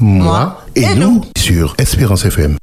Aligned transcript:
moi 0.00 0.58
et, 0.74 0.94
nous 0.94 1.22
sur 1.38 1.74
Espérance 1.78 2.24
FM. 2.24 2.56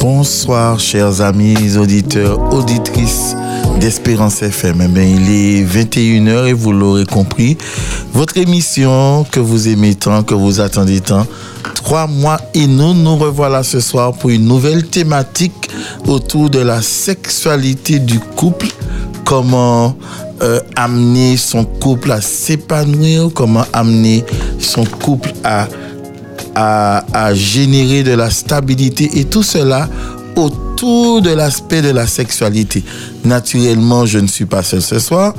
Bonsoir, 0.00 0.78
chers 0.78 1.20
amis, 1.20 1.76
auditeurs, 1.76 2.52
auditrices 2.52 3.34
d'Espérance 3.80 4.42
FM. 4.42 4.96
Eh 4.96 5.10
il 5.10 5.30
est 5.30 5.64
21h 5.64 6.46
et 6.46 6.52
vous 6.52 6.72
l'aurez 6.72 7.04
compris, 7.04 7.58
votre 8.12 8.36
émission 8.36 9.24
que 9.30 9.40
vous 9.40 9.68
aimez 9.68 9.94
tant, 9.94 10.22
que 10.22 10.34
vous 10.34 10.60
attendez 10.60 11.00
tant, 11.00 11.26
trois 11.74 12.06
mois 12.06 12.38
et 12.54 12.66
nous, 12.66 12.94
nous 12.94 13.16
revoilà 13.16 13.62
ce 13.62 13.80
soir 13.80 14.12
pour 14.12 14.30
une 14.30 14.44
nouvelle 14.46 14.86
thématique 14.86 15.70
autour 16.06 16.50
de 16.50 16.58
la 16.58 16.82
sexualité 16.82 17.98
du 17.98 18.20
couple, 18.20 18.68
comment 19.24 19.96
euh, 20.42 20.60
amener 20.76 21.36
son 21.36 21.64
couple 21.64 22.12
à 22.12 22.20
s'épanouir, 22.20 23.30
comment 23.34 23.64
amener 23.72 24.24
son 24.58 24.84
couple 24.84 25.32
à, 25.44 25.66
à, 26.54 27.04
à 27.12 27.34
générer 27.34 28.02
de 28.02 28.12
la 28.12 28.30
stabilité 28.30 29.10
et 29.14 29.24
tout 29.24 29.42
cela 29.42 29.88
autour 30.36 31.22
de 31.22 31.30
l'aspect 31.30 31.82
de 31.82 31.90
la 31.90 32.06
sexualité. 32.06 32.82
Naturellement, 33.24 34.04
je 34.04 34.18
ne 34.18 34.26
suis 34.26 34.46
pas 34.46 34.62
seul 34.62 34.82
ce 34.82 34.98
soir. 34.98 35.34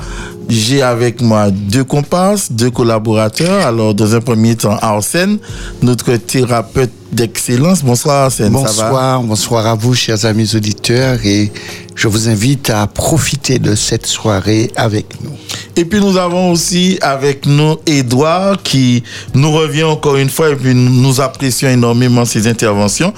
J'ai 0.48 0.82
avec 0.82 1.20
moi 1.20 1.50
deux 1.50 1.84
comparses, 1.84 2.52
deux 2.52 2.70
collaborateurs. 2.70 3.66
Alors, 3.66 3.94
dans 3.94 4.14
un 4.14 4.20
premier 4.20 4.56
temps, 4.56 4.76
Arsène, 4.80 5.38
notre 5.82 6.16
thérapeute 6.16 6.90
d'excellence. 7.12 7.82
Bonsoir 7.82 8.24
Arsène. 8.24 8.52
Bonsoir, 8.52 9.22
bonsoir 9.22 9.66
à 9.66 9.74
vous, 9.74 9.94
chers 9.94 10.24
amis 10.24 10.54
auditeurs, 10.54 11.18
et 11.24 11.52
je 11.94 12.08
vous 12.08 12.28
invite 12.28 12.70
à 12.70 12.86
profiter 12.86 13.58
de 13.58 13.74
cette 13.74 14.06
soirée 14.06 14.70
avec 14.76 15.22
nous. 15.22 15.30
Et 15.76 15.84
puis 15.84 16.00
nous 16.00 16.16
avons 16.16 16.50
aussi 16.50 16.98
avec 17.00 17.46
nous 17.46 17.76
Edouard 17.86 18.62
qui 18.62 19.02
nous 19.34 19.52
revient 19.52 19.84
encore 19.84 20.16
une 20.16 20.30
fois 20.30 20.50
et 20.50 20.56
puis 20.56 20.74
nous 20.74 21.20
apprécions 21.20 21.68
énormément 21.68 22.24
ses 22.24 22.46
interventions. 22.46 23.12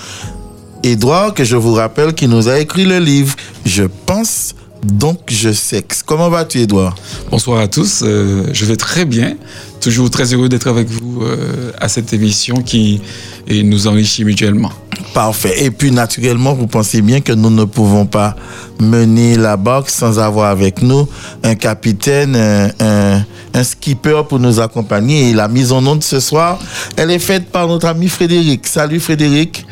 Edouard, 0.86 1.34
que 1.34 1.42
je 1.42 1.56
vous 1.56 1.74
rappelle, 1.74 2.14
qui 2.14 2.28
nous 2.28 2.48
a 2.48 2.60
écrit 2.60 2.84
le 2.84 2.98
livre 2.98 3.34
Je 3.64 3.82
pense, 4.06 4.54
donc 4.84 5.18
je 5.26 5.52
sexe. 5.52 6.02
Comment 6.04 6.28
vas-tu, 6.28 6.60
Edouard 6.60 6.94
Bonsoir 7.28 7.60
à 7.60 7.66
tous. 7.66 8.02
Euh, 8.04 8.46
je 8.52 8.64
vais 8.66 8.76
très 8.76 9.04
bien. 9.04 9.36
Toujours 9.80 10.10
très 10.10 10.32
heureux 10.32 10.48
d'être 10.48 10.68
avec 10.68 10.88
vous 10.88 11.22
euh, 11.22 11.72
à 11.80 11.88
cette 11.88 12.12
émission 12.12 12.62
qui 12.62 13.00
et 13.48 13.64
nous 13.64 13.88
enrichit 13.88 14.24
mutuellement. 14.24 14.70
Parfait. 15.12 15.64
Et 15.64 15.70
puis, 15.72 15.90
naturellement, 15.90 16.54
vous 16.54 16.68
pensez 16.68 17.02
bien 17.02 17.20
que 17.20 17.32
nous 17.32 17.50
ne 17.50 17.64
pouvons 17.64 18.06
pas 18.06 18.36
mener 18.78 19.36
la 19.36 19.56
boxe 19.56 19.94
sans 19.94 20.20
avoir 20.20 20.50
avec 20.50 20.82
nous 20.82 21.08
un 21.42 21.56
capitaine, 21.56 22.36
un, 22.36 22.70
un, 22.78 23.24
un 23.54 23.64
skipper 23.64 24.22
pour 24.28 24.38
nous 24.38 24.60
accompagner. 24.60 25.30
Et 25.30 25.32
la 25.32 25.48
mise 25.48 25.72
en 25.72 25.84
onde 25.84 26.04
ce 26.04 26.20
soir, 26.20 26.58
elle 26.96 27.10
est 27.10 27.18
faite 27.18 27.46
par 27.50 27.66
notre 27.66 27.88
ami 27.88 28.08
Frédéric. 28.08 28.66
Salut 28.68 29.00
Frédéric. 29.00 29.66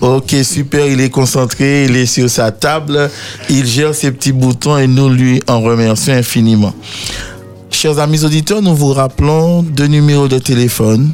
Ok, 0.00 0.36
super, 0.42 0.86
il 0.86 1.00
est 1.00 1.10
concentré, 1.10 1.84
il 1.84 1.96
est 1.96 2.06
sur 2.06 2.28
sa 2.28 2.50
table, 2.50 3.10
il 3.48 3.66
gère 3.66 3.94
ses 3.94 4.12
petits 4.12 4.32
boutons 4.32 4.78
et 4.78 4.86
nous 4.86 5.08
lui 5.08 5.42
en 5.48 5.60
remercions 5.60 6.12
infiniment. 6.12 6.74
Chers 7.70 7.98
amis 7.98 8.24
auditeurs, 8.24 8.62
nous 8.62 8.74
vous 8.74 8.92
rappelons 8.92 9.62
deux 9.62 9.86
numéros 9.86 10.28
de 10.28 10.38
téléphone, 10.38 11.10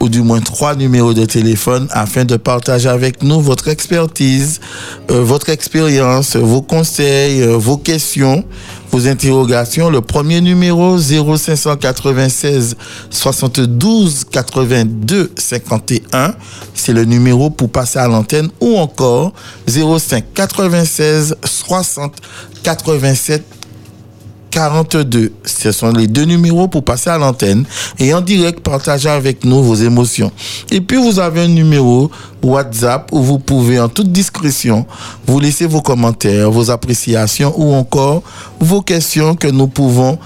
ou 0.00 0.08
du 0.08 0.20
moins 0.20 0.40
trois 0.40 0.74
numéros 0.74 1.14
de 1.14 1.24
téléphone, 1.24 1.86
afin 1.90 2.24
de 2.24 2.36
partager 2.36 2.88
avec 2.88 3.22
nous 3.22 3.40
votre 3.40 3.68
expertise, 3.68 4.60
euh, 5.10 5.22
votre 5.22 5.48
expérience, 5.48 6.36
vos 6.36 6.62
conseils, 6.62 7.42
euh, 7.42 7.56
vos 7.56 7.78
questions, 7.78 8.44
vos 8.94 9.08
interrogations. 9.08 9.90
Le 9.90 10.00
premier 10.00 10.40
numéro 10.40 10.96
0596 10.98 12.76
72 13.10 14.24
82 14.30 15.32
51, 15.36 16.34
c'est 16.74 16.92
le 16.92 17.04
numéro 17.04 17.50
pour 17.50 17.70
passer 17.70 17.98
à 17.98 18.06
l'antenne 18.06 18.50
ou 18.60 18.76
encore 18.76 19.32
05 19.66 20.24
96 20.32 21.36
60 21.44 22.14
87 22.62 23.63
42. 24.54 25.32
Ce 25.44 25.72
sont 25.72 25.90
les 25.90 26.06
deux 26.06 26.26
numéros 26.26 26.68
pour 26.68 26.84
passer 26.84 27.10
à 27.10 27.18
l'antenne 27.18 27.64
et 27.98 28.14
en 28.14 28.20
direct 28.20 28.60
partager 28.60 29.08
avec 29.08 29.44
nous 29.44 29.60
vos 29.64 29.74
émotions. 29.74 30.30
Et 30.70 30.80
puis 30.80 30.96
vous 30.96 31.18
avez 31.18 31.40
un 31.40 31.48
numéro 31.48 32.08
WhatsApp 32.40 33.08
où 33.10 33.20
vous 33.20 33.40
pouvez 33.40 33.80
en 33.80 33.88
toute 33.88 34.12
discrétion 34.12 34.86
vous 35.26 35.40
laisser 35.40 35.66
vos 35.66 35.82
commentaires, 35.82 36.52
vos 36.52 36.70
appréciations 36.70 37.52
ou 37.56 37.74
encore 37.74 38.22
vos 38.60 38.80
questions 38.80 39.34
que 39.34 39.48
nous 39.48 39.66
pouvons 39.66 40.18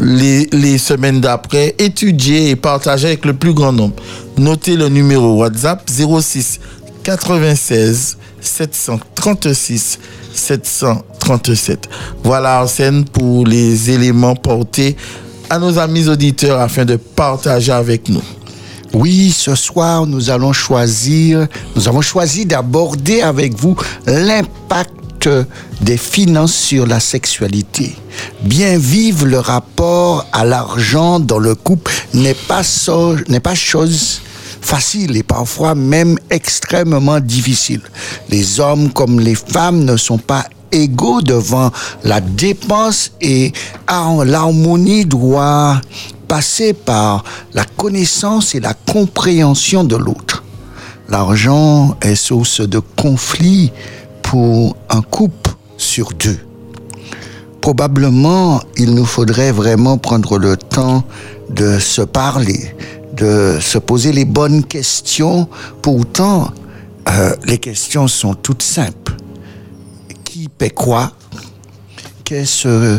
les, 0.00 0.78
semaines 0.78 1.20
d'après 1.20 1.76
étudier 1.78 2.50
et 2.50 2.56
partager 2.56 3.06
avec 3.06 3.24
le 3.24 3.34
plus 3.34 3.54
grand 3.54 3.72
nombre. 3.72 3.94
Notez 4.36 4.74
le 4.74 4.88
numéro 4.88 5.36
WhatsApp 5.36 5.88
06 5.88 6.58
96 7.04 8.18
736 8.40 10.00
737. 10.38 11.88
Voilà 12.22 12.62
en 12.62 12.66
scène 12.66 13.04
pour 13.04 13.46
les 13.46 13.90
éléments 13.90 14.36
portés 14.36 14.96
à 15.50 15.58
nos 15.58 15.78
amis 15.78 16.08
auditeurs 16.08 16.60
afin 16.60 16.84
de 16.84 16.96
partager 16.96 17.72
avec 17.72 18.08
nous. 18.08 18.22
Oui, 18.94 19.30
ce 19.36 19.54
soir, 19.54 20.06
nous 20.06 20.30
allons 20.30 20.52
choisir, 20.52 21.46
nous 21.76 21.88
avons 21.88 22.00
choisi 22.00 22.46
d'aborder 22.46 23.20
avec 23.20 23.54
vous 23.54 23.76
l'impact 24.06 25.28
des 25.80 25.96
finances 25.96 26.54
sur 26.54 26.86
la 26.86 27.00
sexualité. 27.00 27.94
Bien 28.42 28.78
vivre 28.78 29.26
le 29.26 29.38
rapport 29.38 30.26
à 30.32 30.44
l'argent 30.44 31.20
dans 31.20 31.38
le 31.38 31.54
couple 31.54 31.92
n'est 32.14 32.34
pas, 32.34 32.62
n'est 33.28 33.40
pas 33.40 33.54
chose 33.54 34.20
facile 34.60 35.16
et 35.16 35.22
parfois 35.22 35.74
même 35.74 36.16
extrêmement 36.30 37.20
difficile. 37.20 37.80
Les 38.28 38.60
hommes 38.60 38.90
comme 38.92 39.20
les 39.20 39.34
femmes 39.34 39.84
ne 39.84 39.96
sont 39.96 40.18
pas 40.18 40.44
égaux 40.70 41.22
devant 41.22 41.70
la 42.04 42.20
dépense 42.20 43.12
et 43.20 43.52
har- 43.86 44.24
l'harmonie 44.24 45.04
doit 45.06 45.80
passer 46.26 46.74
par 46.74 47.24
la 47.54 47.64
connaissance 47.64 48.54
et 48.54 48.60
la 48.60 48.74
compréhension 48.74 49.82
de 49.84 49.96
l'autre. 49.96 50.44
L'argent 51.08 51.96
est 52.02 52.14
source 52.16 52.60
de 52.60 52.80
conflit 52.80 53.72
pour 54.22 54.76
un 54.90 55.00
couple 55.00 55.52
sur 55.78 56.10
deux. 56.12 56.38
Probablement, 57.62 58.60
il 58.76 58.94
nous 58.94 59.04
faudrait 59.06 59.52
vraiment 59.52 59.98
prendre 59.98 60.38
le 60.38 60.56
temps 60.56 61.02
de 61.50 61.78
se 61.78 62.02
parler, 62.02 62.74
de 63.18 63.58
se 63.60 63.78
poser 63.78 64.12
les 64.12 64.24
bonnes 64.24 64.64
questions. 64.64 65.48
Pourtant, 65.82 66.50
euh, 67.08 67.34
les 67.44 67.58
questions 67.58 68.08
sont 68.08 68.34
toutes 68.34 68.62
simples. 68.62 69.16
Qui 70.24 70.48
paie 70.48 70.70
quoi? 70.70 71.12
Qu'est-ce 72.24 72.98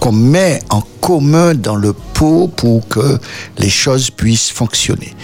qu'on 0.00 0.12
met 0.12 0.60
en 0.70 0.82
commun 1.00 1.54
dans 1.54 1.76
le 1.76 1.92
pot 1.92 2.48
pour 2.48 2.86
que 2.88 3.18
les 3.58 3.70
choses 3.70 4.10
puissent 4.10 4.50
fonctionner? 4.50 5.14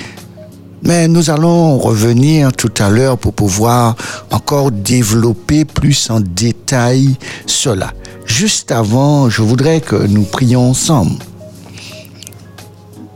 Mais 0.83 1.09
nous 1.09 1.29
allons 1.29 1.79
revenir 1.79 2.53
tout 2.53 2.73
à 2.79 2.89
l'heure 2.89 3.19
pour 3.19 3.35
pouvoir 3.35 3.97
encore 4.31 4.71
développer 4.71 5.65
plus 5.65 6.09
en 6.11 6.21
détail 6.21 7.17
cela. 7.47 7.93
Juste 8.25 8.73
avant, 8.73 9.29
je 9.29 9.43
voudrais 9.43 9.81
que 9.81 9.97
nous 9.97 10.23
prions 10.23 10.71
ensemble. 10.71 11.17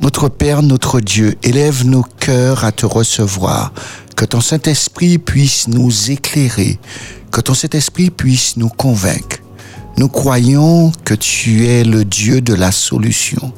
Notre 0.04 0.28
Père, 0.28 0.62
notre 0.62 1.00
Dieu, 1.00 1.34
élève 1.42 1.86
nos 1.86 2.03
cœurs 2.03 2.62
à 2.62 2.72
te 2.72 2.84
recevoir, 2.84 3.72
que 4.16 4.27
ton 4.27 4.42
Saint-Esprit 4.42 5.16
puisse 5.16 5.66
nous 5.66 6.10
éclairer, 6.10 6.78
que 7.30 7.41
ton 7.41 7.54
Saint-Esprit 7.54 8.10
puisse 8.10 8.59
nous 8.59 8.68
convaincre. 8.68 9.39
Nous 9.97 10.09
croyons 10.09 10.92
que 11.06 11.15
tu 11.15 11.68
es 11.68 11.84
le 11.84 12.04
Dieu 12.04 12.42
de 12.42 12.53
la 12.53 12.71
solution, 12.71 13.54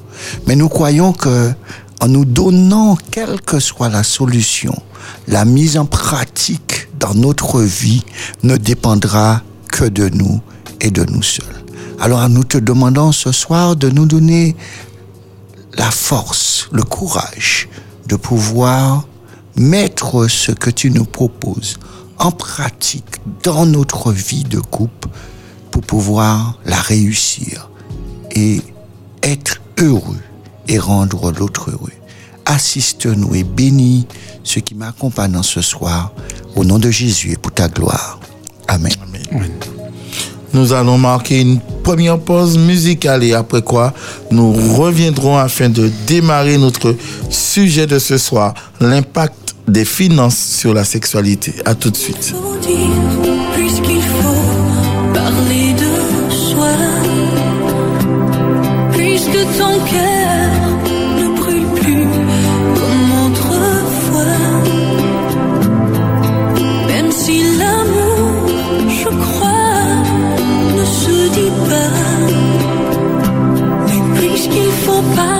mais 0.46 0.54
nous 0.54 0.68
croyons 0.68 1.12
que 1.12 1.50
en 2.00 2.06
nous 2.06 2.24
donnant, 2.24 2.96
quelle 3.10 3.40
que 3.40 3.58
soit 3.58 3.88
la 3.88 4.04
solution, 4.04 4.80
la 5.26 5.44
mise 5.44 5.76
en 5.76 5.84
pratique 5.84 6.86
dans 7.00 7.14
notre 7.14 7.60
vie 7.60 8.04
ne 8.44 8.56
dépendra 8.56 9.42
que 9.72 9.84
de 9.84 10.08
nous 10.10 10.40
et 10.80 10.92
de 10.92 11.04
nous 11.06 11.24
seuls. 11.24 11.64
Alors 11.98 12.28
nous 12.28 12.44
te 12.44 12.58
demandons 12.58 13.10
ce 13.10 13.32
soir 13.32 13.74
de 13.74 13.88
nous 13.88 14.06
donner 14.06 14.54
la 15.78 15.90
force, 15.90 16.68
le 16.72 16.82
courage 16.82 17.68
de 18.08 18.16
pouvoir 18.16 19.06
mettre 19.56 20.28
ce 20.28 20.52
que 20.52 20.70
tu 20.70 20.90
nous 20.90 21.04
proposes 21.04 21.78
en 22.18 22.30
pratique 22.30 23.20
dans 23.42 23.66
notre 23.66 24.12
vie 24.12 24.44
de 24.44 24.60
couple 24.60 25.08
pour 25.70 25.82
pouvoir 25.82 26.58
la 26.64 26.80
réussir 26.80 27.70
et 28.30 28.60
être 29.22 29.60
heureux 29.78 30.20
et 30.68 30.78
rendre 30.78 31.32
l'autre 31.32 31.70
heureux. 31.70 31.92
assiste-nous 32.46 33.34
et 33.34 33.44
bénis 33.44 34.06
ceux 34.44 34.60
qui 34.60 34.74
m'accompagnent 34.74 35.42
ce 35.42 35.60
soir. 35.60 36.12
Au 36.54 36.64
nom 36.64 36.78
de 36.78 36.90
Jésus 36.90 37.32
et 37.32 37.36
pour 37.36 37.52
ta 37.52 37.68
gloire. 37.68 38.20
Amen. 38.68 38.92
Nous 40.56 40.72
allons 40.72 40.96
marquer 40.96 41.42
une 41.42 41.60
première 41.84 42.18
pause 42.18 42.56
musicale 42.56 43.22
et 43.24 43.34
après 43.34 43.60
quoi 43.60 43.92
nous 44.30 44.52
reviendrons 44.52 45.36
afin 45.36 45.68
de 45.68 45.90
démarrer 46.06 46.56
notre 46.56 46.96
sujet 47.28 47.86
de 47.86 47.98
ce 47.98 48.16
soir, 48.16 48.54
l'impact 48.80 49.54
des 49.68 49.84
finances 49.84 50.38
sur 50.38 50.72
la 50.72 50.84
sexualité. 50.84 51.52
À 51.66 51.74
tout 51.74 51.90
de 51.90 51.96
suite. 51.96 52.34
find 75.14 75.35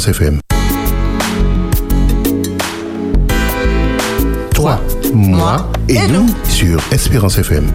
Espérance 0.00 0.08
FM. 0.08 0.40
Toi, 4.54 4.80
moi 5.12 5.70
et 5.88 5.98
nous 6.08 6.26
sur 6.48 6.80
Espérance 6.90 7.36
FM. 7.36 7.66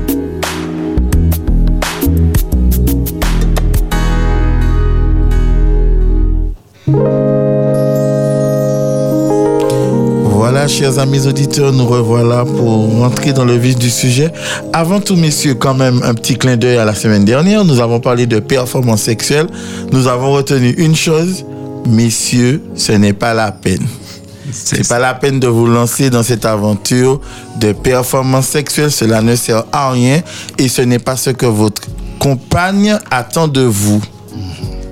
Voilà, 10.23 10.67
chers 10.67 10.97
amis 10.97 11.27
auditeurs, 11.27 11.73
nous 11.73 11.85
revoilà 11.85 12.43
pour 12.43 12.99
rentrer 12.99 13.33
dans 13.33 13.45
le 13.45 13.55
vif 13.55 13.77
du 13.77 13.91
sujet. 13.91 14.31
Avant 14.73 14.99
tout, 14.99 15.15
messieurs, 15.15 15.53
quand 15.53 15.75
même, 15.75 16.01
un 16.03 16.15
petit 16.15 16.35
clin 16.35 16.57
d'œil 16.57 16.77
à 16.77 16.85
la 16.85 16.95
semaine 16.95 17.25
dernière. 17.25 17.65
Nous 17.65 17.79
avons 17.81 17.99
parlé 17.99 18.25
de 18.25 18.39
performance 18.39 19.03
sexuelle. 19.03 19.47
Nous 19.91 20.07
avons 20.07 20.31
retenu 20.31 20.71
une 20.71 20.95
chose. 20.95 21.45
Messieurs, 21.87 22.61
ce 22.75 22.91
n'est 22.93 23.13
pas 23.13 23.33
la 23.33 23.51
peine. 23.51 23.85
C'est 24.51 24.87
pas 24.87 24.99
la 24.99 25.13
peine 25.13 25.39
de 25.39 25.47
vous 25.47 25.65
lancer 25.67 26.09
dans 26.09 26.23
cette 26.23 26.45
aventure 26.45 27.19
de 27.59 27.73
performance 27.73 28.47
sexuelle. 28.47 28.91
Cela 28.91 29.21
ne 29.21 29.35
sert 29.35 29.65
à 29.71 29.91
rien 29.91 30.21
et 30.57 30.67
ce 30.67 30.81
n'est 30.81 30.99
pas 30.99 31.15
ce 31.17 31.31
que 31.31 31.45
votre 31.45 31.81
compagne 32.19 32.97
attend 33.11 33.47
de 33.47 33.61
vous. 33.61 34.01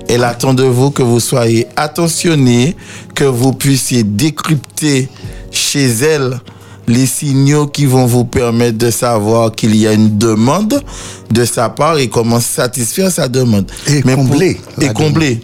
Elle 0.08 0.24
attend 0.24 0.54
de 0.54 0.64
vous 0.64 0.90
que 0.90 1.02
vous 1.02 1.20
soyez 1.20 1.66
attentionné, 1.76 2.76
que 3.14 3.24
vous 3.24 3.52
puissiez 3.52 4.02
décrypter 4.04 5.08
chez 5.50 5.86
elle 5.86 6.40
les 6.86 7.06
signaux 7.06 7.66
qui 7.66 7.86
vont 7.86 8.04
vous 8.04 8.26
permettre 8.26 8.76
de 8.76 8.90
savoir 8.90 9.50
qu'il 9.52 9.74
y 9.74 9.86
a 9.86 9.92
une 9.94 10.18
demande 10.18 10.82
de 11.30 11.44
sa 11.46 11.70
part 11.70 11.96
et 11.96 12.08
comment 12.08 12.40
satisfaire 12.40 13.10
sa 13.10 13.26
demande. 13.28 13.70
Et 13.86 14.02
pour- 14.02 14.14
combler 14.16 14.60
Et 14.82 14.88
combler. 14.92 15.40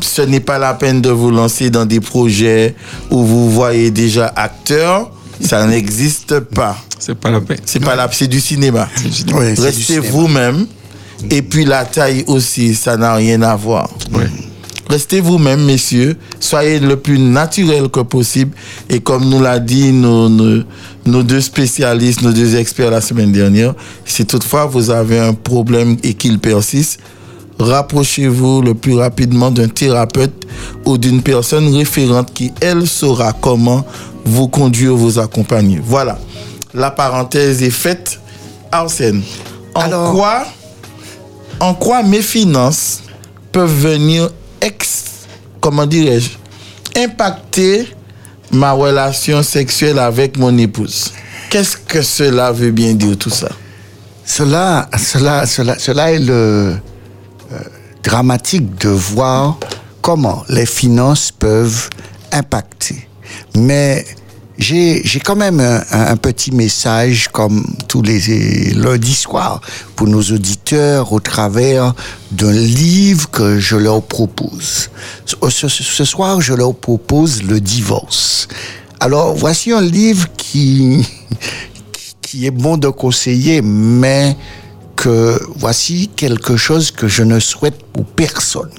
Ce 0.00 0.22
n'est 0.22 0.40
pas 0.40 0.58
la 0.58 0.74
peine 0.74 1.00
de 1.00 1.10
vous 1.10 1.30
lancer 1.30 1.70
dans 1.70 1.84
des 1.84 2.00
projets 2.00 2.74
où 3.10 3.22
vous 3.24 3.50
voyez 3.50 3.90
déjà 3.90 4.32
acteur. 4.34 5.10
Ça 5.40 5.66
n'existe 5.66 6.40
pas. 6.40 6.76
C'est 6.98 7.14
pas 7.14 7.30
la 7.30 7.40
peine. 7.40 7.58
C'est 7.64 7.80
pas 7.80 7.96
la, 7.96 8.08
c'est 8.10 8.28
du 8.28 8.40
cinéma. 8.40 8.88
Restez 9.58 9.98
vous-même. 9.98 10.66
Et 11.30 11.42
puis 11.42 11.64
la 11.64 11.84
taille 11.84 12.24
aussi, 12.26 12.74
ça 12.74 12.96
n'a 12.96 13.14
rien 13.14 13.42
à 13.42 13.56
voir. 13.56 13.88
Restez 14.88 15.20
vous-même, 15.20 15.64
messieurs. 15.64 16.16
Soyez 16.40 16.78
le 16.78 16.96
plus 16.96 17.18
naturel 17.18 17.88
que 17.88 18.00
possible. 18.00 18.54
Et 18.88 19.00
comme 19.00 19.28
nous 19.28 19.40
l'a 19.42 19.58
dit 19.58 19.92
nos, 19.92 20.28
nos, 20.28 20.62
nos 21.06 21.22
deux 21.22 21.40
spécialistes, 21.40 22.22
nos 22.22 22.32
deux 22.32 22.56
experts 22.56 22.90
la 22.90 23.00
semaine 23.00 23.32
dernière, 23.32 23.74
si 24.04 24.26
toutefois 24.26 24.66
vous 24.66 24.90
avez 24.90 25.18
un 25.18 25.32
problème 25.32 25.96
et 26.02 26.14
qu'il 26.14 26.38
persiste, 26.38 27.00
rapprochez-vous 27.58 28.62
le 28.62 28.74
plus 28.74 28.94
rapidement 28.94 29.50
d'un 29.50 29.68
thérapeute 29.68 30.46
ou 30.84 30.98
d'une 30.98 31.22
personne 31.22 31.74
référente 31.74 32.32
qui, 32.32 32.52
elle, 32.60 32.86
saura 32.86 33.32
comment 33.32 33.84
vous 34.24 34.48
conduire, 34.48 34.94
vous 34.94 35.18
accompagner. 35.18 35.80
Voilà. 35.84 36.18
La 36.72 36.90
parenthèse 36.90 37.62
est 37.62 37.70
faite. 37.70 38.18
Arsène, 38.72 39.22
en 39.74 39.80
Alors- 39.82 40.12
quoi, 40.12 40.44
en 41.60 41.74
quoi 41.74 42.02
mes 42.02 42.22
finances 42.22 43.02
peuvent 43.52 43.72
venir 43.72 44.30
ex, 44.60 45.04
comment 45.60 45.86
dirais-je, 45.86 46.30
impacter 47.00 47.86
ma 48.50 48.72
relation 48.72 49.44
sexuelle 49.44 50.00
avec 50.00 50.36
mon 50.38 50.56
épouse? 50.58 51.12
Qu'est-ce 51.50 51.76
que 51.76 52.02
cela 52.02 52.50
veut 52.50 52.72
bien 52.72 52.94
dire 52.94 53.16
tout 53.16 53.30
ça? 53.30 53.48
Cela, 54.24 54.88
cela, 54.98 55.46
cela, 55.46 55.78
cela 55.78 56.10
est 56.10 56.18
le 56.18 56.74
dramatique 58.04 58.80
de 58.80 58.90
voir 58.90 59.58
comment 60.02 60.44
les 60.48 60.66
finances 60.66 61.32
peuvent 61.32 61.88
impacter. 62.32 63.08
Mais 63.56 64.04
j'ai 64.58 65.02
quand 65.24 65.34
même 65.34 65.60
un, 65.90 66.16
petit 66.16 66.52
message 66.52 67.28
comme 67.32 67.64
tous 67.88 68.02
les 68.02 68.72
lundis 68.74 69.14
soirs 69.14 69.60
pour 69.96 70.06
nos 70.06 70.22
auditeurs 70.22 71.12
au 71.12 71.20
travers 71.20 71.94
d'un 72.30 72.52
livre 72.52 73.30
que 73.30 73.58
je 73.58 73.76
leur 73.76 74.02
propose. 74.02 74.90
Ce- 75.26 75.68
ce 75.68 76.04
soir, 76.04 76.40
je 76.40 76.54
leur 76.54 76.74
propose 76.74 77.42
le 77.42 77.60
divorce. 77.60 78.46
Alors, 79.00 79.34
voici 79.34 79.72
un 79.72 79.82
livre 79.82 80.28
qui, 80.36 81.06
qui 82.20 82.46
est 82.46 82.52
bon 82.52 82.76
de 82.76 82.88
conseiller, 82.88 83.60
mais 83.62 84.36
que 84.96 85.40
voici 85.56 86.10
quelque 86.14 86.56
chose 86.56 86.90
que 86.90 87.08
je 87.08 87.22
ne 87.22 87.40
souhaite 87.40 87.82
pour 87.92 88.04
personne. 88.04 88.70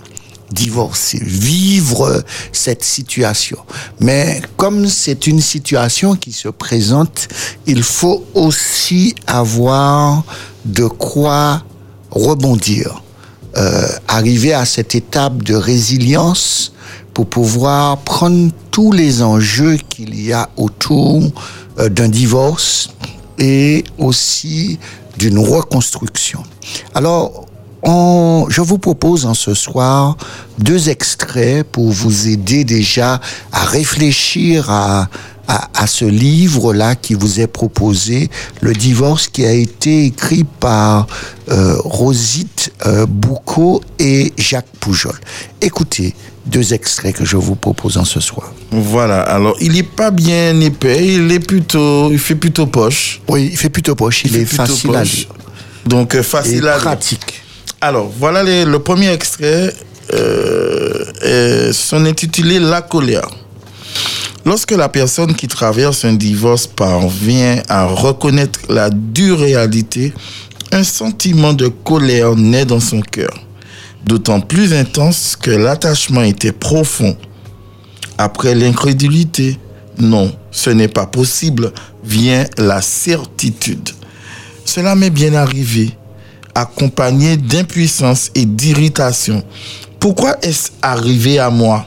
Divorcer, 0.52 1.20
vivre 1.22 2.24
cette 2.52 2.84
situation. 2.84 3.58
Mais 4.00 4.42
comme 4.58 4.88
c'est 4.88 5.28
une 5.28 5.42
situation 5.42 6.16
qui 6.16 6.32
se 6.32 6.48
présente, 6.48 7.28
il 7.66 7.84
faut 7.84 8.24
aussi 8.34 9.16
avoir 9.28 10.24
de 10.66 10.86
quoi 10.86 11.64
rebondir. 12.12 13.02
Euh, 13.58 13.88
arriver 14.10 14.54
à 14.54 14.66
cette 14.66 14.96
étape 14.96 15.42
de 15.42 15.56
résilience 15.56 16.74
pour 17.14 17.26
pouvoir 17.28 18.00
prendre 18.00 18.52
tous 18.70 18.92
les 18.92 19.22
enjeux 19.22 19.78
qu'il 19.90 20.22
y 20.22 20.34
a 20.34 20.50
autour 20.58 21.24
euh, 21.80 21.88
d'un 21.88 22.10
divorce 22.10 22.90
et 23.40 23.86
aussi 23.98 24.78
d'une 25.18 25.40
reconstruction. 25.40 26.44
Alors, 26.94 27.48
on- 27.86 28.46
je 28.50 28.62
vous 28.62 28.78
propose 28.78 29.26
en 29.26 29.34
ce 29.34 29.54
soir 29.54 30.18
deux 30.60 30.90
extraits 30.90 31.66
pour 31.66 31.92
vous 31.92 32.28
aider 32.28 32.64
déjà 32.64 33.22
à 33.52 33.66
réfléchir 33.66 34.70
à, 34.70 35.08
à, 35.48 35.70
à 35.76 35.88
ce 35.88 36.06
livre-là 36.06 36.96
qui 36.96 37.14
vous 37.14 37.40
est 37.40 37.48
proposé, 37.48 38.30
Le 38.62 38.74
divorce 38.74 39.28
qui 39.28 39.46
a 39.46 39.52
été 39.52 40.06
écrit 40.06 40.44
par 40.60 41.06
euh, 41.52 41.76
Rosite 41.84 42.74
euh, 42.86 43.06
Boucault 43.06 43.82
et 44.00 44.34
Jacques 44.38 44.72
Poujol. 44.80 45.14
Écoutez 45.62 46.16
deux 46.48 46.74
extraits 46.74 47.16
que 47.16 47.26
je 47.26 47.38
vous 47.38 47.56
propose 47.56 47.98
en 47.98 48.06
ce 48.06 48.20
soir. 48.20 48.52
Voilà, 48.72 49.22
alors 49.22 49.56
il 49.62 49.78
est 49.78 49.84
pas 49.84 50.12
bien 50.12 50.60
épais, 50.62 51.16
il 51.16 51.32
est 51.32 51.40
plutôt, 51.40 52.12
il 52.12 52.20
fait 52.20 52.36
plutôt 52.36 52.66
poche. 52.68 53.22
Oui, 53.28 53.50
il 53.52 53.58
fait 53.58 53.70
plutôt 53.70 53.96
poche, 53.96 54.24
il, 54.26 54.36
est 54.36 54.46
facile 54.46 54.96
à 54.96 55.04
lire. 55.04 55.28
Donc 55.86 56.16
euh, 56.16 56.24
facile 56.24 56.68
à 56.68 56.74
lire. 56.76 56.82
pratique. 56.84 57.42
Alors, 57.88 58.12
voilà 58.18 58.42
le 58.44 58.80
premier 58.80 59.12
extrait. 59.12 59.72
Euh, 60.12 61.72
sont 61.72 62.04
intitulés 62.06 62.58
La 62.60 62.82
colère. 62.82 63.28
Lorsque 64.44 64.72
la 64.72 64.90
personne 64.90 65.36
qui 65.36 65.48
traverse 65.48 66.04
un 66.04 66.14
divorce 66.14 66.66
parvient 66.66 67.62
à 67.70 67.86
reconnaître 67.86 68.60
la 68.70 68.90
dure 68.90 69.40
réalité, 69.40 70.14
un 70.72 70.84
sentiment 70.84 71.54
de 71.54 71.68
colère 71.68 72.36
naît 72.36 72.66
dans 72.66 72.80
son 72.80 73.02
cœur, 73.02 73.34
d'autant 74.04 74.42
plus 74.42 74.74
intense 74.74 75.36
que 75.36 75.52
l'attachement 75.52 76.24
était 76.24 76.52
profond. 76.52 77.16
Après 78.18 78.56
l'incrédulité, 78.56 79.60
non, 80.00 80.36
ce 80.50 80.72
n'est 80.72 80.88
pas 80.88 81.06
possible, 81.06 81.72
vient 82.04 82.46
la 82.58 82.82
certitude. 82.82 83.90
Cela 84.66 84.96
m'est 84.96 85.12
bien 85.12 85.36
arrivé, 85.36 85.92
accompagné 86.56 87.38
d'impuissance 87.38 88.32
et 88.34 88.46
d'irritation. 88.46 89.44
Pourquoi 90.00 90.38
est-ce 90.42 90.72
arrivé 90.82 91.38
à 91.38 91.50
moi? 91.50 91.86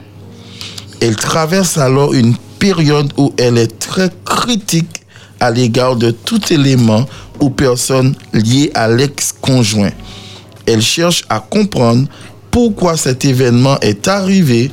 Elle 1.01 1.17
traverse 1.17 1.79
alors 1.79 2.15
une 2.15 2.37
période 2.59 3.13
où 3.17 3.33
elle 3.39 3.59
est 3.59 3.79
très 3.79 4.11
critique 4.25 5.03
à 5.41 5.51
l'égard 5.51 5.97
de 5.97 6.11
tout 6.11 6.53
élément 6.53 7.07
ou 7.41 7.51
personne 7.51 8.15
lié 8.33 8.71
à 8.75 8.89
l'ex-conjoint. 8.89 9.93
Elle 10.67 10.83
cherche 10.83 11.25
à 11.29 11.41
comprendre 11.41 12.09
pourquoi 12.51 12.97
cet 12.97 13.25
événement 13.25 13.79
est 13.81 14.09
arrivé 14.09 14.71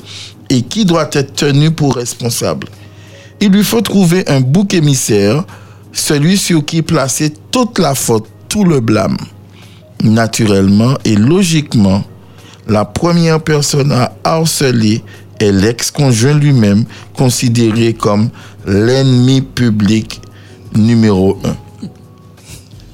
et 0.49 0.61
qui 0.63 0.85
doit 0.85 1.09
être 1.13 1.35
tenu 1.35 1.71
pour 1.71 1.95
responsable. 1.95 2.67
Il 3.39 3.51
lui 3.51 3.63
faut 3.63 3.81
trouver 3.81 4.27
un 4.27 4.41
bouc 4.41 4.73
émissaire, 4.73 5.43
celui 5.91 6.37
sur 6.37 6.65
qui 6.65 6.81
placer 6.81 7.33
toute 7.51 7.79
la 7.79 7.93
faute, 7.93 8.25
tout 8.49 8.63
le 8.63 8.79
blâme. 8.79 9.17
Naturellement 10.03 10.95
et 11.03 11.15
logiquement, 11.15 12.03
la 12.67 12.85
première 12.85 13.41
personne 13.41 13.91
à 13.91 14.13
harceler 14.23 15.03
est 15.39 15.51
l'ex-conjoint 15.51 16.33
lui-même, 16.33 16.85
considéré 17.15 17.93
comme 17.93 18.29
l'ennemi 18.65 19.41
public 19.41 20.21
numéro 20.75 21.37
un. 21.43 21.55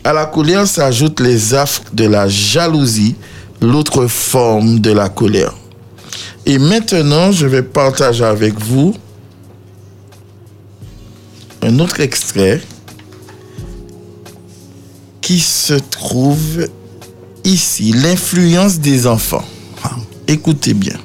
À 0.04 0.14
la 0.14 0.26
colère 0.26 0.68
s'ajoutent 0.68 1.20
les 1.20 1.54
affres 1.54 1.84
de 1.94 2.06
la 2.06 2.28
jalousie, 2.28 3.16
l'autre 3.62 4.08
forme 4.08 4.80
de 4.80 4.92
la 4.92 5.10
colère. 5.10 5.54
Et 6.46 6.58
maintenant, 6.58 7.32
je 7.32 7.46
vais 7.46 7.62
partager 7.62 8.24
avec 8.24 8.60
vous 8.60 8.96
un 11.62 11.78
autre 11.80 12.00
extrait 12.00 12.62
qui 15.22 15.40
se 15.40 15.76
trouve 15.76 16.68
ici, 17.44 17.94
l'influence 17.94 18.80
des 18.80 19.08
enfants. 19.08 19.46
Ah, 19.84 19.92
Écoutez 20.28 20.74
bien. 20.74 20.98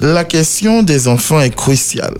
La 0.00 0.24
question 0.24 0.82
des 0.82 1.08
enfants 1.08 1.40
est 1.40 1.54
cruciale. 1.54 2.16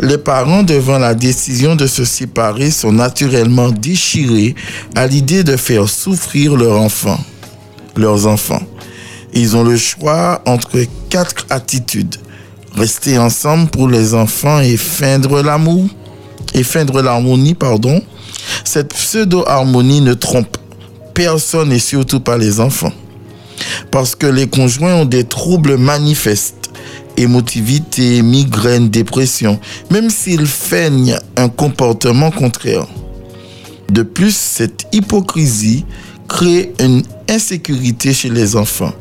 Les 0.00 0.18
parents, 0.18 0.62
devant 0.62 0.98
la 0.98 1.14
décision 1.14 1.76
de 1.76 1.86
se 1.86 2.04
séparer, 2.04 2.70
sont 2.70 2.92
naturellement 2.92 3.70
déchirés 3.70 4.54
à 4.94 5.06
l'idée 5.06 5.42
de 5.42 5.56
faire 5.56 5.88
souffrir 5.88 6.56
leurs 6.56 6.82
enfants. 8.26 8.60
Ils 9.32 9.56
ont 9.56 9.62
le 9.62 9.76
choix 9.76 10.42
entre 10.46 10.80
quatre 11.08 11.46
attitudes. 11.48 12.16
Rester 12.74 13.18
ensemble 13.18 13.68
pour 13.68 13.88
les 13.88 14.12
enfants 14.12 14.60
et 14.60 14.76
feindre 14.76 15.42
l'amour, 15.42 15.88
et 16.52 16.62
feindre 16.62 17.00
l'harmonie, 17.00 17.54
pardon. 17.54 18.02
Cette 18.64 18.92
pseudo-harmonie 18.92 20.02
ne 20.02 20.14
trompe 20.14 20.58
personne 21.16 21.72
et 21.72 21.78
surtout 21.78 22.20
pas 22.20 22.38
les 22.38 22.60
enfants. 22.60 22.92
Parce 23.90 24.14
que 24.14 24.26
les 24.26 24.46
conjoints 24.46 24.94
ont 24.94 25.04
des 25.06 25.24
troubles 25.24 25.78
manifestes, 25.78 26.70
émotivité, 27.16 28.20
migraine, 28.22 28.90
dépression, 28.90 29.58
même 29.90 30.10
s'ils 30.10 30.46
feignent 30.46 31.18
un 31.36 31.48
comportement 31.48 32.30
contraire. 32.30 32.86
De 33.90 34.02
plus, 34.02 34.36
cette 34.36 34.86
hypocrisie 34.92 35.86
crée 36.28 36.74
une 36.80 37.02
insécurité 37.30 38.12
chez 38.12 38.28
les 38.28 38.54
enfants. 38.54 38.92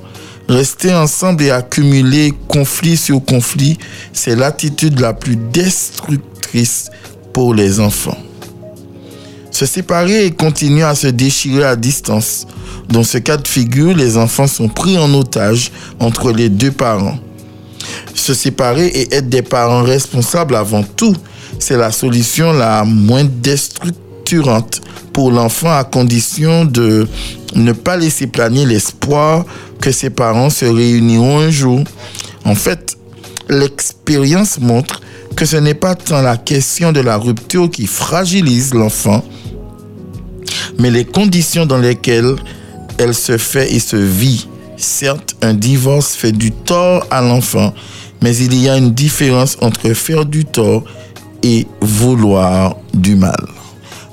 Rester 0.48 0.94
ensemble 0.94 1.44
et 1.44 1.52
accumuler 1.52 2.32
conflit 2.48 2.96
sur 2.96 3.24
conflit, 3.26 3.78
c'est 4.14 4.36
l'attitude 4.36 5.00
la 5.00 5.14
plus 5.14 5.36
destructrice 5.36 6.92
pour 7.34 7.54
les 7.54 7.80
enfants. 7.80 8.18
Se 9.56 9.66
séparer 9.66 10.26
et 10.26 10.32
continuer 10.32 10.84
à 10.84 10.96
se 10.96 11.08
déchirer 11.08 11.64
à 11.64 11.78
distance. 11.78 12.46
Dans 12.90 13.06
ce 13.06 13.20
cas 13.20 13.38
de 13.38 13.48
figure, 13.48 13.96
les 13.96 14.18
enfants 14.18 14.48
sont 14.48 14.68
pris 14.68 14.98
en 14.98 15.14
otage 15.14 15.72
entre 16.02 16.34
les 16.34 16.50
deux 16.50 16.72
parents. 16.74 17.18
Se 18.14 18.34
séparer 18.34 18.88
et 18.88 19.16
être 19.16 19.30
des 19.30 19.44
parents 19.44 19.84
responsables 19.84 20.58
avant 20.58 20.84
tout, 20.84 21.16
c'est 21.58 21.78
la 21.78 21.94
solution 21.94 22.52
la 22.52 22.84
moins 22.84 23.24
déstructurante 23.24 24.82
pour 25.14 25.32
l'enfant 25.32 25.72
à 25.72 25.86
condition 25.86 26.66
de 26.66 27.08
ne 27.56 27.72
pas 27.72 27.96
laisser 27.96 28.28
planer 28.28 28.66
l'espoir 28.66 29.46
que 29.80 29.90
ses 29.90 30.10
parents 30.10 30.50
se 30.50 30.66
réuniront 30.66 31.40
un 31.40 31.50
jour. 31.50 31.82
En 32.44 32.56
fait, 32.56 32.98
l'expérience 33.48 34.60
montre 34.60 35.00
que 35.38 35.46
ce 35.46 35.56
n'est 35.56 35.76
pas 35.76 35.96
tant 35.96 36.22
la 36.22 36.36
question 36.36 36.92
de 36.92 37.00
la 37.00 37.16
rupture 37.16 37.72
qui 37.72 37.88
fragilise 37.88 38.74
l'enfant, 38.74 39.24
mais 40.80 40.92
les 40.92 41.06
conditions 41.06 41.66
dans 41.66 41.78
lesquelles 41.78 42.36
elle 42.98 43.14
se 43.14 43.38
fait 43.38 43.74
et 43.74 43.80
se 43.80 43.96
vit. 43.96 44.48
Certes, 44.78 45.36
un 45.42 45.54
divorce 45.54 46.16
fait 46.16 46.32
du 46.32 46.52
tort 46.52 47.06
à 47.12 47.22
l'enfant, 47.22 47.74
mais 48.22 48.36
il 48.38 48.56
y 48.56 48.70
a 48.70 48.78
une 48.78 48.92
différence 48.92 49.58
entre 49.62 49.94
faire 49.94 50.26
du 50.26 50.46
tort 50.46 50.84
et 51.44 51.68
vouloir 51.82 52.78
du 52.94 53.16
mal. 53.16 53.46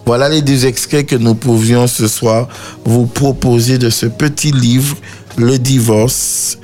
Voilà 0.04 0.28
les 0.28 0.42
deux 0.42 0.66
extraits 0.66 1.06
que 1.06 1.16
nous 1.16 1.34
pouvions 1.34 1.86
ce 1.86 2.08
soir 2.08 2.48
vous 2.84 3.06
proposer 3.06 3.78
de 3.78 3.90
ce 3.90 4.06
petit 4.06 4.52
livre, 4.52 4.96
Le 5.36 5.58
divorce, 5.58 6.58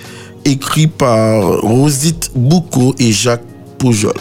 écrit 0.44 0.88
par 0.88 1.60
Rosite 1.62 2.30
Boucault 2.34 2.94
et 2.98 3.12
Jacques 3.12 3.46
Poujol. 3.78 4.12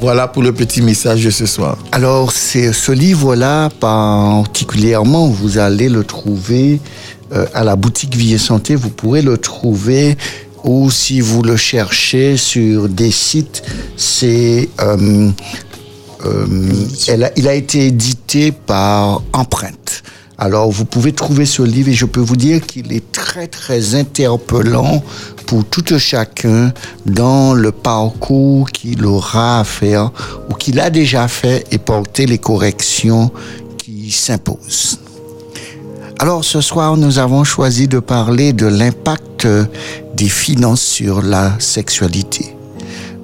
Voilà 0.00 0.28
pour 0.28 0.42
le 0.42 0.52
petit 0.52 0.82
message 0.82 1.24
de 1.24 1.30
ce 1.30 1.46
soir. 1.46 1.78
Alors, 1.90 2.30
c'est 2.30 2.72
ce 2.72 2.92
livre-là, 2.92 3.70
particulièrement, 3.80 5.28
vous 5.28 5.58
allez 5.58 5.88
le 5.88 6.04
trouver 6.04 6.80
euh, 7.32 7.46
à 7.54 7.64
la 7.64 7.76
boutique 7.76 8.14
Vie 8.14 8.34
et 8.34 8.38
Santé. 8.38 8.74
Vous 8.74 8.90
pourrez 8.90 9.22
le 9.22 9.38
trouver 9.38 10.16
ou 10.64 10.90
si 10.90 11.20
vous 11.20 11.42
le 11.42 11.56
cherchez 11.56 12.36
sur 12.36 12.88
des 12.88 13.10
sites, 13.10 13.62
c'est 13.96 14.68
euh, 14.80 15.30
euh, 16.24 16.46
il 17.36 17.48
a 17.48 17.54
été 17.54 17.86
édité 17.86 18.52
par 18.52 19.22
Empreinte. 19.32 20.02
Alors, 20.38 20.70
vous 20.70 20.84
pouvez 20.84 21.12
trouver 21.12 21.46
ce 21.46 21.62
livre 21.62 21.88
et 21.88 21.94
je 21.94 22.04
peux 22.04 22.20
vous 22.20 22.36
dire 22.36 22.60
qu'il 22.60 22.92
est 22.92 23.10
très, 23.10 23.46
très 23.46 23.94
interpellant 23.94 25.02
pour 25.46 25.64
tout 25.64 25.84
un 25.90 25.98
chacun 25.98 26.72
dans 27.06 27.54
le 27.54 27.72
parcours 27.72 28.70
qu'il 28.70 29.06
aura 29.06 29.60
à 29.60 29.64
faire 29.64 30.10
ou 30.50 30.54
qu'il 30.54 30.78
a 30.78 30.90
déjà 30.90 31.26
fait 31.26 31.64
et 31.70 31.78
porter 31.78 32.26
les 32.26 32.36
corrections 32.36 33.30
qui 33.78 34.10
s'imposent. 34.10 34.98
Alors 36.18 36.44
ce 36.44 36.60
soir, 36.60 36.98
nous 36.98 37.18
avons 37.18 37.44
choisi 37.44 37.88
de 37.88 37.98
parler 37.98 38.52
de 38.52 38.66
l'impact 38.66 39.48
des 40.14 40.28
finances 40.28 40.82
sur 40.82 41.22
la 41.22 41.52
sexualité. 41.58 42.54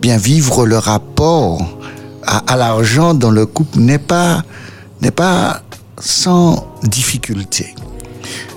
Bien 0.01 0.17
vivre 0.17 0.67
le 0.67 0.79
rapport 0.79 1.79
à, 2.23 2.39
à 2.51 2.57
l'argent 2.57 3.13
dans 3.13 3.31
le 3.31 3.45
couple 3.45 3.81
n'est 3.81 3.99
pas 3.99 4.43
n'est 5.01 5.11
pas 5.11 5.63
sans 6.03 6.67
difficulté. 6.83 7.75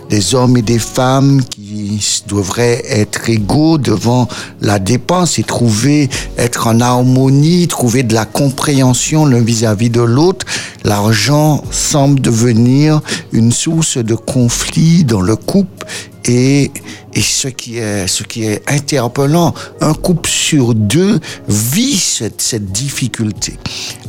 Des 0.10 0.36
hommes 0.36 0.58
et 0.58 0.62
des 0.62 0.80
femmes 0.80 1.44
qui 1.44 2.00
devraient 2.28 2.84
être 2.88 3.30
égaux 3.30 3.78
devant 3.78 4.28
la 4.62 4.78
dépense 4.78 5.40
et 5.40 5.44
trouver 5.44 6.10
être 6.38 6.68
en 6.68 6.80
harmonie, 6.80 7.68
trouver 7.68 8.04
de 8.04 8.14
la 8.14 8.26
compréhension 8.26 9.26
l'un 9.26 9.42
vis-à-vis 9.42 9.90
de 9.90 10.02
l'autre. 10.02 10.46
L'argent 10.84 11.64
semble 11.72 12.20
devenir 12.20 13.02
une 13.32 13.52
source 13.52 13.98
de 13.98 14.16
conflit 14.16 15.04
dans 15.04 15.22
le 15.22 15.36
couple 15.36 15.86
et, 16.26 16.72
et 17.14 17.22
ce 17.22 17.48
qui 17.48 17.78
est 17.78 18.08
ce 18.08 18.24
qui 18.24 18.44
est 18.44 18.62
interpellant, 18.70 19.54
un 19.82 19.94
couple 19.94 20.30
sur 20.30 20.76
deux 20.76 21.20
vit 21.48 21.98
cette, 21.98 22.42
cette 22.42 22.72
difficulté. 22.72 23.58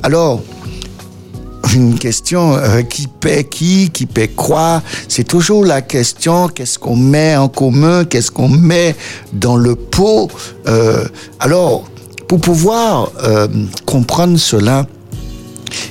Alors, 0.02 0.42
une 1.74 1.98
question 1.98 2.54
euh, 2.54 2.82
qui 2.82 3.06
paie 3.06 3.44
qui, 3.44 3.90
qui 3.90 4.06
paie 4.06 4.28
quoi? 4.28 4.82
C'est 5.08 5.24
toujours 5.24 5.64
la 5.64 5.82
question 5.82 6.48
qu'est-ce 6.48 6.78
qu'on 6.78 6.96
met 6.96 7.36
en 7.36 7.48
commun, 7.48 8.04
qu'est-ce 8.04 8.30
qu'on 8.30 8.48
met 8.48 8.94
dans 9.32 9.56
le 9.56 9.74
pot? 9.74 10.30
Euh, 10.66 11.04
alors, 11.40 11.84
pour 12.28 12.40
pouvoir 12.40 13.12
euh, 13.22 13.46
comprendre 13.84 14.38
cela, 14.38 14.86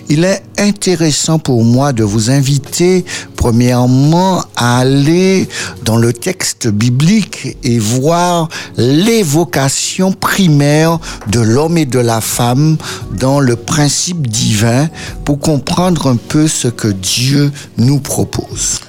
il 0.09 0.23
est 0.23 0.43
intéressant 0.57 1.39
pour 1.39 1.63
moi 1.63 1.93
de 1.93 2.03
vous 2.03 2.29
inviter, 2.29 3.05
premièrement, 3.35 4.43
à 4.55 4.79
aller 4.79 5.47
dans 5.83 5.97
le 5.97 6.13
texte 6.13 6.67
biblique 6.67 7.57
et 7.63 7.79
voir 7.79 8.49
l'évocation 8.77 10.11
primaire 10.11 10.99
de 11.27 11.39
l'homme 11.39 11.77
et 11.77 11.85
de 11.85 11.99
la 11.99 12.21
femme 12.21 12.77
dans 13.19 13.39
le 13.39 13.55
principe 13.55 14.27
divin 14.27 14.89
pour 15.23 15.39
comprendre 15.39 16.07
un 16.07 16.17
peu 16.17 16.47
ce 16.47 16.67
que 16.67 16.87
Dieu 16.87 17.51
nous 17.77 17.99
propose. 17.99 18.79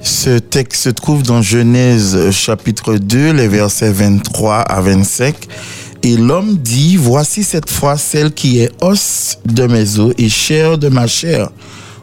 Ce 0.00 0.38
texte 0.38 0.82
se 0.84 0.88
trouve 0.90 1.22
dans 1.22 1.42
Genèse 1.42 2.30
chapitre 2.30 2.94
2, 2.94 3.32
les 3.32 3.48
versets 3.48 3.90
23 3.90 4.60
à 4.60 4.80
25. 4.80 5.34
Et 6.02 6.16
l'homme 6.16 6.56
dit, 6.56 6.96
voici 6.96 7.42
cette 7.42 7.70
fois 7.70 7.96
celle 7.96 8.32
qui 8.32 8.60
est 8.60 8.70
os 8.80 9.38
de 9.44 9.66
mes 9.66 9.98
os 9.98 10.14
et 10.18 10.28
chair 10.28 10.78
de 10.78 10.88
ma 10.88 11.06
chair. 11.06 11.50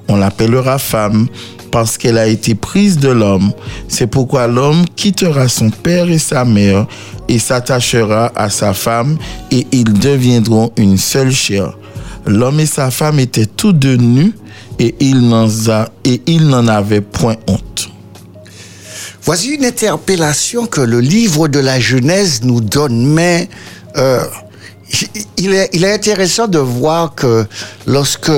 On 0.08 0.18
l'appellera 0.18 0.78
femme 0.78 1.28
parce 1.72 1.98
qu'elle 1.98 2.18
a 2.18 2.28
été 2.28 2.56
prise 2.56 2.98
de 2.98 3.10
l'homme. 3.10 3.52
C'est 3.88 4.08
pourquoi 4.08 4.48
l'homme 4.48 4.86
quittera 4.96 5.48
son 5.48 5.70
père 5.70 6.10
et 6.10 6.20
sa 6.20 6.46
mère 6.46 6.88
et 7.28 7.40
s'attachera 7.40 8.32
à 8.36 8.50
sa 8.50 8.74
femme 8.74 9.18
et 9.52 9.66
ils 9.72 9.94
deviendront 9.94 10.72
une 10.78 10.98
seule 10.98 11.32
chair. 11.32 11.78
L'homme 12.26 12.60
et 12.60 12.66
sa 12.66 12.92
femme 12.92 13.20
étaient 13.20 13.46
tous 13.46 13.74
deux 13.74 13.98
nus 13.98 14.34
et 14.80 14.96
ils 15.00 15.20
n'en 15.28 16.68
avaient 16.68 17.02
point 17.02 17.36
honte. 17.48 17.90
Voici 19.24 19.56
une 19.56 19.66
interpellation 19.66 20.68
que 20.68 20.82
le 20.82 21.00
livre 21.00 21.48
de 21.48 21.60
la 21.60 21.80
Genèse 21.80 22.42
nous 22.44 22.62
donne, 22.62 23.08
mais 23.08 23.50
euh, 23.98 24.24
il, 25.38 25.54
est, 25.54 25.94
intéressant 25.94 26.48
de 26.48 26.60
voir 26.60 27.16
que 27.16 27.46
lorsque 27.86 28.32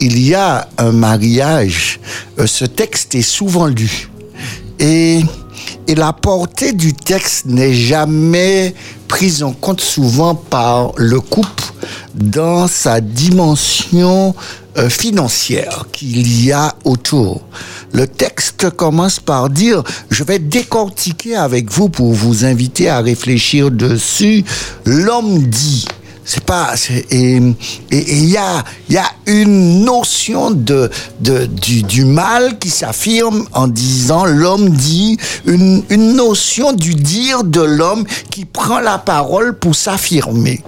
il 0.00 0.18
y 0.18 0.34
a 0.34 0.68
un 0.78 0.92
mariage, 0.92 2.00
euh, 2.38 2.46
ce 2.46 2.64
texte 2.64 3.14
est 3.14 3.22
souvent 3.22 3.66
lu. 3.66 4.10
Et, 4.78 5.20
et 5.86 5.94
la 5.94 6.12
portée 6.12 6.72
du 6.72 6.92
texte 6.92 7.46
n'est 7.46 7.74
jamais 7.74 8.74
prise 9.08 9.42
en 9.42 9.52
compte 9.52 9.80
souvent 9.80 10.34
par 10.34 10.92
le 10.96 11.20
couple 11.20 11.64
dans 12.14 12.66
sa 12.66 13.00
dimension 13.00 14.34
euh, 14.76 14.88
financière 14.88 15.86
qu'il 15.92 16.44
y 16.44 16.52
a 16.52 16.74
autour. 16.84 17.42
Le 17.94 18.08
texte 18.08 18.70
commence 18.70 19.20
par 19.20 19.48
dire, 19.48 19.84
je 20.10 20.24
vais 20.24 20.40
décortiquer 20.40 21.36
avec 21.36 21.70
vous 21.70 21.88
pour 21.88 22.12
vous 22.12 22.44
inviter 22.44 22.88
à 22.88 22.98
réfléchir 22.98 23.70
dessus. 23.70 24.44
L'homme 24.84 25.38
dit, 25.46 25.84
c'est 26.24 26.44
pas 26.44 26.74
et 27.10 27.40
il 27.92 28.24
y 28.24 28.36
a 28.36 28.64
il 28.88 28.94
y 28.94 28.98
a 28.98 29.06
une 29.26 29.84
notion 29.84 30.50
de, 30.50 30.90
de 31.20 31.46
du, 31.46 31.82
du 31.82 32.04
mal 32.04 32.58
qui 32.58 32.70
s'affirme 32.70 33.46
en 33.52 33.68
disant 33.68 34.24
l'homme 34.24 34.70
dit 34.70 35.16
une 35.46 35.82
une 35.90 36.14
notion 36.14 36.72
du 36.72 36.94
dire 36.94 37.44
de 37.44 37.60
l'homme 37.60 38.04
qui 38.30 38.44
prend 38.44 38.80
la 38.80 38.98
parole 38.98 39.58
pour 39.58 39.74
s'affirmer 39.74 40.62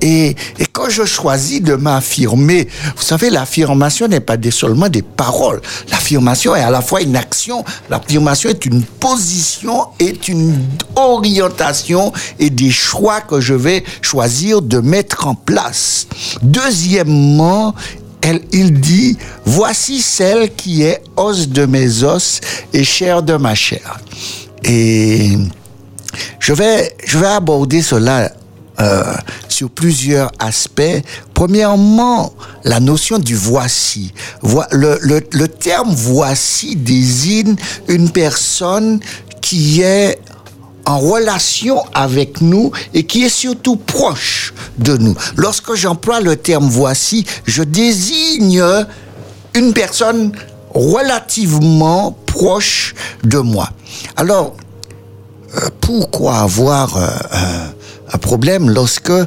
et, 0.00 0.36
et 0.58 0.66
quand 0.72 0.88
je 0.88 1.04
choisis 1.04 1.62
de 1.62 1.74
m'affirmer, 1.74 2.68
vous 2.96 3.02
savez, 3.02 3.30
l'affirmation 3.30 4.08
n'est 4.08 4.20
pas 4.20 4.36
seulement 4.50 4.88
des 4.88 5.02
paroles. 5.02 5.60
L'affirmation 5.90 6.54
est 6.54 6.62
à 6.62 6.70
la 6.70 6.82
fois 6.82 7.00
une 7.00 7.16
action, 7.16 7.64
l'affirmation 7.90 8.50
est 8.50 8.66
une 8.66 8.82
position, 8.82 9.86
est 9.98 10.28
une 10.28 10.58
orientation 10.94 12.12
et 12.38 12.50
des 12.50 12.70
choix 12.70 13.20
que 13.20 13.40
je 13.40 13.54
vais 13.54 13.84
choisir 14.02 14.62
de 14.62 14.78
mettre 14.78 15.26
en 15.26 15.34
place. 15.34 16.06
Deuxièmement, 16.42 17.74
il 18.52 18.80
dit, 18.80 19.16
voici 19.44 20.00
celle 20.00 20.54
qui 20.54 20.82
est 20.82 21.02
os 21.16 21.48
de 21.48 21.66
mes 21.66 22.02
os 22.02 22.40
et 22.72 22.84
chair 22.84 23.22
de 23.22 23.34
ma 23.36 23.54
chair. 23.54 24.00
Et 24.64 25.36
je 26.40 26.52
vais, 26.52 26.94
je 27.06 27.18
vais 27.18 27.26
aborder 27.26 27.82
cela 27.82 28.32
euh, 28.80 29.04
sur 29.48 29.70
plusieurs 29.70 30.30
aspects. 30.38 31.02
Premièrement, 31.34 32.32
la 32.64 32.80
notion 32.80 33.18
du 33.18 33.34
voici. 33.36 34.12
Voi- 34.42 34.66
Le, 34.70 34.98
le, 35.02 35.20
le 35.32 35.48
terme 35.48 35.94
voici 35.94 36.76
désigne 36.76 37.54
une 37.88 38.10
personne 38.10 39.00
qui 39.40 39.80
est 39.82 40.18
en 40.86 40.98
relation 40.98 41.82
avec 41.94 42.40
nous 42.40 42.70
et 42.94 43.04
qui 43.04 43.24
est 43.24 43.28
surtout 43.28 43.76
proche 43.76 44.54
de 44.78 44.96
nous. 44.96 45.14
Lorsque 45.36 45.74
j'emploie 45.74 46.20
le 46.20 46.36
terme 46.36 46.68
voici, 46.68 47.26
je 47.44 47.62
désigne 47.62 48.62
une 49.54 49.72
personne 49.72 50.32
relativement 50.72 52.16
proche 52.26 52.94
de 53.24 53.38
moi. 53.38 53.68
Alors, 54.16 54.54
euh, 55.56 55.68
pourquoi 55.80 56.38
avoir 56.38 56.96
euh, 56.96 57.06
un- 57.32 57.72
un 58.12 58.18
problème 58.18 58.70
lorsque 58.70 59.10
euh, 59.10 59.26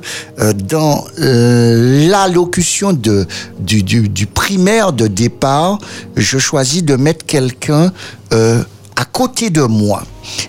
dans 0.54 1.04
euh, 1.20 2.08
l'allocution 2.10 2.94
du, 2.94 4.26
primaire 4.28 4.94
de 4.94 5.08
départ, 5.08 5.80
je 6.16 6.38
choisis 6.38 6.84
de 6.84 6.96
mettre 6.96 7.26
quelqu'un 7.26 7.92
euh, 8.34 8.64
à 8.96 9.06
côté 9.06 9.50
de 9.50 9.64
moi? 9.64 10.04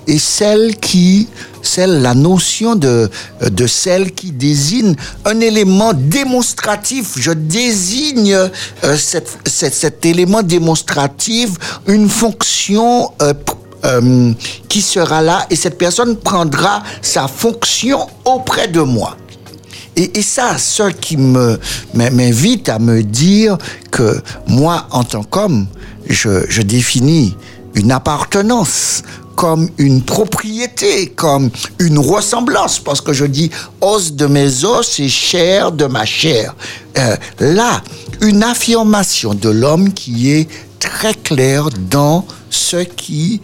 Et 0.07 0.19
celle 0.19 0.77
qui 0.77 1.29
celle 1.63 2.01
la 2.01 2.15
notion 2.15 2.75
de 2.75 3.11
de 3.43 3.67
celle 3.67 4.13
qui 4.13 4.33
désigne 4.33 4.95
un 5.25 5.41
élément 5.41 5.93
démonstratif 5.93 7.13
je 7.17 7.33
désigne 7.33 8.35
euh, 8.35 8.97
cet 9.47 10.07
élément 10.07 10.43
démonstratif 10.43 11.51
une 11.87 12.09
fonction 12.09 13.13
euh, 13.23 13.35
euh, 13.85 14.33
qui 14.69 14.83
sera 14.83 15.23
là 15.23 15.47
et 15.49 15.57
cette 15.57 15.79
personne 15.79 16.17
prendra 16.17 16.83
sa 17.01 17.29
fonction 17.29 18.07
auprès 18.27 18.69
de 18.69 18.81
moi. 18.81 19.17
Et, 19.97 20.23
ça, 20.23 20.57
ce 20.57 20.91
qui 20.91 21.17
me 21.17 21.59
m'invite 21.95 22.69
à 22.69 22.79
me 22.79 23.03
dire 23.03 23.59
que 23.91 24.23
moi, 24.47 24.87
en 24.93 25.05
tant 25.05 25.23
qu'homme, 25.23 25.67
je 26.09 26.63
définis 26.63 27.37
une 27.75 27.93
appartenance 27.93 29.03
comme 29.41 29.71
une 29.79 30.03
propriété, 30.03 31.07
comme 31.17 31.49
une 31.79 31.99
ressemblance, 31.99 32.79
parce 32.79 33.01
que 33.01 33.15
je 33.15 33.25
dis 33.25 33.51
os 33.81 34.13
de 34.13 34.27
mes 34.27 34.67
os 34.67 35.01
et 35.01 35.09
chair 35.09 35.73
de 35.73 35.87
ma 35.87 36.05
chair. 36.05 36.55
Euh, 36.99 37.17
là, 37.39 37.81
une 38.21 38.43
affirmation 38.43 39.33
de 39.33 39.49
l'homme 39.49 39.95
qui 39.95 40.31
est 40.31 40.47
très 40.79 41.15
claire 41.15 41.71
dans 41.91 42.27
ce 42.51 42.77
qui, 42.85 43.41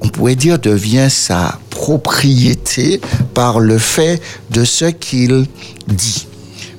on 0.00 0.08
pourrait 0.08 0.36
dire, 0.36 0.60
devient 0.60 1.08
sa 1.10 1.58
propriété 1.68 3.00
par 3.34 3.58
le 3.58 3.78
fait 3.78 4.22
de 4.50 4.64
ce 4.64 4.84
qu'il 4.84 5.48
dit. 5.88 6.28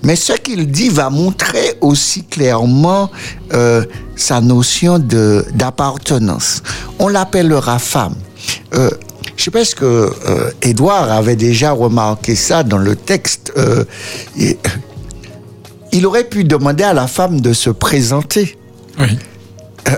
Mais 0.02 0.16
ce 0.16 0.32
qu'il 0.32 0.72
dit 0.72 0.88
va 0.88 1.10
montrer 1.10 1.76
aussi 1.82 2.24
clairement 2.24 3.12
euh, 3.52 3.84
sa 4.16 4.40
notion 4.40 4.98
d'appartenance. 4.98 6.64
On 7.00 7.10
l'appellera 7.10 7.78
femme. 7.78 8.16
Euh, 8.74 8.90
je 9.38 9.50
pense 9.50 9.74
que 9.76 9.86
euh, 9.86 10.52
Édouard 10.62 11.12
avait 11.12 11.36
déjà 11.36 11.72
remarqué 11.72 12.36
ça 12.36 12.64
dans 12.64 12.78
le 12.78 12.96
texte. 12.96 13.52
Euh, 13.58 13.84
et- 14.40 14.58
il 15.94 16.06
aurait 16.06 16.24
pu 16.24 16.44
demander 16.46 16.86
à 16.86 16.94
la 16.94 17.06
femme 17.08 17.42
de 17.42 17.52
se 17.54 17.70
présenter. 17.70 18.58
Oui. 19.00 19.18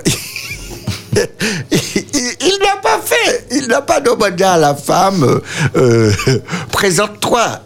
fait. 3.04 3.48
Il 3.52 3.68
n'a 3.68 3.82
pas 3.82 4.00
demandé 4.00 4.44
à 4.44 4.58
la 4.58 4.76
femme 4.76 5.42
euh, 5.76 6.12
présente-toi. 6.72 7.62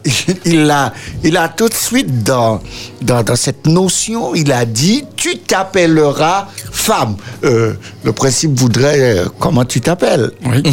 Il 0.46 0.70
a, 0.70 0.94
il 1.24 1.38
a 1.38 1.50
tout 1.50 1.70
de 1.70 1.74
suite 1.74 2.24
dans, 2.24 2.62
dans, 3.02 3.24
dans 3.24 3.36
cette 3.36 3.68
notion, 3.68 4.36
il 4.36 4.52
a 4.52 4.66
dit 4.66 5.06
tu 5.16 5.38
t'appelleras 5.40 6.48
femme. 6.72 7.16
Euh, 7.44 7.74
le 8.04 8.12
principe 8.14 8.58
voudrait 8.60 9.18
euh, 9.18 9.26
comment 9.40 9.66
tu 9.66 9.82
t'appelles? 9.82 10.32
Oui. 10.46 10.64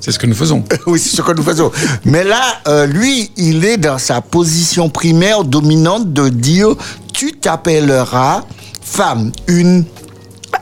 C'est 0.00 0.12
ce 0.12 0.18
que 0.18 0.26
nous 0.26 0.34
faisons. 0.34 0.64
oui, 0.86 0.98
c'est 0.98 1.16
ce 1.16 1.22
que 1.22 1.32
nous 1.32 1.42
faisons. 1.42 1.70
Mais 2.04 2.24
là, 2.24 2.86
lui, 2.86 3.30
il 3.36 3.64
est 3.64 3.76
dans 3.76 3.98
sa 3.98 4.20
position 4.20 4.88
primaire 4.88 5.44
dominante 5.44 6.12
de 6.12 6.28
dire 6.28 6.74
tu 7.12 7.32
t'appelleras 7.32 8.42
femme. 8.80 9.30
Une 9.46 9.84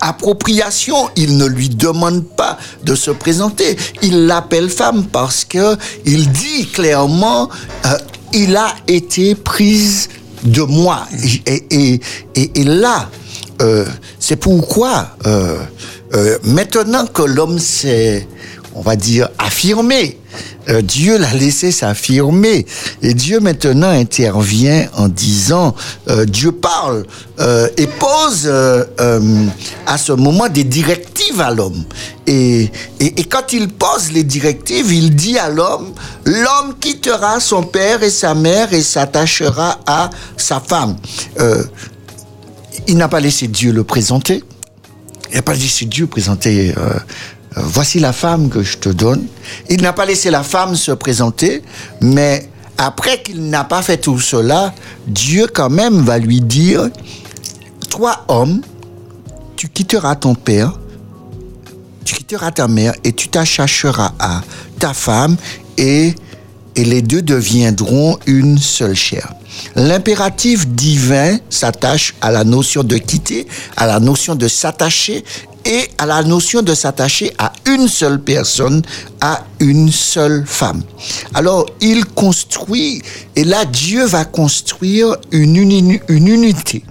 appropriation, 0.00 1.10
il 1.16 1.36
ne 1.36 1.46
lui 1.46 1.68
demande 1.68 2.24
pas 2.24 2.58
de 2.84 2.94
se 2.94 3.10
présenter. 3.10 3.76
Il 4.02 4.26
l'appelle 4.26 4.70
femme 4.70 5.06
parce 5.06 5.44
que 5.44 5.76
il 6.04 6.30
dit 6.32 6.66
clairement, 6.66 7.48
euh, 7.86 7.98
il 8.32 8.56
a 8.56 8.74
été 8.86 9.34
prise 9.34 10.08
de 10.44 10.62
moi. 10.62 11.06
Et, 11.46 12.00
et, 12.34 12.60
et, 12.60 12.64
là, 12.64 13.10
euh, 13.60 13.84
c'est 14.18 14.36
pourquoi 14.36 15.16
euh, 15.26 15.58
euh, 16.14 16.38
maintenant 16.44 17.06
que 17.06 17.22
l'homme 17.22 17.58
s'est, 17.58 18.26
on 18.74 18.80
va 18.80 18.96
dire, 18.96 19.28
affirmé, 19.38 20.19
euh, 20.68 20.82
Dieu 20.82 21.18
l'a 21.18 21.32
laissé 21.34 21.72
s'affirmer. 21.72 22.66
Et 23.02 23.14
Dieu 23.14 23.40
maintenant 23.40 23.88
intervient 23.88 24.88
en 24.96 25.08
disant, 25.08 25.74
euh, 26.08 26.24
Dieu 26.24 26.52
parle 26.52 27.04
euh, 27.40 27.68
et 27.76 27.86
pose 27.86 28.50
à 29.86 29.98
ce 29.98 30.12
moment 30.12 30.48
des 30.48 30.64
directives 30.64 31.40
à 31.40 31.50
l'homme. 31.50 31.84
Et, 32.26 32.70
et, 33.00 33.20
et 33.20 33.24
quand 33.24 33.52
il 33.52 33.68
pose 33.68 34.12
les 34.12 34.24
directives, 34.24 34.92
il 34.92 35.14
dit 35.14 35.38
à 35.38 35.48
l'homme, 35.48 35.92
l'homme 36.24 36.74
quittera 36.80 37.40
son 37.40 37.62
père 37.62 38.02
et 38.02 38.10
sa 38.10 38.34
mère 38.34 38.72
et 38.72 38.82
s'attachera 38.82 39.80
à 39.86 40.10
sa 40.36 40.60
femme. 40.60 40.96
Il 42.86 42.96
n'a 42.96 43.08
pas 43.08 43.20
laissé 43.20 43.48
Dieu 43.48 43.72
le 43.72 43.84
présenter. 43.84 44.44
Il 45.30 45.36
n'a 45.36 45.42
pas 45.42 45.54
laissé 45.54 45.86
Dieu 45.86 46.06
présenter. 46.06 46.74
Voici 47.56 47.98
la 47.98 48.12
femme 48.12 48.48
que 48.48 48.62
je 48.62 48.78
te 48.78 48.88
donne. 48.88 49.26
Il 49.68 49.82
n'a 49.82 49.92
pas 49.92 50.06
laissé 50.06 50.30
la 50.30 50.42
femme 50.42 50.74
se 50.76 50.92
présenter, 50.92 51.62
mais 52.00 52.48
après 52.78 53.22
qu'il 53.22 53.48
n'a 53.50 53.64
pas 53.64 53.82
fait 53.82 53.98
tout 53.98 54.18
cela, 54.20 54.74
Dieu 55.06 55.46
quand 55.52 55.70
même 55.70 56.02
va 56.02 56.18
lui 56.18 56.40
dire, 56.40 56.88
toi 57.90 58.24
homme, 58.28 58.62
tu 59.56 59.68
quitteras 59.68 60.16
ton 60.16 60.34
père, 60.34 60.78
tu 62.04 62.14
quitteras 62.14 62.50
ta 62.50 62.68
mère 62.68 62.94
et 63.04 63.12
tu 63.12 63.28
t'attacheras 63.28 64.12
à 64.18 64.40
ta 64.78 64.94
femme 64.94 65.36
et, 65.76 66.14
et 66.76 66.84
les 66.84 67.02
deux 67.02 67.22
deviendront 67.22 68.18
une 68.26 68.58
seule 68.58 68.94
chair. 68.94 69.34
L'impératif 69.74 70.66
divin 70.66 71.38
s'attache 71.50 72.14
à 72.20 72.30
la 72.30 72.44
notion 72.44 72.82
de 72.82 72.96
quitter, 72.96 73.46
à 73.76 73.86
la 73.86 74.00
notion 74.00 74.34
de 74.34 74.48
s'attacher 74.48 75.24
et 75.64 75.88
à 75.98 76.06
la 76.06 76.22
notion 76.22 76.62
de 76.62 76.74
s'attacher 76.74 77.32
à 77.38 77.52
une 77.66 77.88
seule 77.88 78.20
personne, 78.20 78.82
à 79.20 79.44
une 79.60 79.90
seule 79.90 80.44
femme. 80.46 80.82
Alors, 81.34 81.66
il 81.80 82.04
construit, 82.06 83.02
et 83.36 83.44
là, 83.44 83.64
Dieu 83.64 84.04
va 84.06 84.24
construire 84.24 85.16
une, 85.30 85.56
uni- 85.56 86.00
une 86.08 86.28
unité 86.28 86.84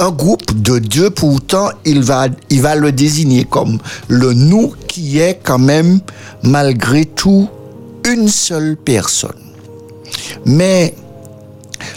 un 0.00 0.12
groupe 0.12 0.62
de 0.62 0.78
deux, 0.78 1.10
pourtant, 1.10 1.70
il 1.84 2.02
va, 2.02 2.28
il 2.50 2.62
va 2.62 2.76
le 2.76 2.92
désigner 2.92 3.44
comme 3.44 3.80
le 4.06 4.32
nous 4.32 4.72
qui 4.86 5.18
est 5.18 5.40
quand 5.42 5.58
même, 5.58 5.98
malgré 6.44 7.04
tout, 7.04 7.48
une 8.06 8.28
seule 8.28 8.76
personne. 8.76 9.34
Mais 10.44 10.94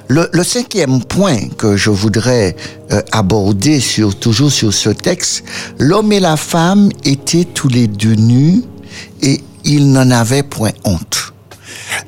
le, 0.08 0.30
le 0.32 0.44
cinquième 0.44 1.04
point 1.04 1.48
que 1.58 1.78
je 1.78 1.90
voudrais 1.90 2.56
euh, 2.92 3.02
aborder 3.12 3.80
sur, 3.80 4.18
toujours 4.18 4.52
sur 4.52 4.74
ce 4.74 4.90
texte, 4.90 5.44
l'homme 5.80 6.12
et 6.12 6.20
la 6.20 6.38
femme 6.38 6.90
étaient 7.04 7.46
tous 7.46 7.68
les 7.68 7.88
deux 7.88 8.16
nus 8.16 8.64
et 9.22 9.42
ils 9.64 9.92
n'en 9.92 10.10
avaient 10.12 10.44
point 10.44 10.72
honte. 10.84 11.34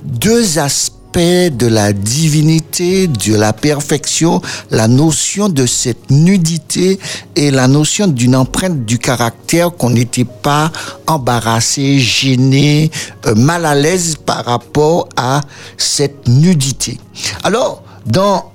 Deux 0.04 0.60
aspects 0.60 1.03
de 1.16 1.68
la 1.68 1.94
divinité, 1.94 3.08
de 3.08 3.36
la 3.36 3.54
perfection, 3.54 4.42
la 4.72 4.88
notion 4.88 5.48
de 5.48 5.68
cette 5.68 6.10
nudité 6.10 7.00
et 7.36 7.52
la 7.52 7.68
notion 7.68 8.08
d'une 8.08 8.36
empreinte 8.36 8.84
du 8.86 8.98
caractère 8.98 9.76
qu'on 9.76 9.92
n'était 9.92 10.26
pas 10.26 10.72
embarrassé, 11.06 12.00
gêné, 12.00 12.90
euh, 13.28 13.36
mal 13.36 13.66
à 13.66 13.76
l'aise 13.76 14.16
par 14.26 14.44
rapport 14.46 15.08
à 15.16 15.42
cette 15.78 16.28
nudité. 16.28 16.98
Alors, 17.44 17.84
dans, 18.06 18.52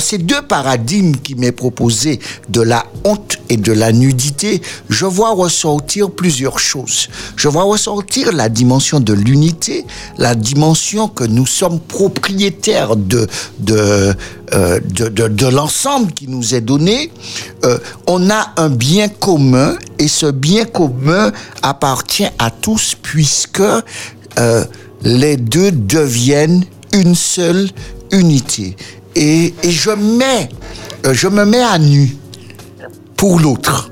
ces 0.00 0.18
deux 0.18 0.42
paradigmes 0.42 1.16
qui 1.16 1.34
m'est 1.34 1.52
proposé 1.52 2.20
de 2.48 2.60
la 2.60 2.86
honte 3.04 3.38
et 3.48 3.56
de 3.56 3.72
la 3.72 3.92
nudité, 3.92 4.62
je 4.88 5.06
vois 5.06 5.30
ressortir 5.30 6.10
plusieurs 6.10 6.58
choses. 6.58 7.08
Je 7.36 7.48
vois 7.48 7.64
ressortir 7.64 8.32
la 8.32 8.48
dimension 8.48 9.00
de 9.00 9.12
l'unité, 9.12 9.84
la 10.16 10.34
dimension 10.34 11.08
que 11.08 11.24
nous 11.24 11.46
sommes 11.46 11.80
propriétaires 11.80 12.96
de, 12.96 13.26
de, 13.58 14.14
euh, 14.54 14.80
de 14.80 15.46
l'ensemble 15.46 16.12
qui 16.12 16.28
nous 16.28 16.54
est 16.54 16.60
donné. 16.60 17.10
Euh, 17.64 17.78
on 18.06 18.30
a 18.30 18.52
un 18.56 18.70
bien 18.70 19.08
commun 19.08 19.76
et 19.98 20.08
ce 20.08 20.26
bien 20.26 20.64
commun 20.64 21.32
appartient 21.62 22.28
à 22.38 22.50
tous 22.50 22.94
puisque 23.00 23.60
euh, 23.60 24.64
les 25.02 25.36
deux 25.36 25.72
deviennent 25.72 26.64
une 26.92 27.14
seule 27.14 27.68
unité. 28.12 28.76
Et, 29.14 29.54
et 29.62 29.70
je 29.70 29.90
mets, 29.90 30.48
euh, 31.06 31.14
je 31.14 31.28
me 31.28 31.44
mets 31.44 31.62
à 31.62 31.78
nu 31.78 32.16
pour 33.16 33.40
l'autre. 33.40 33.90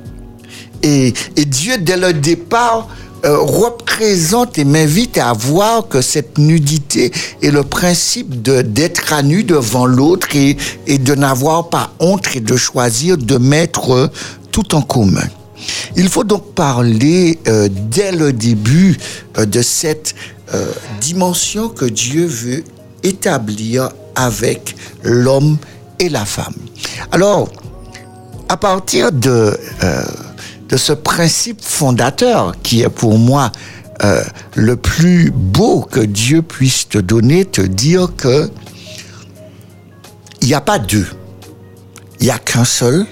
Et, 0.82 1.12
et 1.36 1.44
Dieu, 1.44 1.78
dès 1.78 1.96
le 1.96 2.12
départ, 2.12 2.88
euh, 3.24 3.38
représente 3.38 4.58
et 4.58 4.64
m'invite 4.64 5.18
à 5.18 5.32
voir 5.32 5.88
que 5.88 6.00
cette 6.00 6.38
nudité 6.38 7.10
est 7.42 7.50
le 7.50 7.64
principe 7.64 8.42
de 8.42 8.60
d'être 8.60 9.12
à 9.12 9.22
nu 9.22 9.42
devant 9.42 9.86
l'autre 9.86 10.28
et, 10.36 10.56
et 10.86 10.98
de 10.98 11.14
n'avoir 11.14 11.70
pas 11.70 11.92
honte 11.98 12.36
et 12.36 12.40
de 12.40 12.56
choisir 12.56 13.16
de 13.16 13.38
mettre 13.38 14.10
tout 14.52 14.74
en 14.74 14.82
commun. 14.82 15.26
Il 15.96 16.08
faut 16.08 16.24
donc 16.24 16.54
parler 16.54 17.38
euh, 17.48 17.68
dès 17.90 18.12
le 18.12 18.32
début 18.32 18.98
de 19.36 19.62
cette 19.62 20.14
dimension 21.00 21.68
que 21.68 21.86
Dieu 21.86 22.26
veut 22.26 22.62
établir 23.06 23.90
avec 24.14 24.76
l'homme 25.02 25.56
et 25.98 26.08
la 26.08 26.24
femme. 26.24 26.54
Alors, 27.12 27.48
à 28.48 28.56
partir 28.56 29.12
de, 29.12 29.58
euh, 29.82 30.04
de 30.68 30.76
ce 30.76 30.92
principe 30.92 31.62
fondateur 31.62 32.54
qui 32.62 32.82
est 32.82 32.88
pour 32.88 33.18
moi 33.18 33.50
euh, 34.02 34.22
le 34.54 34.76
plus 34.76 35.30
beau 35.30 35.80
que 35.80 36.00
Dieu 36.00 36.42
puisse 36.42 36.88
te 36.88 36.98
donner, 36.98 37.44
te 37.44 37.62
dire 37.62 38.08
que 38.16 38.50
il 40.42 40.48
n'y 40.48 40.54
a 40.54 40.60
pas 40.60 40.78
deux, 40.78 41.06
il 42.20 42.26
n'y 42.26 42.30
a 42.30 42.38
qu'un 42.38 42.64
seul. 42.64 43.06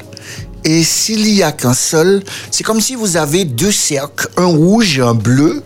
Et 0.67 0.83
s'il 0.83 1.29
y 1.29 1.43
a 1.43 1.53
qu'un 1.53 1.75
seul, 1.75 2.23
c'est 2.51 2.65
comme 2.65 2.81
si 2.81 2.95
vous 2.95 3.19
avez 3.19 3.45
deux 3.45 3.73
cercles, 3.73 4.29
un 4.39 4.47
rouge 4.47 4.99
et 4.99 5.03
un 5.03 5.15
bleu, 5.15 5.63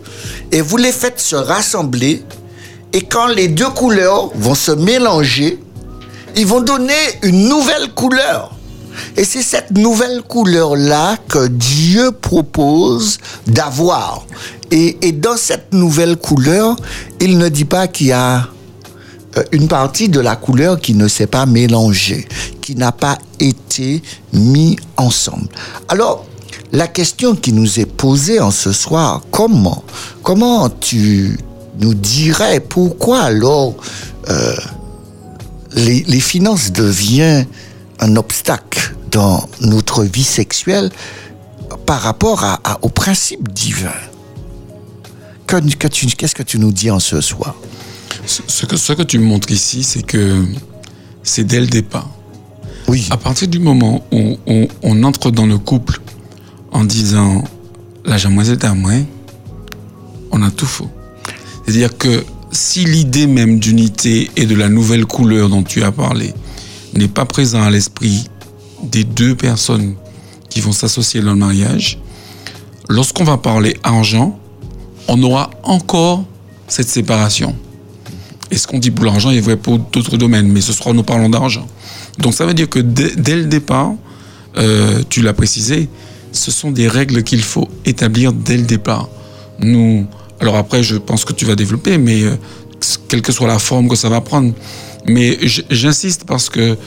et 0.51 0.59
vous 0.61 0.75
les 0.75 0.91
faites 0.91 1.21
se 1.21 1.37
rassembler. 1.37 2.23
Et 2.93 3.01
quand 3.01 3.27
les 3.27 3.47
deux 3.47 3.69
couleurs 3.69 4.31
vont 4.35 4.55
se 4.55 4.71
mélanger, 4.71 5.59
ils 6.35 6.47
vont 6.47 6.61
donner 6.61 6.93
une 7.23 7.47
nouvelle 7.47 7.93
couleur. 7.93 8.55
Et 9.15 9.23
c'est 9.23 9.43
cette 9.43 9.71
nouvelle 9.71 10.21
couleur-là 10.23 11.17
que 11.27 11.47
Dieu 11.47 12.11
propose 12.11 13.17
d'avoir. 13.47 14.25
Et, 14.71 15.11
dans 15.13 15.37
cette 15.37 15.73
nouvelle 15.73 16.17
couleur, 16.17 16.75
il 17.19 17.37
ne 17.37 17.49
dit 17.49 17.65
pas 17.65 17.87
qu'il 17.87 18.07
y 18.07 18.11
a 18.11 18.47
euh, 19.37 19.43
une 19.51 19.67
partie 19.67 20.09
de 20.09 20.19
la 20.19 20.35
couleur 20.35 20.79
qui 20.79 20.93
ne 20.93 21.07
s'est 21.07 21.27
pas 21.27 21.45
mélangée, 21.45 22.27
qui 22.61 22.75
n'a 22.75 22.91
pas 22.91 23.17
été 23.39 24.03
mis 24.31 24.77
ensemble. 24.95 25.47
Alors, 25.87 26.25
la 26.71 26.87
question 26.87 27.35
qui 27.35 27.51
nous 27.51 27.79
est 27.79 27.87
posée 27.87 28.39
en 28.39 28.51
ce 28.51 28.71
soir, 28.71 29.23
comment 29.31 29.83
Comment 30.21 30.69
tu 30.69 31.37
nous 31.79 31.93
dirais 31.93 32.59
pourquoi 32.59 33.21
alors 33.21 33.75
euh, 34.29 34.55
les, 35.73 36.03
les 36.07 36.19
finances 36.19 36.71
deviennent 36.71 37.45
un 37.99 38.15
obstacle 38.15 38.95
dans 39.11 39.47
notre 39.61 40.03
vie 40.03 40.23
sexuelle 40.23 40.89
par 41.85 42.01
rapport 42.01 42.43
à, 42.43 42.59
à- 42.63 42.79
au 42.81 42.89
principe 42.89 43.51
divin 43.53 43.93
Que- 45.47 45.75
que 45.75 45.87
tu- 45.87 46.05
Qu'est-ce 46.07 46.35
que 46.35 46.43
tu 46.43 46.59
nous 46.59 46.71
dis 46.71 46.91
en 46.91 46.99
ce 46.99 47.21
soir? 47.21 47.55
Ce, 48.25 48.41
ce 48.47 48.65
que, 48.65 48.77
ce 48.77 48.93
que 48.93 49.03
tu 49.03 49.17
montres 49.19 49.51
ici, 49.51 49.83
c'est 49.83 50.03
que 50.03 50.45
c'est 51.23 51.43
dès 51.43 51.59
le 51.59 51.67
départ. 51.67 52.09
Oui. 52.87 53.07
À 53.11 53.17
partir 53.17 53.47
du 53.47 53.59
moment 53.59 54.03
où 54.11 54.37
on, 54.47 54.67
on 54.83 55.03
entre 55.03 55.31
dans 55.31 55.45
le 55.45 55.57
couple 55.57 55.99
en 56.71 56.83
disant 56.83 57.43
la 58.05 58.17
demoiselle 58.19 58.57
est 58.61 58.65
à 58.65 58.73
moi, 58.73 58.93
on 60.31 60.41
a 60.43 60.51
tout 60.51 60.65
faux. 60.67 60.89
C'est-à-dire 61.69 61.95
que 61.99 62.23
si 62.51 62.83
l'idée 62.83 63.27
même 63.27 63.59
d'unité 63.59 64.31
et 64.35 64.47
de 64.47 64.55
la 64.55 64.69
nouvelle 64.69 65.05
couleur 65.05 65.49
dont 65.49 65.61
tu 65.61 65.83
as 65.83 65.91
parlé 65.91 66.33
n'est 66.95 67.07
pas 67.07 67.25
présent 67.25 67.61
à 67.61 67.69
l'esprit 67.69 68.25
des 68.81 69.03
deux 69.03 69.35
personnes 69.35 69.93
qui 70.49 70.61
vont 70.61 70.71
s'associer 70.71 71.21
dans 71.21 71.33
le 71.33 71.37
mariage, 71.37 71.99
lorsqu'on 72.89 73.23
va 73.23 73.37
parler 73.37 73.77
argent, 73.83 74.39
on 75.07 75.21
aura 75.21 75.51
encore 75.61 76.25
cette 76.67 76.89
séparation. 76.89 77.55
Et 78.49 78.57
ce 78.57 78.65
qu'on 78.65 78.79
dit 78.79 78.89
pour 78.89 79.05
l'argent 79.05 79.29
est 79.29 79.39
vrai 79.39 79.55
pour 79.55 79.77
d'autres 79.77 80.17
domaines, 80.17 80.47
mais 80.47 80.61
ce 80.61 80.73
sera 80.73 80.91
nous 80.91 81.03
parlons 81.03 81.29
d'argent. 81.29 81.67
Donc 82.17 82.33
ça 82.33 82.47
veut 82.47 82.55
dire 82.55 82.67
que 82.67 82.79
dès, 82.79 83.15
dès 83.15 83.35
le 83.35 83.45
départ, 83.45 83.91
euh, 84.57 85.03
tu 85.07 85.21
l'as 85.21 85.33
précisé, 85.33 85.87
ce 86.31 86.49
sont 86.49 86.71
des 86.71 86.87
règles 86.87 87.21
qu'il 87.21 87.43
faut 87.43 87.69
établir 87.85 88.33
dès 88.33 88.57
le 88.57 88.63
départ. 88.63 89.07
Nous, 89.59 90.07
alors 90.39 90.55
après, 90.55 90.83
je 90.83 90.95
pense 90.95 91.25
que 91.25 91.33
tu 91.33 91.45
vas 91.45 91.55
développer, 91.55 91.97
mais 91.97 92.23
euh, 92.23 92.35
quelle 93.07 93.21
que 93.21 93.31
soit 93.31 93.47
la 93.47 93.59
forme 93.59 93.89
que 93.89 93.95
ça 93.95 94.09
va 94.09 94.21
prendre. 94.21 94.53
Mais 95.05 95.37
j'insiste 95.69 96.23
parce 96.25 96.49
que 96.49 96.77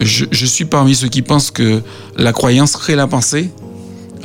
je, 0.00 0.24
je 0.30 0.46
suis 0.46 0.64
parmi 0.64 0.94
ceux 0.94 1.08
qui 1.08 1.22
pensent 1.22 1.50
que 1.50 1.82
la 2.16 2.32
croyance 2.32 2.76
crée 2.76 2.96
la 2.96 3.06
pensée, 3.06 3.50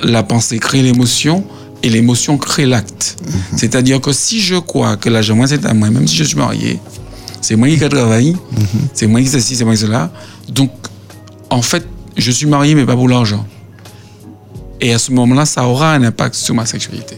la 0.04 0.24
pensée 0.24 0.60
crée 0.60 0.82
l'émotion 0.82 1.44
et 1.84 1.90
l'émotion 1.90 2.38
crée 2.38 2.66
l'acte. 2.66 3.18
C'est-à-dire 3.56 4.02
que 4.02 4.12
si 4.12 4.40
je 4.40 4.56
crois 4.56 4.98
que 4.98 5.10
l'argent, 5.10 5.36
moi, 5.36 5.48
c'est 5.48 5.66
à 5.66 5.74
moi, 5.74 5.90
même 5.90 6.08
si 6.08 6.16
je 6.16 6.24
suis 6.24 6.38
marié, 6.38 6.80
c'est 7.42 7.56
moi 7.56 7.68
qui 7.68 7.78
travaille, 7.78 8.36
c'est 8.94 9.08
moi 9.08 9.22
qui 9.22 9.28
ceci, 9.28 9.56
c'est 9.56 9.66
moi 9.66 9.74
qui 9.74 9.82
cela. 9.82 10.12
Donc, 10.50 10.72
en 11.50 11.62
fait, 11.62 11.86
je 12.18 12.32
suis 12.32 12.46
marié, 12.46 12.76
mais 12.76 12.86
pas 12.86 12.96
pour 12.96 13.10
l'argent. 13.10 13.46
Et 14.80 14.94
à 14.94 15.00
ce 15.00 15.12
moment-là, 15.12 15.46
ça 15.46 15.68
aura 15.68 15.94
un 15.94 16.04
impact 16.04 16.36
sur 16.36 16.56
ma 16.56 16.66
sexualité. 16.66 17.18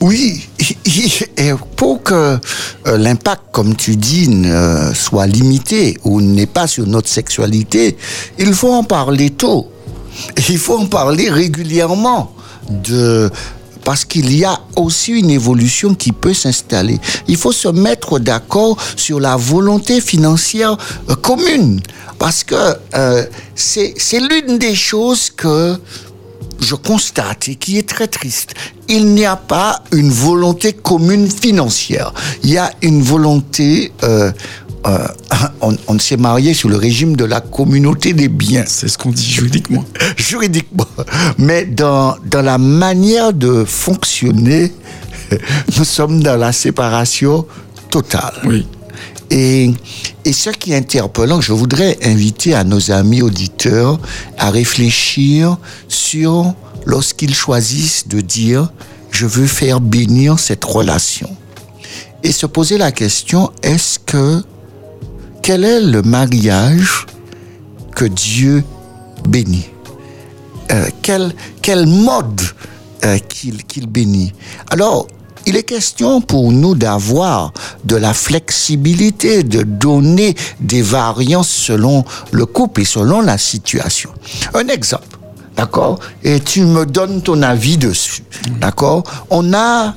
Oui, 0.00 0.46
et 1.36 1.52
pour 1.76 2.02
que 2.02 2.38
euh, 2.86 2.98
l'impact, 2.98 3.42
comme 3.52 3.74
tu 3.74 3.96
dis, 3.96 4.28
soit 4.94 5.26
limité 5.26 5.96
ou 6.04 6.20
n'est 6.20 6.46
pas 6.46 6.66
sur 6.66 6.86
notre 6.86 7.08
sexualité, 7.08 7.96
il 8.38 8.52
faut 8.54 8.72
en 8.72 8.84
parler 8.84 9.30
tôt. 9.30 9.70
Il 10.48 10.58
faut 10.58 10.78
en 10.78 10.86
parler 10.86 11.30
régulièrement 11.30 12.32
parce 13.84 14.04
qu'il 14.04 14.34
y 14.34 14.44
a 14.44 14.58
aussi 14.76 15.12
une 15.12 15.30
évolution 15.30 15.94
qui 15.94 16.10
peut 16.10 16.34
s'installer. 16.34 16.98
Il 17.28 17.36
faut 17.36 17.52
se 17.52 17.68
mettre 17.68 18.18
d'accord 18.18 18.76
sur 18.96 19.20
la 19.20 19.36
volonté 19.36 20.00
financière 20.00 20.76
euh, 21.10 21.14
commune 21.14 21.80
parce 22.18 22.42
que 22.42 22.54
euh, 22.94 23.24
c'est 23.54 24.20
l'une 24.20 24.58
des 24.58 24.74
choses 24.74 25.30
que 25.30 25.76
je 26.60 26.74
constate 26.74 27.48
et 27.48 27.54
qui 27.56 27.78
est 27.78 27.88
très 27.88 28.06
triste, 28.06 28.54
il 28.88 29.06
n'y 29.06 29.24
a 29.24 29.36
pas 29.36 29.82
une 29.92 30.10
volonté 30.10 30.72
commune 30.72 31.30
financière. 31.30 32.12
Il 32.42 32.50
y 32.50 32.58
a 32.58 32.70
une 32.82 33.02
volonté, 33.02 33.92
euh, 34.02 34.30
euh, 34.86 35.06
on, 35.60 35.76
on 35.88 35.98
s'est 35.98 36.16
marié 36.16 36.54
sur 36.54 36.68
le 36.68 36.76
régime 36.76 37.16
de 37.16 37.24
la 37.24 37.40
communauté 37.40 38.12
des 38.12 38.28
biens, 38.28 38.64
C'est 38.66 38.88
ce 38.88 38.98
qu'on 38.98 39.10
dit 39.10 39.30
juridiquement. 39.30 39.84
juridiquement. 40.16 40.86
Mais 41.38 41.64
dans, 41.64 42.16
dans 42.26 42.42
la 42.42 42.58
manière 42.58 43.32
de 43.32 43.64
fonctionner, 43.64 44.72
nous 45.78 45.84
sommes 45.84 46.22
dans 46.22 46.36
la 46.36 46.52
séparation 46.52 47.46
totale. 47.90 48.34
Oui. 48.44 48.66
Et, 49.30 49.72
et 50.24 50.32
ce 50.32 50.50
qui 50.50 50.72
est 50.72 50.76
interpellant, 50.76 51.40
je 51.40 51.52
voudrais 51.52 51.98
inviter 52.02 52.54
à 52.54 52.64
nos 52.64 52.90
amis 52.90 53.22
auditeurs 53.22 53.98
à 54.38 54.50
réfléchir 54.50 55.56
sur 55.88 56.54
lorsqu'ils 56.86 57.34
choisissent 57.34 58.06
de 58.08 58.20
dire 58.20 58.70
je 59.10 59.26
veux 59.26 59.46
faire 59.46 59.80
bénir 59.80 60.38
cette 60.38 60.64
relation. 60.64 61.34
Et 62.22 62.32
se 62.32 62.46
poser 62.46 62.78
la 62.78 62.90
question, 62.90 63.50
est-ce 63.62 63.98
que 63.98 64.42
quel 65.42 65.64
est 65.64 65.80
le 65.80 66.02
mariage 66.02 67.06
que 67.94 68.06
Dieu 68.06 68.64
bénit? 69.28 69.66
Euh, 70.72 70.88
quel, 71.02 71.34
quel 71.60 71.86
mode 71.86 72.40
euh, 73.04 73.18
qu'il 73.18 73.64
qu'il 73.64 73.86
bénit? 73.86 74.32
Alors, 74.70 75.06
il 75.46 75.56
est 75.56 75.62
question 75.62 76.20
pour 76.20 76.52
nous 76.52 76.74
d'avoir 76.74 77.52
de 77.84 77.96
la 77.96 78.14
flexibilité, 78.14 79.42
de 79.42 79.62
donner 79.62 80.34
des 80.60 80.82
variances 80.82 81.48
selon 81.48 82.04
le 82.30 82.46
couple 82.46 82.82
et 82.82 82.84
selon 82.84 83.20
la 83.20 83.38
situation. 83.38 84.10
Un 84.54 84.68
exemple, 84.68 85.18
d'accord? 85.56 85.98
Et 86.22 86.40
tu 86.40 86.62
me 86.64 86.86
donnes 86.86 87.22
ton 87.22 87.42
avis 87.42 87.76
dessus, 87.78 88.22
d'accord? 88.60 89.04
On 89.30 89.52
a 89.52 89.94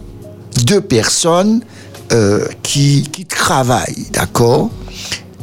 deux 0.66 0.82
personnes 0.82 1.62
euh, 2.12 2.48
qui, 2.64 3.08
qui 3.12 3.26
travaillent, 3.26 4.08
d'accord? 4.12 4.70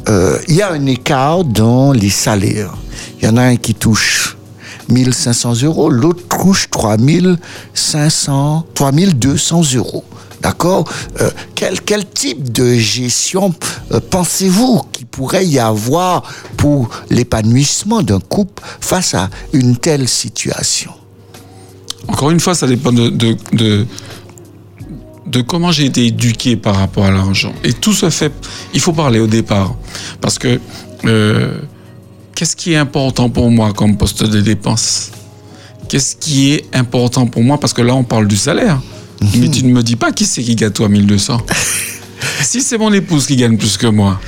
Euh, 0.09 0.39
Il 0.47 0.55
y 0.55 0.61
a 0.61 0.71
un 0.71 0.85
écart 0.85 1.43
dans 1.43 1.91
les 1.91 2.09
salaires. 2.09 2.73
Il 3.19 3.25
y 3.25 3.27
en 3.27 3.37
a 3.37 3.43
un 3.43 3.55
qui 3.55 3.73
touche 3.73 4.37
1500 4.89 5.63
euros, 5.63 5.89
l'autre 5.89 6.23
touche 6.27 6.69
3500, 6.69 8.65
3200 8.73 9.61
euros. 9.75 10.03
D'accord? 10.41 10.87
Euh, 11.21 11.31
quel, 11.55 11.81
quel 11.81 12.05
type 12.05 12.51
de 12.51 12.75
gestion 12.75 13.53
euh, 13.91 13.99
pensez-vous 14.11 14.83
qu'il 14.91 15.07
pourrait 15.07 15.45
y 15.45 15.57
avoir 15.57 16.23
pour 16.57 16.89
l'épanouissement 17.09 18.03
d'un 18.03 18.19
couple 18.19 18.61
face 18.79 19.15
à 19.15 19.29
une 19.53 19.77
telle 19.77 20.07
situation? 20.07 20.91
Encore 22.07 22.29
une 22.29 22.39
fois, 22.39 22.53
ça 22.53 22.67
dépend 22.67 22.91
de, 22.91 23.09
de, 23.09 23.35
de, 23.53 23.87
de 25.25 25.41
comment 25.41 25.71
j'ai 25.71 25.85
été 25.85 26.05
éduqué 26.05 26.55
par 26.55 26.75
rapport 26.75 27.05
à 27.05 27.11
l'argent. 27.11 27.53
Et 27.63 27.73
tout 27.73 27.93
se 27.93 28.09
fait, 28.09 28.31
il 28.73 28.79
faut 28.79 28.93
parler 28.93 29.19
au 29.19 29.27
départ. 29.27 29.75
Parce 30.21 30.37
que 30.37 30.59
euh, 31.05 31.57
qu'est-ce 32.35 32.55
qui 32.55 32.73
est 32.73 32.77
important 32.77 33.29
pour 33.29 33.49
moi 33.49 33.73
comme 33.73 33.97
poste 33.97 34.23
de 34.23 34.41
dépense? 34.41 35.11
Qu'est-ce 35.87 36.15
qui 36.17 36.51
est 36.51 36.65
important 36.75 37.25
pour 37.25 37.43
moi? 37.43 37.59
Parce 37.59 37.73
que 37.73 37.81
là, 37.81 37.95
on 37.95 38.03
parle 38.03 38.27
du 38.27 38.35
salaire. 38.35 38.81
Mais 39.37 39.49
tu 39.49 39.63
ne 39.63 39.71
me 39.71 39.81
dis 39.81 39.95
pas 39.95 40.11
qui 40.11 40.25
c'est 40.25 40.43
qui 40.43 40.55
gagne 40.55 40.71
toi 40.71 40.89
1200. 40.89 41.37
si 42.41 42.61
c'est 42.61 42.77
mon 42.77 42.91
épouse 42.91 43.25
qui 43.25 43.37
gagne 43.37 43.57
plus 43.57 43.77
que 43.77 43.87
moi, 43.87 44.19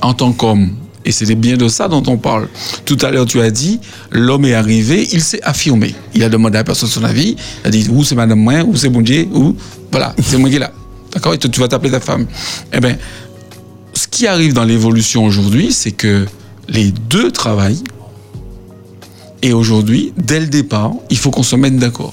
en 0.00 0.14
tant 0.14 0.32
qu'homme, 0.32 0.70
et 1.04 1.12
c'est 1.12 1.32
bien 1.36 1.56
de 1.56 1.68
ça 1.68 1.86
dont 1.86 2.02
on 2.08 2.16
parle. 2.16 2.48
Tout 2.84 2.98
à 3.02 3.10
l'heure, 3.12 3.26
tu 3.26 3.40
as 3.40 3.50
dit, 3.50 3.78
l'homme 4.10 4.44
est 4.46 4.54
arrivé, 4.54 5.06
il 5.12 5.22
s'est 5.22 5.40
affirmé. 5.42 5.94
Il 6.14 6.24
a 6.24 6.28
demandé 6.28 6.56
à 6.56 6.60
la 6.60 6.64
personne 6.64 6.88
son 6.88 7.04
avis. 7.04 7.36
Il 7.64 7.68
a 7.68 7.70
dit, 7.70 7.86
ou 7.90 8.02
c'est 8.02 8.16
madame 8.16 8.40
moi, 8.40 8.64
ou 8.64 8.74
c'est 8.74 8.88
mon 8.88 9.02
Dieu, 9.02 9.28
ou 9.32 9.56
voilà, 9.92 10.16
c'est 10.20 10.36
moi 10.38 10.50
qui 10.50 10.56
est 10.56 10.60
là. 10.60 10.72
D'accord? 11.12 11.34
Et 11.34 11.38
toi, 11.38 11.48
tu 11.48 11.60
vas 11.60 11.68
t'appeler 11.68 11.92
ta 11.92 12.00
femme. 12.00 12.26
Eh 12.72 12.80
bien, 12.80 12.96
ce 13.94 14.08
qui 14.08 14.26
arrive 14.26 14.52
dans 14.52 14.64
l'évolution 14.64 15.24
aujourd'hui, 15.24 15.72
c'est 15.72 15.92
que 15.92 16.26
les 16.68 16.92
deux 16.92 17.30
travaillent. 17.30 17.82
Et 19.42 19.52
aujourd'hui, 19.52 20.12
dès 20.16 20.40
le 20.40 20.46
départ, 20.46 20.92
il 21.10 21.18
faut 21.18 21.30
qu'on 21.30 21.42
se 21.42 21.56
mette 21.56 21.76
d'accord. 21.76 22.10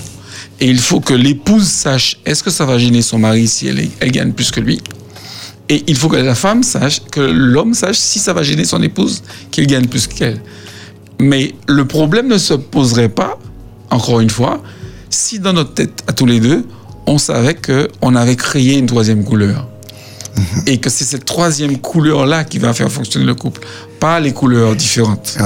Et 0.60 0.68
il 0.68 0.80
faut 0.80 1.00
que 1.00 1.14
l'épouse 1.14 1.68
sache, 1.68 2.20
est-ce 2.26 2.44
que 2.44 2.52
ça 2.52 2.66
va 2.66 2.78
gêner 2.78 3.02
son 3.02 3.20
mari 3.20 3.48
si 3.48 3.68
elle, 3.68 4.12
gagne 4.12 4.34
plus 4.34 4.52
que 4.52 4.60
lui? 4.60 4.82
Et 5.70 5.84
il 5.88 5.96
faut 5.96 6.10
que 6.10 6.18
la 6.18 6.36
femme 6.36 6.64
sache, 6.64 7.02
que 7.12 7.22
l'homme 7.22 7.74
sache 7.74 7.98
si 7.98 8.20
ça 8.20 8.34
va 8.34 8.44
gêner 8.44 8.66
son 8.66 8.82
épouse 8.84 9.24
qu'il 9.50 9.66
gagne 9.68 9.88
plus 9.88 10.08
qu'elle. 10.08 10.42
Mais 11.20 11.56
le 11.68 11.86
problème 11.86 12.28
ne 12.28 12.38
se 12.38 12.54
poserait 12.54 13.10
pas, 13.10 13.40
encore 13.90 14.20
une 14.20 14.30
fois, 14.30 14.62
si 15.10 15.40
dans 15.40 15.54
notre 15.54 15.74
tête, 15.74 16.04
à 16.08 16.14
tous 16.14 16.26
les 16.26 16.40
deux, 16.40 16.66
on 17.08 17.18
savait 17.18 17.56
qu'on 17.56 18.16
avait 18.16 18.36
créé 18.36 18.78
une 18.78 18.86
troisième 18.86 19.24
couleur. 19.24 19.68
Et 20.66 20.80
que 20.80 20.90
c'est 20.90 21.06
cette 21.06 21.26
troisième 21.26 21.78
couleur-là 21.78 22.44
qui 22.44 22.58
va 22.58 22.74
faire 22.74 22.92
fonctionner 22.92 23.26
le 23.26 23.36
couple, 23.36 23.62
pas 24.04 24.20
les 24.20 24.34
couleurs 24.34 24.76
différentes. 24.76 25.38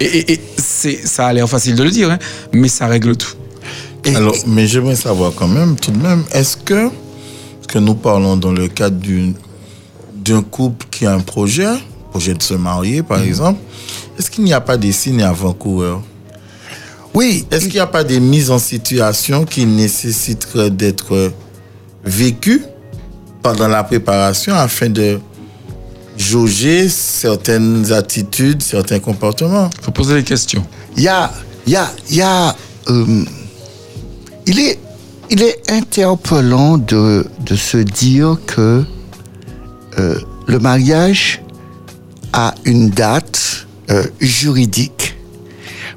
Et, 0.00 0.32
et- 0.32 0.40
ça 1.04 1.28
a 1.28 1.32
l'air 1.32 1.48
facile 1.48 1.76
de 1.76 1.84
le 1.84 1.90
dire, 1.90 2.10
hein, 2.10 2.18
mais 2.52 2.66
ça 2.66 2.88
règle 2.88 3.16
tout. 3.16 3.34
Et- 4.04 4.16
Alors, 4.16 4.34
mais 4.48 4.66
j'aimerais 4.66 4.96
savoir 4.96 5.32
quand 5.36 5.46
même, 5.46 5.76
tout 5.76 5.92
de 5.92 6.02
même, 6.02 6.24
est-ce 6.32 6.56
que, 6.56 6.90
que 7.68 7.78
nous 7.78 7.94
parlons 7.94 8.36
dans 8.36 8.50
le 8.50 8.66
cadre 8.66 8.96
d'une- 8.98 9.34
d'un 10.16 10.42
couple 10.42 10.84
qui 10.90 11.06
a 11.06 11.12
un 11.14 11.20
projet, 11.20 11.68
projet 12.10 12.34
de 12.34 12.42
se 12.42 12.54
marier 12.54 13.04
par 13.04 13.20
exemple, 13.22 13.60
est-ce 14.18 14.30
qu'il 14.32 14.42
n'y 14.42 14.52
a 14.52 14.60
pas 14.60 14.76
des 14.76 14.90
signes 14.92 15.22
avant-coureurs? 15.22 16.02
Oui, 17.14 17.46
Est-ce 17.52 17.66
qu'il 17.66 17.74
n'y 17.74 17.78
a 17.80 17.86
pas 17.86 18.02
des 18.04 18.18
mises 18.18 18.50
en 18.50 18.58
situation 18.58 19.44
qui 19.44 19.64
nécessiteraient 19.64 20.70
d'être 20.70 21.32
vécues 22.04 22.62
pendant 23.42 23.68
la 23.68 23.84
préparation 23.84 24.54
afin 24.56 24.88
de 24.88 25.20
jauger 26.16 26.88
certaines 26.88 27.92
attitudes, 27.92 28.62
certains 28.62 28.98
comportements 28.98 29.70
faut 29.82 29.90
poser 29.90 30.14
des 30.14 30.24
questions. 30.24 30.64
il 30.96 31.02
y 31.02 31.08
a, 31.08 31.32
il 31.66 31.72
y 31.72 31.76
a, 31.76 31.92
il 32.10 32.16
y 32.16 32.22
a, 32.22 32.56
euh, 32.88 33.24
il 34.46 34.60
est, 34.60 34.78
il 35.30 35.42
est 35.42 35.70
interpellant 35.70 36.78
de, 36.78 37.26
de 37.40 37.56
se 37.56 37.78
dire 37.78 38.38
que 38.46 38.84
euh, 39.98 40.20
le 40.46 40.58
mariage 40.58 41.42
a 42.32 42.54
une 42.64 42.90
date 42.90 43.66
euh, 43.90 44.04
juridique, 44.20 45.16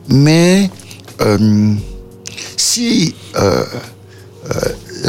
mais 0.08 0.70
si 2.56 3.14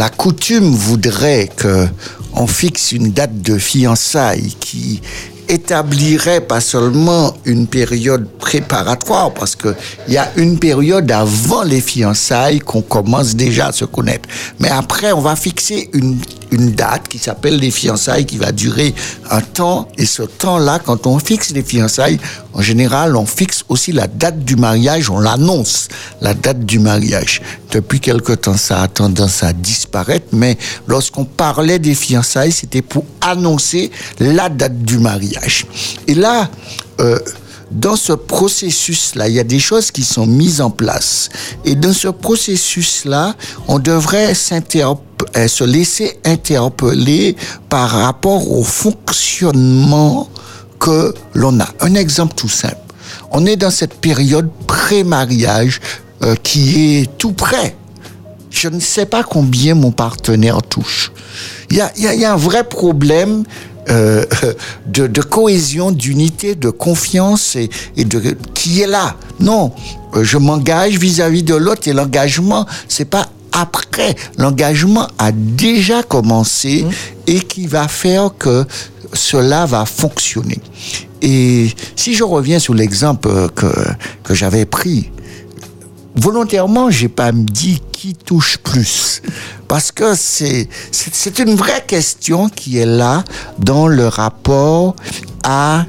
la 0.01 0.09
coutume 0.09 0.71
voudrait 0.73 1.51
que 1.55 1.87
on 2.33 2.47
fixe 2.47 2.93
une 2.93 3.13
date 3.13 3.43
de 3.43 3.59
fiançailles 3.59 4.55
qui 4.59 5.03
établirait 5.47 6.41
pas 6.41 6.63
seulement 6.63 7.35
une 7.45 7.67
période 7.67 8.27
préparatoire, 8.39 9.35
parce 9.35 9.55
que 9.55 9.75
il 10.09 10.15
y 10.15 10.17
a 10.17 10.31
une 10.37 10.59
période 10.59 11.11
avant 11.13 11.65
les 11.65 11.83
fiançailles 11.83 12.61
qu'on 12.61 12.81
commence 12.81 13.37
déjà 13.37 13.67
à 13.67 13.73
se 13.73 13.85
connaître. 13.85 14.27
Mais 14.59 14.71
après, 14.71 15.13
on 15.13 15.21
va 15.21 15.37
fixer 15.37 15.91
une, 15.93 16.17
une 16.51 16.73
date 16.73 17.09
qui 17.09 17.19
s'appelle 17.19 17.57
les 17.57 17.71
fiançailles, 17.71 18.27
qui 18.27 18.39
va 18.39 18.53
durer 18.53 18.95
un 19.31 19.41
temps. 19.41 19.89
Et 19.99 20.07
ce 20.07 20.23
temps-là, 20.23 20.79
quand 20.79 21.07
on 21.07 21.19
fixe 21.19 21.51
les 21.51 21.63
fiançailles, 21.63 22.19
en 22.53 22.63
général, 22.63 23.17
on 23.17 23.27
fixe 23.27 23.65
aussi 23.69 23.93
la 23.93 24.07
date 24.07 24.45
du 24.45 24.57
mariage, 24.57 25.11
on 25.11 25.21
l'annonce, 25.21 25.89
la 26.21 26.35
date 26.35 26.65
du 26.65 26.79
mariage. 26.79 27.41
Depuis 27.71 28.01
quelque 28.01 28.33
temps, 28.33 28.57
ça 28.57 28.83
a 28.83 28.89
tendance 28.89 29.43
à 29.43 29.53
disparaître, 29.53 30.27
mais 30.33 30.59
lorsqu'on 30.87 31.25
parlait 31.25 31.79
des 31.79 31.95
fiançailles, 31.95 32.53
c'était 32.53 32.83
pour 32.83 33.05
annoncer 33.21 33.91
la 34.19 34.49
date 34.49 34.83
du 34.83 34.99
mariage. 34.99 35.67
Et 36.07 36.15
là, 36.15 36.51
euh, 37.01 37.19
dans 37.71 37.97
ce 37.97 38.13
processus-là, 38.13 39.29
il 39.29 39.35
y 39.35 39.41
a 39.41 39.45
des 39.45 39.61
choses 39.61 39.91
qui 39.91 40.03
sont 40.03 40.27
mises 40.27 40.61
en 40.61 40.71
place. 40.71 41.29
Et 41.65 41.75
dans 41.75 41.93
ce 41.93 42.09
processus-là, 42.09 43.35
on 43.69 43.79
devrait 43.79 44.33
euh, 44.33 45.49
se 45.49 45.65
laisser 45.65 46.19
interpeller 46.25 47.37
par 47.69 47.91
rapport 47.91 48.51
au 48.51 48.65
fonctionnement 48.65 50.29
que 50.79 51.15
l'on 51.35 51.61
a. 51.61 51.69
Un 51.81 51.95
exemple 51.95 52.35
tout 52.35 52.49
simple. 52.49 52.77
On 53.31 53.47
est 53.47 53.57
dans 53.57 53.71
cette 53.71 53.95
période 53.95 54.49
pré-mariage 54.67 55.81
euh, 56.23 56.35
qui 56.43 56.97
est 56.99 57.19
tout 57.19 57.33
près. 57.33 57.77
Je 58.51 58.69
ne 58.69 58.81
sais 58.81 59.07
pas 59.07 59.23
combien 59.23 59.75
mon 59.77 59.93
partenaire 59.93 60.61
touche. 60.63 61.13
Il 61.71 61.77
y 61.77 61.81
a, 61.81 61.93
y 61.97 62.07
a- 62.09 62.15
y 62.15 62.25
a 62.25 62.33
un 62.33 62.37
vrai 62.37 62.65
problème 62.65 63.45
euh, 63.91 64.25
de, 64.87 65.07
de 65.07 65.21
cohésion, 65.21 65.91
d'unité, 65.91 66.55
de 66.55 66.71
confiance 66.71 67.57
et, 67.57 67.71
et 67.97 68.05
de 68.05 68.37
qui 68.55 68.81
est 68.81 68.87
là. 68.87 69.17
Non, 69.39 69.73
euh, 70.15 70.25
je 70.25 70.39
m'engage 70.39 70.99
vis-à-vis 70.99 71.43
de 71.43 71.55
l'autre 71.55 71.89
et 71.89 71.93
l'engagement, 71.93 72.67
c'est 72.89 73.05
pas 73.05 73.29
après. 73.53 74.15
L'engagement 74.39 75.09
a 75.19 75.33
déjà 75.33 76.03
commencé 76.03 76.87
et 77.27 77.41
qui 77.41 77.67
va 77.67 77.89
faire 77.89 78.31
que 78.39 78.65
cela 79.13 79.67
va 79.67 79.85
fonctionner. 79.85 80.61
Et 81.23 81.69
si 81.97 82.15
je 82.15 82.25
reviens 82.25 82.59
sur 82.59 82.75
l'exemple 82.75 83.49
que, 83.55 83.67
que 84.23 84.35
j'avais 84.35 84.65
pris, 84.65 85.11
volontairement, 86.15 86.91
j'ai 86.91 87.09
pas 87.09 87.33
dit 87.33 87.81
qui 87.93 88.15
touche 88.15 88.59
plus. 88.59 89.23
Parce 89.69 89.93
que 89.93 90.15
c'est, 90.15 90.69
c'est 90.91 91.39
une 91.39 91.55
vraie 91.55 91.85
question 91.87 92.49
qui 92.49 92.79
est 92.79 92.87
là 92.87 93.25
dans 93.59 93.87
le 93.87 94.09
rapport 94.09 94.97
à, 95.45 95.87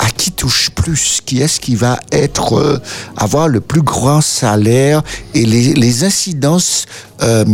à 0.00 0.10
qui 0.10 0.32
touche 0.32 0.70
plus, 0.70 1.20
qui 1.24 1.42
est-ce 1.42 1.60
qui 1.60 1.76
va 1.76 2.00
être, 2.10 2.54
euh, 2.54 2.78
avoir 3.16 3.48
le 3.48 3.60
plus 3.60 3.82
grand 3.82 4.22
salaire 4.22 5.02
et 5.34 5.44
les, 5.44 5.74
les 5.74 6.04
incidences 6.04 6.86
euh, 7.22 7.44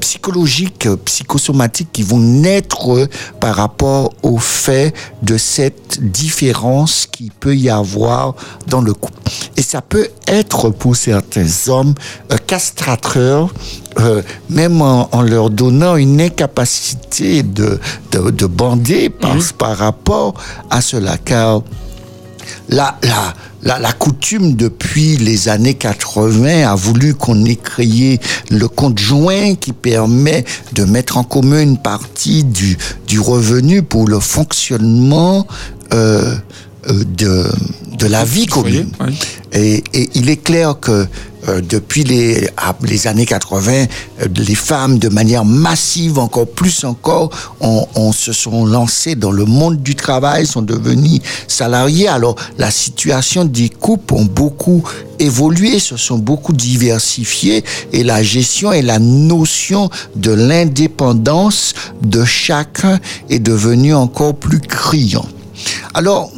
psychologiques, 0.00 0.88
psychosomatiques 1.04 1.88
qui 1.92 2.04
vont 2.04 2.20
naître 2.20 2.92
euh, 2.96 3.08
par 3.40 3.56
rapport 3.56 4.12
au 4.22 4.38
fait 4.38 4.94
de 5.22 5.36
cette 5.36 6.00
différence 6.00 7.08
qui 7.10 7.32
peut 7.40 7.56
y 7.56 7.68
avoir 7.68 8.36
dans 8.68 8.80
le 8.80 8.94
couple. 8.94 9.18
Et 9.56 9.62
ça 9.62 9.82
peut 9.82 10.08
être 10.28 10.70
pour 10.70 10.94
certains 10.94 11.48
hommes 11.66 11.94
euh, 12.30 12.36
castrateurs, 12.46 13.52
euh, 14.00 14.22
même 14.50 14.80
en, 14.82 15.08
en 15.12 15.22
leur 15.22 15.50
donnant 15.50 15.96
une 15.96 16.20
incapacité 16.20 17.42
de, 17.42 17.78
de, 18.12 18.30
de 18.30 18.46
bander 18.46 19.10
par, 19.10 19.36
par 19.58 19.76
rapport 19.76 20.34
à 20.70 20.80
cela. 20.80 21.16
Car 21.18 21.62
la, 22.68 22.98
la, 23.02 23.34
la, 23.62 23.78
la 23.78 23.92
coutume 23.92 24.54
depuis 24.54 25.16
les 25.16 25.48
années 25.48 25.74
80 25.74 26.70
a 26.70 26.74
voulu 26.74 27.14
qu'on 27.14 27.44
ait 27.44 27.56
créé 27.56 28.20
le 28.50 28.68
compte 28.68 28.98
joint 28.98 29.54
qui 29.54 29.72
permet 29.72 30.44
de 30.72 30.84
mettre 30.84 31.16
en 31.16 31.24
commun 31.24 31.60
une 31.60 31.78
partie 31.78 32.44
du, 32.44 32.78
du 33.06 33.20
revenu 33.20 33.82
pour 33.82 34.06
le 34.08 34.20
fonctionnement 34.20 35.46
euh, 35.94 36.34
de, 36.86 37.46
de 37.98 38.06
la 38.06 38.24
vie 38.24 38.46
commune. 38.46 38.90
Et, 39.52 39.82
et 39.92 40.10
il 40.14 40.30
est 40.30 40.36
clair 40.36 40.78
que 40.80 41.06
euh, 41.48 41.60
depuis 41.60 42.02
les, 42.02 42.48
ah, 42.56 42.74
les 42.82 43.06
années 43.06 43.24
80, 43.24 43.72
euh, 43.72 44.26
les 44.34 44.54
femmes, 44.54 44.98
de 44.98 45.08
manière 45.08 45.44
massive, 45.44 46.18
encore 46.18 46.48
plus 46.48 46.84
encore, 46.84 47.30
on, 47.60 47.86
on 47.94 48.12
se 48.12 48.32
sont 48.32 48.66
lancées 48.66 49.14
dans 49.14 49.30
le 49.30 49.44
monde 49.44 49.80
du 49.82 49.94
travail, 49.94 50.46
sont 50.46 50.62
devenues 50.62 51.20
salariées. 51.46 52.08
Alors, 52.08 52.34
la 52.58 52.70
situation 52.72 53.44
des 53.44 53.68
couples 53.68 54.14
ont 54.14 54.24
beaucoup 54.24 54.82
évolué, 55.20 55.78
se 55.78 55.96
sont 55.96 56.18
beaucoup 56.18 56.52
diversifiées, 56.52 57.64
et 57.92 58.02
la 58.02 58.22
gestion 58.22 58.72
et 58.72 58.82
la 58.82 58.98
notion 58.98 59.90
de 60.16 60.32
l'indépendance 60.32 61.74
de 62.02 62.24
chacun 62.24 62.98
est 63.30 63.38
devenue 63.38 63.94
encore 63.94 64.34
plus 64.34 64.60
criant. 64.60 65.26
Alors, 65.94 66.30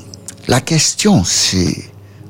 la 0.51 0.61
question, 0.61 1.23
c'est 1.23 1.77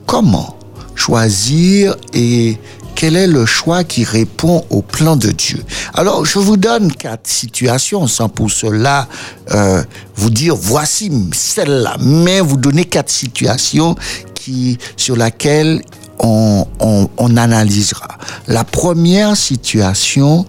comment 0.04 0.54
choisir 0.94 1.96
et 2.12 2.59
quel 2.94 3.16
est 3.16 3.26
le 3.26 3.46
choix 3.46 3.83
qui 3.83 4.04
répond 4.04 4.62
au 4.68 4.83
plan 4.83 5.16
de 5.16 5.30
Dieu 5.30 5.64
Alors, 5.94 6.26
je 6.26 6.38
vous 6.38 6.59
donne 6.59 6.92
quatre 6.92 7.26
situations 7.26 8.06
sans 8.06 8.28
pour 8.28 8.50
cela 8.50 9.09
euh, 9.52 9.83
vous 10.16 10.28
dire 10.28 10.54
voici 10.54 11.11
celle-là, 11.33 11.96
mais 11.98 12.42
vous 12.42 12.59
donner 12.59 12.85
quatre 12.85 13.09
situations 13.11 13.94
qui 14.35 14.76
sur 14.98 15.16
laquelle 15.16 15.80
on, 16.18 16.66
on, 16.78 17.09
on 17.16 17.37
analysera. 17.38 18.18
La 18.48 18.64
première 18.64 19.35
situation, 19.35 20.44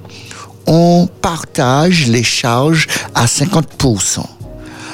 on 0.68 1.08
partage 1.22 2.08
les 2.08 2.24
charges 2.24 2.88
à 3.16 3.28
50%. 3.28 4.26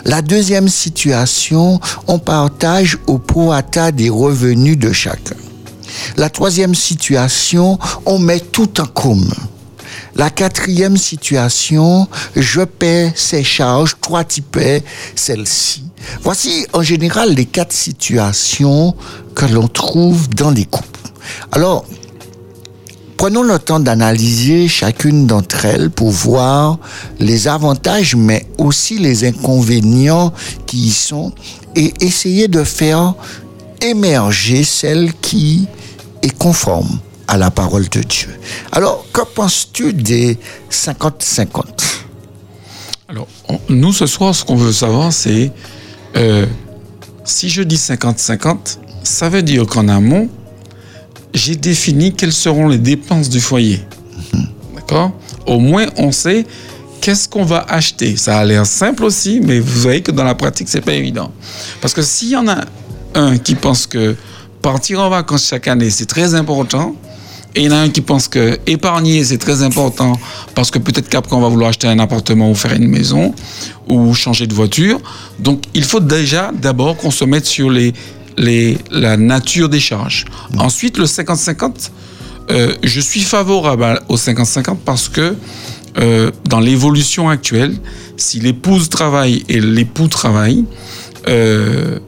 La 0.05 0.21
deuxième 0.21 0.67
situation, 0.67 1.79
on 2.07 2.19
partage 2.19 2.97
au 3.07 3.17
prorata 3.17 3.91
des 3.91 4.09
revenus 4.09 4.77
de 4.77 4.91
chacun. 4.91 5.35
La 6.15 6.29
troisième 6.29 6.75
situation, 6.75 7.79
on 8.05 8.19
met 8.19 8.39
tout 8.39 8.79
en 8.79 8.85
commun. 8.85 9.35
La 10.15 10.29
quatrième 10.29 10.97
situation, 10.97 12.07
je 12.35 12.61
paie 12.61 13.11
ces 13.15 13.43
charges, 13.43 13.95
toi 14.01 14.23
tu 14.23 14.41
paies 14.41 14.83
celle-ci. 15.15 15.83
Voici 16.21 16.65
en 16.73 16.81
général 16.81 17.33
les 17.33 17.45
quatre 17.45 17.73
situations 17.73 18.95
que 19.35 19.45
l'on 19.45 19.67
trouve 19.67 20.29
dans 20.29 20.51
les 20.51 20.65
couples. 20.65 20.99
Alors, 21.51 21.85
Prenons 23.17 23.41
le 23.41 23.57
temps 23.57 23.79
d'analyser 23.79 24.67
chacune 24.67 25.25
d'entre 25.25 25.65
elles 25.65 25.89
pour 25.89 26.11
voir 26.11 26.77
les 27.19 27.47
avantages, 27.47 28.15
mais 28.15 28.45
aussi 28.59 28.99
les 28.99 29.25
inconvénients 29.25 30.31
qui 30.67 30.77
y 30.77 30.91
sont 30.91 31.31
et 31.75 31.93
essayer 31.99 32.47
de 32.47 32.63
faire 32.63 33.15
émerger 33.81 34.63
celle 34.63 35.13
qui 35.15 35.67
est 36.21 36.37
conforme 36.37 36.99
à 37.27 37.37
la 37.37 37.49
parole 37.49 37.89
de 37.89 38.01
Dieu. 38.01 38.29
Alors, 38.71 39.03
que 39.11 39.21
penses-tu 39.21 39.93
des 39.93 40.37
50-50 40.71 41.63
Alors, 43.09 43.27
nous, 43.67 43.93
ce 43.93 44.05
soir, 44.05 44.35
ce 44.35 44.45
qu'on 44.45 44.55
veut 44.55 44.71
savoir, 44.71 45.11
c'est 45.11 45.51
euh, 46.15 46.45
si 47.23 47.49
je 47.49 47.63
dis 47.63 47.77
50-50, 47.77 48.77
ça 49.03 49.27
veut 49.29 49.41
dire 49.41 49.65
qu'en 49.65 49.87
amont, 49.87 50.29
j'ai 51.33 51.55
défini 51.55 52.13
quelles 52.13 52.33
seront 52.33 52.67
les 52.67 52.77
dépenses 52.77 53.29
du 53.29 53.39
foyer. 53.39 53.81
D'accord? 54.75 55.11
Au 55.45 55.59
moins, 55.59 55.87
on 55.97 56.11
sait 56.11 56.45
qu'est-ce 57.01 57.27
qu'on 57.27 57.45
va 57.45 57.65
acheter. 57.69 58.17
Ça 58.17 58.39
a 58.39 58.45
l'air 58.45 58.65
simple 58.65 59.03
aussi, 59.03 59.39
mais 59.43 59.59
vous 59.59 59.81
voyez 59.81 60.01
que 60.01 60.11
dans 60.11 60.23
la 60.23 60.35
pratique, 60.35 60.67
c'est 60.69 60.81
pas 60.81 60.93
évident. 60.93 61.31
Parce 61.81 61.93
que 61.93 62.01
s'il 62.01 62.29
y 62.29 62.35
en 62.35 62.47
a 62.47 62.65
un 63.15 63.37
qui 63.37 63.55
pense 63.55 63.87
que 63.87 64.15
partir 64.61 64.99
en 64.99 65.09
vacances 65.09 65.47
chaque 65.47 65.67
année, 65.67 65.89
c'est 65.89 66.05
très 66.05 66.35
important, 66.35 66.95
et 67.55 67.61
il 67.61 67.65
y 67.65 67.69
en 67.69 67.71
a 67.71 67.77
un 67.77 67.89
qui 67.89 68.01
pense 68.01 68.27
que 68.27 68.59
épargner, 68.67 69.23
c'est 69.23 69.37
très 69.37 69.63
important, 69.63 70.19
parce 70.53 70.69
que 70.69 70.79
peut-être 70.79 71.09
qu'après, 71.09 71.35
on 71.35 71.41
va 71.41 71.47
vouloir 71.47 71.69
acheter 71.69 71.87
un 71.87 71.97
appartement 71.99 72.51
ou 72.51 72.55
faire 72.55 72.73
une 72.73 72.87
maison, 72.87 73.33
ou 73.89 74.13
changer 74.13 74.45
de 74.45 74.53
voiture. 74.53 74.99
Donc, 75.39 75.63
il 75.73 75.83
faut 75.83 75.99
déjà, 75.99 76.51
d'abord, 76.53 76.97
qu'on 76.97 77.11
se 77.11 77.25
mette 77.25 77.45
sur 77.45 77.69
les, 77.69 77.93
les, 78.37 78.77
la 78.91 79.17
nature 79.17 79.69
des 79.69 79.79
charges. 79.79 80.25
Ensuite, 80.57 80.97
le 80.97 81.05
50-50, 81.05 81.91
euh, 82.49 82.73
je 82.83 83.01
suis 83.01 83.21
favorable 83.21 84.01
au 84.07 84.15
50-50 84.15 84.77
parce 84.85 85.09
que 85.09 85.35
euh, 85.97 86.31
dans 86.47 86.59
l'évolution 86.59 87.29
actuelle, 87.29 87.75
si 88.15 88.39
l'épouse 88.39 88.89
travaille 88.89 89.43
et 89.49 89.59
l'époux 89.59 90.07
travaille, 90.07 90.65
euh, 91.27 91.99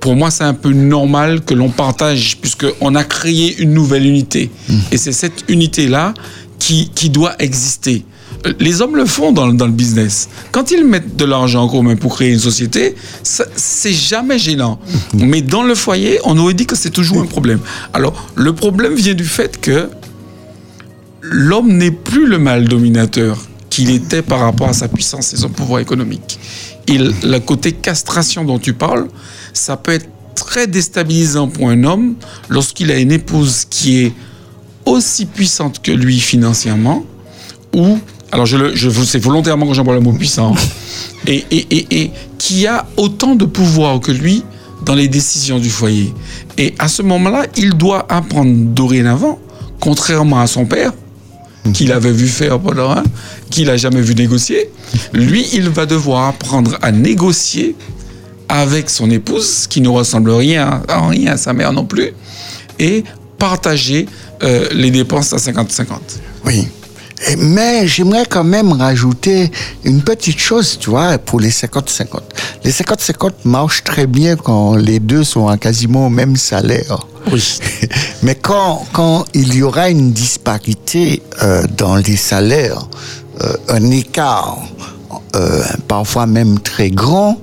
pour 0.00 0.14
moi, 0.14 0.30
c'est 0.30 0.44
un 0.44 0.54
peu 0.54 0.72
normal 0.72 1.42
que 1.42 1.54
l'on 1.54 1.70
partage, 1.70 2.38
puisqu'on 2.40 2.94
a 2.94 3.04
créé 3.04 3.60
une 3.60 3.72
nouvelle 3.72 4.06
unité. 4.06 4.48
Et 4.92 4.96
c'est 4.96 5.12
cette 5.12 5.44
unité-là 5.48 6.14
qui, 6.58 6.90
qui 6.94 7.10
doit 7.10 7.34
exister. 7.40 8.04
Les 8.60 8.80
hommes 8.80 8.96
le 8.96 9.04
font 9.04 9.32
dans, 9.32 9.48
dans 9.52 9.66
le 9.66 9.72
business. 9.72 10.28
Quand 10.52 10.70
ils 10.70 10.84
mettent 10.84 11.16
de 11.16 11.24
l'argent 11.24 11.64
en 11.64 11.68
commun 11.68 11.96
pour 11.96 12.14
créer 12.14 12.32
une 12.32 12.38
société, 12.38 12.94
ça- 13.22 13.46
c'est 13.56 13.92
jamais 13.92 14.38
gênant. 14.38 14.78
Mais 15.14 15.42
dans 15.42 15.62
le 15.62 15.74
foyer, 15.74 16.20
on 16.24 16.36
aurait 16.38 16.54
dit 16.54 16.66
que 16.66 16.76
c'est 16.76 16.90
toujours 16.90 17.20
un 17.20 17.26
problème. 17.26 17.60
Alors, 17.92 18.28
le 18.36 18.52
problème 18.52 18.94
vient 18.94 19.14
du 19.14 19.24
fait 19.24 19.60
que 19.60 19.88
l'homme 21.22 21.72
n'est 21.76 21.90
plus 21.90 22.26
le 22.26 22.38
mal 22.38 22.66
dominateur 22.68 23.38
qu'il 23.70 23.90
était 23.90 24.22
par 24.22 24.40
rapport 24.40 24.68
à 24.68 24.72
sa 24.72 24.88
puissance 24.88 25.32
et 25.34 25.36
son 25.36 25.48
pouvoir 25.50 25.80
économique. 25.80 26.38
Et 26.86 26.98
le 26.98 27.38
côté 27.38 27.72
castration 27.72 28.44
dont 28.44 28.58
tu 28.58 28.72
parles, 28.72 29.08
ça 29.52 29.76
peut 29.76 29.92
être 29.92 30.08
très 30.34 30.66
déstabilisant 30.66 31.48
pour 31.48 31.68
un 31.68 31.84
homme 31.84 32.14
lorsqu'il 32.48 32.90
a 32.92 32.98
une 32.98 33.12
épouse 33.12 33.64
qui 33.68 34.04
est 34.04 34.12
aussi 34.86 35.26
puissante 35.26 35.82
que 35.82 35.92
lui 35.92 36.18
financièrement, 36.18 37.04
ou, 37.74 37.98
alors 38.32 38.46
je, 38.46 38.56
le, 38.56 38.74
je 38.74 38.90
c'est 38.90 39.18
volontairement 39.18 39.66
que 39.66 39.74
j'emploie 39.74 39.94
le 39.94 40.00
mot 40.00 40.12
puissant, 40.12 40.54
et, 41.26 41.44
et, 41.50 41.66
et, 41.70 42.02
et 42.02 42.10
qui 42.38 42.66
a 42.66 42.86
autant 42.96 43.34
de 43.34 43.44
pouvoir 43.44 44.00
que 44.00 44.12
lui 44.12 44.44
dans 44.84 44.94
les 44.94 45.08
décisions 45.08 45.58
du 45.58 45.70
foyer. 45.70 46.14
Et 46.56 46.74
à 46.78 46.88
ce 46.88 47.02
moment-là, 47.02 47.46
il 47.56 47.74
doit 47.74 48.06
apprendre 48.08 48.52
dorénavant, 48.54 49.38
contrairement 49.80 50.40
à 50.40 50.46
son 50.46 50.66
père, 50.66 50.92
qu'il 51.74 51.92
avait 51.92 52.12
vu 52.12 52.28
faire 52.28 52.58
pendant 52.58 52.90
un, 52.90 53.02
qu'il 53.50 53.66
n'a 53.66 53.76
jamais 53.76 54.00
vu 54.00 54.14
négocier, 54.14 54.70
lui, 55.12 55.46
il 55.52 55.68
va 55.68 55.86
devoir 55.86 56.28
apprendre 56.28 56.78
à 56.80 56.92
négocier 56.92 57.74
avec 58.48 58.88
son 58.88 59.10
épouse, 59.10 59.66
qui 59.66 59.80
ne 59.80 59.88
ressemble 59.88 60.30
rien, 60.30 60.82
en 60.88 61.08
rien 61.08 61.32
à 61.32 61.36
sa 61.36 61.52
mère 61.52 61.72
non 61.72 61.84
plus, 61.84 62.12
et 62.78 63.04
partager 63.38 64.06
euh, 64.42 64.68
les 64.72 64.90
dépenses 64.90 65.32
à 65.32 65.36
50-50. 65.36 65.86
Oui. 66.46 66.68
Mais 67.38 67.86
j'aimerais 67.86 68.26
quand 68.26 68.44
même 68.44 68.72
rajouter 68.72 69.50
une 69.84 70.02
petite 70.02 70.38
chose, 70.38 70.78
tu 70.78 70.90
vois, 70.90 71.18
pour 71.18 71.40
les 71.40 71.50
50-50. 71.50 72.20
Les 72.64 72.72
50-50 72.72 73.30
marchent 73.44 73.84
très 73.84 74.06
bien 74.06 74.36
quand 74.36 74.76
les 74.76 75.00
deux 75.00 75.24
sont 75.24 75.48
à 75.48 75.58
quasiment 75.58 76.06
au 76.06 76.10
même 76.10 76.36
salaire. 76.36 76.98
Oui. 77.32 77.58
Mais 78.22 78.34
quand, 78.34 78.86
quand 78.92 79.24
il 79.34 79.54
y 79.54 79.62
aura 79.62 79.90
une 79.90 80.12
disparité 80.12 81.22
euh, 81.42 81.64
dans 81.76 81.96
les 81.96 82.16
salaires, 82.16 82.88
euh, 83.42 83.56
un 83.68 83.90
écart, 83.90 84.58
euh, 85.34 85.62
parfois 85.86 86.26
même 86.26 86.58
très 86.58 86.90
grand, 86.90 87.38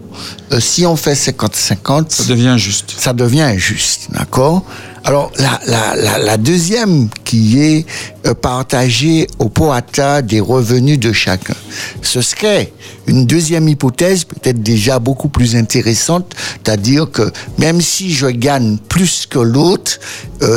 euh, 0.52 0.60
si 0.60 0.86
on 0.86 0.96
fait 0.96 1.14
50-50, 1.14 2.06
Ça 2.10 2.24
devient 2.26 2.56
juste. 2.58 2.94
ça 2.98 3.14
devient 3.14 3.42
injuste, 3.42 4.08
d'accord? 4.12 4.64
Alors, 5.04 5.32
la, 5.38 5.60
la, 5.68 5.96
la, 5.96 6.18
la 6.18 6.38
deuxième 6.38 7.10
qui 7.24 7.60
est 7.62 7.86
euh, 8.26 8.34
partagée 8.34 9.28
au 9.40 9.50
poata 9.50 10.22
des 10.22 10.40
revenus 10.40 11.00
de 11.00 11.12
chacun, 11.12 11.56
ce 12.02 12.22
serait 12.22 12.72
une 13.08 13.26
deuxième 13.26 13.68
hypothèse 13.68 14.24
peut-être 14.24 14.62
déjà 14.62 14.98
beaucoup 15.00 15.30
plus 15.30 15.56
intéressante, 15.56 16.34
c'est-à-dire 16.64 17.10
que 17.12 17.32
même 17.60 17.82
si 17.82 18.12
je 18.12 18.28
gagne 18.28 18.78
plus 18.78 19.26
que 19.28 19.40
l'autre, 19.40 20.00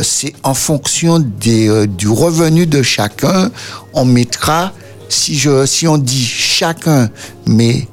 c'est 0.03 0.33
en 0.43 0.55
fonction 0.55 1.19
des, 1.19 1.87
du 1.87 2.09
revenu 2.09 2.67
de 2.67 2.83
chacun, 2.83 3.51
on 3.93 4.05
mettra, 4.07 4.73
si, 5.09 5.37
je, 5.39 5.67
si 5.67 5.87
on 5.89 5.99
dit 5.99 6.25
chacun 6.25 7.09
met 7.47 7.89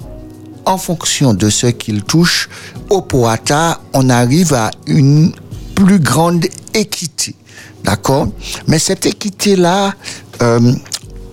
en 0.65 0.77
fonction 0.77 1.33
de 1.33 1.49
ce 1.49 1.67
qu'il 1.67 2.03
touche, 2.03 2.49
au 2.89 3.01
Poata, 3.01 3.81
on 3.93 4.09
arrive 4.09 4.53
à 4.53 4.71
une 4.87 5.31
plus 5.75 5.99
grande 5.99 6.45
équité. 6.73 7.35
D'accord? 7.83 8.27
Mais 8.67 8.79
cette 8.79 9.05
équité-là 9.05 9.93
euh, 10.41 10.73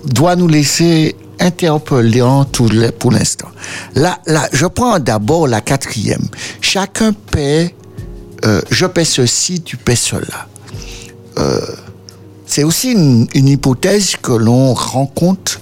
doit 0.04 0.36
nous 0.36 0.48
laisser 0.48 1.16
le- 2.68 2.90
pour 2.90 3.10
l'instant. 3.10 3.48
Là, 3.94 4.20
là, 4.26 4.48
je 4.52 4.66
prends 4.66 4.98
d'abord 4.98 5.48
la 5.48 5.60
quatrième. 5.62 6.26
Chacun 6.60 7.12
paie, 7.12 7.74
euh, 8.44 8.60
je 8.70 8.84
paie 8.86 9.04
ceci, 9.06 9.62
tu 9.62 9.76
paies 9.78 9.96
cela. 9.96 10.46
Euh, 11.38 11.58
c'est 12.46 12.64
aussi 12.64 12.92
une 12.92 13.48
hypothèse 13.48 14.16
que 14.20 14.32
l'on 14.32 14.74
rencontre 14.74 15.58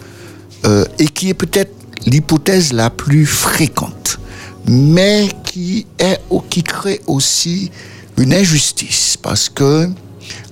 euh, 0.64 0.84
et 0.98 1.06
qui 1.06 1.28
est 1.30 1.34
peut-être 1.34 1.74
l'hypothèse 2.06 2.72
la 2.72 2.90
plus 2.90 3.26
fréquente, 3.26 4.18
mais 4.66 5.28
qui 5.44 5.86
est 5.98 6.20
qui 6.48 6.62
crée 6.62 7.00
aussi 7.06 7.70
une 8.18 8.32
injustice 8.34 9.16
parce 9.20 9.48
que 9.48 9.88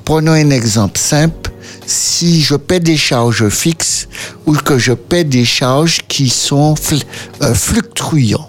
prenons 0.04 0.32
un 0.32 0.50
exemple 0.50 0.98
simple 0.98 1.50
si 1.86 2.40
je 2.42 2.54
paie 2.54 2.80
des 2.80 2.96
charges 2.96 3.48
fixes 3.48 4.08
ou 4.46 4.52
que 4.54 4.78
je 4.78 4.92
paie 4.92 5.24
des 5.24 5.44
charges 5.44 6.00
qui 6.08 6.28
sont 6.28 6.74
fl- 6.74 7.02
euh, 7.42 7.54
fluctuantes 7.54 8.48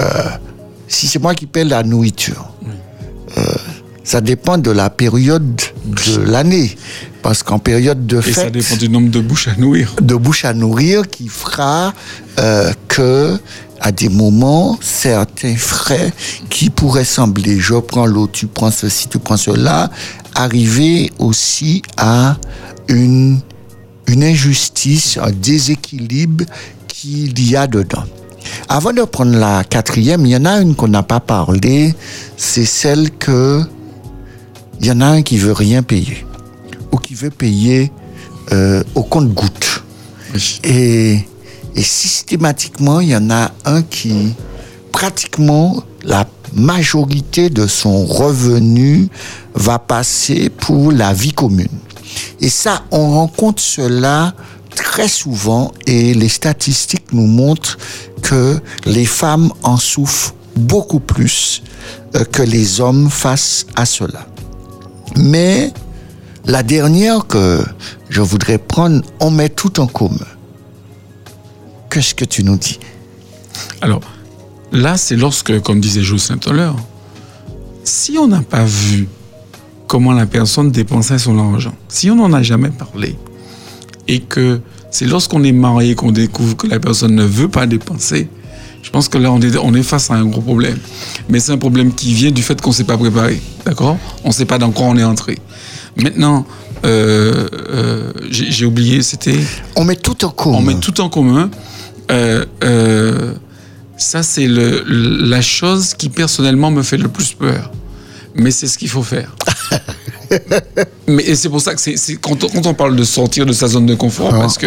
euh, 0.00 0.04
si 0.88 1.06
c'est 1.08 1.18
moi 1.18 1.34
qui 1.34 1.46
paie 1.46 1.64
la 1.64 1.82
nourriture 1.82 2.50
euh, 3.38 3.42
ça 4.04 4.20
dépend 4.20 4.58
de 4.58 4.70
la 4.70 4.90
période 4.90 5.60
de 5.84 6.20
l'année. 6.24 6.76
Parce 7.22 7.42
qu'en 7.44 7.60
période 7.60 8.04
de 8.06 8.18
Et 8.18 8.22
fête 8.22 8.34
ça 8.34 8.50
dépend 8.50 8.76
du 8.76 8.88
nombre 8.88 9.10
de 9.10 9.20
bouches 9.20 9.46
à 9.46 9.54
nourrir. 9.54 9.94
de 10.00 10.14
bouche 10.16 10.44
à 10.44 10.52
nourrir 10.54 11.08
qui 11.08 11.28
fera 11.28 11.94
euh, 12.40 12.72
que 12.88 13.38
à 13.80 13.92
des 13.92 14.08
moments 14.08 14.76
certains 14.80 15.54
frais 15.56 16.12
qui 16.50 16.68
pourraient 16.68 17.04
sembler 17.04 17.60
je 17.60 17.74
prends 17.74 18.06
l'eau 18.06 18.26
tu 18.26 18.48
prends 18.48 18.72
ceci 18.72 19.06
tu 19.08 19.20
prends 19.20 19.36
cela 19.36 19.88
arriver 20.34 21.12
aussi 21.20 21.82
à 21.96 22.36
une 22.88 23.38
une 24.08 24.24
injustice 24.24 25.16
un 25.22 25.30
déséquilibre 25.30 26.44
qu'il 26.88 27.48
y 27.48 27.54
a 27.54 27.68
dedans. 27.68 28.04
Avant 28.68 28.92
de 28.92 29.02
prendre 29.02 29.36
la 29.36 29.62
quatrième 29.62 30.26
il 30.26 30.32
y 30.32 30.36
en 30.36 30.44
a 30.44 30.60
une 30.60 30.74
qu'on 30.74 30.88
n'a 30.88 31.04
pas 31.04 31.20
parlé 31.20 31.94
c'est 32.36 32.64
celle 32.64 33.12
que 33.12 33.62
il 34.82 34.88
y 34.88 34.90
en 34.90 35.00
a 35.00 35.06
un 35.06 35.22
qui 35.22 35.38
veut 35.38 35.52
rien 35.52 35.84
payer 35.84 36.26
ou 36.90 36.96
qui 36.98 37.14
veut 37.14 37.30
payer 37.30 37.92
euh, 38.50 38.82
au 38.96 39.04
compte-goutte. 39.04 39.84
Oui. 40.34 40.60
Et, 40.64 41.20
et 41.76 41.82
systématiquement, 41.82 43.00
il 43.00 43.10
y 43.10 43.16
en 43.16 43.30
a 43.30 43.52
un 43.64 43.82
qui, 43.82 44.34
pratiquement, 44.90 45.84
la 46.02 46.26
majorité 46.52 47.48
de 47.48 47.68
son 47.68 48.04
revenu 48.04 49.08
va 49.54 49.78
passer 49.78 50.50
pour 50.50 50.90
la 50.90 51.12
vie 51.14 51.32
commune. 51.32 51.68
Et 52.40 52.48
ça, 52.48 52.82
on 52.90 53.12
rencontre 53.12 53.62
cela 53.62 54.34
très 54.74 55.06
souvent 55.06 55.70
et 55.86 56.12
les 56.12 56.28
statistiques 56.28 57.12
nous 57.12 57.28
montrent 57.28 57.78
que 58.20 58.58
les 58.84 59.06
femmes 59.06 59.52
en 59.62 59.76
souffrent 59.76 60.34
beaucoup 60.56 61.00
plus 61.00 61.62
euh, 62.16 62.24
que 62.24 62.42
les 62.42 62.80
hommes 62.80 63.08
face 63.08 63.66
à 63.76 63.86
cela. 63.86 64.26
Mais 65.16 65.72
la 66.44 66.62
dernière 66.62 67.26
que 67.26 67.64
je 68.08 68.20
voudrais 68.20 68.58
prendre, 68.58 69.02
on 69.20 69.30
met 69.30 69.48
tout 69.48 69.80
en 69.80 69.86
commun. 69.86 70.26
Qu'est-ce 71.90 72.14
que 72.14 72.24
tu 72.24 72.42
nous 72.42 72.56
dis? 72.56 72.78
Alors, 73.80 74.00
là, 74.72 74.96
c'est 74.96 75.16
lorsque, 75.16 75.60
comme 75.60 75.80
disait 75.80 76.02
Jocelyn 76.02 76.38
tout 76.38 76.50
à 76.50 76.52
l'heure, 76.52 76.76
si 77.84 78.16
on 78.18 78.28
n'a 78.28 78.42
pas 78.42 78.64
vu 78.64 79.08
comment 79.86 80.12
la 80.12 80.26
personne 80.26 80.70
dépensait 80.70 81.18
son 81.18 81.38
argent, 81.38 81.74
si 81.88 82.10
on 82.10 82.16
n'en 82.16 82.32
a 82.32 82.42
jamais 82.42 82.70
parlé, 82.70 83.16
et 84.08 84.20
que 84.20 84.60
c'est 84.90 85.06
lorsqu'on 85.06 85.44
est 85.44 85.52
marié 85.52 85.94
qu'on 85.94 86.12
découvre 86.12 86.56
que 86.56 86.66
la 86.66 86.80
personne 86.80 87.14
ne 87.14 87.24
veut 87.24 87.48
pas 87.48 87.66
dépenser, 87.66 88.28
je 88.82 88.90
pense 88.90 89.08
que 89.08 89.16
là, 89.18 89.30
on 89.32 89.40
est, 89.40 89.56
on 89.56 89.72
est 89.74 89.82
face 89.82 90.10
à 90.10 90.14
un 90.14 90.24
gros 90.26 90.40
problème. 90.40 90.78
Mais 91.28 91.38
c'est 91.40 91.52
un 91.52 91.58
problème 91.58 91.94
qui 91.94 92.12
vient 92.14 92.30
du 92.32 92.42
fait 92.42 92.60
qu'on 92.60 92.70
ne 92.70 92.74
s'est 92.74 92.84
pas 92.84 92.98
préparé. 92.98 93.40
D'accord 93.64 93.96
On 94.24 94.28
ne 94.28 94.32
sait 94.34 94.44
pas 94.44 94.58
dans 94.58 94.70
quoi 94.72 94.86
on 94.86 94.96
est 94.96 95.04
entré. 95.04 95.38
Maintenant, 95.96 96.44
euh, 96.84 97.46
euh, 97.70 98.12
j'ai 98.30 98.66
oublié, 98.66 99.02
c'était 99.02 99.38
On 99.76 99.84
met 99.84 99.96
tout 99.96 100.24
en 100.24 100.30
commun. 100.30 100.58
on 100.58 100.62
met 100.62 100.74
tout 100.74 101.00
en 101.00 101.08
commun. 101.08 101.50
Euh, 102.10 102.44
euh, 102.64 103.34
ça, 103.96 104.22
c'est 104.22 104.48
la 104.48 105.40
chose 105.42 105.94
qui 105.94 106.08
personnellement 106.08 106.70
me 106.70 106.82
fait 106.82 106.96
le 106.96 107.08
plus 107.08 107.34
peur. 107.34 107.70
Mais 108.34 108.50
c'est 108.50 108.66
ce 108.66 108.78
qu'il 108.78 108.88
faut 108.88 109.02
faire. 109.02 109.34
Mais 111.06 111.22
et 111.24 111.34
c'est 111.36 111.48
pour 111.50 111.60
ça 111.60 111.74
que 111.74 111.80
c'est 111.80 111.96
quand, 112.16 112.42
on- 112.44 112.48
quand 112.48 112.66
on 112.66 112.74
parle 112.74 112.96
de 112.96 113.04
sortir 113.04 113.44
de 113.44 113.52
sa 113.52 113.68
zone 113.68 113.86
de 113.86 113.94
confort, 113.94 114.30
Ah, 114.34 114.40
parce 114.40 114.56
que 114.56 114.66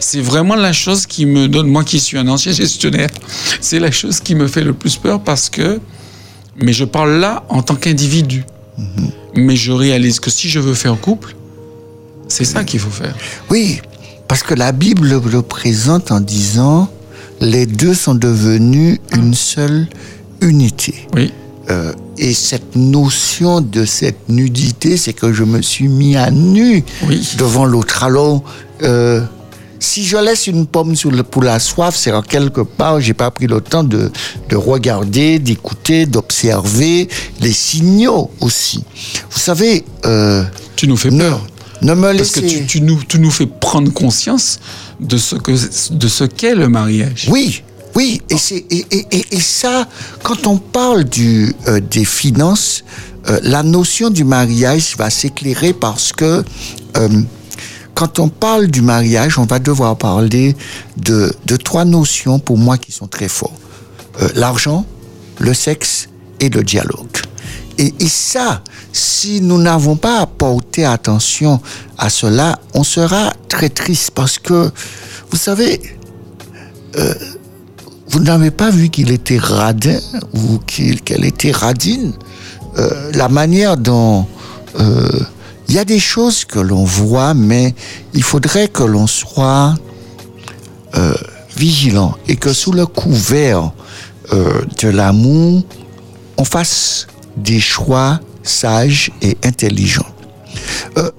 c'est 0.00 0.20
vraiment 0.20 0.54
la 0.56 0.72
chose 0.72 1.06
qui 1.06 1.24
me 1.24 1.48
donne, 1.48 1.68
moi 1.68 1.84
qui 1.84 1.98
suis 2.00 2.18
un 2.18 2.28
ancien 2.28 2.52
gestionnaire, 2.52 3.08
c'est 3.60 3.78
la 3.78 3.90
chose 3.90 4.20
qui 4.20 4.34
me 4.34 4.46
fait 4.46 4.62
le 4.62 4.74
plus 4.74 4.96
peur 4.96 5.20
parce 5.22 5.48
que, 5.48 5.80
mais 6.60 6.72
je 6.72 6.84
parle 6.84 7.12
là 7.20 7.44
en 7.48 7.62
tant 7.62 7.74
qu'individu. 7.76 8.44
Mhm. 8.76 9.10
Mais 9.36 9.56
je 9.56 9.72
réalise 9.72 10.20
que 10.20 10.30
si 10.30 10.48
je 10.48 10.60
veux 10.60 10.74
faire 10.74 10.98
couple, 11.00 11.34
c'est 12.28 12.44
ça 12.44 12.64
qu'il 12.64 12.80
faut 12.80 12.90
faire. 12.90 13.14
Oui, 13.50 13.80
parce 14.26 14.42
que 14.42 14.52
la 14.54 14.72
Bible 14.72 15.08
le, 15.08 15.20
le 15.30 15.42
présente 15.42 16.10
en 16.12 16.20
disant 16.20 16.90
les 17.40 17.64
deux 17.66 17.94
sont 17.94 18.14
devenus 18.14 18.98
une 19.16 19.32
seule 19.32 19.86
unité. 20.42 21.06
Oui. 21.14 21.32
Euh, 21.70 21.92
et 22.16 22.32
cette 22.34 22.76
notion 22.76 23.60
de 23.60 23.84
cette 23.84 24.28
nudité, 24.28 24.96
c'est 24.96 25.12
que 25.12 25.32
je 25.32 25.44
me 25.44 25.60
suis 25.62 25.88
mis 25.88 26.16
à 26.16 26.30
nu 26.30 26.82
Oui. 27.06 27.28
devant 27.38 27.64
l'autre. 27.66 28.02
Alors, 28.04 28.42
euh, 28.82 29.20
si 29.78 30.04
je 30.04 30.16
laisse 30.16 30.46
une 30.46 30.66
pomme 30.66 30.96
sur 30.96 31.10
le, 31.10 31.22
pour 31.22 31.42
la 31.42 31.58
soif, 31.58 31.94
c'est 31.94 32.10
en 32.12 32.22
quelque 32.22 32.62
part, 32.62 33.00
j'ai 33.00 33.14
pas 33.14 33.30
pris 33.30 33.46
le 33.46 33.60
temps 33.60 33.84
de, 33.84 34.10
de 34.48 34.56
regarder, 34.56 35.38
d'écouter, 35.38 36.06
d'observer 36.06 37.08
les 37.40 37.52
signaux 37.52 38.30
aussi. 38.40 38.82
Vous 39.30 39.38
savez, 39.38 39.84
euh, 40.06 40.42
Tu 40.74 40.88
nous 40.88 40.96
fais 40.96 41.10
peur. 41.10 41.46
ne 41.82 41.94
me 41.94 42.16
Parce 42.16 42.30
que 42.30 42.40
tu, 42.40 42.66
tu 42.66 42.80
nous, 42.80 42.98
tu 43.06 43.18
nous 43.20 43.30
fais 43.30 43.46
prendre 43.46 43.92
conscience 43.92 44.58
de 45.00 45.16
ce 45.16 45.36
que 45.36 45.52
de 45.94 46.08
ce 46.08 46.24
qu'est 46.24 46.54
le 46.56 46.68
mariage. 46.68 47.28
Oui, 47.30 47.62
oui, 47.98 48.22
et, 48.30 48.38
c'est, 48.38 48.64
et, 48.70 48.86
et, 48.92 49.24
et, 49.32 49.40
ça, 49.40 49.88
quand 50.22 50.46
on 50.46 50.56
parle 50.56 51.02
du, 51.02 51.52
euh, 51.66 51.80
des 51.80 52.04
finances, 52.04 52.84
euh, 53.28 53.40
la 53.42 53.64
notion 53.64 54.08
du 54.08 54.22
mariage 54.22 54.94
va 54.96 55.10
s'éclairer 55.10 55.72
parce 55.72 56.12
que 56.12 56.44
euh, 56.96 57.08
quand 57.94 58.20
on 58.20 58.28
parle 58.28 58.68
du 58.68 58.82
mariage, 58.82 59.36
on 59.36 59.46
va 59.46 59.58
devoir 59.58 59.98
parler 59.98 60.54
de, 60.96 61.34
de 61.44 61.56
trois 61.56 61.84
notions 61.84 62.38
pour 62.38 62.56
moi 62.56 62.78
qui 62.78 62.92
sont 62.92 63.08
très 63.08 63.26
fortes. 63.26 63.60
Euh, 64.22 64.28
l'argent, 64.36 64.86
le 65.40 65.52
sexe 65.52 66.08
et 66.38 66.50
le 66.50 66.62
dialogue. 66.62 67.18
Et, 67.78 67.92
et 67.98 68.08
ça, 68.08 68.62
si 68.92 69.40
nous 69.40 69.58
n'avons 69.60 69.96
pas 69.96 70.24
porté 70.24 70.84
attention 70.84 71.60
à 71.96 72.10
cela, 72.10 72.60
on 72.74 72.84
sera 72.84 73.32
très 73.48 73.70
triste 73.70 74.12
parce 74.12 74.38
que, 74.38 74.70
vous 75.32 75.36
savez, 75.36 75.80
euh, 76.96 77.14
vous 78.10 78.20
n'avez 78.20 78.50
pas 78.50 78.70
vu 78.70 78.88
qu'il 78.88 79.10
était 79.10 79.38
radin 79.38 79.98
ou 80.34 80.58
qu'elle 80.58 81.24
était 81.24 81.52
radine. 81.52 82.12
Euh, 82.78 83.10
la 83.14 83.28
manière 83.28 83.76
dont 83.76 84.26
euh, 84.78 85.08
il 85.68 85.74
y 85.74 85.78
a 85.78 85.84
des 85.84 85.98
choses 85.98 86.44
que 86.44 86.58
l'on 86.58 86.84
voit, 86.84 87.34
mais 87.34 87.74
il 88.14 88.22
faudrait 88.22 88.68
que 88.68 88.82
l'on 88.82 89.06
soit 89.06 89.74
euh, 90.96 91.14
vigilant 91.56 92.14
et 92.28 92.36
que 92.36 92.52
sous 92.52 92.72
le 92.72 92.86
couvert 92.86 93.72
de 94.30 94.88
l'amour, 94.88 95.64
on 96.36 96.44
fasse 96.44 97.06
des 97.38 97.60
choix 97.60 98.20
sages 98.42 99.10
et 99.22 99.38
intelligents. 99.42 100.04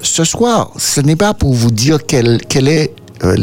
Ce 0.03 0.23
soir, 0.23 0.71
ce 0.77 1.01
n'est 1.01 1.15
pas 1.15 1.33
pour 1.33 1.55
vous 1.55 1.71
dire 1.71 1.97
quel, 2.05 2.39
quel 2.47 2.67
est 2.67 2.93
euh, 3.23 3.35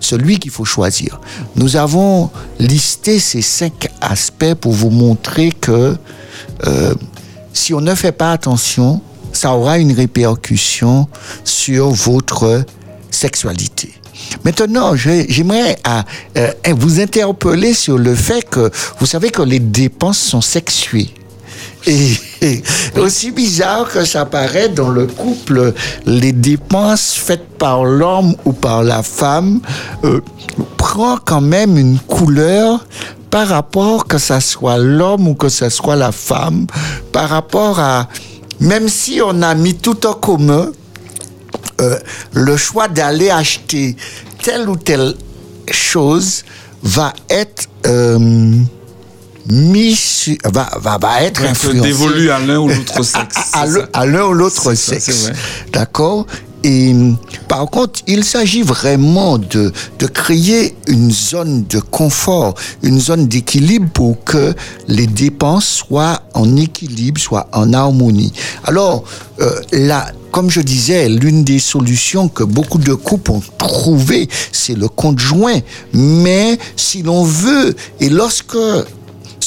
celui 0.00 0.38
qu'il 0.38 0.50
faut 0.50 0.64
choisir. 0.64 1.20
Nous 1.56 1.76
avons 1.76 2.30
listé 2.58 3.18
ces 3.18 3.42
cinq 3.42 3.88
aspects 4.00 4.54
pour 4.54 4.72
vous 4.72 4.90
montrer 4.90 5.52
que 5.52 5.96
euh, 6.66 6.94
si 7.52 7.74
on 7.74 7.80
ne 7.80 7.94
fait 7.94 8.12
pas 8.12 8.32
attention, 8.32 9.00
ça 9.32 9.54
aura 9.54 9.78
une 9.78 9.92
répercussion 9.92 11.08
sur 11.44 11.90
votre 11.90 12.64
sexualité. 13.10 13.92
Maintenant, 14.44 14.94
j'aimerais 14.96 15.76
à, 15.84 16.04
euh, 16.36 16.52
vous 16.70 17.00
interpeller 17.00 17.74
sur 17.74 17.98
le 17.98 18.14
fait 18.14 18.48
que 18.48 18.70
vous 18.98 19.06
savez 19.06 19.30
que 19.30 19.42
les 19.42 19.60
dépenses 19.60 20.18
sont 20.18 20.40
sexuées. 20.40 21.10
Et 21.86 22.12
aussi 22.96 23.30
bizarre 23.30 23.88
que 23.88 24.04
ça 24.04 24.24
paraît 24.24 24.68
dans 24.68 24.90
le 24.90 25.06
couple, 25.06 25.72
les 26.06 26.32
dépenses 26.32 27.14
faites 27.14 27.48
par 27.58 27.84
l'homme 27.84 28.34
ou 28.44 28.52
par 28.52 28.82
la 28.82 29.02
femme 29.02 29.60
euh, 30.04 30.20
prend 30.76 31.18
quand 31.24 31.40
même 31.40 31.76
une 31.76 31.98
couleur 31.98 32.84
par 33.30 33.48
rapport 33.48 34.06
que 34.06 34.18
ça 34.18 34.40
soit 34.40 34.78
l'homme 34.78 35.28
ou 35.28 35.34
que 35.34 35.48
ce 35.48 35.68
soit 35.68 35.96
la 35.96 36.12
femme, 36.12 36.66
par 37.12 37.28
rapport 37.28 37.78
à 37.78 38.08
même 38.60 38.88
si 38.88 39.20
on 39.24 39.42
a 39.42 39.54
mis 39.54 39.74
tout 39.74 40.06
en 40.06 40.14
commun, 40.14 40.72
euh, 41.80 41.98
le 42.32 42.56
choix 42.56 42.88
d'aller 42.88 43.30
acheter 43.30 43.96
telle 44.42 44.68
ou 44.68 44.76
telle 44.76 45.14
chose 45.70 46.44
va 46.82 47.12
être 47.28 47.68
euh, 47.86 48.50
mis 49.50 49.94
sur- 49.94 50.36
va, 50.44 50.68
va, 50.80 50.98
va 50.98 51.22
être 51.22 51.42
influencé 51.42 51.80
dévolu 51.80 52.30
à 52.30 52.38
l'un 52.38 52.58
ou 52.58 52.68
l'autre 52.68 53.02
sexe. 53.02 53.36
à, 53.52 53.66
l'un- 53.66 53.80
ça. 53.80 53.88
à 53.92 54.06
l'un 54.06 54.24
ou 54.26 54.32
l'autre 54.32 54.74
sexe. 54.74 55.30
D'accord? 55.72 56.26
Et 56.64 56.92
par 57.46 57.66
contre, 57.70 58.00
il 58.08 58.24
s'agit 58.24 58.62
vraiment 58.62 59.38
de, 59.38 59.72
de 60.00 60.06
créer 60.08 60.74
une 60.88 61.12
zone 61.12 61.64
de 61.68 61.78
confort, 61.78 62.54
une 62.82 62.98
zone 63.00 63.28
d'équilibre 63.28 63.88
pour 63.94 64.24
que 64.24 64.54
les 64.88 65.06
dépenses 65.06 65.66
soient 65.68 66.20
en 66.34 66.56
équilibre, 66.56 67.20
soient 67.20 67.48
en 67.52 67.72
harmonie. 67.72 68.32
Alors, 68.64 69.04
euh, 69.40 69.52
là, 69.70 70.10
comme 70.32 70.50
je 70.50 70.60
disais, 70.60 71.08
l'une 71.08 71.44
des 71.44 71.60
solutions 71.60 72.28
que 72.28 72.42
beaucoup 72.42 72.78
de 72.78 72.92
couples 72.94 73.30
ont 73.30 73.42
trouvé, 73.56 74.28
c'est 74.50 74.74
le 74.74 74.88
conjoint. 74.88 75.60
Mais 75.92 76.58
si 76.74 77.02
l'on 77.02 77.22
veut, 77.22 77.76
et 78.00 78.08
lorsque 78.08 78.58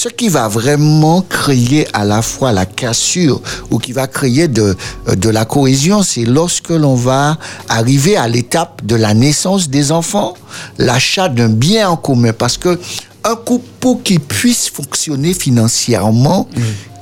ce 0.01 0.09
qui 0.09 0.29
va 0.29 0.47
vraiment 0.47 1.21
créer 1.21 1.87
à 1.93 2.03
la 2.05 2.23
fois 2.23 2.51
la 2.51 2.65
cassure 2.65 3.39
ou 3.69 3.77
qui 3.77 3.91
va 3.91 4.07
créer 4.07 4.47
de, 4.47 4.75
euh, 5.07 5.15
de 5.15 5.29
la 5.29 5.45
cohésion, 5.45 6.01
c'est 6.01 6.25
lorsque 6.25 6.71
l'on 6.71 6.95
va 6.95 7.37
arriver 7.69 8.17
à 8.17 8.27
l'étape 8.27 8.83
de 8.83 8.95
la 8.95 9.13
naissance 9.13 9.69
des 9.69 9.91
enfants, 9.91 10.33
l'achat 10.79 11.29
d'un 11.29 11.49
bien 11.49 11.87
en 11.87 11.97
commun. 11.97 12.33
Parce 12.33 12.57
que 12.57 12.79
un 13.23 13.35
couple, 13.35 13.67
pour 13.79 14.01
qu'il 14.01 14.19
puisse 14.19 14.69
fonctionner 14.69 15.35
financièrement, 15.35 16.47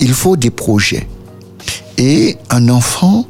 il 0.01 0.13
faut 0.13 0.35
des 0.35 0.49
projets. 0.49 1.07
Et 1.97 2.35
un 2.49 2.67
enfant, 2.67 3.25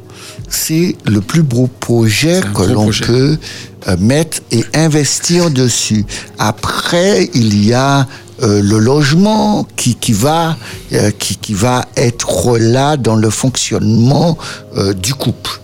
c'est 0.48 0.96
le 1.06 1.20
plus 1.20 1.44
beau 1.44 1.68
projet 1.78 2.40
que 2.56 2.64
l'on 2.64 2.90
peut 2.90 3.38
euh, 3.86 3.96
mettre 4.00 4.40
et 4.50 4.64
investir 4.74 5.48
dessus. 5.52 6.04
Après, 6.40 7.30
il 7.34 7.64
y 7.64 7.72
a 7.72 8.08
euh, 8.42 8.62
le 8.62 8.78
logement 8.78 9.66
qui, 9.76 9.96
qui, 9.96 10.14
va, 10.14 10.56
euh, 10.92 11.10
qui, 11.10 11.36
qui 11.36 11.52
va 11.52 11.84
être 11.96 12.56
là 12.58 12.96
dans 12.96 13.16
le 13.16 13.28
fonctionnement 13.28 14.38
euh, 14.76 14.94
du 14.94 15.12
couple. 15.12 15.60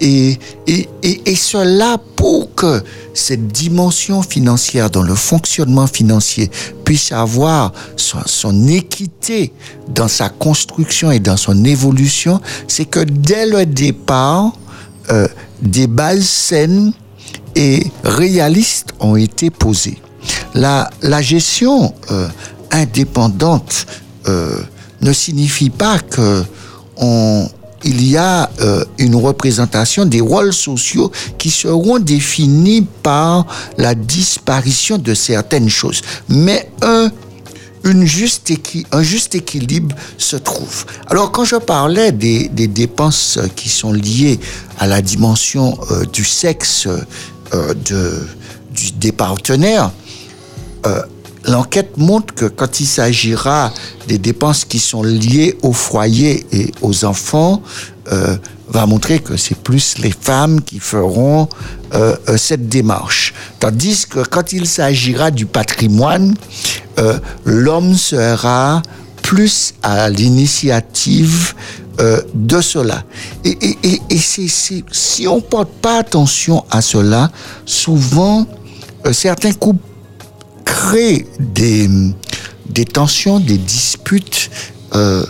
Et, 0.00 0.38
et, 0.66 0.88
et, 1.02 1.20
et 1.26 1.36
cela 1.36 1.98
pour 2.16 2.54
que 2.54 2.82
cette 3.12 3.48
dimension 3.48 4.22
financière 4.22 4.88
dans 4.88 5.02
le 5.02 5.14
fonctionnement 5.14 5.86
financier 5.86 6.50
puisse 6.84 7.12
avoir 7.12 7.72
son, 7.96 8.18
son 8.24 8.68
équité 8.68 9.52
dans 9.88 10.08
sa 10.08 10.30
construction 10.30 11.10
et 11.10 11.20
dans 11.20 11.36
son 11.36 11.62
évolution, 11.64 12.40
c'est 12.68 12.86
que 12.86 13.00
dès 13.00 13.46
le 13.46 13.66
départ, 13.66 14.52
des 15.60 15.86
bases 15.86 16.24
saines 16.24 16.92
et 17.54 17.86
réalistes 18.02 18.94
ont 19.00 19.16
été 19.16 19.50
posées. 19.50 19.98
La, 20.54 20.90
la 21.02 21.22
gestion 21.22 21.94
euh, 22.10 22.28
indépendante 22.70 23.86
euh, 24.28 24.56
ne 25.00 25.12
signifie 25.12 25.70
pas 25.70 25.98
que 25.98 26.44
on, 26.96 27.48
il 27.82 28.08
y 28.08 28.16
a 28.16 28.50
euh, 28.60 28.84
une 28.98 29.16
représentation 29.16 30.06
des 30.06 30.20
rôles 30.20 30.54
sociaux 30.54 31.10
qui 31.38 31.50
seront 31.50 31.98
définis 31.98 32.86
par 33.02 33.46
la 33.76 33.94
disparition 33.94 34.96
de 34.96 35.12
certaines 35.12 35.68
choses. 35.68 36.00
Mais 36.28 36.70
un, 36.82 37.10
une 37.82 38.06
juste 38.06 38.50
équilibre 38.50 39.94
se 40.16 40.36
trouve. 40.36 40.86
Alors 41.08 41.32
quand 41.32 41.44
je 41.44 41.56
parlais 41.56 42.12
des, 42.12 42.48
des 42.48 42.68
dépenses 42.68 43.38
qui 43.56 43.68
sont 43.68 43.92
liées 43.92 44.40
à 44.78 44.86
la 44.86 45.02
dimension 45.02 45.78
du 46.10 46.24
sexe 46.24 46.88
de, 47.52 48.26
des 48.98 49.12
partenaires, 49.12 49.90
euh, 50.86 51.02
l'enquête 51.46 51.96
montre 51.96 52.34
que 52.34 52.46
quand 52.46 52.80
il 52.80 52.86
s'agira 52.86 53.72
des 54.08 54.18
dépenses 54.18 54.64
qui 54.64 54.78
sont 54.78 55.02
liées 55.02 55.56
au 55.62 55.72
foyer 55.72 56.46
et 56.52 56.72
aux 56.82 57.04
enfants, 57.04 57.62
euh, 58.12 58.36
va 58.68 58.86
montrer 58.86 59.18
que 59.18 59.36
c'est 59.36 59.56
plus 59.56 59.98
les 59.98 60.10
femmes 60.10 60.62
qui 60.62 60.78
feront 60.78 61.48
euh, 61.92 62.16
euh, 62.28 62.36
cette 62.38 62.68
démarche. 62.68 63.34
Tandis 63.60 64.06
que 64.08 64.20
quand 64.20 64.52
il 64.52 64.66
s'agira 64.66 65.30
du 65.30 65.46
patrimoine, 65.46 66.34
l'homme 67.44 67.94
sera 67.94 68.80
plus 69.22 69.74
à 69.82 70.08
l'initiative 70.08 71.54
de 72.34 72.60
cela. 72.60 73.02
Et, 73.44 73.76
si 74.20 75.26
on 75.28 75.40
porte 75.40 75.70
pas 75.82 75.98
attention 75.98 76.64
à 76.70 76.80
cela, 76.80 77.30
souvent 77.66 78.46
certains 79.12 79.52
couples 79.52 79.93
créent 80.64 81.26
des, 81.38 81.88
des 82.68 82.84
tensions, 82.84 83.40
des 83.40 83.58
disputes 83.58 84.50
euh, 84.94 85.24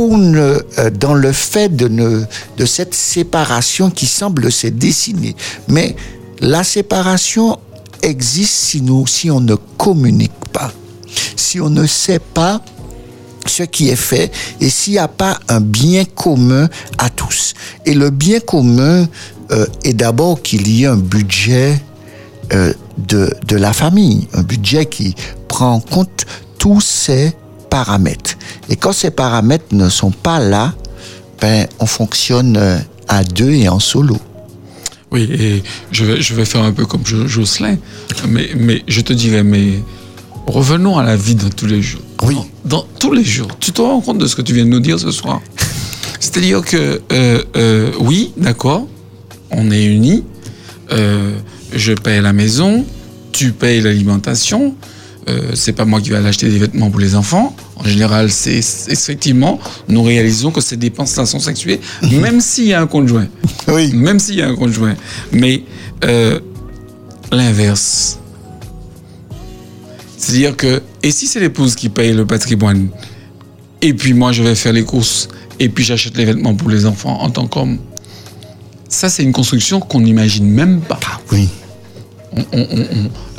euh, 0.00 0.90
dans 0.90 1.14
le 1.14 1.32
fait 1.32 1.74
de, 1.74 1.88
de 1.88 2.66
cette 2.66 2.94
séparation 2.94 3.90
qui 3.90 4.06
semble 4.06 4.52
se 4.52 4.68
dessiner. 4.68 5.34
Mais 5.66 5.96
la 6.40 6.62
séparation 6.62 7.58
existe 8.02 8.54
si, 8.54 8.80
nous, 8.80 9.08
si 9.08 9.28
on 9.28 9.40
ne 9.40 9.56
communique 9.76 10.30
pas, 10.52 10.72
si 11.34 11.60
on 11.60 11.68
ne 11.68 11.84
sait 11.84 12.20
pas 12.20 12.62
ce 13.46 13.64
qui 13.64 13.88
est 13.88 13.96
fait 13.96 14.30
et 14.60 14.70
s'il 14.70 14.92
n'y 14.92 14.98
a 15.00 15.08
pas 15.08 15.40
un 15.48 15.60
bien 15.60 16.04
commun 16.04 16.68
à 16.98 17.10
tous. 17.10 17.54
Et 17.84 17.94
le 17.94 18.10
bien 18.10 18.38
commun 18.38 19.08
euh, 19.50 19.66
est 19.82 19.94
d'abord 19.94 20.42
qu'il 20.42 20.68
y 20.68 20.84
ait 20.84 20.86
un 20.86 20.96
budget 20.96 21.80
euh, 22.52 22.72
de, 22.98 23.32
de 23.46 23.56
la 23.56 23.72
famille, 23.72 24.28
un 24.34 24.42
budget 24.42 24.86
qui 24.86 25.14
prend 25.48 25.74
en 25.74 25.80
compte 25.80 26.26
tous 26.58 26.80
ces 26.80 27.32
paramètres. 27.70 28.36
Et 28.68 28.76
quand 28.76 28.92
ces 28.92 29.10
paramètres 29.10 29.66
ne 29.72 29.88
sont 29.88 30.10
pas 30.10 30.38
là, 30.40 30.74
ben, 31.40 31.66
on 31.78 31.86
fonctionne 31.86 32.56
euh, 32.56 32.78
à 33.08 33.22
deux 33.24 33.50
et 33.52 33.68
en 33.68 33.78
solo. 33.78 34.16
Oui, 35.10 35.22
et 35.22 35.62
je 35.90 36.04
vais, 36.04 36.20
je 36.20 36.34
vais 36.34 36.44
faire 36.44 36.62
un 36.62 36.72
peu 36.72 36.84
comme 36.84 37.06
Jo- 37.06 37.26
Jocelyn, 37.26 37.76
mais, 38.28 38.50
mais 38.56 38.82
je 38.88 39.00
te 39.00 39.12
dirais, 39.12 39.42
mais 39.42 39.80
revenons 40.46 40.98
à 40.98 41.02
la 41.02 41.16
vie 41.16 41.34
de 41.34 41.48
tous 41.48 41.66
les 41.66 41.80
jours. 41.80 42.02
Oui. 42.24 42.34
Dans, 42.64 42.78
dans 42.80 42.86
tous 42.98 43.12
les 43.12 43.24
jours. 43.24 43.48
Tu 43.60 43.72
te 43.72 43.80
rends 43.80 44.00
compte 44.00 44.18
de 44.18 44.26
ce 44.26 44.36
que 44.36 44.42
tu 44.42 44.52
viens 44.52 44.64
de 44.64 44.70
nous 44.70 44.80
dire 44.80 44.98
ce 44.98 45.10
soir? 45.10 45.40
C'est-à-dire 46.20 46.62
que, 46.62 47.00
euh, 47.12 47.42
euh, 47.56 47.92
oui, 48.00 48.32
d'accord, 48.36 48.86
on 49.50 49.70
est 49.70 49.84
unis, 49.84 50.24
euh, 50.92 51.32
je 51.72 51.92
paye 51.92 52.20
la 52.20 52.32
maison, 52.32 52.84
tu 53.32 53.52
payes 53.52 53.80
l'alimentation, 53.80 54.74
euh, 55.28 55.50
c'est 55.54 55.72
pas 55.74 55.84
moi 55.84 56.00
qui 56.00 56.10
vais 56.10 56.16
aller 56.16 56.28
acheter 56.28 56.48
des 56.48 56.58
vêtements 56.58 56.90
pour 56.90 57.00
les 57.00 57.14
enfants. 57.14 57.54
En 57.76 57.84
général, 57.84 58.30
c'est 58.30 58.60
effectivement, 58.88 59.58
nous 59.88 60.02
réalisons 60.02 60.50
que 60.50 60.60
ces 60.60 60.76
dépenses-là 60.76 61.26
sont 61.26 61.38
sexuées, 61.38 61.80
même 62.10 62.40
s'il 62.40 62.64
y 62.66 62.72
a 62.72 62.80
un 62.80 62.86
conjoint 62.86 63.26
Oui. 63.68 63.92
même 63.92 64.18
s'il 64.18 64.36
y 64.36 64.42
a 64.42 64.48
un 64.48 64.56
conjoint. 64.56 64.94
Mais 65.32 65.62
euh, 66.04 66.40
l'inverse. 67.30 68.18
C'est-à-dire 70.16 70.56
que, 70.56 70.82
et 71.02 71.10
si 71.10 71.26
c'est 71.26 71.40
l'épouse 71.40 71.74
qui 71.74 71.88
paye 71.88 72.12
le 72.12 72.26
patrimoine, 72.26 72.88
et 73.82 73.94
puis 73.94 74.14
moi 74.14 74.32
je 74.32 74.42
vais 74.42 74.54
faire 74.54 74.72
les 74.72 74.82
courses, 74.84 75.28
et 75.60 75.68
puis 75.68 75.84
j'achète 75.84 76.16
les 76.16 76.24
vêtements 76.24 76.54
pour 76.54 76.70
les 76.70 76.86
enfants 76.86 77.20
en 77.20 77.30
tant 77.30 77.46
qu'homme, 77.46 77.78
ça 78.88 79.08
c'est 79.08 79.22
une 79.22 79.32
construction 79.32 79.80
qu'on 79.80 80.00
n'imagine 80.00 80.48
même 80.48 80.80
pas. 80.80 80.98
Oui. 81.32 81.48
On- 82.36 82.40
on- 82.52 82.66
on- 82.70 82.86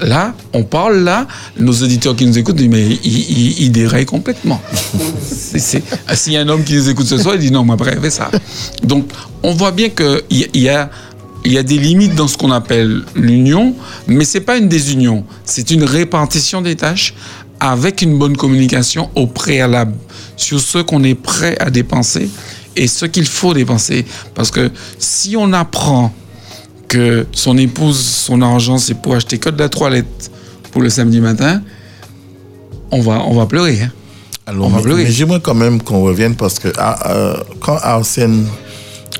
on- 0.01 0.05
là, 0.05 0.33
on 0.53 0.63
parle 0.63 0.99
là, 1.03 1.27
nos 1.57 1.73
auditeurs 1.73 2.15
qui 2.15 2.25
nous 2.25 2.37
écoutent 2.39 2.55
disent 2.55 2.69
mais 2.69 2.85
il, 2.87 2.99
il, 3.03 3.61
il 3.63 3.71
déraille 3.71 4.05
complètement. 4.05 4.61
Ah, 6.07 6.15
S'il 6.15 6.33
y 6.33 6.37
a 6.37 6.41
un 6.41 6.47
homme 6.49 6.63
qui 6.63 6.73
nous 6.75 6.89
écoute 6.89 7.05
ce 7.07 7.17
soir, 7.17 7.35
il 7.35 7.41
dit 7.41 7.51
non, 7.51 7.63
moi 7.63 7.75
préfère 7.77 8.11
ça. 8.11 8.29
Donc, 8.83 9.09
on 9.43 9.53
voit 9.53 9.71
bien 9.71 9.89
qu'il 9.89 10.21
y, 10.31 10.69
a, 10.69 10.89
il 11.45 11.51
y 11.51 11.57
a 11.57 11.63
des 11.63 11.77
limites 11.77 12.15
dans 12.15 12.27
ce 12.27 12.37
qu'on 12.37 12.51
appelle 12.51 13.01
l'union, 13.15 13.75
mais 14.07 14.25
c'est 14.25 14.41
pas 14.41 14.57
une 14.57 14.67
désunion, 14.69 15.23
c'est 15.45 15.71
une 15.71 15.83
répartition 15.83 16.61
des 16.61 16.75
tâches 16.75 17.13
avec 17.59 18.01
une 18.01 18.17
bonne 18.17 18.37
communication 18.37 19.09
au 19.15 19.27
préalable 19.27 19.93
sur 20.37 20.59
ce 20.59 20.77
qu'on 20.79 21.03
est 21.03 21.15
prêt 21.15 21.57
à 21.59 21.69
dépenser 21.69 22.29
et 22.75 22.87
ce 22.87 23.05
qu'il 23.05 23.25
faut 23.27 23.53
dépenser. 23.53 24.05
Parce 24.35 24.51
que 24.51 24.71
si 24.97 25.35
on 25.37 25.51
apprend 25.53 26.13
que 26.87 27.25
son 27.31 27.57
épouse, 27.57 27.99
son 27.99 28.41
argent, 28.41 28.77
c'est 28.77 28.95
pour 28.95 29.15
acheter 29.15 29.37
que 29.37 29.49
de 29.49 29.59
la 29.59 29.69
toilette 29.69 30.31
pour 30.71 30.81
le 30.81 30.89
samedi 30.89 31.19
matin, 31.21 31.61
on 32.91 33.01
va, 33.01 33.23
on 33.27 33.35
va 33.35 33.45
pleurer. 33.45 33.79
hein. 33.81 33.91
Alors, 34.47 34.65
On 34.65 34.69
va 34.69 34.77
mais, 34.77 34.83
pleurer. 34.83 35.03
mais 35.03 35.11
j'aimerais 35.11 35.39
quand 35.41 35.53
même 35.53 35.81
qu'on 35.81 36.01
revienne 36.03 36.35
parce 36.35 36.57
que 36.57 36.69
ah, 36.77 37.11
euh, 37.11 37.35
quand 37.59 37.77
Arsène 37.81 38.45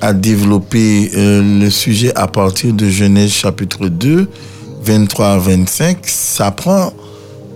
a 0.01 0.13
développé 0.13 1.11
euh, 1.15 1.59
le 1.59 1.69
sujet 1.69 2.11
à 2.15 2.27
partir 2.27 2.73
de 2.73 2.89
Genèse 2.89 3.31
chapitre 3.31 3.87
2, 3.89 4.27
23 4.83 5.27
à 5.27 5.37
25, 5.37 5.97
ça 6.03 6.49
prend 6.51 6.93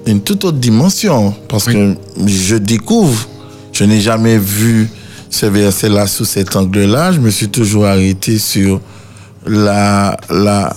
une 0.06 0.22
toute 0.22 0.44
autre 0.46 0.58
dimension. 0.58 1.34
Parce 1.48 1.66
Oui. 1.68 1.74
que 1.74 1.96
je 2.28 2.56
découvre, 2.58 3.28
je 3.72 3.86
n'ai 3.86 4.02
jamais 4.02 4.38
vu 4.38 4.88
ce 5.34 5.48
verset-là 5.48 6.06
sous 6.06 6.26
cet 6.26 6.56
angle-là. 6.56 7.12
Je 7.12 7.20
me 7.20 7.32
suis 7.32 7.50
toujours 7.50 7.88
arrêté 7.88 8.38
sur 8.38 8.80
la, 9.48 10.16
la, 10.30 10.76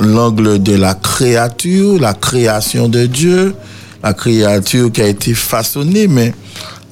l'angle 0.00 0.62
de 0.62 0.74
la 0.74 0.94
créature, 0.94 2.00
la 2.00 2.14
création 2.14 2.88
de 2.88 3.04
Dieu, 3.04 3.54
la 4.02 4.14
créature 4.14 4.90
qui 4.90 5.02
a 5.02 5.08
été 5.08 5.34
façonnée, 5.34 6.08
mais 6.08 6.32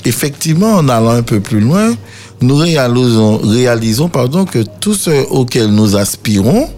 effectivement, 0.04 0.74
en 0.74 0.90
allant 0.90 1.12
un 1.12 1.22
peu 1.22 1.40
plus 1.40 1.60
loin, 1.60 1.94
nous 2.42 2.56
réalisons, 2.56 4.08
pardon, 4.10 4.44
que 4.44 4.62
tout 4.80 4.94
ce 4.94 5.26
auquel 5.30 5.68
nous 5.68 5.96
aspirons, 5.96 6.68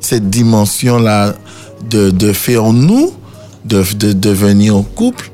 cette 0.00 0.30
dimension-là 0.30 1.34
de, 1.90 2.32
faire 2.32 2.72
nous, 2.72 3.12
de, 3.64 3.82
de 3.96 4.12
devenir 4.12 4.76
un 4.76 4.82
couple, 4.82 5.28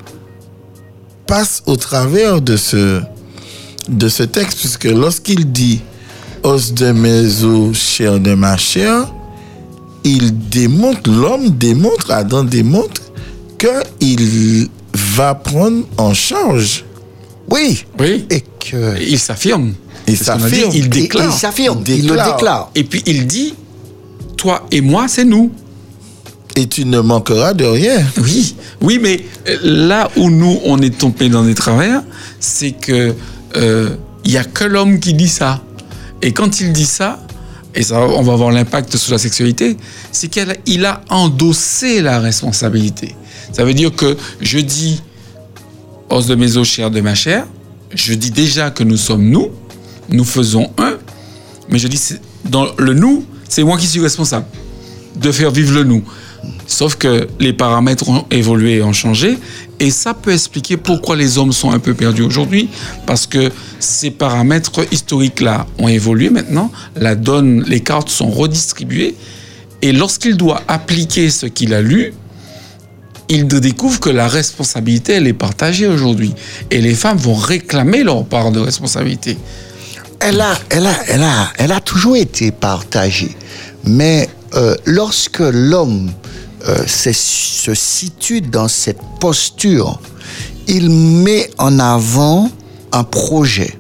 passe 1.27 1.63
au 1.67 1.77
travers 1.77 2.41
de 2.41 2.57
ce, 2.57 3.03
de 3.89 4.09
ce 4.09 4.23
texte, 4.23 4.59
puisque 4.59 4.85
lorsqu'il 4.85 5.51
dit 5.51 5.81
os 6.43 6.73
de 6.73 6.93
mes 6.93 7.45
os, 7.45 7.77
chair 7.77 8.21
de 8.21 8.35
ma 8.35 8.57
chair, 8.57 9.13
il 10.05 10.49
démontre, 10.49 11.11
l'homme 11.11 11.51
démontre, 11.51 12.11
Adam 12.11 12.45
démontre 12.45 13.03
qu'il 13.59 14.69
va 14.95 15.35
prendre 15.35 15.85
en 15.97 16.15
charge. 16.15 16.85
Oui. 17.51 17.85
Oui. 17.99 18.27
Et 18.31 18.43
que. 18.59 19.01
Il 19.01 19.19
s'affirme. 19.19 19.75
Il 20.07 20.17
s'affirme. 20.17 20.71
Il 20.75 20.89
déclare. 20.89 21.25
et 21.25 21.29
il 21.29 21.33
s'affirme, 21.33 21.83
Il 21.87 21.95
il 22.05 22.09
le 22.09 22.17
déclare. 22.17 22.71
Et 22.75 22.85
puis 22.85 23.03
il 23.07 23.27
dit, 23.27 23.55
toi 24.37 24.67
et 24.71 24.81
moi, 24.81 25.09
c'est 25.09 25.25
nous. 25.25 25.51
Et 26.57 26.67
tu 26.67 26.85
ne 26.85 27.01
manqueras 27.01 27.55
de 27.55 27.65
rien. 27.65 28.05
Oui, 28.21 28.57
oui, 28.81 28.99
mais 29.01 29.21
euh, 29.49 29.57
là 29.63 30.11
où 30.17 30.29
nous, 30.29 30.59
on 30.65 30.81
est 30.81 30.97
tombé 30.97 31.29
dans 31.29 31.45
des 31.45 31.55
travers, 31.55 32.03
c'est 32.41 32.73
que 32.73 33.15
euh, 33.57 33.91
il 34.25 34.33
y 34.33 34.37
a 34.37 34.45
que 34.45 34.65
l'homme 34.65 35.01
qui 35.01 35.15
dit 35.15 35.29
ça. 35.29 35.63
Et 36.23 36.33
quand 36.33 36.61
il 36.61 36.73
dit 36.73 36.85
ça, 36.87 37.25
et 37.75 37.83
ça, 37.83 38.01
on 38.01 38.23
va 38.23 38.35
voir 38.35 38.51
l'impact 38.51 38.97
sur 38.97 39.13
la 39.13 39.19
sexualité, 39.19 39.77
c'est 40.11 40.29
qu'il 40.29 40.85
a- 40.85 41.01
endossé 41.11 42.03
la 42.03 42.19
responsabilité. 42.19 43.15
Ça 43.53 43.65
veut 43.65 43.75
dire 43.75 43.95
que 43.95 44.17
je 44.41 44.59
dis 44.59 45.01
os 46.11 46.27
de 46.27 46.35
mes 46.35 46.57
os, 46.57 46.67
chair 46.67 46.91
de 46.91 47.01
ma 47.01 47.15
chair, 47.15 47.47
je 47.95 48.15
dis 48.15 48.31
déjà 48.31 48.71
que 48.71 48.83
nous 48.83 48.97
sommes 48.97 49.29
nous, 49.29 49.49
nous 50.11 50.25
faisons 50.25 50.71
un, 50.79 50.95
mais 51.71 51.79
je 51.79 51.89
dis 51.89 52.01
dans 52.45 52.67
le 52.79 52.95
nous, 52.95 53.25
c'est 53.49 53.63
moi 53.63 53.79
qui 53.79 53.87
suis 53.87 54.01
responsable 54.01 54.47
de 55.17 55.31
faire 55.33 55.51
vivre 55.51 55.75
le 55.75 55.85
nous. 55.85 56.03
Sauf 56.67 56.97
que 56.97 57.29
les 57.41 57.53
paramètres 57.53 58.09
ont 58.09 58.25
évolué 58.31 58.77
et 58.77 58.83
ont 58.83 58.93
changé. 58.93 59.39
Et 59.81 59.91
ça 59.91 60.15
peut 60.15 60.33
expliquer 60.33 60.77
pourquoi 60.77 61.17
les 61.17 61.39
hommes 61.39 61.53
sont 61.53 61.71
un 61.71 61.79
peu 61.79 61.95
perdus 61.95 62.23
aujourd'hui. 62.23 62.69
Parce 63.07 63.27
que 63.27 63.51
ces 63.81 64.11
paramètres 64.11 64.85
historiques-là 64.93 65.67
ont 65.79 65.89
évolué 65.89 66.31
maintenant. 66.31 66.71
La 66.97 67.15
donne, 67.15 67.65
les 67.65 67.81
cartes 67.81 68.11
sont 68.11 68.31
redistribuées. 68.31 69.15
Et 69.83 69.93
lorsqu'il 69.93 70.37
doit 70.37 70.63
appliquer 70.69 71.31
ce 71.31 71.47
qu'il 71.47 71.73
a 71.75 71.81
lu, 71.81 72.13
il 73.29 73.47
découvre 73.47 74.01
que 74.01 74.11
la 74.11 74.27
responsabilité, 74.27 75.15
elle 75.15 75.27
est 75.27 75.33
partagée 75.33 75.87
aujourd'hui. 75.87 76.35
Et 76.71 76.81
les 76.81 76.95
femmes 76.95 77.19
vont 77.19 77.35
réclamer 77.35 78.03
leur 78.03 78.25
part 78.25 78.53
de 78.53 78.61
responsabilité. 78.61 79.37
Elle 80.21 80.41
a, 80.41 80.55
elle 80.71 80.87
a, 80.87 80.95
elle 81.09 81.23
a, 81.23 81.53
elle 81.59 81.73
a 81.73 81.81
toujours 81.81 82.17
été 82.17 82.51
partagée. 82.51 83.37
Mais 83.85 84.29
euh, 84.55 84.75
lorsque 84.85 85.41
l'homme 85.41 86.11
euh, 86.67 86.87
se, 86.87 87.75
situe 87.75 88.41
dans 88.41 88.67
cette 88.67 89.01
posture, 89.21 90.01
il 90.67 90.91
met 90.91 91.51
en 91.59 91.79
avant 91.79 92.51
un 92.91 93.05
projet. 93.05 93.79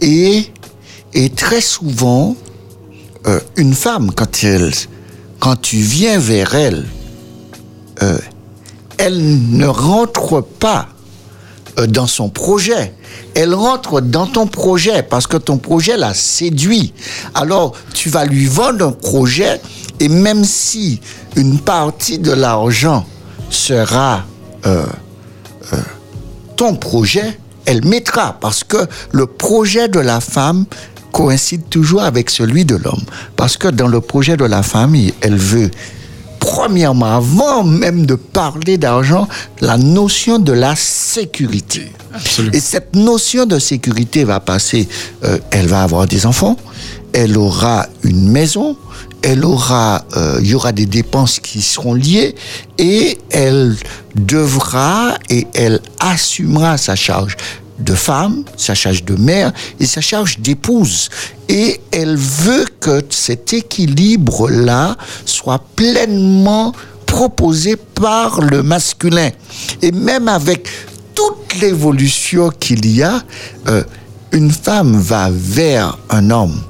Et, 0.00 0.46
et 1.12 1.28
très 1.30 1.60
souvent, 1.60 2.36
euh, 3.26 3.38
une 3.56 3.74
femme, 3.74 4.12
quand, 4.12 4.42
elle, 4.44 4.72
quand 5.40 5.60
tu 5.60 5.76
viens 5.76 6.18
vers 6.18 6.54
elle, 6.54 6.86
euh, 8.02 8.18
elle 8.96 9.56
ne 9.56 9.66
rentre 9.66 10.40
pas 10.40 10.88
dans 11.86 12.06
son 12.06 12.30
projet. 12.30 12.94
Elle 13.34 13.54
rentre 13.54 14.00
dans 14.00 14.26
ton 14.26 14.46
projet 14.46 15.02
parce 15.02 15.26
que 15.26 15.36
ton 15.36 15.58
projet 15.58 15.96
la 15.96 16.14
séduit. 16.14 16.92
Alors, 17.34 17.72
tu 17.94 18.08
vas 18.08 18.24
lui 18.24 18.46
vendre 18.46 18.86
un 18.86 18.92
projet 18.92 19.60
et 20.00 20.08
même 20.08 20.44
si 20.44 21.00
une 21.36 21.58
partie 21.58 22.18
de 22.18 22.32
l'argent 22.32 23.06
sera 23.50 24.24
euh, 24.66 24.84
euh, 25.72 25.76
ton 26.56 26.74
projet, 26.74 27.38
elle 27.66 27.84
mettra 27.84 28.36
parce 28.40 28.64
que 28.64 28.78
le 29.12 29.26
projet 29.26 29.88
de 29.88 30.00
la 30.00 30.20
femme 30.20 30.64
coïncide 31.12 31.68
toujours 31.68 32.02
avec 32.02 32.30
celui 32.30 32.64
de 32.64 32.76
l'homme. 32.76 33.02
Parce 33.36 33.56
que 33.56 33.68
dans 33.68 33.88
le 33.88 34.00
projet 34.00 34.36
de 34.36 34.44
la 34.44 34.62
famille, 34.62 35.12
elle 35.20 35.36
veut, 35.36 35.70
premièrement, 36.38 37.16
avant 37.16 37.64
même 37.64 38.06
de 38.06 38.14
parler 38.14 38.78
d'argent, 38.78 39.28
la 39.60 39.76
notion 39.76 40.38
de 40.38 40.52
la 40.52 40.74
sécurité. 40.76 41.92
Absolument. 42.14 42.54
Et 42.54 42.60
cette 42.60 42.94
notion 42.94 43.46
de 43.46 43.58
sécurité 43.58 44.24
va 44.24 44.40
passer, 44.40 44.88
euh, 45.24 45.38
elle 45.50 45.66
va 45.66 45.82
avoir 45.82 46.06
des 46.06 46.26
enfants, 46.26 46.56
elle 47.12 47.36
aura 47.38 47.86
une 48.02 48.28
maison, 48.28 48.76
elle 49.22 49.44
aura, 49.44 50.04
euh, 50.16 50.38
il 50.40 50.48
y 50.48 50.54
aura 50.54 50.72
des 50.72 50.86
dépenses 50.86 51.40
qui 51.40 51.62
seront 51.62 51.94
liées 51.94 52.34
et 52.78 53.18
elle 53.30 53.76
devra 54.14 55.14
et 55.28 55.46
elle 55.54 55.80
assumera 55.98 56.78
sa 56.78 56.96
charge 56.96 57.36
de 57.78 57.94
femme, 57.94 58.44
sa 58.56 58.74
charge 58.74 59.04
de 59.04 59.16
mère 59.16 59.52
et 59.78 59.86
sa 59.86 60.00
charge 60.00 60.38
d'épouse. 60.38 61.08
Et 61.48 61.80
elle 61.92 62.16
veut 62.16 62.66
que 62.80 63.02
cet 63.10 63.52
équilibre-là 63.52 64.96
soit 65.24 65.62
pleinement 65.76 66.72
proposé 67.06 67.76
par 67.76 68.40
le 68.40 68.62
masculin. 68.62 69.30
Et 69.82 69.92
même 69.92 70.28
avec 70.28 70.68
toute 71.14 71.60
l'évolution 71.60 72.50
qu'il 72.50 72.86
y 72.86 73.02
a, 73.02 73.22
euh, 73.68 73.82
une 74.32 74.50
femme 74.50 74.98
va 75.00 75.28
vers 75.30 75.98
un 76.08 76.30
homme 76.30 76.60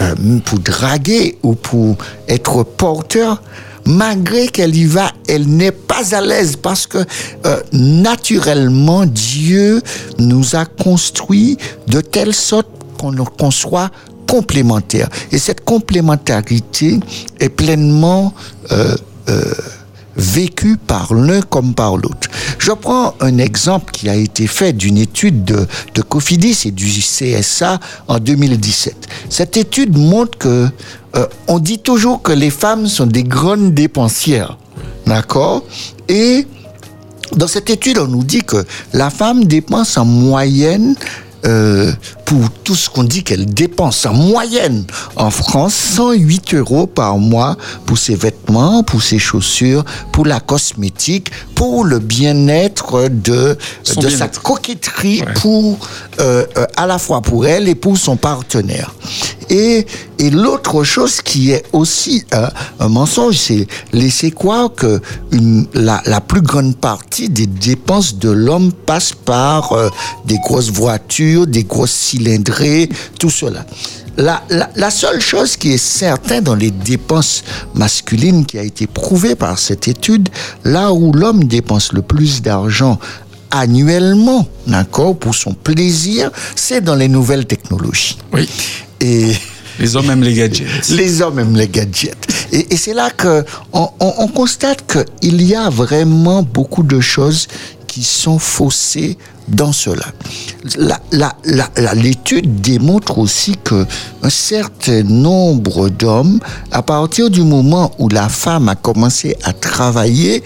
euh, 0.00 0.14
pour 0.44 0.58
draguer 0.60 1.38
ou 1.42 1.54
pour 1.54 1.96
être 2.28 2.62
porteur, 2.62 3.42
malgré 3.84 4.48
qu'elle 4.48 4.76
y 4.76 4.84
va, 4.84 5.10
elle 5.26 5.46
n'est 5.48 5.72
pas 5.72 6.14
à 6.14 6.20
l'aise 6.20 6.56
parce 6.56 6.86
que 6.86 6.98
euh, 7.46 7.60
naturellement, 7.72 9.06
Dieu 9.06 9.82
nous 10.18 10.54
a 10.54 10.66
construit 10.66 11.56
de 11.86 12.00
telle 12.00 12.34
sorte 12.34 12.68
qu'on 12.98 13.50
soit 13.50 13.90
complémentaires. 14.26 15.08
Et 15.32 15.38
cette 15.38 15.64
complémentarité 15.64 17.00
est 17.40 17.48
pleinement 17.48 18.34
euh, 18.72 18.94
vécue 20.18 20.76
par 20.76 21.14
l'un 21.14 21.40
comme 21.40 21.74
par 21.74 21.96
l'autre. 21.96 22.28
Je 22.58 22.72
prends 22.72 23.14
un 23.20 23.38
exemple 23.38 23.92
qui 23.92 24.08
a 24.08 24.14
été 24.14 24.46
fait 24.46 24.72
d'une 24.72 24.98
étude 24.98 25.44
de, 25.44 25.66
de 25.94 26.02
Cofidis 26.02 26.62
et 26.66 26.70
du 26.72 26.86
CSA 26.86 27.78
en 28.08 28.18
2017. 28.18 29.08
Cette 29.30 29.56
étude 29.56 29.96
montre 29.96 30.36
que 30.36 30.68
euh, 31.16 31.26
on 31.46 31.58
dit 31.58 31.78
toujours 31.78 32.20
que 32.20 32.32
les 32.32 32.50
femmes 32.50 32.86
sont 32.86 33.06
des 33.06 33.24
grandes 33.24 33.72
dépensières, 33.72 34.58
d'accord? 35.06 35.62
Et 36.08 36.46
dans 37.36 37.46
cette 37.46 37.70
étude, 37.70 37.98
on 37.98 38.08
nous 38.08 38.24
dit 38.24 38.42
que 38.42 38.64
la 38.92 39.10
femme 39.10 39.44
dépense 39.44 39.96
en 39.96 40.04
moyenne 40.04 40.96
euh, 41.46 41.92
pour 42.24 42.50
tout 42.64 42.74
ce 42.74 42.90
qu'on 42.90 43.04
dit 43.04 43.22
qu'elle 43.22 43.46
dépense 43.46 44.04
en 44.06 44.12
moyenne 44.12 44.84
en 45.16 45.30
France 45.30 45.74
108 45.74 46.54
euros 46.54 46.86
par 46.86 47.18
mois 47.18 47.56
pour 47.86 47.96
ses 47.98 48.14
vêtements, 48.16 48.82
pour 48.82 49.02
ses 49.02 49.18
chaussures, 49.18 49.84
pour 50.12 50.26
la 50.26 50.40
cosmétique, 50.40 51.30
pour 51.54 51.84
le 51.84 51.98
bien-être 52.00 53.08
de, 53.08 53.56
Son 53.82 54.00
de 54.00 54.08
sa 54.08 54.16
bien-être. 54.16 54.42
coquetterie 54.42 55.22
Ouais. 55.22 55.32
pour 55.40 55.78
euh, 56.20 56.44
euh, 56.56 56.66
à 56.76 56.86
la 56.86 56.98
fois 56.98 57.20
pour 57.22 57.46
elle 57.46 57.68
et 57.68 57.74
pour 57.74 57.96
son 57.96 58.16
partenaire. 58.16 58.94
Et, 59.50 59.86
et 60.18 60.30
l'autre 60.30 60.84
chose 60.84 61.22
qui 61.22 61.52
est 61.52 61.64
aussi 61.72 62.24
un 62.80 62.88
mensonge, 62.88 63.36
c'est 63.36 63.66
laisser 63.92 64.30
croire 64.30 64.70
que 64.74 65.00
une, 65.32 65.66
la, 65.72 66.02
la 66.04 66.20
plus 66.20 66.42
grande 66.42 66.76
partie 66.76 67.28
des 67.30 67.46
dépenses 67.46 68.16
de 68.16 68.30
l'homme 68.30 68.72
passe 68.72 69.12
par 69.12 69.72
des 70.26 70.36
grosses 70.44 70.70
voitures, 70.70 71.27
des 71.46 71.64
grosses 71.64 71.92
cylindrées, 71.92 72.88
tout 73.18 73.30
cela. 73.30 73.64
La, 74.16 74.42
la, 74.50 74.68
la 74.74 74.90
seule 74.90 75.20
chose 75.20 75.56
qui 75.56 75.72
est 75.72 75.78
certaine 75.78 76.42
dans 76.44 76.56
les 76.56 76.70
dépenses 76.72 77.44
masculines 77.74 78.44
qui 78.46 78.58
a 78.58 78.62
été 78.62 78.86
prouvée 78.88 79.36
par 79.36 79.58
cette 79.58 79.86
étude, 79.86 80.28
là 80.64 80.92
où 80.92 81.12
l'homme 81.12 81.44
dépense 81.44 81.92
le 81.92 82.02
plus 82.02 82.42
d'argent 82.42 82.98
annuellement, 83.50 84.46
d'accord, 84.66 85.16
pour 85.16 85.34
son 85.34 85.54
plaisir, 85.54 86.30
c'est 86.54 86.80
dans 86.80 86.94
les 86.96 87.08
nouvelles 87.08 87.46
technologies. 87.46 88.18
Oui. 88.32 88.48
Et 89.00 89.32
Les 89.78 89.94
hommes 89.96 90.10
aiment 90.10 90.22
les 90.24 90.34
gadgets. 90.34 90.66
les 90.90 91.22
hommes 91.22 91.38
aiment 91.38 91.56
les 91.56 91.68
gadgets. 91.68 92.26
Et, 92.52 92.74
et 92.74 92.76
c'est 92.76 92.94
là 92.94 93.10
que 93.10 93.44
on, 93.72 93.88
on- 94.00 94.14
on 94.18 94.28
constate 94.28 94.84
qu'il 95.20 95.40
y 95.42 95.54
a 95.54 95.70
vraiment 95.70 96.42
beaucoup 96.42 96.82
de 96.82 97.00
choses 97.00 97.46
qui 97.86 98.02
sont 98.02 98.38
faussées 98.38 99.16
dans 99.48 99.72
cela. 99.72 100.04
La- 100.76 101.00
la- 101.12 101.36
la- 101.44 101.94
L'étude 101.94 102.60
démontre 102.60 103.18
aussi 103.18 103.56
que 103.64 103.86
un 104.22 104.30
certain 104.30 105.02
nombre 105.02 105.88
d'hommes, 105.88 106.38
à 106.70 106.82
partir 106.82 107.30
du 107.30 107.42
moment 107.42 107.92
où 107.98 108.08
la 108.08 108.28
femme 108.28 108.68
a 108.68 108.74
commencé 108.74 109.36
à 109.44 109.52
travailler, 109.52 110.42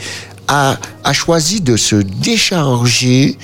a, 0.48 0.76
a 1.04 1.12
choisi 1.12 1.60
de 1.60 1.76
se 1.76 1.96
décharger 1.96 3.38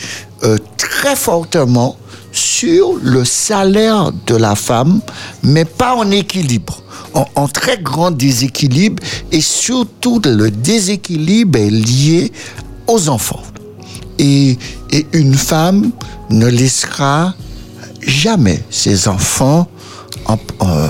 euh, 0.44 0.56
très 0.76 1.16
fortement 1.16 1.96
sur 2.32 2.94
le 3.02 3.24
salaire 3.24 4.12
de 4.26 4.36
la 4.36 4.54
femme, 4.54 5.00
mais 5.42 5.64
pas 5.64 5.94
en 5.96 6.10
équilibre, 6.10 6.82
en, 7.14 7.26
en 7.34 7.48
très 7.48 7.78
grand 7.78 8.10
déséquilibre, 8.10 9.02
et 9.32 9.40
surtout 9.40 10.20
le 10.24 10.50
déséquilibre 10.50 11.58
est 11.58 11.70
lié 11.70 12.32
aux 12.86 13.08
enfants. 13.08 13.42
Et, 14.18 14.58
une 15.12 15.34
femme 15.34 15.90
ne 16.30 16.46
laissera 16.46 17.34
jamais 18.00 18.62
ses 18.70 19.06
enfants 19.08 19.68
en- 20.26 20.38
euh, 20.62 20.88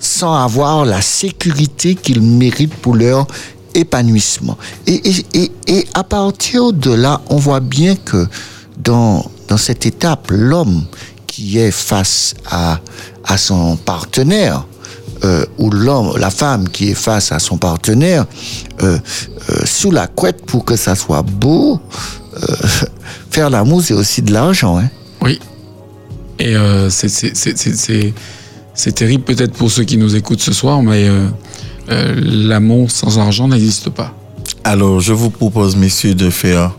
sans 0.00 0.34
avoir 0.34 0.84
la 0.84 1.02
sécurité 1.02 1.94
qu'ils 1.96 2.22
méritent 2.22 2.74
pour 2.74 2.94
leur 2.94 3.26
épanouissement. 3.74 4.56
Et, 4.86 5.02
à 5.94 6.04
partir 6.04 6.72
de 6.72 6.92
là, 6.92 7.20
on 7.28 7.36
voit 7.36 7.60
bien 7.60 7.96
que 7.96 8.26
dans, 8.78 9.24
cette 9.56 9.86
étape, 9.86 10.30
l'homme 10.30 10.84
qui 11.26 11.58
est 11.58 11.70
face 11.70 12.34
à, 12.50 12.80
son 13.36 13.76
partenaire, 13.76 14.66
euh, 15.24 15.44
ou 15.58 15.70
l'homme, 15.70 16.16
la 16.18 16.30
femme 16.30 16.68
qui 16.68 16.90
est 16.90 16.94
face 16.94 17.32
à 17.32 17.38
son 17.38 17.58
partenaire, 17.58 18.26
euh, 18.82 18.98
sous 19.64 19.90
la 19.90 20.06
couette 20.06 20.44
pour 20.46 20.64
que 20.64 20.76
ça 20.76 20.94
soit 20.94 21.22
beau, 21.22 21.80
faire 23.30 23.50
l'amour, 23.50 23.82
c'est 23.82 23.94
aussi 23.94 24.22
de 24.22 24.32
l'argent. 24.32 24.78
Hein. 24.78 24.88
Oui. 25.22 25.38
Et 26.38 26.56
euh, 26.56 26.90
c'est- 26.90 28.92
terrible 28.94 29.24
peut-être 29.24 29.54
pour 29.54 29.70
ceux 29.70 29.84
qui 29.84 29.96
nous 29.96 30.16
écoutent 30.16 30.40
ce 30.40 30.52
soir, 30.52 30.82
mais 30.82 31.08
euh, 31.08 31.26
euh, 31.90 32.14
l'amour 32.22 32.90
sans 32.90 33.18
argent 33.18 33.48
n'existe 33.48 33.90
pas. 33.90 34.14
Alors, 34.64 35.00
je 35.00 35.12
vous 35.12 35.30
propose, 35.30 35.76
messieurs, 35.76 36.14
de 36.14 36.30
faire 36.30 36.72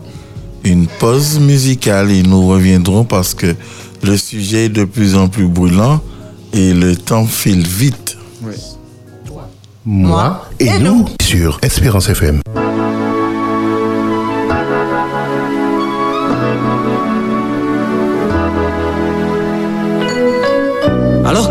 une 0.64 0.86
pause 0.86 1.38
musicale 1.38 2.10
et 2.10 2.22
nous 2.22 2.46
reviendrons 2.46 3.04
parce 3.04 3.34
que 3.34 3.54
le 4.02 4.16
sujet 4.16 4.66
est 4.66 4.68
de 4.68 4.84
plus 4.84 5.16
en 5.16 5.28
plus 5.28 5.48
brûlant 5.48 6.00
et 6.52 6.72
le 6.72 6.96
temps 6.96 7.26
file 7.26 7.66
vite. 7.66 8.16
Moi 9.84 10.46
et 10.60 10.78
nous 10.78 11.06
sur 11.22 11.58
Espérance 11.62 12.10
FM. 12.10 12.42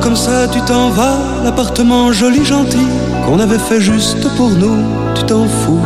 Comme 0.08 0.16
ça 0.16 0.48
tu 0.48 0.62
t'en 0.62 0.90
vas, 0.92 1.18
l'appartement 1.44 2.14
joli 2.14 2.46
gentil 2.46 2.88
qu'on 3.26 3.42
avait 3.42 3.60
fait 3.60 3.82
juste 3.82 4.26
pour 4.38 4.52
nous, 4.52 4.78
tu 5.16 5.24
t'en 5.24 5.46
fous. 5.46 5.82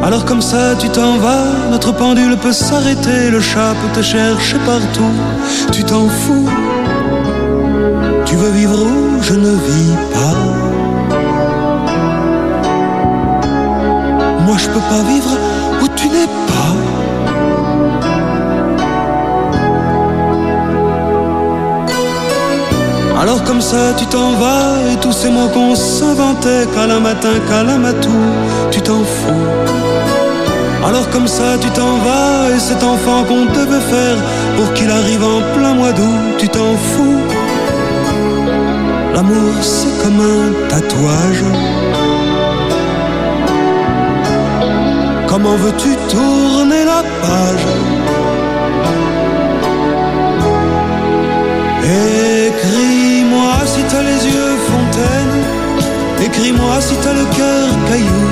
Alors 0.00 0.24
comme 0.24 0.40
ça 0.40 0.76
tu 0.78 0.88
t'en 0.88 1.16
vas, 1.16 1.44
notre 1.72 1.90
pendule 1.92 2.36
peut 2.36 2.52
s'arrêter, 2.52 3.30
le 3.32 3.40
chat 3.40 3.74
peut 3.80 3.92
te 3.98 4.02
chercher 4.04 4.58
partout, 4.64 5.14
tu 5.72 5.82
t'en 5.82 6.06
fous. 6.06 6.48
Tu 8.26 8.36
veux 8.36 8.50
vivre 8.50 8.78
où? 8.80 9.20
Je 9.22 9.34
ne 9.34 9.54
vis 9.66 9.96
pas. 10.14 10.38
Moi 14.46 14.56
je 14.56 14.68
peux 14.68 14.86
pas 14.92 15.02
vivre 15.12 15.36
Alors 23.22 23.44
comme 23.44 23.60
ça 23.60 23.94
tu 23.96 24.04
t'en 24.06 24.32
vas 24.32 24.90
et 24.92 24.96
tous 24.96 25.12
ces 25.12 25.30
mots 25.30 25.46
qu'on 25.54 25.76
s'inventait 25.76 26.66
Câlin 26.74 26.98
matin, 26.98 27.34
câlin 27.48 27.78
matou, 27.78 28.18
tu 28.72 28.80
t'en 28.80 29.04
fous 29.04 29.46
Alors 30.84 31.08
comme 31.10 31.28
ça 31.28 31.56
tu 31.60 31.70
t'en 31.70 31.98
vas 31.98 32.50
et 32.52 32.58
cet 32.58 32.82
enfant 32.82 33.22
qu'on 33.22 33.44
devait 33.44 33.86
faire 33.94 34.16
pour 34.56 34.72
qu'il 34.74 34.90
arrive 34.90 35.22
en 35.22 35.40
plein 35.56 35.72
mois 35.74 35.92
d'août, 35.92 36.36
tu 36.38 36.48
t'en 36.48 36.74
fous. 36.90 37.20
L'amour 39.14 39.54
c'est 39.60 40.02
comme 40.02 40.20
un 40.20 40.68
tatouage. 40.68 41.44
Comment 45.28 45.56
veux-tu 45.62 45.90
tourner 46.10 46.84
la 46.84 47.02
page? 47.22 47.66
T'as 53.92 54.02
les 54.02 54.24
yeux 54.34 54.56
fontaine, 54.72 55.34
écris-moi 56.26 56.80
si 56.80 56.94
t'as 57.02 57.12
le 57.12 57.26
cœur 57.38 57.68
caillou. 57.88 58.24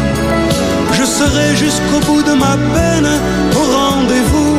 Je 0.99 1.05
serai 1.05 1.49
jusqu'au 1.55 2.01
bout 2.07 2.23
de 2.23 2.33
ma 2.45 2.55
peine 2.75 3.11
au 3.61 3.65
rendez-vous. 3.79 4.57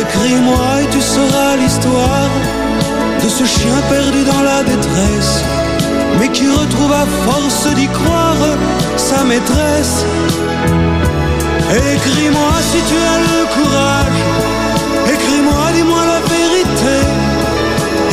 Écris-moi 0.00 0.68
et 0.82 0.88
tu 0.94 1.00
sauras 1.00 1.56
l'histoire 1.56 2.30
de 3.22 3.28
ce 3.28 3.44
chien 3.44 3.78
perdu 3.90 4.22
dans 4.32 4.42
la 4.52 4.62
détresse, 4.62 5.34
mais 6.18 6.28
qui 6.28 6.48
retrouve 6.48 6.92
à 6.92 7.06
force 7.26 7.66
d'y 7.74 7.88
croire 7.88 8.44
sa 8.96 9.24
maîtresse. 9.24 9.96
Écris-moi 11.94 12.54
si 12.70 12.80
tu 12.90 12.98
as 13.12 13.18
le 13.30 13.38
courage, 13.56 14.20
écris-moi, 15.14 15.64
dis-moi 15.74 16.04
la. 16.10 16.25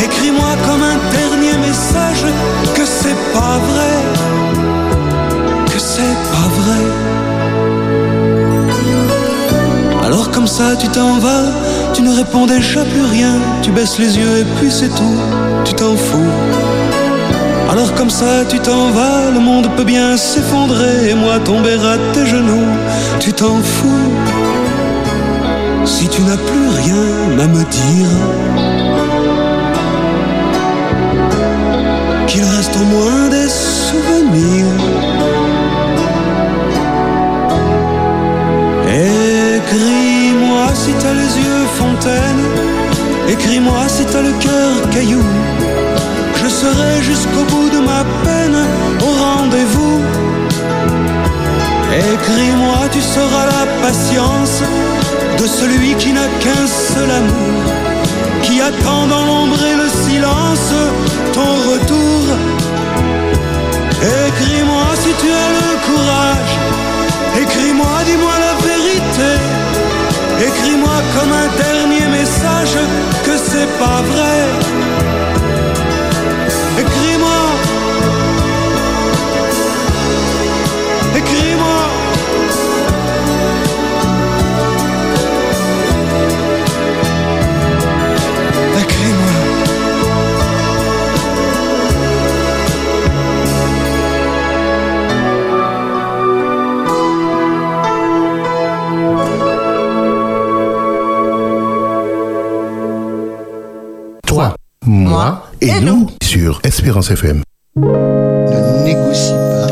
Écris-moi 0.04 0.52
comme 0.66 0.84
un 0.84 0.98
dernier 1.12 1.58
message 1.66 2.26
que 2.76 2.86
c'est 2.86 3.16
pas 3.34 3.58
vrai, 3.70 3.96
que 5.72 5.80
c'est 5.80 6.18
pas 6.34 6.48
vrai. 6.60 6.84
Alors 10.06 10.30
comme 10.32 10.48
ça 10.48 10.76
tu 10.78 10.88
t'en 10.90 11.20
vas, 11.20 11.46
tu 11.94 12.02
ne 12.02 12.14
réponds 12.14 12.46
déjà 12.46 12.82
plus 12.84 13.06
rien, 13.06 13.36
tu 13.62 13.72
baisses 13.72 13.98
les 13.98 14.18
yeux 14.18 14.40
et 14.42 14.46
puis 14.58 14.70
c'est 14.70 14.90
tout, 14.90 15.18
tu 15.64 15.74
t'en 15.74 15.96
fous. 15.96 16.34
Alors 17.72 17.94
comme 17.96 18.10
ça 18.10 18.44
tu 18.50 18.60
t'en 18.60 18.90
vas, 18.90 19.32
le 19.34 19.40
monde 19.40 19.70
peut 19.78 19.86
bien 19.86 20.18
s'effondrer 20.18 21.12
et 21.12 21.16
moi 21.16 21.40
tomber 21.40 21.76
à 21.76 21.98
tes 22.14 22.26
genoux, 22.26 22.68
tu 23.22 23.32
t'en 23.32 23.58
fous. 23.62 24.12
Si 25.86 26.08
tu 26.10 26.22
n'as 26.24 26.38
plus 26.38 26.68
rien 26.84 27.40
à 27.40 27.48
me 27.48 27.64
dire, 27.64 28.63
qu'il 32.28 32.44
reste 32.44 32.76
au 32.76 32.86
moins 32.86 33.30
des 33.30 33.50
souvenirs. 33.50 34.66
Écris-moi 38.88 40.66
si 40.74 40.92
t'as 41.02 41.14
les 41.14 41.34
yeux 41.46 41.66
fontaine, 41.80 42.42
écris-moi 43.30 43.88
si 43.88 44.06
t'as 44.06 44.22
le 44.22 44.34
cœur 44.40 44.90
caillou. 44.92 45.24
Je 46.36 46.48
serai 46.50 47.02
jusqu'au 47.02 47.44
bout 47.52 47.70
de 47.70 47.80
ma 47.80 48.04
peine 48.26 48.58
au 49.02 49.12
rendez-vous. 49.26 50.02
Écris-moi, 52.14 52.80
tu 52.92 53.02
sauras 53.02 53.46
la 53.56 53.66
patience 53.86 54.62
de 55.40 55.48
celui 55.48 55.94
qui 55.96 56.12
n'a 56.12 56.28
qu'un 56.42 56.68
seul 56.68 57.10
amour, 57.12 57.64
qui 58.42 58.62
attend 58.62 59.08
dans 59.08 59.26
l'ombre 59.26 59.60
et 59.64 59.76
le 59.76 59.90
silence 59.90 60.74
ton 61.34 61.54
retour. 61.72 62.22
Écris-moi 64.28 64.88
si 65.04 65.12
tu 65.22 65.30
as 65.44 65.50
le 65.60 65.70
courage, 65.88 66.54
écris-moi, 67.42 67.96
dis-moi 68.06 68.36
la 68.48 68.54
vérité. 68.68 69.32
Écris-moi 70.48 70.98
comme 71.16 71.32
un 71.32 71.50
dernier 71.66 72.08
message 72.20 72.76
que 73.26 73.38
c'est 73.38 73.72
pas 73.80 74.02
vrai. 74.12 74.93
Moi 104.86 105.48
et 105.62 105.80
nous 105.82 106.10
sur 106.22 106.60
Espérance 106.64 107.10
FM. 107.12 107.42
Ne 107.78 108.84
négocie 108.84 109.32
pas. 109.32 109.68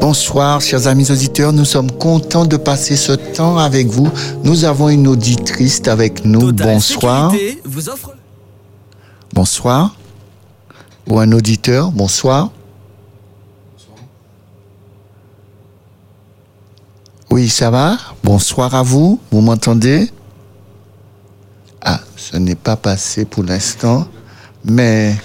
Bonsoir, 0.00 0.60
chers 0.60 0.86
amis 0.86 1.10
auditeurs. 1.10 1.52
Nous 1.52 1.64
sommes 1.64 1.90
contents 1.90 2.44
de 2.44 2.56
passer 2.56 2.96
ce 2.96 3.12
temps 3.12 3.56
avec 3.58 3.86
vous. 3.88 4.10
Nous 4.44 4.64
avons 4.64 4.88
une 4.88 5.08
auditrice 5.08 5.80
avec 5.86 6.24
nous. 6.24 6.52
Total 6.52 6.74
Bonsoir. 6.74 7.30
Sécurité 7.30 7.62
vous 7.64 7.88
offre 7.88 8.10
Bonsoir. 9.32 9.96
Ou 11.08 11.18
un 11.18 11.32
auditeur. 11.32 11.90
Bonsoir. 11.92 12.50
Oui, 17.34 17.48
ça 17.48 17.70
va? 17.70 17.96
Bonsoir 18.22 18.74
à 18.74 18.82
vous. 18.82 19.18
Vous 19.30 19.40
m'entendez? 19.40 20.10
Ah, 21.80 21.98
ce 22.14 22.36
n'est 22.36 22.54
pas 22.54 22.76
passé 22.76 23.24
pour 23.24 23.42
l'instant, 23.42 24.06
mais 24.66 25.16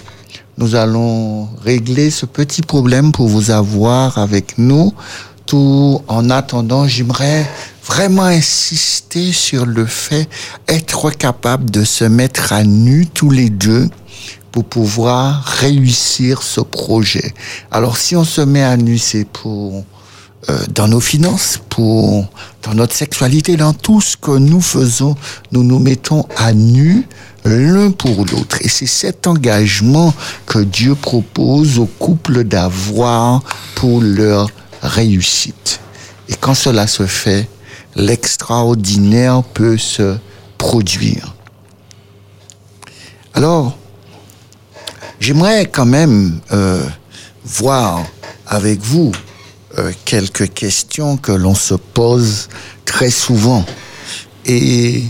nous 0.58 0.76
allons 0.76 1.50
régler 1.62 2.10
ce 2.10 2.26
petit 2.26 2.62
problème 2.62 3.12
pour 3.12 3.28
vous 3.28 3.52
avoir 3.52 4.20
avec 4.20 4.58
nous. 4.58 4.94
Tout 5.46 6.02
en 6.08 6.30
attendant, 6.30 6.88
j'aimerais 6.88 7.46
vraiment 7.86 8.24
insister 8.24 9.34
sur 9.34 9.66
le 9.66 9.86
fait 9.86 10.30
être 10.70 11.12
capable 11.12 11.70
de 11.70 11.84
se 11.84 12.06
mettre 12.06 12.54
à 12.54 12.64
nu 12.64 13.06
tous 13.08 13.32
les 13.32 13.50
deux 13.50 13.90
pour 14.54 14.64
pouvoir 14.64 15.44
réussir 15.44 16.42
ce 16.42 16.62
projet. 16.62 17.34
Alors 17.70 17.98
si 17.98 18.16
on 18.16 18.24
se 18.24 18.40
met 18.40 18.64
à 18.64 18.78
nu, 18.78 18.98
c'est 18.98 19.26
pour 19.26 19.84
euh, 20.50 20.60
dans 20.70 20.88
nos 20.88 21.00
finances, 21.00 21.60
pour 21.70 22.28
dans 22.62 22.74
notre 22.76 22.96
sexualité, 22.96 23.58
dans 23.58 23.74
tout 23.74 24.02
ce 24.02 24.16
que 24.16 24.38
nous 24.38 24.62
faisons, 24.62 25.16
nous 25.52 25.64
nous 25.64 25.80
mettons 25.80 26.26
à 26.38 26.54
nu 26.54 27.08
l'un 27.44 27.92
pour 27.92 28.26
l'autre. 28.26 28.58
Et 28.62 28.70
c'est 28.70 28.88
cet 28.88 29.26
engagement 29.26 30.14
que 30.46 30.60
Dieu 30.60 30.96
propose 30.96 31.80
aux 31.80 31.88
couples 31.88 32.44
d'avoir 32.44 33.42
pour 33.76 34.00
leur 34.00 34.50
réussite. 34.82 35.80
Et 36.30 36.36
quand 36.36 36.54
cela 36.54 36.88
se 36.88 37.08
fait, 37.08 37.50
l'extraordinaire 37.96 39.44
peut 39.44 39.78
se 39.78 40.18
produire. 40.58 41.34
Alors, 43.34 43.78
j'aimerais 45.20 45.66
quand 45.66 45.86
même 45.86 46.40
euh, 46.52 46.84
voir 47.44 48.04
avec 48.46 48.82
vous 48.82 49.12
euh, 49.80 49.92
quelques 50.06 50.54
questions 50.54 51.18
que 51.18 51.32
l'on 51.32 51.56
se 51.56 51.76
pose 51.76 52.50
très 52.86 53.12
souvent. 53.12 53.66
Et, 54.46 55.04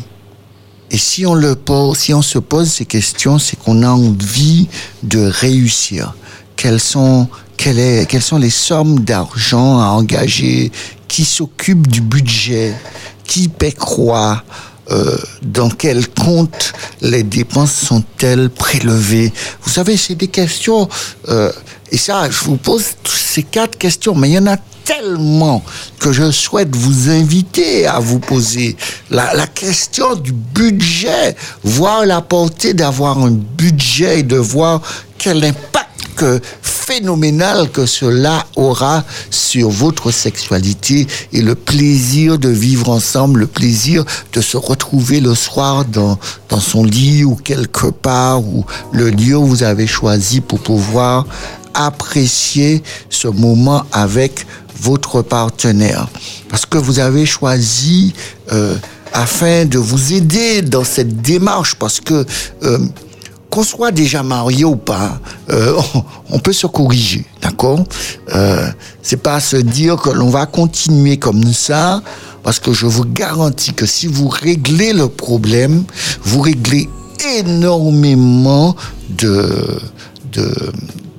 et 0.90 0.98
si 0.98 1.26
on 1.26 1.36
le 1.36 1.56
pose, 1.56 1.98
si 1.98 2.14
on 2.14 2.22
se 2.22 2.40
pose 2.40 2.70
ces 2.70 2.86
questions, 2.86 3.40
c'est 3.40 3.58
qu'on 3.58 3.84
a 3.84 3.90
envie 3.90 4.68
de 5.04 5.20
réussir. 5.20 6.16
Quelles 6.56 6.80
sont, 6.80 7.28
quelle 7.56 7.80
est, 7.80 8.10
quelles 8.10 8.22
sont 8.24 8.40
les 8.40 8.50
sommes 8.50 9.02
d'argent 9.02 9.80
à 9.80 9.86
engager? 9.86 10.72
Qui 11.08 11.24
s'occupe 11.24 11.88
du 11.88 12.02
budget? 12.02 12.74
Qui 13.24 13.48
paie 13.48 13.74
quoi 13.74 14.44
euh, 14.90 15.18
dans 15.42 15.70
quel 15.70 16.08
compte 16.08 16.74
les 17.02 17.24
dépenses 17.24 17.74
sont-elles 17.74 18.50
prélevées? 18.50 19.32
Vous 19.62 19.70
savez, 19.70 19.98
c'est 19.98 20.16
des 20.16 20.30
questions, 20.30 20.88
euh, 21.28 21.52
et 21.92 21.98
ça, 21.98 22.30
je 22.30 22.44
vous 22.46 22.58
pose 22.58 22.84
ces 23.06 23.44
quatre 23.44 23.78
questions, 23.78 24.16
mais 24.16 24.30
il 24.30 24.34
y 24.34 24.40
en 24.40 24.48
a 24.48 24.58
tellement 24.84 25.64
que 26.00 26.12
je 26.12 26.32
souhaite 26.32 26.76
vous 26.76 27.10
inviter 27.10 27.88
à 27.88 28.00
vous 28.00 28.20
poser. 28.20 28.78
La, 29.10 29.34
la 29.34 29.48
question 29.48 30.16
du 30.16 30.32
budget, 30.32 31.36
voir 31.64 32.06
la 32.06 32.22
portée 32.22 32.74
d'avoir 32.74 33.20
un 33.20 33.32
budget 33.32 34.20
et 34.20 34.24
de 34.24 34.38
voir 34.38 34.82
quel 35.18 35.44
impact 35.44 35.88
que 36.18 36.42
phénoménal 36.62 37.70
que 37.70 37.86
cela 37.86 38.46
aura 38.56 39.04
sur 39.30 39.70
votre 39.70 40.10
sexualité 40.10 41.06
et 41.32 41.42
le 41.42 41.54
plaisir 41.54 42.40
de 42.40 42.50
vivre 42.50 42.90
ensemble, 42.90 43.42
le 43.42 43.48
plaisir 43.48 44.04
de 44.34 44.42
se 44.42 44.58
retrouver 44.58 45.20
le 45.20 45.36
soir 45.36 45.86
dans, 45.86 46.18
dans 46.50 46.60
son 46.60 46.84
lit 46.84 47.24
ou 47.24 47.36
quelque 47.36 47.88
part 47.88 48.42
ou 48.42 48.66
le 48.92 49.10
lieu 49.10 49.38
où 49.38 49.46
vous 49.46 49.64
avez 49.64 49.86
choisi 49.86 50.42
pour 50.42 50.60
pouvoir 50.60 51.26
apprécier 51.78 52.84
ce 53.10 53.28
moment 53.28 53.84
avec 53.92 54.46
votre 54.80 55.22
partenaire. 55.22 56.08
Parce 56.50 56.66
que 56.66 56.78
vous 56.78 57.00
avez 57.00 57.26
choisi 57.26 58.14
euh, 58.52 58.76
afin 59.14 59.66
de 59.66 59.78
vous 59.78 60.14
aider 60.14 60.62
dans 60.62 60.84
cette 60.84 61.22
démarche, 61.22 61.76
parce 61.76 62.00
que 62.00 62.26
euh, 62.64 62.80
qu'on 63.50 63.64
soit 63.64 63.92
déjà 63.92 64.24
marié 64.24 64.66
ou 64.66 64.76
pas, 64.76 65.20
euh, 65.50 65.80
on, 66.30 66.40
peut 66.40 66.54
se 66.54 66.68
corriger, 66.68 67.26
d'accord? 67.42 67.84
Euh, 68.34 68.70
C'est 69.02 69.22
pas 69.22 69.40
se 69.40 69.58
dire 69.58 69.96
que 69.98 70.10
l'on 70.10 70.30
va 70.30 70.46
continuer 70.46 71.18
comme 71.18 71.54
ça, 71.54 72.02
parce 72.44 72.60
que 72.60 72.74
je 72.74 72.86
vous 72.86 73.06
garantis 73.06 73.74
que 73.74 73.86
si 73.86 74.08
vous 74.08 74.28
réglez 74.28 74.94
le 74.94 75.08
problème, 75.08 75.84
vous 76.24 76.42
réglez 76.42 76.90
énormément 77.40 78.76
de, 79.10 79.80
de, 80.32 80.54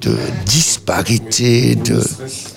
de 0.01 0.17
disparité, 0.47 1.75
de, 1.75 2.03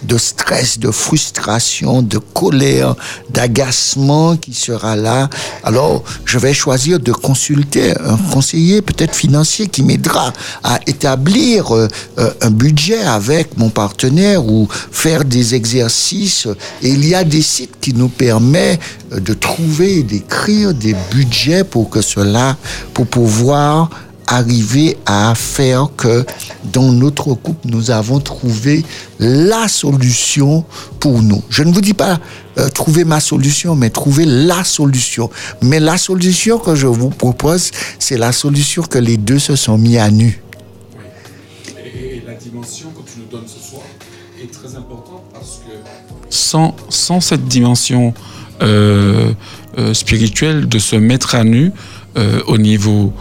de 0.03 0.17
stress, 0.17 0.79
de 0.79 0.91
frustration, 0.91 2.01
de 2.01 2.17
colère, 2.17 2.95
d'agacement 3.29 4.37
qui 4.37 4.53
sera 4.53 4.95
là. 4.95 5.29
Alors, 5.63 6.03
je 6.25 6.37
vais 6.37 6.53
choisir 6.53 6.99
de 6.99 7.11
consulter 7.11 7.93
un 7.99 8.17
conseiller 8.17 8.81
peut-être 8.81 9.15
financier 9.15 9.67
qui 9.67 9.83
m'aidera 9.83 10.33
à 10.63 10.79
établir 10.87 11.75
euh, 11.75 11.87
euh, 12.19 12.31
un 12.41 12.51
budget 12.51 13.01
avec 13.01 13.57
mon 13.57 13.69
partenaire 13.69 14.45
ou 14.45 14.67
faire 14.91 15.25
des 15.25 15.55
exercices. 15.55 16.47
Et 16.81 16.89
il 16.89 17.07
y 17.07 17.15
a 17.15 17.23
des 17.23 17.41
sites 17.41 17.75
qui 17.79 17.93
nous 17.93 18.09
permettent 18.09 18.79
euh, 19.11 19.19
de 19.19 19.33
trouver 19.33 19.99
et 19.99 20.03
d'écrire 20.03 20.73
des 20.73 20.95
budgets 21.11 21.63
pour 21.63 21.89
que 21.89 22.01
cela, 22.01 22.57
pour 22.93 23.07
pouvoir 23.07 23.89
arriver 24.27 24.97
à 25.05 25.33
faire 25.35 25.89
que 25.95 26.25
dans 26.71 26.91
notre 26.91 27.33
couple, 27.33 27.67
nous 27.67 27.91
avons 27.91 28.19
trouvé 28.19 28.85
la 29.19 29.67
solution 29.67 30.65
pour 30.99 31.21
nous. 31.21 31.43
Je 31.49 31.63
ne 31.63 31.71
vous 31.71 31.81
dis 31.81 31.93
pas 31.93 32.19
euh, 32.57 32.69
trouver 32.69 33.03
ma 33.03 33.19
solution, 33.19 33.75
mais 33.75 33.89
trouver 33.89 34.25
la 34.25 34.63
solution. 34.63 35.29
Mais 35.61 35.79
la 35.79 35.97
solution 35.97 36.57
que 36.59 36.75
je 36.75 36.87
vous 36.87 37.09
propose, 37.09 37.71
c'est 37.99 38.17
la 38.17 38.31
solution 38.31 38.83
que 38.83 38.97
les 38.97 39.17
deux 39.17 39.39
se 39.39 39.55
sont 39.55 39.77
mis 39.77 39.97
à 39.97 40.09
nu. 40.09 40.41
Et 41.77 42.21
la 42.25 42.33
dimension 42.33 42.89
que 42.89 43.09
tu 43.09 43.19
nous 43.19 43.25
donnes 43.25 43.47
ce 43.47 43.69
soir 43.69 43.83
est 44.41 44.51
très 44.51 44.75
importante 44.75 45.23
parce 45.33 45.61
que 45.65 45.71
sans, 46.29 46.75
sans 46.89 47.21
cette 47.21 47.45
dimension 47.45 48.13
euh, 48.61 49.33
euh, 49.77 49.93
spirituelle 49.93 50.67
de 50.67 50.79
se 50.79 50.95
mettre 50.95 51.35
à 51.35 51.43
nu 51.43 51.71
euh, 52.17 52.41
au 52.45 52.57
niveau 52.57 53.13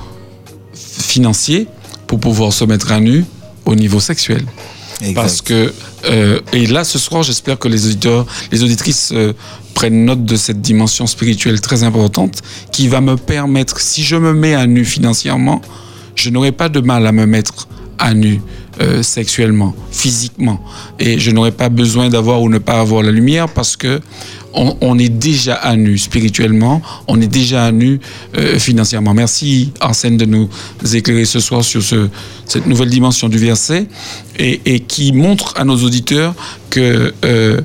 financier 1.03 1.67
pour 2.07 2.21
pouvoir 2.21 2.53
se 2.53 2.65
mettre 2.65 2.93
à 2.93 3.01
nu 3.01 3.25
au 3.65 3.75
niveau 3.75 4.01
sexuel. 4.01 4.45
Exact. 5.01 5.15
Parce 5.15 5.41
que 5.41 5.73
euh, 6.07 6.41
et 6.53 6.67
là 6.67 6.85
ce 6.85 6.99
soir 6.99 7.23
j'espère 7.23 7.59
que 7.59 7.69
les 7.69 7.87
auditeurs, 7.87 8.27
les 8.53 8.63
auditrices 8.63 9.11
euh, 9.13 9.33
prennent 9.75 10.05
note 10.05 10.25
de 10.25 10.37
cette 10.37 10.61
dimension 10.61 11.07
spirituelle 11.07 11.61
très 11.61 11.85
importante 11.85 12.43
qui 12.73 12.89
va 12.89 13.01
me 13.01 13.17
permettre 13.17 13.81
si 13.81 14.03
je 14.03 14.17
me 14.17 14.35
mets 14.35 14.55
à 14.55 14.67
nu 14.67 14.85
financièrement, 14.85 15.63
je 16.17 16.29
n'aurai 16.31 16.53
pas 16.53 16.69
de 16.69 16.81
mal 16.81 17.07
à 17.07 17.13
me 17.13 17.27
mettre 17.27 17.69
à 17.99 18.13
nu 18.13 18.41
euh, 18.81 19.03
sexuellement, 19.03 19.75
physiquement 19.91 20.63
et 20.99 21.19
je 21.19 21.31
n'aurai 21.31 21.53
pas 21.53 21.69
besoin 21.69 22.09
d'avoir 22.11 22.43
ou 22.43 22.49
ne 22.51 22.59
pas 22.59 22.81
avoir 22.81 23.03
la 23.03 23.11
lumière 23.11 23.49
parce 23.49 23.77
que 23.77 24.01
on, 24.53 24.77
on 24.81 24.99
est 24.99 25.09
déjà 25.09 25.55
à 25.55 25.77
nu 25.77 25.99
spirituellement, 25.99 26.83
on 27.07 27.21
est 27.21 27.27
déjà 27.27 27.67
à 27.67 27.73
nu 27.73 28.01
euh, 28.37 28.59
financièrement. 28.59 29.15
Merci 29.15 29.73
Arsène 29.81 30.17
de 30.17 30.25
nous 30.25 30.49
éclairer 30.93 31.25
ce 31.25 31.41
soir 31.41 31.65
sur 31.65 31.83
ce, 31.83 32.09
cette 32.47 32.67
nouvelle 32.67 32.91
dimension 32.91 33.29
du 33.29 33.39
verset 33.39 33.87
et, 34.39 34.61
et 34.65 34.81
qui 34.81 35.13
montre 35.13 35.55
à 35.57 35.65
nos 35.65 35.77
auditeurs 35.77 36.35
que 36.71 37.13
euh, 37.25 37.61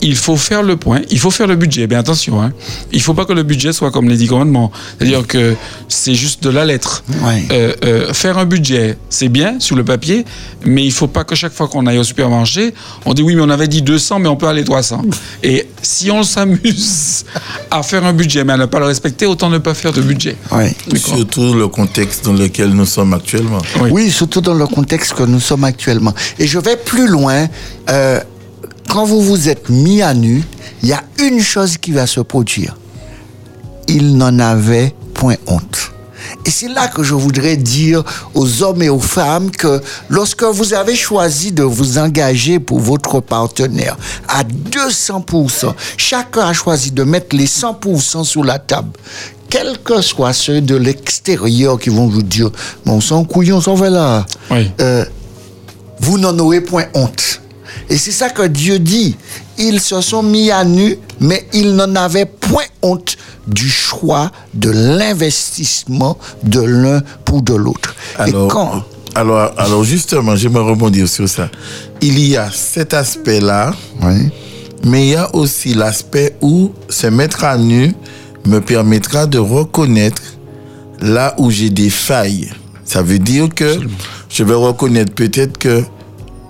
il 0.00 0.16
faut 0.16 0.36
faire 0.36 0.62
le 0.62 0.76
point, 0.76 1.02
il 1.10 1.18
faut 1.18 1.30
faire 1.30 1.46
le 1.46 1.56
budget. 1.56 1.86
Bien 1.86 1.98
attention, 1.98 2.42
hein. 2.42 2.52
il 2.92 3.00
faut 3.00 3.14
pas 3.14 3.24
que 3.24 3.32
le 3.32 3.42
budget 3.42 3.72
soit 3.72 3.90
comme 3.90 4.08
les 4.08 4.16
dix 4.16 4.26
commandements, 4.26 4.72
c'est-à-dire 4.98 5.26
que 5.26 5.54
c'est 5.88 6.14
juste 6.14 6.42
de 6.42 6.50
la 6.50 6.64
lettre. 6.64 7.04
Ouais. 7.22 7.44
Euh, 7.52 7.72
euh, 7.84 8.12
faire 8.14 8.38
un 8.38 8.46
budget, 8.46 8.96
c'est 9.10 9.28
bien 9.28 9.60
sur 9.60 9.76
le 9.76 9.84
papier, 9.84 10.24
mais 10.64 10.84
il 10.84 10.92
faut 10.92 11.06
pas 11.06 11.24
que 11.24 11.34
chaque 11.34 11.52
fois 11.52 11.68
qu'on 11.68 11.86
aille 11.86 11.98
au 11.98 12.04
supermarché, 12.04 12.74
on 13.04 13.14
dit 13.14 13.22
oui, 13.22 13.36
mais 13.36 13.42
on 13.42 13.50
avait 13.50 13.68
dit 13.68 13.82
200, 13.82 14.18
mais 14.18 14.28
on 14.28 14.36
peut 14.36 14.48
aller 14.48 14.64
300. 14.64 15.02
Et 15.42 15.66
si 15.94 16.10
on 16.10 16.22
s'amuse 16.24 17.24
à 17.70 17.82
faire 17.82 18.04
un 18.04 18.12
budget, 18.12 18.42
mais 18.44 18.54
à 18.54 18.56
ne 18.56 18.66
pas 18.66 18.80
le 18.80 18.86
respecter, 18.86 19.26
autant 19.26 19.48
ne 19.48 19.58
pas 19.58 19.74
faire 19.74 19.92
de 19.92 20.02
budget. 20.02 20.36
D'accord. 20.50 21.16
Surtout 21.16 21.54
le 21.54 21.68
contexte 21.68 22.24
dans 22.24 22.32
lequel 22.32 22.70
nous 22.70 22.86
sommes 22.86 23.14
actuellement. 23.14 23.58
Oui. 23.80 23.90
Oui. 23.92 24.10
surtout 24.10 24.40
dans 24.40 24.54
le 24.54 24.66
contexte 24.66 25.14
que 25.14 25.22
nous 25.22 25.40
sommes 25.40 25.64
actuellement. 25.64 26.12
Et 26.38 26.46
je 26.46 26.58
vais 26.58 26.76
plus 26.76 27.06
loin. 27.06 27.46
Euh, 27.90 28.20
quand 28.88 29.04
vous 29.04 29.22
vous 29.22 29.48
êtes 29.48 29.68
mis 29.70 30.02
à 30.02 30.14
nu, 30.14 30.42
il 30.82 30.88
y 30.88 30.92
a 30.92 31.02
une 31.18 31.40
chose 31.40 31.78
qui 31.78 31.92
va 31.92 32.06
se 32.06 32.20
produire. 32.20 32.76
Il 33.88 34.16
n'en 34.16 34.38
avait 34.40 34.94
point 35.14 35.36
honte. 35.46 35.93
Et 36.44 36.50
c'est 36.50 36.68
là 36.68 36.88
que 36.88 37.02
je 37.02 37.14
voudrais 37.14 37.56
dire 37.56 38.02
aux 38.34 38.62
hommes 38.62 38.82
et 38.82 38.88
aux 38.88 39.00
femmes 39.00 39.50
que 39.50 39.80
lorsque 40.08 40.42
vous 40.44 40.74
avez 40.74 40.96
choisi 40.96 41.52
de 41.52 41.62
vous 41.62 41.98
engager 41.98 42.58
pour 42.58 42.80
votre 42.80 43.20
partenaire 43.20 43.96
à 44.28 44.42
200%, 44.42 45.72
chacun 45.96 46.46
a 46.46 46.52
choisi 46.52 46.90
de 46.90 47.02
mettre 47.02 47.36
les 47.36 47.46
100% 47.46 48.24
sur 48.24 48.44
la 48.44 48.58
table. 48.58 48.90
Quels 49.48 49.78
que 49.78 50.00
soient 50.00 50.32
ceux 50.32 50.60
de 50.60 50.74
l'extérieur 50.74 51.78
qui 51.78 51.90
vont 51.90 52.08
vous 52.08 52.22
dire, 52.22 52.50
bon, 52.84 53.00
sans 53.00 53.24
couillon, 53.24 53.60
s'en 53.60 53.74
va 53.74 53.90
là. 53.90 54.26
Oui. 54.50 54.70
Euh, 54.80 55.04
vous 56.00 56.18
n'en 56.18 56.36
aurez 56.38 56.60
point 56.60 56.86
honte. 56.94 57.40
Et 57.90 57.96
c'est 57.98 58.12
ça 58.12 58.30
que 58.30 58.42
Dieu 58.46 58.78
dit. 58.78 59.16
Ils 59.58 59.80
se 59.80 60.00
sont 60.00 60.22
mis 60.22 60.50
à 60.50 60.64
nu, 60.64 60.98
mais 61.20 61.46
ils 61.52 61.74
n'en 61.74 61.94
avaient 61.94 62.26
point 62.26 62.64
honte 62.82 63.16
du 63.46 63.68
choix, 63.68 64.30
de 64.54 64.70
l'investissement 64.70 66.18
de 66.42 66.60
l'un 66.60 67.00
pour 67.24 67.42
de 67.42 67.54
l'autre. 67.54 67.94
Et 68.18 68.22
Alors, 68.22 68.48
quand 68.48 68.84
alors, 69.16 69.52
alors 69.58 69.84
justement, 69.84 70.34
j'aimerais 70.34 70.64
rebondir 70.70 71.08
sur 71.08 71.28
ça. 71.28 71.48
Il 72.00 72.18
y 72.18 72.36
a 72.36 72.50
cet 72.50 72.94
aspect-là, 72.94 73.72
Oui. 74.02 74.28
mais 74.84 75.06
il 75.06 75.10
y 75.10 75.14
a 75.14 75.32
aussi 75.36 75.72
l'aspect 75.74 76.36
où 76.40 76.72
se 76.88 77.06
mettre 77.06 77.44
à 77.44 77.56
nu 77.56 77.94
me 78.44 78.58
permettra 78.60 79.26
de 79.26 79.38
reconnaître 79.38 80.20
là 81.00 81.34
où 81.38 81.50
j'ai 81.50 81.70
des 81.70 81.90
failles. 81.90 82.50
Ça 82.84 83.02
veut 83.02 83.20
dire 83.20 83.48
que 83.54 83.78
je 84.28 84.42
vais 84.42 84.54
reconnaître 84.54 85.12
peut-être 85.14 85.58
que 85.58 85.84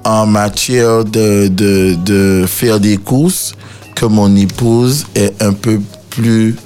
en 0.04 0.26
matière 0.26 1.04
de, 1.04 1.48
de, 1.48 1.94
de 2.04 2.44
faire 2.46 2.80
des 2.80 2.96
courses, 2.96 3.54
que 3.94 4.06
mon 4.06 4.34
épouse 4.36 5.06
est 5.14 5.42
un 5.42 5.52
peu 5.52 5.80
plus 6.10 6.56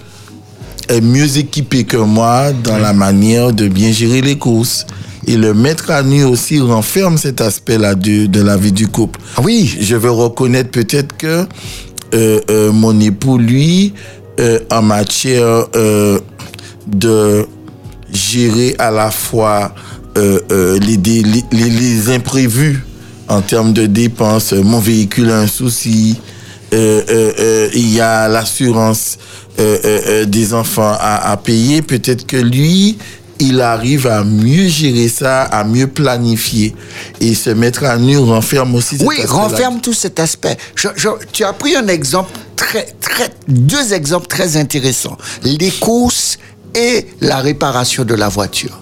est 0.88 1.00
mieux 1.02 1.36
équipée 1.36 1.84
que 1.84 1.98
moi 1.98 2.52
dans 2.64 2.78
la 2.78 2.92
manière 2.94 3.52
de 3.52 3.68
bien 3.68 3.92
gérer 3.92 4.20
les 4.22 4.38
courses. 4.38 4.86
Et 5.26 5.36
le 5.36 5.52
mettre 5.52 5.90
à 5.90 6.02
nu 6.02 6.24
aussi 6.24 6.58
renferme 6.58 7.18
cet 7.18 7.42
aspect-là 7.42 7.94
de, 7.94 8.24
de 8.24 8.40
la 8.40 8.56
vie 8.56 8.72
du 8.72 8.88
couple. 8.88 9.20
Ah 9.36 9.42
oui, 9.44 9.76
Je 9.78 9.94
veux 9.94 10.10
reconnaître 10.10 10.70
peut-être 10.70 11.14
que 11.18 11.44
euh, 12.14 12.40
euh, 12.50 12.72
mon 12.72 12.98
époux, 12.98 13.36
lui, 13.36 13.92
euh, 14.40 14.60
en 14.70 14.80
matière 14.80 15.66
de 16.86 17.46
gérer 18.10 18.74
à 18.78 18.90
la 18.90 19.10
fois 19.10 19.74
les, 20.16 20.96
dé- 20.96 21.22
les, 21.22 21.44
les- 21.52 21.70
les 21.70 22.10
imprévus 22.14 22.82
en 23.28 23.40
termes 23.42 23.72
de 23.72 23.86
dépenses, 23.86 24.52
euh, 24.52 24.62
mon 24.62 24.78
véhicule 24.80 25.30
a 25.30 25.38
un 25.40 25.46
souci, 25.46 26.20
euh, 26.72 27.02
euh, 27.08 27.32
euh, 27.38 27.68
il 27.74 27.92
y 27.94 28.00
a 28.00 28.28
l'assurance 28.28 29.18
euh, 29.58 30.24
des 30.24 30.54
enfants 30.54 30.96
à, 31.00 31.30
à 31.30 31.36
payer, 31.36 31.82
peut-être 31.82 32.26
que 32.26 32.36
lui, 32.36 32.98
il 33.40 33.60
arrive 33.60 34.06
à 34.06 34.24
mieux 34.24 34.66
gérer 34.68 35.08
ça, 35.08 35.42
à 35.42 35.62
mieux 35.64 35.86
planifier 35.86 36.74
et 37.20 37.34
se 37.34 37.50
mettre 37.50 37.84
à 37.84 37.96
nu 37.96 38.18
renferme 38.18 38.74
aussi 38.74 38.98
cet 38.98 39.06
oui, 39.06 39.16
aspect-là. 39.16 39.32
renferme 39.42 39.80
tout 39.80 39.92
cet 39.92 40.18
aspect. 40.20 40.56
Je- 40.74 40.88
je- 40.96 41.08
tu 41.32 41.44
as 41.44 41.52
pris 41.52 41.76
un 41.76 41.86
exemple 41.88 42.30
très, 42.56 42.86
très, 43.00 43.30
deux 43.46 43.92
exemples 43.92 44.26
très 44.26 44.56
intéressants. 44.56 45.16
Les 45.44 45.70
courses 45.70 46.38
et 46.74 47.06
la 47.20 47.36
réparation 47.38 48.04
de 48.04 48.14
la 48.14 48.28
voiture. 48.28 48.78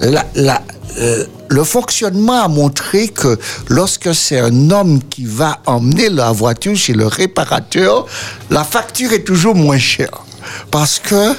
La- 0.00 0.26
la- 0.34 0.62
euh, 0.98 1.24
le 1.48 1.64
fonctionnement 1.64 2.42
a 2.44 2.48
montré 2.48 3.08
que 3.08 3.38
lorsque 3.68 4.14
c'est 4.14 4.38
un 4.40 4.70
homme 4.70 5.00
qui 5.10 5.24
va 5.24 5.58
emmener 5.66 6.08
la 6.08 6.32
voiture 6.32 6.76
chez 6.76 6.92
le 6.94 7.06
réparateur, 7.06 8.06
la 8.50 8.64
facture 8.64 9.12
est 9.12 9.24
toujours 9.24 9.54
moins 9.54 9.78
chère. 9.78 10.22
Parce 10.70 11.00
que 11.00 11.34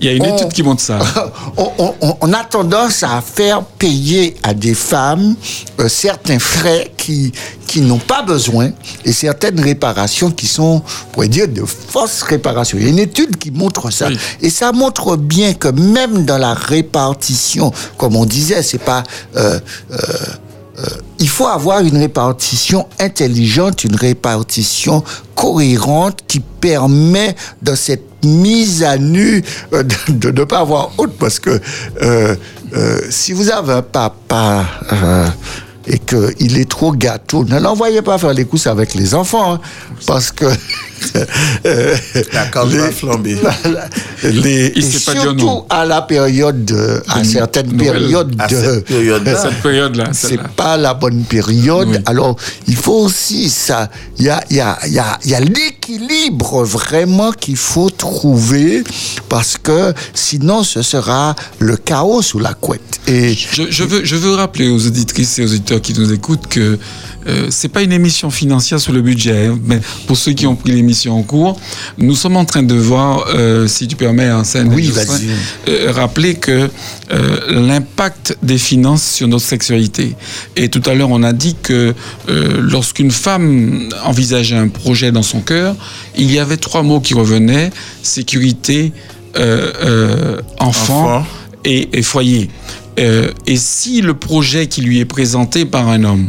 Il 0.00 0.06
y 0.06 0.08
a 0.10 0.12
une 0.12 0.22
On- 0.26 0.36
étude 0.36 0.52
qui 0.52 0.62
montre 0.62 0.80
ça. 0.80 0.98
on, 1.56 1.72
on- 1.78 1.94
on- 2.00 2.16
on 2.20 2.32
a 2.32 2.44
tendance 2.44 3.02
à 3.02 3.20
faire 3.20 3.62
payer 3.64 4.36
à 4.44 4.54
des 4.54 4.74
femmes 4.74 5.34
euh, 5.80 5.88
certains 5.88 6.38
frais 6.38 6.92
qui, 6.96 7.32
qui 7.68 7.82
n'ont 7.82 7.98
pas 7.98 8.22
besoin 8.22 8.70
et 9.04 9.12
certaines 9.12 9.60
réparations 9.60 10.30
qui 10.32 10.46
sont, 10.46 10.82
on 10.82 11.12
pourrait 11.12 11.28
dire, 11.28 11.46
de 11.46 11.64
fausses 11.64 12.22
réparations. 12.22 12.78
Il 12.78 12.84
y 12.84 12.86
a 12.86 12.90
une 12.90 12.98
étude 12.98 13.36
qui 13.36 13.50
montre 13.52 13.92
ça. 13.92 14.08
Oui. 14.08 14.18
Et 14.40 14.50
ça 14.50 14.72
montre 14.72 15.16
bien 15.16 15.52
que 15.54 15.68
même 15.68 16.24
dans 16.24 16.38
la 16.38 16.54
répartition, 16.54 17.70
comme 17.98 18.16
on 18.16 18.24
disait, 18.24 18.62
c'est 18.62 18.78
pas... 18.78 19.04
euh, 19.36 19.60
euh, 19.92 19.96
il 21.18 21.28
faut 21.28 21.48
avoir 21.48 21.80
une 21.80 21.96
répartition 21.98 22.86
intelligente, 23.00 23.82
une 23.82 23.96
répartition 23.96 25.02
cohérente 25.34 26.20
qui 26.28 26.38
permet 26.38 27.34
dans 27.60 27.74
cette 27.74 28.24
mise 28.24 28.84
à 28.84 28.96
nu 28.96 29.42
euh, 29.72 29.82
de 30.08 30.30
ne 30.30 30.44
pas 30.44 30.60
avoir 30.60 30.90
honte 30.96 31.12
parce 31.18 31.40
que 31.40 31.60
euh, 32.02 32.36
euh, 32.76 33.00
si 33.10 33.32
vous 33.32 33.50
avez 33.50 33.72
un 33.72 33.82
papa 33.82 34.66
euh, 34.92 35.26
et 35.88 35.98
qu'il 35.98 36.58
est 36.58 36.68
trop 36.68 36.92
gâteau, 36.92 37.44
ne 37.44 37.58
l'envoyez 37.58 38.02
pas 38.02 38.18
faire 38.18 38.32
les 38.34 38.44
courses 38.44 38.66
avec 38.66 38.94
les 38.94 39.14
enfants 39.14 39.54
hein, 39.54 39.60
parce 40.06 40.30
que 40.30 40.44
euh, 41.66 41.96
La 42.32 42.46
corde 42.46 42.70
va 42.70 42.86
les- 42.86 42.92
flamber. 42.92 43.38
les, 44.22 44.72
Il 44.74 44.84
et 44.84 44.90
sait 44.90 45.00
pas 45.04 45.12
dire 45.12 45.22
surtout 45.22 45.46
non. 45.46 45.66
à 45.70 45.84
la 45.84 46.02
période, 46.02 46.64
de- 46.64 47.02
à 47.08 47.20
De 47.20 47.24
certaines 47.24 47.76
périodes 47.76 48.34
À 48.38 48.46
de, 48.48 48.56
cette 48.56 49.62
période-là. 49.62 50.10
C'est 50.12 50.40
pas 50.56 50.76
la 50.76 50.94
bonne 50.94 51.22
période. 51.24 51.88
Oui. 51.88 51.96
Alors, 52.06 52.36
il 52.66 52.76
faut 52.76 52.98
aussi 53.04 53.48
ça. 53.48 53.88
Il 54.18 54.24
y 54.24 54.28
a, 54.30 54.42
il 54.50 54.56
y 54.56 54.60
a, 54.60 54.78
il 54.86 54.92
y 54.92 54.98
a, 54.98 55.18
il 55.24 55.30
y 55.30 55.34
a 55.34 55.40
l'équilibre 55.40 56.64
vraiment 56.64 57.32
qu'il 57.32 57.56
faut 57.56 57.90
trouver 57.90 58.82
parce 59.28 59.56
que 59.56 59.92
sinon 60.14 60.62
ce 60.62 60.82
sera 60.82 61.34
le 61.58 61.76
chaos 61.76 62.22
sous 62.22 62.38
la 62.38 62.54
couette. 62.54 63.00
Et 63.06 63.34
Je, 63.34 63.62
je 63.70 63.84
veux, 63.84 64.04
je 64.04 64.16
veux 64.16 64.34
rappeler 64.34 64.68
aux 64.68 64.86
auditrices 64.86 65.38
et 65.38 65.44
aux 65.44 65.48
auditeurs 65.48 65.77
qui 65.80 65.94
nous 65.94 66.12
écoutent 66.12 66.46
que 66.48 66.78
euh, 67.26 67.46
c'est 67.50 67.68
pas 67.68 67.82
une 67.82 67.92
émission 67.92 68.30
financière 68.30 68.80
sur 68.80 68.92
le 68.92 69.02
budget, 69.02 69.46
hein, 69.46 69.58
mais 69.64 69.80
pour 70.06 70.16
ceux 70.16 70.32
qui 70.32 70.46
ont 70.46 70.56
pris 70.56 70.72
l'émission 70.72 71.18
en 71.18 71.22
cours, 71.22 71.58
nous 71.98 72.14
sommes 72.14 72.36
en 72.36 72.44
train 72.44 72.62
de 72.62 72.74
voir, 72.74 73.26
euh, 73.34 73.66
si 73.66 73.86
tu 73.88 73.96
permets, 73.96 74.30
en 74.30 74.44
scène, 74.44 74.72
Oui, 74.72 74.84
Jocelyn, 74.84 75.04
vas-y. 75.06 75.28
euh, 75.68 75.92
rappeler 75.92 76.34
que 76.36 76.70
euh, 77.12 77.40
l'impact 77.66 78.38
des 78.42 78.58
finances 78.58 79.02
sur 79.04 79.28
notre 79.28 79.44
sexualité. 79.44 80.14
Et 80.56 80.68
tout 80.68 80.82
à 80.86 80.94
l'heure, 80.94 81.10
on 81.10 81.22
a 81.22 81.32
dit 81.32 81.56
que 81.62 81.94
lorsqu'une 82.60 83.10
femme 83.10 83.88
envisageait 84.04 84.56
un 84.56 84.68
projet 84.68 85.12
dans 85.12 85.22
son 85.22 85.40
cœur, 85.40 85.74
il 86.16 86.30
y 86.32 86.38
avait 86.38 86.56
trois 86.56 86.82
mots 86.82 87.00
qui 87.00 87.14
revenaient 87.14 87.70
sécurité, 88.02 88.92
enfant, 90.58 91.18
Enfant. 91.18 91.26
et, 91.64 91.88
et 91.98 92.02
foyer. 92.02 92.48
Euh, 92.98 93.30
et 93.46 93.56
si 93.56 94.00
le 94.00 94.14
projet 94.14 94.66
qui 94.66 94.82
lui 94.82 94.98
est 94.98 95.04
présenté 95.04 95.64
par 95.64 95.88
un 95.88 96.04
homme 96.04 96.28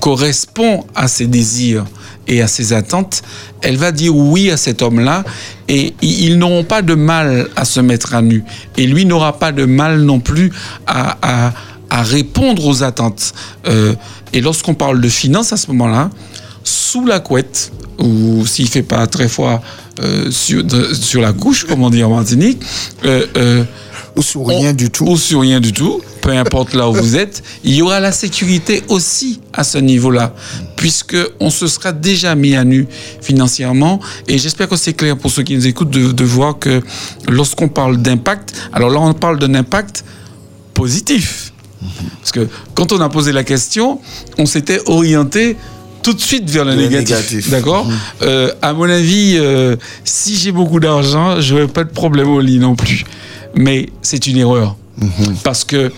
correspond 0.00 0.84
à 0.94 1.08
ses 1.08 1.26
désirs 1.26 1.84
et 2.26 2.42
à 2.42 2.48
ses 2.48 2.72
attentes, 2.72 3.22
elle 3.62 3.76
va 3.76 3.92
dire 3.92 4.16
oui 4.16 4.50
à 4.50 4.56
cet 4.56 4.82
homme-là 4.82 5.24
et 5.68 5.94
ils 6.02 6.38
n'auront 6.38 6.64
pas 6.64 6.82
de 6.82 6.94
mal 6.94 7.48
à 7.56 7.64
se 7.64 7.80
mettre 7.80 8.14
à 8.14 8.22
nu. 8.22 8.44
Et 8.76 8.86
lui 8.86 9.04
n'aura 9.04 9.38
pas 9.38 9.52
de 9.52 9.64
mal 9.64 10.00
non 10.02 10.20
plus 10.20 10.52
à, 10.86 11.52
répondre 11.90 12.66
aux 12.66 12.82
attentes. 12.82 13.32
Euh, 13.66 13.94
et 14.32 14.40
lorsqu'on 14.40 14.74
parle 14.74 15.00
de 15.00 15.08
finances 15.08 15.52
à 15.52 15.56
ce 15.56 15.68
moment-là, 15.68 16.10
sous 16.62 17.06
la 17.06 17.20
couette, 17.20 17.72
ou 17.98 18.44
s'il 18.46 18.68
fait 18.68 18.82
pas 18.82 19.06
très 19.06 19.28
froid 19.28 19.62
euh, 20.02 20.30
sur, 20.30 21.20
la 21.20 21.32
couche, 21.32 21.64
comme 21.64 21.82
on 21.82 21.90
dit 21.90 22.04
en 22.04 22.10
Martinique, 22.10 22.60
ou 24.16 24.22
sous 24.22 24.42
rien 24.44 24.70
on- 24.70 24.72
du 24.72 24.90
tout. 24.90 25.04
Ou 25.06 25.16
sur 25.16 25.40
rien 25.40 25.60
du 25.60 25.72
tout, 25.72 26.00
peu 26.22 26.30
importe 26.30 26.74
là 26.74 26.88
où 26.88 26.94
vous 26.94 27.16
êtes, 27.16 27.42
il 27.64 27.74
y 27.74 27.82
aura 27.82 28.00
la 28.00 28.12
sécurité 28.12 28.82
aussi 28.88 29.40
à 29.52 29.62
ce 29.64 29.78
niveau-là, 29.78 30.34
puisque 30.76 31.16
on 31.40 31.50
se 31.50 31.66
sera 31.66 31.92
déjà 31.92 32.34
mis 32.34 32.56
à 32.56 32.64
nu 32.64 32.86
financièrement. 33.20 34.00
Et 34.28 34.38
j'espère 34.38 34.68
que 34.68 34.76
c'est 34.76 34.94
clair 34.94 35.16
pour 35.16 35.30
ceux 35.30 35.42
qui 35.42 35.54
nous 35.54 35.66
écoutent 35.66 35.90
de, 35.90 36.12
de 36.12 36.24
voir 36.24 36.58
que 36.58 36.80
lorsqu'on 37.28 37.68
parle 37.68 37.98
d'impact, 37.98 38.54
alors 38.72 38.90
là 38.90 39.00
on 39.00 39.12
parle 39.14 39.38
d'un 39.38 39.54
impact 39.54 40.04
positif. 40.74 41.52
Parce 42.20 42.32
que 42.32 42.48
quand 42.74 42.92
on 42.92 43.00
a 43.00 43.08
posé 43.08 43.32
la 43.32 43.44
question, 43.44 44.00
on 44.38 44.46
s'était 44.46 44.80
orienté 44.86 45.56
tout 46.02 46.12
de 46.12 46.20
suite 46.20 46.48
vers 46.48 46.64
le, 46.64 46.72
Le 46.74 46.82
négatif. 46.82 47.10
négatif. 47.16 47.50
D'accord 47.50 47.86
Euh, 48.22 48.50
À 48.62 48.72
mon 48.72 48.84
avis, 48.88 49.36
euh, 49.38 49.76
si 50.04 50.36
j'ai 50.36 50.52
beaucoup 50.52 50.80
d'argent, 50.80 51.40
je 51.40 51.54
n'aurai 51.54 51.66
pas 51.68 51.84
de 51.84 51.90
problème 51.90 52.28
au 52.28 52.40
lit 52.40 52.58
non 52.58 52.74
plus. 52.76 53.04
Mais 53.56 53.88
c'est 54.02 54.26
une 54.26 54.36
erreur. 54.38 54.76
Parce 55.44 55.64
que 55.64 55.92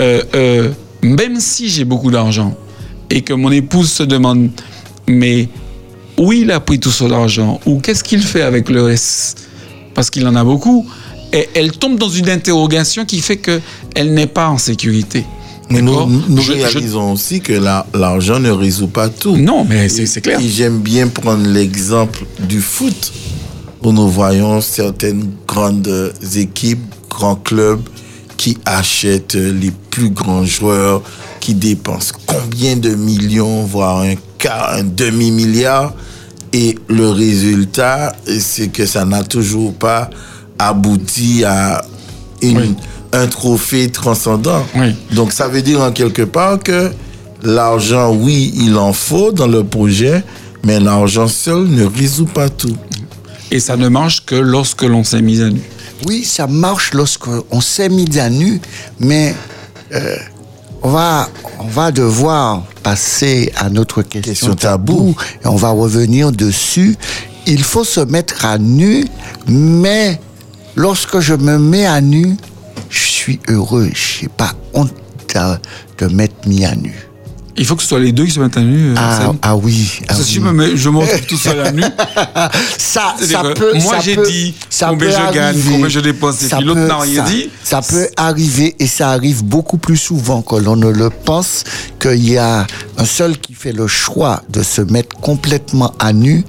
euh, 0.00 0.22
euh, 0.34 0.70
même 1.02 1.40
si 1.40 1.68
j'ai 1.68 1.84
beaucoup 1.84 2.10
d'argent 2.10 2.54
et 3.10 3.22
que 3.22 3.32
mon 3.32 3.50
épouse 3.50 3.90
se 3.92 4.02
demande, 4.02 4.50
mais 5.08 5.48
où 6.18 6.32
il 6.32 6.50
a 6.50 6.60
pris 6.60 6.78
tout 6.78 6.90
son 6.90 7.10
argent 7.10 7.60
Ou 7.66 7.80
qu'est-ce 7.80 8.04
qu'il 8.04 8.22
fait 8.22 8.42
avec 8.42 8.68
le 8.68 8.82
reste? 8.82 9.38
Parce 9.94 10.10
qu'il 10.10 10.26
en 10.26 10.34
a 10.36 10.44
beaucoup. 10.44 10.86
Et 11.32 11.48
elle 11.54 11.72
tombe 11.72 11.98
dans 11.98 12.10
une 12.10 12.28
interrogation 12.28 13.04
qui 13.06 13.20
fait 13.20 13.38
qu'elle 13.38 14.12
n'est 14.12 14.26
pas 14.26 14.48
en 14.48 14.58
sécurité. 14.58 15.24
Mais 15.70 15.80
nous, 15.80 16.06
nous 16.28 16.42
Je- 16.42 16.52
je- 16.52 16.58
réalisons 16.58 17.12
aussi 17.12 17.40
que 17.40 17.54
la- 17.54 17.86
l'argent 17.94 18.38
ne 18.38 18.50
résout 18.50 18.88
pas 18.88 19.08
tout. 19.08 19.36
Non, 19.38 19.64
mais 19.66 19.88
c'est 19.88 20.20
clair. 20.20 20.38
J'aime 20.46 20.80
bien 20.80 21.08
prendre 21.08 21.46
l'exemple 21.46 22.26
du 22.46 22.60
foot, 22.60 23.12
où 23.82 23.92
nous 23.92 24.08
voyons 24.08 24.60
certaines 24.60 25.30
grandes 25.48 26.12
équipes, 26.36 26.80
grands 27.12 27.36
clubs 27.36 27.82
qui 28.36 28.56
achètent 28.64 29.34
les 29.34 29.70
plus 29.90 30.10
grands 30.10 30.44
joueurs, 30.44 31.02
qui 31.40 31.54
dépensent 31.54 32.12
combien 32.26 32.76
de 32.76 32.90
millions, 32.94 33.62
voire 33.64 34.00
un 34.00 34.14
quart, 34.38 34.70
un 34.74 34.84
demi-milliard. 34.84 35.94
Et 36.52 36.76
le 36.88 37.08
résultat, 37.10 38.14
c'est 38.40 38.68
que 38.68 38.84
ça 38.86 39.04
n'a 39.04 39.22
toujours 39.22 39.72
pas 39.74 40.10
abouti 40.58 41.44
à 41.44 41.84
une- 42.42 42.58
Oui. 42.58 42.74
un 43.12 43.26
trophée 43.26 43.88
transcendant. 43.90 44.64
Oui. 44.74 44.94
Donc 45.12 45.32
ça 45.32 45.48
veut 45.48 45.62
dire 45.62 45.80
en 45.80 45.92
quelque 45.92 46.22
part 46.22 46.58
que 46.58 46.90
l'argent, 47.42 48.12
oui, 48.14 48.52
il 48.56 48.76
en 48.76 48.92
faut 48.92 49.32
dans 49.32 49.46
le 49.46 49.64
projet, 49.64 50.22
mais 50.64 50.78
l'argent 50.80 51.28
seul 51.28 51.64
ne 51.68 51.84
résout 51.84 52.26
pas 52.26 52.48
tout. 52.48 52.76
Et 53.50 53.60
ça 53.60 53.76
ne 53.76 53.88
marche 53.88 54.24
que 54.24 54.34
lorsque 54.34 54.82
l'on 54.82 55.04
s'est 55.04 55.22
mis 55.22 55.40
à 55.42 55.50
nu. 55.50 55.60
Oui, 56.06 56.24
ça 56.24 56.46
marche 56.46 56.92
lorsqu'on 56.94 57.60
s'est 57.60 57.88
mis 57.88 58.18
à 58.18 58.28
nu, 58.28 58.60
mais 58.98 59.34
euh, 59.92 60.16
on, 60.82 60.90
va, 60.90 61.28
on 61.58 61.66
va 61.68 61.92
devoir 61.92 62.62
passer 62.82 63.52
à 63.56 63.70
notre 63.70 64.02
question, 64.02 64.32
Question 64.32 64.54
tabou 64.54 65.14
tabou. 65.14 65.16
et 65.44 65.46
on 65.46 65.56
va 65.56 65.70
revenir 65.70 66.32
dessus. 66.32 66.96
Il 67.46 67.62
faut 67.62 67.84
se 67.84 68.00
mettre 68.00 68.44
à 68.44 68.58
nu, 68.58 69.04
mais 69.46 70.20
lorsque 70.76 71.20
je 71.20 71.34
me 71.34 71.58
mets 71.58 71.86
à 71.86 72.00
nu, 72.00 72.36
je 72.90 73.06
suis 73.06 73.40
heureux. 73.48 73.90
Je 73.94 74.22
n'ai 74.22 74.28
pas 74.28 74.52
honte 74.74 74.92
de, 75.34 76.06
de 76.06 76.12
m'être 76.14 76.46
mis 76.46 76.64
à 76.64 76.74
nu. 76.74 76.94
Il 77.56 77.66
faut 77.66 77.76
que 77.76 77.82
ce 77.82 77.88
soit 77.88 78.00
les 78.00 78.12
deux 78.12 78.24
qui 78.24 78.30
se 78.30 78.40
mettent 78.40 78.56
à 78.56 78.60
nu. 78.62 78.90
euh, 78.90 78.94
Ah, 78.96 79.32
ah 79.42 79.56
oui. 79.56 79.98
ah 80.02 80.04
Parce 80.08 80.20
que 80.20 80.24
si 80.26 80.34
je 80.36 80.40
me 80.40 80.52
mets, 80.52 80.74
je 80.74 80.88
monte 80.88 81.26
tout 81.28 81.36
seul 81.36 81.60
à 81.60 81.70
nu. 81.70 81.82
ça, 82.78 83.14
ça 83.20 83.42
peut. 83.54 83.72
moi, 83.82 83.98
j'ai 84.00 84.16
dit 84.16 84.54
ça 84.70 84.88
combien 84.88 85.08
peut 85.08 85.12
je 85.12 85.34
gagne, 85.34 85.38
arriver. 85.48 85.70
combien 85.72 85.88
je 85.88 86.00
dépense, 86.00 86.42
et 86.42 86.48
puis 86.48 86.64
l'autre 86.64 86.80
n'a 86.80 86.98
rien 87.00 87.24
ça- 87.24 87.30
dit. 87.30 87.50
Ça 87.62 87.82
peut 87.82 88.08
arriver 88.16 88.74
et 88.78 88.86
ça 88.86 89.10
arrive 89.10 89.44
beaucoup 89.44 89.76
plus 89.76 89.98
souvent 89.98 90.40
que 90.42 90.56
l'on 90.56 90.76
ne 90.76 90.88
le 90.88 91.10
pense 91.10 91.64
qu'il 92.00 92.26
y 92.28 92.38
a 92.38 92.66
un 92.96 93.04
seul 93.04 93.36
qui 93.38 93.52
fait 93.54 93.72
le 93.72 93.86
choix 93.86 94.42
de 94.48 94.62
se 94.62 94.80
mettre 94.80 95.14
complètement 95.20 95.92
à 95.98 96.12
nu. 96.14 96.44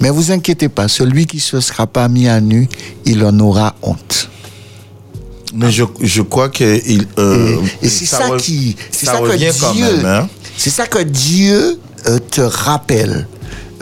Mais 0.00 0.10
vous 0.10 0.32
inquiétez 0.32 0.68
pas, 0.68 0.88
celui 0.88 1.26
qui 1.26 1.38
se 1.40 1.60
sera 1.60 1.86
pas 1.86 2.08
mis 2.08 2.28
à 2.28 2.40
nu, 2.40 2.68
il 3.04 3.24
en 3.24 3.38
aura 3.38 3.76
honte. 3.82 4.28
Mais 5.54 5.70
je, 5.70 5.84
je 6.02 6.20
crois 6.20 6.50
que 6.50 6.78
il, 6.86 7.06
euh, 7.18 7.56
Et, 7.82 7.86
et 7.86 7.88
c'est 7.88 8.04
ça, 8.04 8.28
qui, 8.38 8.76
c'est 8.90 9.06
ça 9.06 9.12
ça, 9.12 9.18
que 9.20 9.24
revient 9.28 9.48
Dieu, 9.50 9.52
quand 9.60 9.74
même. 9.74 10.04
Hein? 10.04 10.28
C'est 10.58 10.70
ça 10.70 10.86
que 10.86 10.98
Dieu 11.02 11.78
euh, 12.06 12.18
te 12.18 12.40
rappelle. 12.42 13.26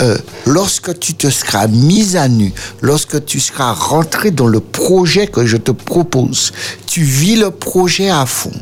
Euh, 0.03 0.19
lorsque 0.45 0.99
tu 1.01 1.15
te 1.15 1.31
seras 1.31 1.69
mis 1.69 2.17
à 2.19 2.29
nu, 2.29 2.53
lorsque 2.83 3.25
tu 3.25 3.41
seras 3.41 3.73
rentré 3.73 4.31
dans 4.31 4.47
le 4.47 4.61
projet 4.61 5.27
que 5.27 5.47
je 5.47 5.57
te 5.57 5.71
propose, 5.71 6.53
tu 6.87 7.03
vis 7.03 7.37
le 7.37 7.51
projet 7.51 8.11
à 8.11 8.27
fond. 8.27 8.53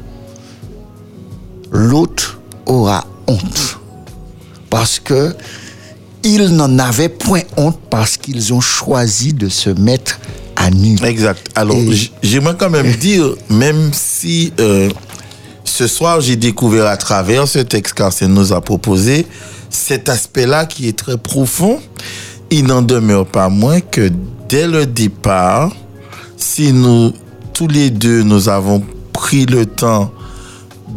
L'autre 1.72 2.38
aura 2.66 3.04
honte 3.26 3.78
parce 4.70 5.00
que 5.00 5.34
ils 6.22 6.48
n'en 6.54 6.78
avaient 6.78 7.08
point 7.08 7.42
honte 7.56 7.78
parce 7.90 8.16
qu'ils 8.16 8.54
ont 8.54 8.60
choisi 8.60 9.32
de 9.32 9.48
se 9.48 9.70
mettre 9.70 10.20
à 10.56 10.70
nu. 10.70 10.96
Exact. 11.04 11.48
Alors, 11.56 11.76
Et- 11.76 12.10
j'aimerais 12.22 12.54
quand 12.56 12.70
même 12.70 12.92
dire, 13.00 13.34
même 13.50 13.90
si 13.92 14.52
euh, 14.60 14.88
ce 15.64 15.86
soir 15.86 16.20
j'ai 16.20 16.36
découvert 16.36 16.86
à 16.86 16.96
travers 16.96 17.48
ce 17.48 17.58
texte 17.58 17.94
qu'Arsène 17.94 18.32
nous 18.34 18.52
a 18.52 18.60
proposé, 18.60 19.26
cet 19.70 20.08
aspect-là 20.08 20.66
qui 20.66 20.88
est 20.88 20.96
très 20.96 21.16
profond, 21.16 21.80
il 22.50 22.66
n'en 22.66 22.82
demeure 22.82 23.26
pas 23.26 23.48
moins 23.48 23.80
que 23.80 24.10
dès 24.48 24.68
le 24.68 24.86
départ, 24.86 25.72
si 26.36 26.72
nous, 26.72 27.12
tous 27.52 27.66
les 27.68 27.90
deux, 27.90 28.22
nous 28.22 28.48
avons 28.48 28.82
pris 29.12 29.46
le 29.46 29.66
temps 29.66 30.12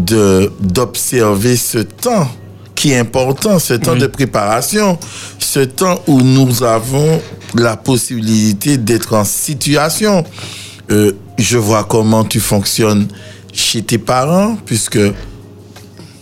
de 0.04 0.52
d'observer 0.60 1.56
ce 1.56 1.80
temps 1.80 2.28
qui 2.76 2.92
est 2.92 3.00
important, 3.00 3.58
ce 3.58 3.74
temps 3.74 3.94
Oui. 3.94 4.00
de 4.00 4.08
préparation, 4.08 5.00
ce 5.40 5.62
temps 5.62 6.00
où 6.06 6.22
nous 6.22 6.62
avons 6.62 7.20
la 7.56 7.76
possibilité 7.78 8.78
d'être 8.78 9.14
en 9.16 9.24
situation. 9.24 10.24
Euh, 10.92 11.14
je 11.40 11.58
vois 11.58 11.84
comment 11.86 12.24
tu 12.24 12.40
fonctionnes 12.40 13.08
chez 13.58 13.82
tes 13.82 13.98
parents, 13.98 14.56
puisque 14.66 15.00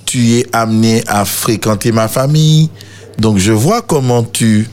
tu 0.05 0.33
es 0.37 0.45
amené 0.53 1.03
à 1.07 1.25
fréquenter 1.25 1.91
ma 1.91 2.07
famille. 2.07 2.69
Donc 3.19 3.37
je 3.37 3.51
vois 3.51 3.81
comment 3.81 4.23
tu 4.23 4.67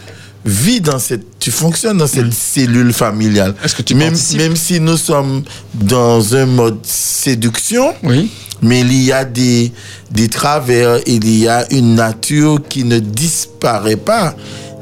vis 0.44 0.80
dans 0.80 0.98
cette, 0.98 1.38
tu 1.38 1.50
fonctionnes 1.50 1.98
dans 1.98 2.06
cette 2.06 2.32
cellule 2.32 2.92
familiale. 2.92 3.54
Est-ce 3.64 3.74
que 3.76 3.82
tu 3.82 3.94
même, 3.94 4.14
même 4.36 4.56
si 4.56 4.80
nous 4.80 4.96
sommes 4.96 5.42
dans 5.74 6.34
un 6.34 6.46
mode 6.46 6.78
séduction, 6.84 7.94
Oui. 8.02 8.30
mais 8.60 8.80
il 8.80 8.92
y 9.02 9.12
a 9.12 9.24
des, 9.24 9.72
des 10.10 10.28
travers, 10.28 10.98
il 11.06 11.28
y 11.38 11.46
a 11.48 11.66
une 11.72 11.94
nature 11.94 12.60
qui 12.68 12.84
ne 12.84 12.98
disparaît 12.98 13.96
pas. 13.96 14.34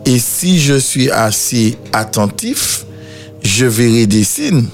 Et 0.07 0.19
si 0.19 0.59
je 0.61 0.79
suis 0.79 1.11
assez 1.11 1.77
attentif, 1.93 2.85
je 3.43 3.67
verrai 3.67 4.07
des 4.07 4.25
signes 4.25 4.65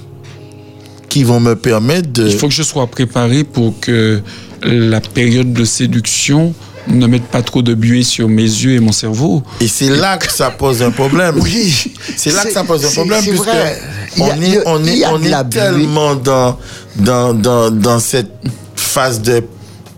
qui 1.16 1.24
vont 1.24 1.40
me 1.40 1.54
permettre 1.56 2.12
de... 2.12 2.28
Il 2.28 2.36
faut 2.38 2.46
que 2.48 2.52
je 2.52 2.62
sois 2.62 2.86
préparé 2.88 3.42
pour 3.42 3.80
que 3.80 4.20
la 4.62 5.00
période 5.00 5.50
de 5.54 5.64
séduction 5.64 6.52
ne 6.88 7.06
mette 7.06 7.24
pas 7.28 7.40
trop 7.40 7.62
de 7.62 7.72
buée 7.72 8.02
sur 8.02 8.28
mes 8.28 8.42
yeux 8.42 8.72
et 8.74 8.80
mon 8.80 8.92
cerveau. 8.92 9.42
Et 9.62 9.66
c'est 9.66 9.88
là 9.88 10.18
que 10.18 10.30
ça 10.30 10.50
pose 10.50 10.82
un 10.82 10.90
problème. 10.90 11.36
Oui. 11.40 11.72
C'est 12.18 12.34
là 12.34 12.44
que 12.44 12.52
ça 12.52 12.64
pose 12.64 12.84
un 12.84 12.90
problème, 12.90 13.22
c'est 13.24 13.30
puisque 13.30 13.44
vrai. 13.46 13.80
On 14.18 14.28
a- 14.28 14.36
est, 14.36 14.62
on 14.66 15.14
on 15.14 15.44
tellement 15.48 16.14
dans, 16.16 16.58
dans, 16.96 17.32
dans, 17.32 17.70
dans 17.70 17.98
cette 17.98 18.32
phase 18.74 19.22
de 19.22 19.42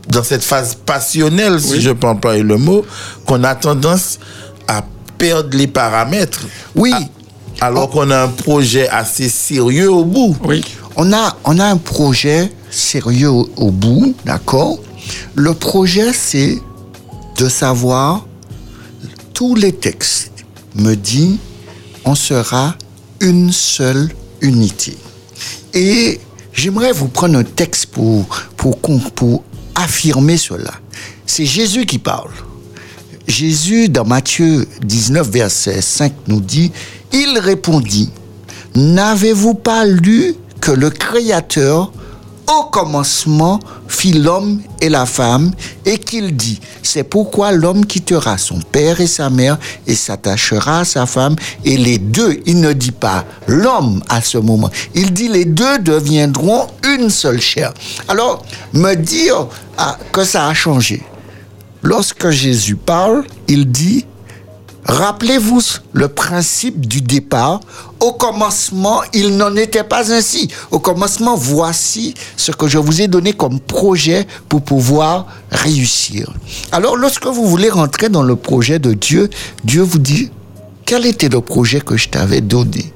dans 0.08 0.22
cette 0.22 0.44
phase 0.44 0.76
passionnelle, 0.86 1.60
si 1.60 1.72
Oui. 1.72 1.80
je 1.80 1.90
peux 1.90 2.06
employer 2.06 2.44
le 2.44 2.58
mot, 2.58 2.86
qu'on 3.26 3.42
a 3.42 3.56
tendance 3.56 4.20
à 4.68 4.84
perdre 5.18 5.56
les 5.58 5.66
paramètres. 5.66 6.46
Oui. 6.76 6.92
À- 6.94 7.00
alors 7.60 7.90
qu'on 7.90 8.08
a 8.12 8.22
un 8.22 8.28
projet 8.28 8.88
assez 8.88 9.28
sérieux 9.28 9.90
au 9.90 10.04
bout. 10.04 10.36
Oui. 10.44 10.62
On 11.00 11.12
a, 11.12 11.36
on 11.44 11.60
a 11.60 11.64
un 11.64 11.76
projet 11.76 12.50
sérieux 12.70 13.30
au, 13.30 13.70
bout, 13.70 14.16
d'accord? 14.24 14.80
Le 15.36 15.54
projet, 15.54 16.12
c'est 16.12 16.58
de 17.36 17.48
savoir, 17.48 18.26
tous 19.32 19.54
les 19.54 19.72
textes 19.72 20.32
me 20.74 20.96
disent, 20.96 21.38
on 22.04 22.16
sera 22.16 22.74
une 23.20 23.52
seule 23.52 24.10
unité. 24.40 24.98
Et 25.72 26.20
j'aimerais 26.52 26.90
vous 26.90 27.06
prendre 27.06 27.38
un 27.38 27.44
texte 27.44 27.86
pour, 27.86 28.26
pour, 28.56 28.76
pour 29.14 29.44
affirmer 29.76 30.36
cela. 30.36 30.72
C'est 31.26 31.46
Jésus 31.46 31.86
qui 31.86 32.00
parle. 32.00 32.32
Jésus, 33.28 33.88
dans 33.88 34.04
Matthieu 34.04 34.66
19, 34.84 35.30
verset 35.30 35.80
5, 35.80 36.12
nous 36.26 36.40
dit, 36.40 36.72
il 37.12 37.38
répondit, 37.38 38.10
N'avez-vous 38.74 39.54
pas 39.54 39.84
lu 39.86 40.34
que 40.60 40.70
le 40.70 40.90
Créateur, 40.90 41.92
au 42.48 42.64
commencement, 42.64 43.60
fit 43.88 44.12
l'homme 44.12 44.60
et 44.80 44.88
la 44.88 45.04
femme, 45.04 45.52
et 45.84 45.98
qu'il 45.98 46.34
dit, 46.36 46.60
c'est 46.82 47.04
pourquoi 47.04 47.52
l'homme 47.52 47.84
quittera 47.84 48.38
son 48.38 48.60
père 48.60 49.00
et 49.00 49.06
sa 49.06 49.28
mère 49.28 49.58
et 49.86 49.94
s'attachera 49.94 50.80
à 50.80 50.84
sa 50.84 51.04
femme, 51.06 51.36
et 51.64 51.76
les 51.76 51.98
deux, 51.98 52.40
il 52.46 52.60
ne 52.60 52.72
dit 52.72 52.92
pas 52.92 53.24
l'homme 53.46 54.02
à 54.08 54.22
ce 54.22 54.38
moment, 54.38 54.70
il 54.94 55.12
dit 55.12 55.28
les 55.28 55.44
deux 55.44 55.78
deviendront 55.78 56.68
une 56.84 57.10
seule 57.10 57.40
chair. 57.40 57.72
Alors, 58.08 58.44
me 58.72 58.94
dire 58.94 59.48
ah, 59.76 59.98
que 60.12 60.24
ça 60.24 60.46
a 60.46 60.54
changé. 60.54 61.02
Lorsque 61.82 62.30
Jésus 62.30 62.76
parle, 62.76 63.24
il 63.46 63.70
dit 63.70 64.06
Rappelez-vous 64.88 65.60
le 65.92 66.08
principe 66.08 66.88
du 66.88 67.02
départ. 67.02 67.60
Au 68.00 68.12
commencement, 68.12 69.02
il 69.12 69.36
n'en 69.36 69.54
était 69.54 69.84
pas 69.84 70.10
ainsi. 70.10 70.48
Au 70.70 70.78
commencement, 70.78 71.36
voici 71.36 72.14
ce 72.38 72.52
que 72.52 72.66
je 72.68 72.78
vous 72.78 73.02
ai 73.02 73.06
donné 73.06 73.34
comme 73.34 73.60
projet 73.60 74.26
pour 74.48 74.62
pouvoir 74.62 75.26
réussir. 75.50 76.32
Alors, 76.72 76.96
lorsque 76.96 77.26
vous 77.26 77.46
voulez 77.46 77.68
rentrer 77.68 78.08
dans 78.08 78.22
le 78.22 78.34
projet 78.34 78.78
de 78.78 78.94
Dieu, 78.94 79.28
Dieu 79.62 79.82
vous 79.82 79.98
dit, 79.98 80.30
quel 80.86 81.04
était 81.04 81.28
le 81.28 81.42
projet 81.42 81.82
que 81.82 81.98
je 81.98 82.08
t'avais 82.08 82.40
donné? 82.40 82.92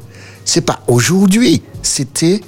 C'est 0.47 0.63
pas 0.63 0.81
aujourd'hui, 0.87 1.63
c'était, 1.83 2.41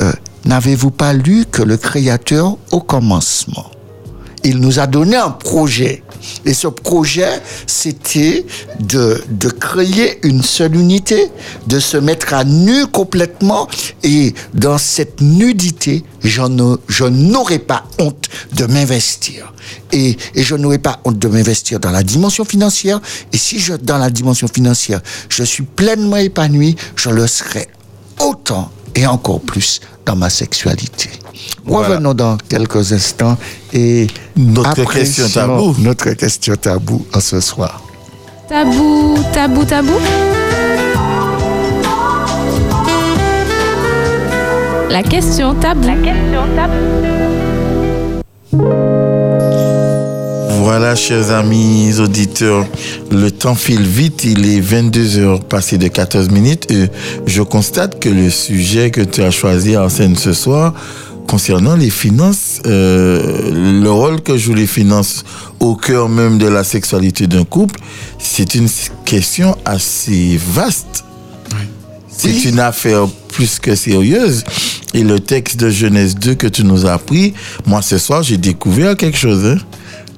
euh, 0.00 0.12
n'avez-vous 0.46 0.90
pas 0.90 1.12
lu 1.12 1.44
que 1.44 1.62
le 1.62 1.76
Créateur 1.76 2.56
au 2.70 2.80
commencement 2.80 3.66
il 4.44 4.58
nous 4.58 4.80
a 4.80 4.86
donné 4.86 5.16
un 5.16 5.30
projet? 5.30 6.02
Et 6.44 6.54
ce 6.54 6.68
projet, 6.68 7.40
c'était 7.66 8.44
de, 8.80 9.22
de 9.28 9.48
créer 9.48 10.18
une 10.26 10.42
seule 10.42 10.76
unité, 10.76 11.30
de 11.66 11.78
se 11.78 11.96
mettre 11.96 12.34
à 12.34 12.44
nu 12.44 12.86
complètement. 12.86 13.68
Et 14.02 14.34
dans 14.54 14.78
cette 14.78 15.20
nudité, 15.20 16.04
je 16.22 17.04
n'aurais 17.04 17.58
pas 17.58 17.84
honte 17.98 18.28
de 18.54 18.66
m'investir. 18.66 19.52
Et, 19.92 20.16
et 20.34 20.42
je 20.42 20.54
n'aurais 20.54 20.78
pas 20.78 21.00
honte 21.04 21.18
de 21.18 21.28
m'investir 21.28 21.80
dans 21.80 21.90
la 21.90 22.02
dimension 22.02 22.44
financière. 22.44 23.00
Et 23.32 23.38
si 23.38 23.58
je, 23.58 23.74
dans 23.74 23.98
la 23.98 24.10
dimension 24.10 24.48
financière, 24.48 25.00
je 25.28 25.42
suis 25.42 25.64
pleinement 25.64 26.16
épanoui, 26.16 26.76
je 26.96 27.10
le 27.10 27.26
serai 27.26 27.68
autant 28.20 28.70
et 28.94 29.06
encore 29.06 29.40
plus 29.40 29.80
dans 30.04 30.16
ma 30.16 30.30
sexualité. 30.30 31.10
Voilà. 31.64 31.88
Revenons 31.88 32.14
dans 32.14 32.36
quelques 32.48 32.92
instants 32.92 33.36
et 33.72 34.06
Notre 34.36 34.84
question 34.84 35.28
tabou. 35.28 35.74
Notre 35.78 36.10
question 36.10 36.56
tabou 36.56 37.06
en 37.14 37.20
ce 37.20 37.40
soir. 37.40 37.82
Tabou, 38.48 39.18
tabou, 39.32 39.64
tabou. 39.64 39.98
La 44.90 45.02
question 45.02 45.54
tabou. 45.54 45.86
La 45.86 45.94
question 45.94 46.42
tabou. 48.52 48.91
Voilà, 50.64 50.94
chers 50.94 51.32
amis 51.32 51.98
auditeurs, 51.98 52.64
le 53.10 53.32
temps 53.32 53.56
file 53.56 53.82
vite. 53.82 54.22
Il 54.22 54.46
est 54.46 54.60
22 54.60 55.18
heures 55.18 55.40
passées 55.44 55.76
de 55.76 55.88
14 55.88 56.30
minutes. 56.30 56.70
Et 56.70 56.86
je 57.26 57.42
constate 57.42 57.98
que 57.98 58.08
le 58.08 58.30
sujet 58.30 58.92
que 58.92 59.00
tu 59.00 59.22
as 59.24 59.32
choisi 59.32 59.76
en 59.76 59.88
scène 59.88 60.14
ce 60.14 60.32
soir, 60.32 60.72
concernant 61.26 61.74
les 61.74 61.90
finances, 61.90 62.60
euh, 62.66 63.80
le 63.82 63.90
rôle 63.90 64.20
que 64.22 64.36
jouent 64.38 64.54
les 64.54 64.68
finances 64.68 65.24
au 65.58 65.74
cœur 65.74 66.08
même 66.08 66.38
de 66.38 66.46
la 66.46 66.62
sexualité 66.62 67.26
d'un 67.26 67.42
couple, 67.44 67.80
c'est 68.20 68.54
une 68.54 68.68
question 69.04 69.56
assez 69.64 70.38
vaste. 70.54 71.04
C'est 72.08 72.44
une 72.44 72.60
affaire 72.60 73.08
plus 73.32 73.58
que 73.58 73.74
sérieuse. 73.74 74.44
Et 74.94 75.02
le 75.02 75.18
texte 75.18 75.58
de 75.58 75.70
Genèse 75.70 76.14
2 76.14 76.34
que 76.36 76.46
tu 76.46 76.62
nous 76.62 76.86
as 76.86 76.92
appris, 76.92 77.34
moi 77.66 77.82
ce 77.82 77.98
soir, 77.98 78.22
j'ai 78.22 78.36
découvert 78.36 78.96
quelque 78.96 79.18
chose. 79.18 79.44
hein. 79.44 79.56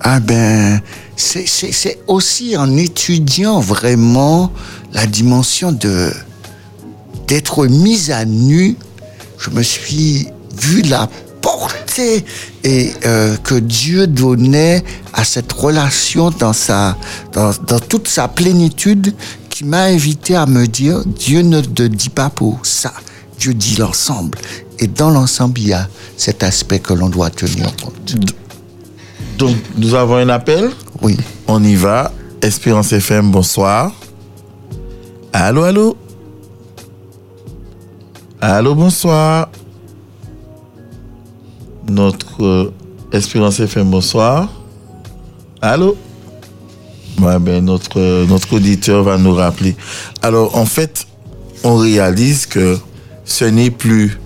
Ah 0.07 0.21
ben, 0.21 0.81
c'est- 1.17 1.99
aussi 2.07 2.57
en 2.59 2.77
étudiant 2.77 3.59
vraiment 3.61 4.53
la 4.93 5.07
dimension 5.07 5.73
de 5.73 6.11
d'être 7.27 7.67
mise 7.67 8.11
à 8.11 8.27
nu, 8.27 8.77
je 9.39 9.49
me 9.49 9.63
suis 9.63 10.29
vu 10.61 10.83
la 10.83 11.09
portée 11.41 12.23
et 12.65 12.93
euh, 13.07 13.35
que 13.39 13.55
Dieu 13.55 14.07
donnait 14.07 14.85
à 15.15 15.25
cette 15.25 15.51
relation 15.53 16.31
dans 16.31 16.53
sa 16.53 16.97
dans 17.33 17.53
toute 17.89 18.09
sa 18.09 18.29
plénitude 18.29 19.15
qui 19.49 19.65
m'a 19.65 19.85
invité 19.85 20.37
à 20.37 20.45
me 20.45 20.67
dire 20.67 21.03
Dieu 21.07 21.41
ne 21.41 21.63
te 21.63 21.85
dit 21.85 22.11
pas 22.11 22.29
pour 22.29 22.61
ça, 22.67 22.93
Dieu 23.39 23.55
dit 23.55 23.77
l'ensemble 23.77 24.37
et 24.81 24.87
dans 24.87 25.09
l'ensemble 25.11 25.59
il 25.61 25.69
y 25.69 25.73
a 25.73 25.89
cet 26.19 26.43
aspect 26.43 26.79
que 26.81 26.93
l'on 26.93 27.09
doit 27.09 27.31
tenir 27.31 27.75
compte. 27.77 28.17
Donc, 29.39 29.57
nous 29.77 29.95
avons 29.95 30.17
un 30.17 30.29
appel. 30.29 30.71
Oui. 31.03 31.17
On 31.47 31.63
y 31.63 31.75
va. 31.75 32.13
Espérance 32.41 32.93
FM, 32.93 33.31
bonsoir. 33.31 33.93
Allô, 35.33 35.63
allô? 35.63 35.97
Allô, 38.41 38.75
bonsoir. 38.75 39.49
Notre 41.89 42.45
euh, 42.45 42.73
Espérance 43.13 43.61
FM, 43.61 43.91
bonsoir. 43.91 44.49
Allô? 45.61 45.97
Ouais, 47.21 47.39
ben, 47.39 47.65
notre, 47.65 47.99
euh, 48.01 48.27
notre 48.27 48.55
auditeur 48.55 49.03
va 49.03 49.19
nous 49.19 49.35
rappeler. 49.35 49.77
Alors, 50.23 50.57
en 50.57 50.67
fait, 50.67 51.07
on 51.65 51.77
réalise 51.77 52.47
que 52.47 52.79
ce 53.25 53.45
n'est 53.45 53.71
plus 53.71 54.19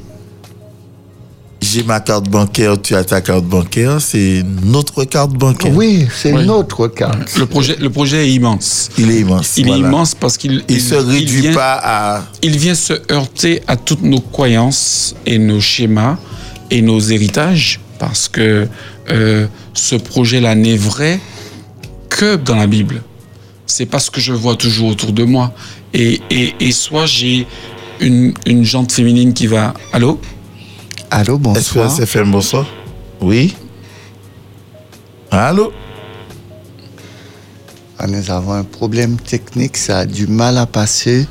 j'ai 1.70 1.82
ma 1.82 2.00
carte 2.00 2.28
bancaire, 2.28 2.80
tu 2.80 2.94
as 2.94 3.04
ta 3.04 3.20
carte 3.20 3.44
bancaire, 3.44 4.00
c'est 4.00 4.42
notre 4.64 5.04
carte 5.04 5.32
bancaire. 5.32 5.72
Oui, 5.74 6.06
c'est 6.14 6.32
Oui. 6.32 6.46
notre 6.46 6.88
carte. 6.88 7.36
Le 7.38 7.46
projet, 7.46 7.76
le 7.78 7.90
projet 7.90 8.26
est 8.28 8.32
immense. 8.32 8.88
Il 8.98 9.10
est 9.10 9.20
immense. 9.20 9.54
Il 9.56 9.68
est 9.68 9.78
immense 9.78 10.14
parce 10.14 10.36
qu'il 10.38 10.64
Il 10.68 10.80
se 10.80 10.94
réduit 10.94 11.42
vient, 11.42 11.52
pas 11.54 11.80
à. 11.82 12.24
il 12.42 12.56
vient 12.58 12.74
se 12.74 12.94
heurter 13.12 13.62
à 13.66 13.76
toutes 13.76 14.02
nos 14.02 14.20
croyances 14.20 15.14
et 15.26 15.38
nos 15.38 15.60
schémas 15.60 16.16
et 16.70 16.80
nos 16.82 17.00
héritages 17.00 17.80
parce 17.98 18.28
que 18.28 18.68
euh, 19.10 19.46
ce 19.74 19.96
projet-là 19.96 20.54
n'est 20.54 20.76
vrai 20.76 21.20
que 22.08 22.36
dans 22.36 22.56
la 22.56 22.66
Bible. 22.66 23.02
C'est 23.66 23.86
pas 23.86 23.98
ce 23.98 24.10
que 24.10 24.20
je 24.20 24.32
vois 24.32 24.56
toujours 24.56 24.88
autour 24.88 25.12
de 25.12 25.24
moi. 25.24 25.52
Et, 25.92 26.20
et, 26.30 26.54
et 26.60 26.72
soit 26.72 27.06
j'ai 27.06 27.46
une, 28.00 28.32
une 28.46 28.64
jante 28.64 28.92
féminine 28.92 29.34
qui 29.34 29.46
va... 29.46 29.74
Allô? 29.92 30.20
Allô, 31.10 31.38
bonsoir. 31.38 31.86
Espérance 31.86 32.00
FM, 32.00 32.30
bonsoir? 32.30 32.66
Oui. 33.20 33.54
Allô? 35.30 35.72
Ah, 37.98 38.06
nous 38.06 38.30
avons 38.30 38.52
un 38.52 38.64
problème 38.64 39.16
technique, 39.16 39.76
ça 39.76 39.98
a 40.00 40.06
du 40.06 40.26
mal 40.26 40.56
à 40.58 40.66
passer. 40.66 41.26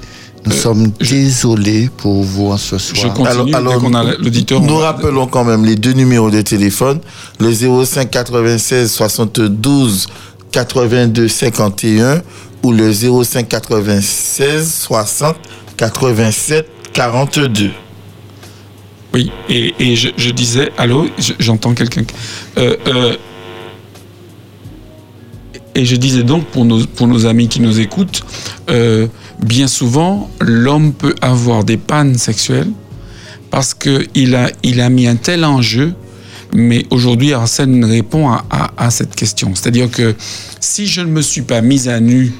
Nous 0.45 0.51
sommes 0.53 0.91
désolés 0.99 1.89
pour 1.97 2.23
vous 2.23 2.47
en 2.51 2.57
ce 2.57 2.77
soir. 2.77 3.01
Je 3.01 3.07
continue 3.09 3.51
dès 3.51 3.79
qu'on 3.79 3.93
a 3.93 4.03
l'auditeur. 4.03 4.61
Nous 4.61 4.73
on 4.75 4.79
va- 4.79 4.87
rappelons 4.91 5.27
quand 5.27 5.43
même 5.43 5.65
les 5.65 5.75
deux 5.75 5.91
numéros 5.93 6.29
de 6.29 6.41
téléphone, 6.41 6.99
le 7.39 7.51
05 7.53 8.09
96 8.09 8.89
72 8.91 10.07
82 10.51 11.27
51 11.27 12.21
ou 12.63 12.71
le 12.71 12.91
05 12.93 13.47
96 13.47 14.73
60 14.73 15.35
87 15.75 16.67
42. 16.93 17.71
Oui, 19.18 19.31
et, 19.49 19.95
je, 19.95 20.30
disais, 20.30 20.72
allô, 20.77 21.07
je- 21.18 21.34
j'entends 21.39 21.73
quelqu'un. 21.73 22.03
Euh, 22.60 22.76
euh, 22.85 23.15
et 25.73 25.85
je 25.85 25.95
disais 25.95 26.22
donc 26.22 26.45
pour 26.45 26.65
nos, 26.65 26.85
pour 26.85 27.07
nos 27.07 27.26
amis 27.26 27.48
qui 27.48 27.60
nous 27.60 27.80
écoutent, 27.80 28.22
euh, 28.69 29.07
bien 29.44 29.68
souvent, 29.68 30.30
l'homme 30.39 30.94
peut 30.94 31.15
avoir 31.22 31.64
des 31.64 31.77
pannes 31.77 32.15
sexuelles 32.15 32.69
parce 33.49 33.73
qu'il 33.73 34.35
a, 34.35 34.52
il 34.61 34.81
a 34.81 34.89
mis 34.89 35.07
un 35.07 35.15
tel 35.15 35.44
enjeu, 35.45 35.94
mais 36.53 36.85
aujourd'hui, 36.91 37.34
Arsène 37.34 37.84
répond 37.85 38.30
à, 38.30 38.45
à- 38.52 38.72
à 38.85 38.91
cette 38.91 39.15
question. 39.15 39.56
C'est-à-dire 39.56 39.89
que 39.89 40.14
si 40.60 40.85
je 40.85 41.02
ne 41.02 41.07
me 41.07 41.22
suis 41.23 41.41
pas 41.41 41.61
mise 41.61 41.88
à 41.89 41.99
nu 41.99 42.31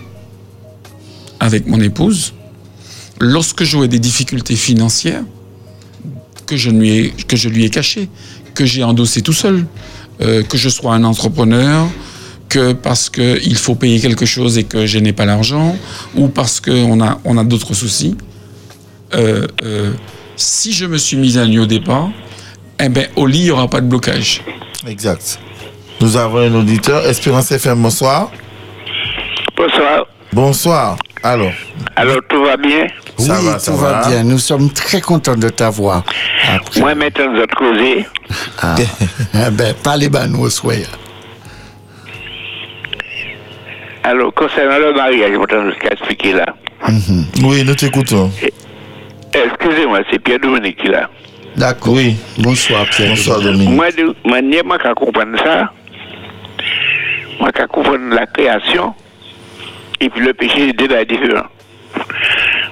avec 1.40 1.66
mon 1.66 1.80
épouse, 1.82 2.34
lorsque 3.20 3.64
j'aurai 3.64 3.88
des 3.88 3.99
difficultés 3.99 4.56
financières, 4.56 5.24
que 6.48 6.57
je, 6.57 6.69
lui 6.72 6.90
ai, 6.98 7.10
que 7.11 7.36
je 7.36 7.49
lui 7.49 7.65
ai 7.65 7.69
caché, 7.69 8.10
que 8.56 8.65
j'ai 8.65 8.84
endossé 8.84 9.22
tout 9.22 9.34
seul, 9.34 9.65
euh, 10.22 10.41
que 10.44 10.57
je 10.57 10.69
sois 10.69 10.94
un 10.94 11.03
entrepreneur, 11.03 11.88
que 12.49 12.74
parce 12.74 13.10
qu'il 13.10 13.56
faut 13.57 13.76
payer 13.76 13.99
quelque 13.99 14.26
chose 14.26 14.57
et 14.57 14.64
que 14.64 14.86
je 14.86 14.98
n'ai 14.98 15.14
pas 15.14 15.26
l'argent, 15.26 15.76
ou 16.15 16.30
parce 16.30 16.60
qu'on 16.60 17.02
a, 17.02 17.19
on 17.26 17.38
a 17.38 17.44
d'autres 17.44 17.74
soucis. 17.74 18.15
Euh, 19.14 19.45
euh, 19.64 19.94
si 20.36 20.72
je 20.72 20.86
me 20.86 20.98
suis 20.98 21.18
mis 21.18 21.38
à 21.38 21.45
nu 21.45 21.60
au 21.60 21.65
départ, 21.65 22.10
eh 22.80 22.90
ben, 22.90 23.07
au 23.15 23.28
lit, 23.28 23.40
il 23.40 23.44
n'y 23.45 23.52
aura 23.52 23.68
pas 23.68 23.82
de 23.82 23.88
blocage. 23.88 24.41
Exact. 24.88 25.40
Nous 25.99 26.15
avons 26.15 26.38
un 26.40 26.53
auditeur. 26.56 27.06
Espérance 27.06 27.52
FM, 27.52 27.82
bonsoir. 27.82 28.32
Bonsoir. 29.56 30.06
Bonsoir. 30.32 30.98
Alors, 31.24 31.52
Alors, 31.95 32.19
tout 32.30 32.44
va 32.44 32.56
bien? 32.56 32.88
Ça 33.18 33.39
oui, 33.39 33.45
va, 33.45 33.60
ça 33.60 33.72
tout 33.72 33.77
va, 33.77 33.91
va. 34.02 34.07
bien. 34.10 34.23
Nous 34.23 34.38
sommes 34.38 34.69
très 34.72 35.02
contents 35.02 35.35
de 35.35 35.49
t'avoir. 35.49 36.03
Après, 36.53 36.80
Moi, 36.80 36.95
maintenant, 36.95 37.34
vous 37.34 37.39
êtes 37.41 37.56
causé. 37.56 38.06
ah, 38.61 38.76
eh 39.34 39.52
ben, 39.52 39.73
parlez 39.84 40.10
ben 40.10 40.27
nous 40.27 40.41
au 40.41 40.49
soir. 40.49 40.76
Alors, 44.03 44.34
concernant 44.34 44.80
le 44.80 44.94
mariage, 44.94 45.31
je 45.34 45.72
ce 45.73 45.80
qu'a 45.80 45.91
expliqué 45.91 46.34
là. 46.34 46.45
Oui, 47.44 47.64
nous 47.65 47.76
t'écoutons. 47.76 48.31
Excusez-moi, 49.34 49.99
c'est 50.10 50.19
Pierre 50.19 50.39
Dominique 50.39 50.77
qui 50.77 50.88
est 50.88 50.91
là. 50.91 51.10
D'accord. 51.57 51.94
Oui. 51.94 52.15
Bonsoir, 52.38 52.85
Pierre. 52.85 53.10
Bonsoir, 53.10 53.41
Dominique. 53.41 53.69
Moi, 53.69 53.91
de 53.91 54.64
moi, 54.64 54.77
qu'à 54.77 54.94
comprendre 54.94 55.38
ça, 55.44 55.72
moi, 57.39 57.52
qu'à 57.52 57.68
comprendre 57.68 58.14
la 58.14 58.26
création, 58.27 58.94
et 59.99 60.10
puis 60.10 60.23
le 60.23 60.34
péché, 60.34 60.72
deux 60.73 60.88
bails 60.88 61.06
différents. 61.07 61.48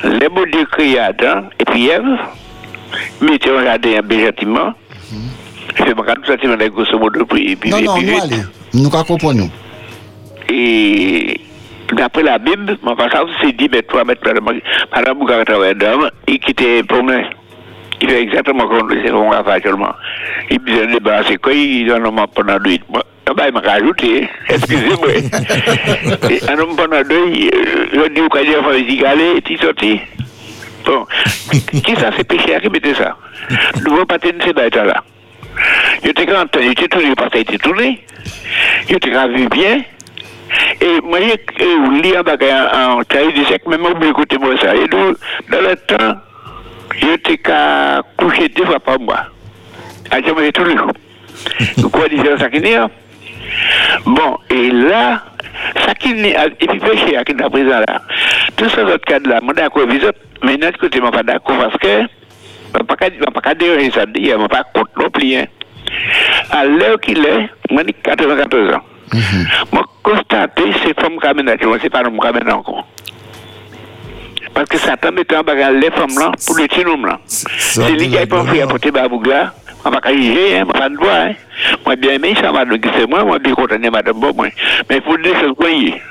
Les 0.03 0.29
mots 0.29 0.45
Dieu 0.45 0.65
créé 0.71 0.99
Adam, 0.99 1.43
et 1.59 1.65
puis 1.65 1.87
Ève, 1.87 2.03
mettez 3.21 3.49
un 3.49 3.63
jardin 3.63 4.01
gentiment, 4.09 4.73
fait 5.75 5.93
ma 5.93 6.03
tout 6.15 6.25
sentiment 6.25 6.57
de 6.57 6.67
grosso 6.67 6.99
modo, 6.99 7.25
puis, 7.25 7.55
puis, 7.55 7.69
Non, 7.69 7.77
et 7.77 7.83
non, 7.83 8.01
nous 8.01 8.21
allez. 8.21 8.41
Nous 8.73 8.89
comprenons. 8.89 9.49
Et 10.49 11.39
d'après 11.93 12.23
la 12.23 12.37
Bible, 12.37 12.77
mon 12.83 12.95
passage 12.95 13.27
c'est 13.41 13.55
dit, 13.55 13.69
mais 13.71 13.81
toi, 13.83 14.03
mettre 14.03 14.21
Madame 14.93 15.17
Bougar 15.17 15.43
travaille 15.45 15.75
d'homme, 15.75 16.09
et 16.27 16.37
qui 16.39 16.51
était 16.51 16.83
promené. 16.83 17.25
Il 18.01 18.09
fait 18.09 18.21
exactement 18.21 18.67
comme 18.67 18.89
qu'on 18.89 19.29
va 19.29 19.43
faire 19.43 19.53
actuellement. 19.53 19.93
Il 20.51 20.59
besoin 20.59 20.85
de 20.87 20.91
débarrasser 20.91 21.37
quoi, 21.37 21.53
il 21.53 21.91
en 21.91 22.17
a 22.17 22.27
pendant 22.27 22.59
deux. 22.59 22.77
Moi, 22.91 23.01
bah, 23.33 23.45
il 23.47 23.53
m'a 23.53 23.59
rajouté, 23.61 24.29
excusez-moi. 24.49 25.07
Et 26.29 26.49
un 26.49 26.59
homme 26.59 26.75
pendant 26.75 27.01
deux, 27.01 27.33
je 27.33 28.09
dis 28.09 28.21
au 28.21 28.71
des 28.73 28.97
galets, 28.97 29.37
et 29.49 29.57
sorti. 29.57 29.99
Bon, 30.85 31.05
qui 31.51 31.95
ça? 31.95 32.11
C'est 32.15 32.23
péché 32.23 32.57
qui 32.61 32.69
mettait 32.69 32.93
ça 32.93 33.17
Nous 33.77 33.83
ne 33.83 33.89
voulons 33.89 34.05
pas 34.05 34.19
tenir 34.19 34.43
ces 34.43 34.53
bêtes 34.53 34.75
là. 34.75 35.03
Je 36.03 36.11
t'ai 36.11 36.25
quand 36.25 36.45
il 36.59 36.71
était 36.71 36.87
tourné 36.87 37.15
parce 37.15 37.35
était 37.35 37.57
tourné. 37.57 38.03
Je 38.89 38.95
t'ai 38.95 39.09
vu 39.09 39.47
bien. 39.49 39.81
Et 40.81 41.01
moi, 41.03 41.19
j'ai 41.19 41.65
euh, 41.65 42.01
lu 42.01 42.15
un 42.15 42.21
bagage 42.21 42.69
en, 42.73 42.99
en 42.99 43.03
taille 43.03 43.33
de 43.33 43.43
sec, 43.45 43.63
mais 43.67 43.77
moi, 43.77 43.91
ça. 44.61 44.75
Et 44.75 44.87
donc, 44.87 45.17
dans 45.49 45.61
le 45.61 45.75
temps, 45.75 46.19
je 46.95 47.15
t'ai 47.17 47.37
qu'à 47.37 48.01
coucher 48.17 48.49
deux 48.49 48.65
fois 48.65 48.79
par 48.79 48.99
mois. 48.99 49.25
À 50.11 50.21
jamais 50.21 50.51
tous 50.51 50.63
les 50.63 50.77
jours. 50.77 50.91
Quoi 51.91 52.07
dire 52.07 52.37
ça 52.37 52.49
qui 52.49 52.59
n'est 52.59 52.75
pas 52.75 52.89
Bon, 54.05 54.37
et 54.49 54.71
là, 54.71 55.23
ça 55.85 55.93
qui 55.95 56.13
n'est 56.13 56.35
et 56.59 56.67
puis 56.67 56.79
péché 56.79 57.17
à 57.17 57.23
qui 57.23 57.31
est 57.31 57.49
présent 57.49 57.79
là. 57.87 58.01
Tous 58.55 58.69
ces 58.69 58.81
autres 58.81 59.05
cadres 59.05 59.29
là, 59.29 59.39
moi 59.41 59.53
d'accord 59.53 59.83
avec 59.83 60.03
autres, 60.03 60.19
mais 60.43 60.57
d'un 60.57 60.69
autre 60.69 60.79
côté, 60.79 60.97
je 60.99 61.01
ne 61.03 61.07
suis 61.07 61.15
pas 61.17 61.23
d'accord 61.23 61.57
parce 61.57 61.77
que 61.77 61.87
je 61.87 62.79
ne 62.79 63.25
peux 63.25 63.41
pas 63.41 63.53
dire 63.55 63.79
ça, 63.93 64.01
je 64.13 64.19
ne 64.19 64.37
suis 64.39 64.47
pas 64.47 64.63
contre 64.73 64.91
non 64.99 65.09
plus. 65.09 65.35
hein. 65.35 65.45
À 66.51 66.65
l'heure 66.65 66.99
qu'il 66.99 67.23
est, 67.25 67.49
moi 67.69 67.83
j'ai 67.85 67.93
94 67.93 68.73
ans. 68.75 68.81
Moi, 69.71 69.83
constater, 70.03 70.63
c'est 70.83 70.99
tu 71.57 71.65
vois, 71.65 71.77
c'est 71.81 71.89
pas 71.89 72.03
encore. 72.51 72.85
Parce 74.53 74.67
que 74.69 74.77
Satan 74.77 75.11
mettait 75.11 75.35
en 75.37 75.43
bagarre 75.43 75.71
les 75.71 75.91
femmes 75.91 76.17
là 76.17 76.31
pour 76.45 76.55
le 76.57 76.65
là. 77.05 77.19
C'est 77.25 77.91
lui 77.91 78.09
qui 78.09 78.17
a 78.17 78.25
pas 78.25 78.43
fait 78.45 78.61
apporter 78.61 78.89
Baboug 78.91 79.27
là. 79.85 79.89
On 79.89 79.91
va 79.91 80.01
pas 80.01 80.13
juger, 80.13 80.57
hein, 80.57 80.63
on 80.63 80.71
va 80.71 80.79
pas 80.79 80.89
le 80.89 80.97
voir. 80.97 81.15
Hein. 81.15 81.33
Moi, 81.85 81.95
bien 81.95 82.13
aimé, 82.13 82.33
ça 82.39 82.51
m'a 82.51 82.65
donné, 82.65 82.81
c'est 82.97 83.07
moi, 83.09 83.23
moi, 83.23 83.39
bien 83.39 83.53
content 83.53 83.77
de 83.77 83.83
ce 83.85 85.53
voyez, 85.57 86.01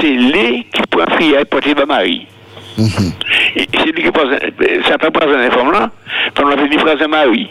c'est 0.00 0.06
lui 0.06 0.66
qui 0.72 0.82
peut 0.90 1.04
faire 1.18 1.40
apporter 1.40 1.74
ma 1.74 1.86
mari. 1.86 2.26
Et 3.56 3.66
C'est 3.72 3.92
lui 3.92 4.02
qui 4.02 4.10
passe, 4.10 4.40
Satan 4.88 5.10
passe 5.10 5.28
dans 5.28 5.38
les 5.38 5.50
femmes 5.50 5.72
là, 5.72 5.90
quand 6.34 6.44
on 6.44 6.50
a 6.50 6.56
fait 6.56 6.66
une 6.66 6.78
phrase 6.78 7.06
mari. 7.08 7.48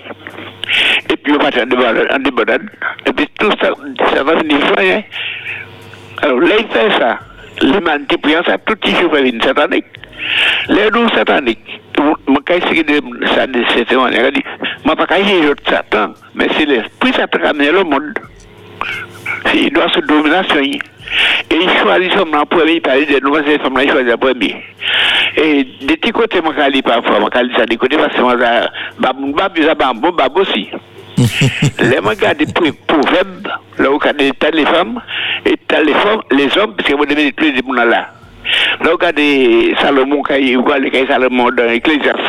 Débandade, 1.25 2.07
en 2.11 2.19
débandade. 2.19 2.69
Et 3.05 3.13
puis 3.13 3.27
tout 3.39 3.51
ça, 3.61 3.69
ça 4.13 4.23
va 4.23 4.37
finir 4.37 4.59
fin, 4.59 4.83
hein. 4.83 5.01
Alors 6.21 6.39
là, 6.39 6.55
il 6.59 6.67
fait 6.67 6.89
ça. 6.99 7.19
L'humanité 7.61 8.17
prend 8.17 8.43
ça, 8.45 8.57
tout 8.57 8.75
petit 8.75 8.95
jour, 8.95 9.15
une 9.15 9.41
satanique. 9.41 9.85
Les 10.69 10.89
loups 10.89 11.09
sataniques, 11.09 11.81
de 12.87 13.01
ça 13.35 13.47
de. 13.47 13.63
Je 13.63 13.83
dis, 13.83 13.85
je 13.89 14.89
ne 14.89 14.95
vais 14.95 15.05
pas 15.05 15.19
essayer 15.19 15.41
de 15.41 15.55
Satan, 15.67 16.13
mais 16.35 16.47
c'est 16.57 16.65
l'esprit 16.65 17.13
Satan 17.13 17.39
qui 17.39 17.45
amène 17.45 17.71
le 17.71 17.83
monde. 17.83 18.13
Il 19.53 19.71
doit 19.71 19.89
se 19.89 19.99
domination. 19.99 20.61
Et 20.61 20.79
il 21.51 21.69
choisit 21.81 22.13
son 22.13 22.25
lui 22.65 22.79
parler 22.79 23.05
de 23.05 23.19
nous, 23.19 23.35
c'est 23.45 23.61
son 23.61 23.69
nom, 23.69 23.81
il 23.81 23.91
choisit 23.91 24.15
premier. 24.15 24.55
Et 25.37 25.63
de 25.81 25.95
je 26.57 26.81
parfois, 26.81 27.19
je 27.33 27.55
ça 27.57 27.65
de 27.65 27.75
côté 27.75 27.97
parce 27.97 28.15
que 28.15 28.21
moi, 28.21 28.35
je 28.37 29.61
aussi. 30.39 30.69
Les 31.17 31.97
gens 31.97 32.09
regardent 32.09 32.53
pour 32.53 32.73
proverbes, 32.87 33.47
là 33.77 33.91
où 33.91 33.97
regardez 33.97 34.31
les 34.51 34.65
femmes, 34.65 35.01
et 35.45 35.55
t'as 35.67 35.81
les 35.81 35.93
femmes, 35.93 36.21
les 36.31 36.57
hommes, 36.57 36.75
parce 36.75 36.89
que 36.89 36.95
vous 36.95 37.05
devez 37.05 37.31
tous 37.33 37.43
les 37.43 37.55
gens 37.55 37.73
là. 37.73 38.12
Là 38.83 38.89
où 38.89 38.93
regardez 38.93 39.73
Salomon, 39.81 40.21
quand 40.21 40.35
il 40.35 40.59
les 40.81 41.07
Salomon 41.07 41.49
dans 41.51 41.63
l'Ecclésiaste. 41.63 42.19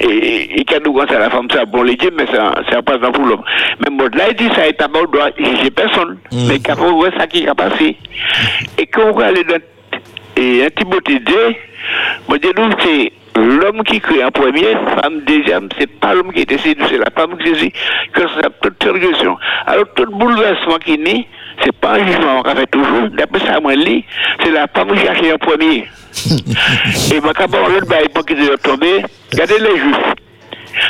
Et 0.00 0.64
quand 0.64 0.78
nous 0.84 0.96
ça 1.08 1.18
la 1.18 1.28
femme, 1.28 1.48
ça 1.50 1.64
bon 1.64 1.82
les 1.82 1.96
dieux, 1.96 2.12
mais 2.16 2.26
ça, 2.26 2.82
passe 2.82 3.00
dans 3.00 3.10
pour 3.10 3.26
l'homme. 3.26 3.42
Mais 3.80 3.90
moi, 3.90 4.08
là, 4.14 4.28
il 4.30 4.36
dit 4.36 4.48
ça, 4.54 4.70
t'a 4.72 4.88
pas 4.88 5.00
le 5.00 5.06
droit, 5.08 5.28
j'ai 5.62 5.70
personne. 5.70 6.18
Mais 6.48 6.60
quand 6.60 6.76
on 6.80 6.94
voit 6.94 7.10
ça 7.18 7.26
qui 7.26 7.46
a 7.48 7.54
passé, 7.54 7.96
et 8.78 8.86
quand 8.86 9.08
on 9.08 9.12
regarde 9.12 9.38
dans 9.48 10.70
Timothée 10.76 11.18
2, 11.18 11.34
moi, 12.28 12.38
je 12.42 12.48
dis, 12.48 13.12
c'est 13.34 13.40
l'homme 13.40 13.82
qui 13.82 14.00
crée 14.00 14.24
en 14.24 14.30
premier, 14.30 14.76
femme 15.02 15.20
deuxième, 15.26 15.68
c'est 15.78 15.90
pas 15.98 16.14
l'homme 16.14 16.32
qui 16.32 16.42
était 16.42 16.58
séduit, 16.58 16.84
c'est 16.88 16.98
la 16.98 17.10
femme 17.10 17.36
qui 17.38 17.48
séduit, 17.48 17.72
que 18.12 18.22
ça 18.22 18.48
toute 18.62 18.82
régression. 18.84 19.36
Alors, 19.66 19.86
tout 19.96 20.06
bouleversement 20.12 20.78
qui 20.78 20.96
naît, 20.96 21.26
c'est 21.62 21.72
pas 21.72 21.94
un 21.94 22.06
jugement 22.06 22.42
qu'on 22.42 22.54
fait 22.54 22.66
toujours. 22.66 23.08
D'après 23.10 23.46
ça, 23.46 23.60
moi, 23.60 23.74
lit, 23.74 24.04
c'est 24.42 24.50
la 24.50 24.66
femme 24.68 24.92
qui 24.92 25.00
cherche 25.00 25.20
en 25.32 25.38
premier. 25.38 25.88
Et 27.14 27.20
quand 27.20 27.54
on 27.54 27.68
l'autre 27.68 27.86
bail 27.86 28.08
pour 28.14 28.24
qu'ils 28.24 28.44
soient 28.44 28.58
tombés, 28.58 29.02
regardez 29.32 29.58
les 29.58 29.78
juifs. 29.78 30.14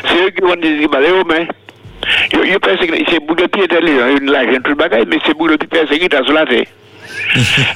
C'est 0.06 0.26
eux 0.26 0.30
qui 0.30 0.40
vont 0.42 0.56
dire, 0.56 0.88
bah, 0.88 1.00
les 1.00 1.10
hommes, 1.10 1.46
pense 2.58 2.86
que 2.86 3.04
c'est 3.08 3.20
bout 3.20 3.34
de 3.34 3.46
pied 3.46 3.64
intelligent, 3.64 4.16
une 4.20 4.30
l'argent, 4.30 4.58
tout 4.62 4.70
le 4.70 4.76
bagage, 4.76 5.04
mais 5.08 5.18
c'est 5.26 5.36
bout 5.36 5.48
de 5.48 5.56
pied 5.56 5.68
persécuté 5.68 6.16
sur 6.24 6.32
la 6.32 6.46
terre. 6.46 6.64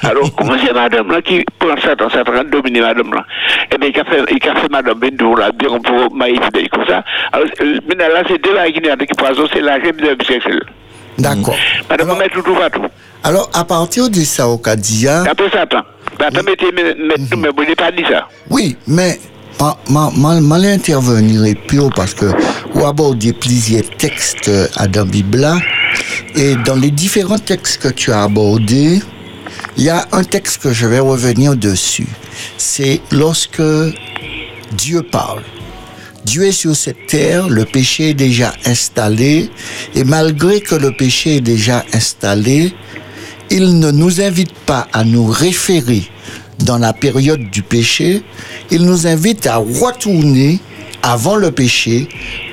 Alors, 0.03 0.33
comment 0.35 0.55
c'est 0.63 0.73
madame 0.73 1.11
là 1.11 1.21
qui 1.21 1.43
prend 1.59 1.77
ça 1.81 1.95
dans 1.95 2.09
cette 2.09 2.27
rente 2.27 2.49
dominer 2.49 2.81
madame 2.81 3.13
là? 3.13 3.25
Eh 3.71 3.77
bien, 3.77 3.89
il 3.93 3.99
a 3.99 4.03
fait, 4.03 4.23
il 4.29 4.49
a 4.49 4.55
fait 4.55 4.71
madame 4.71 4.99
Bendou 4.99 5.35
là, 5.35 5.51
bien 5.51 5.79
pour 5.79 6.13
maïf 6.15 6.39
comme 6.71 6.85
ça. 6.87 7.03
Alors, 7.31 7.47
euh, 7.61 7.79
maintenant 7.87 8.07
là, 8.07 8.23
c'est 8.27 8.41
deux 8.41 8.53
là 8.53 8.69
qui 8.71 8.79
n'est 8.81 8.95
qui 9.05 9.13
poison, 9.13 9.45
c'est 9.51 9.61
l'argent 9.61 9.91
de 9.91 10.15
bisexuel. 10.15 10.63
D'accord. 11.17 11.55
Madame, 11.89 12.13
Alors, 13.23 13.49
à 13.53 13.63
partir 13.63 14.09
de 14.09 14.19
ça, 14.21 14.47
Okadia, 14.49 15.23
Après 15.29 15.49
Satan. 15.49 15.81
Satan 16.19 16.43
mettez, 16.43 16.71
mettez, 16.71 17.35
mais 17.37 17.49
vous 17.55 17.61
n'avez 17.63 17.75
pas 17.75 17.91
dit 17.91 18.03
ça. 18.09 18.27
oui, 18.49 18.75
mais 18.87 19.19
ma, 19.59 19.77
ma, 19.89 20.11
ma, 20.15 20.39
ma 20.41 20.57
l'intervenir 20.57 21.45
est 21.45 21.55
pure 21.67 21.89
parce 21.95 22.13
que 22.13 22.25
vous 22.73 22.85
abordez 22.85 23.33
plusieurs 23.33 23.89
textes 23.97 24.49
euh, 24.49 24.67
à 24.75 24.87
la 24.87 25.03
Bible 25.05 25.47
et 26.35 26.55
dans 26.65 26.75
les 26.75 26.91
différents 26.91 27.39
textes 27.39 27.81
que 27.81 27.87
tu 27.89 28.11
as 28.11 28.23
abordés, 28.23 29.01
il 29.77 29.83
y 29.83 29.89
a 29.89 30.05
un 30.11 30.23
texte 30.23 30.61
que 30.61 30.73
je 30.73 30.85
vais 30.85 30.99
revenir 30.99 31.55
dessus. 31.55 32.07
C'est 32.57 33.01
lorsque 33.11 33.61
Dieu 34.73 35.01
parle. 35.03 35.41
Dieu 36.25 36.47
est 36.47 36.51
sur 36.51 36.75
cette 36.75 37.05
terre, 37.07 37.47
le 37.49 37.65
péché 37.65 38.09
est 38.09 38.13
déjà 38.15 38.53
installé, 38.65 39.49
et 39.93 40.03
malgré 40.03 40.59
que 40.59 40.75
le 40.75 40.91
péché 40.91 41.37
est 41.37 41.41
déjà 41.41 41.85
installé, 41.93 42.73
il 43.51 43.79
ne 43.79 43.91
nous 43.91 44.21
invite 44.21 44.53
pas 44.53 44.87
à 44.91 45.03
nous 45.03 45.27
référer 45.27 46.03
dans 46.59 46.79
la 46.79 46.93
période 46.93 47.51
du 47.51 47.61
péché, 47.61 48.23
il 48.71 48.85
nous 48.85 49.05
invite 49.05 49.45
à 49.45 49.57
retourner 49.57 50.59
avant 51.03 51.35
le 51.35 51.51
péché 51.51 52.07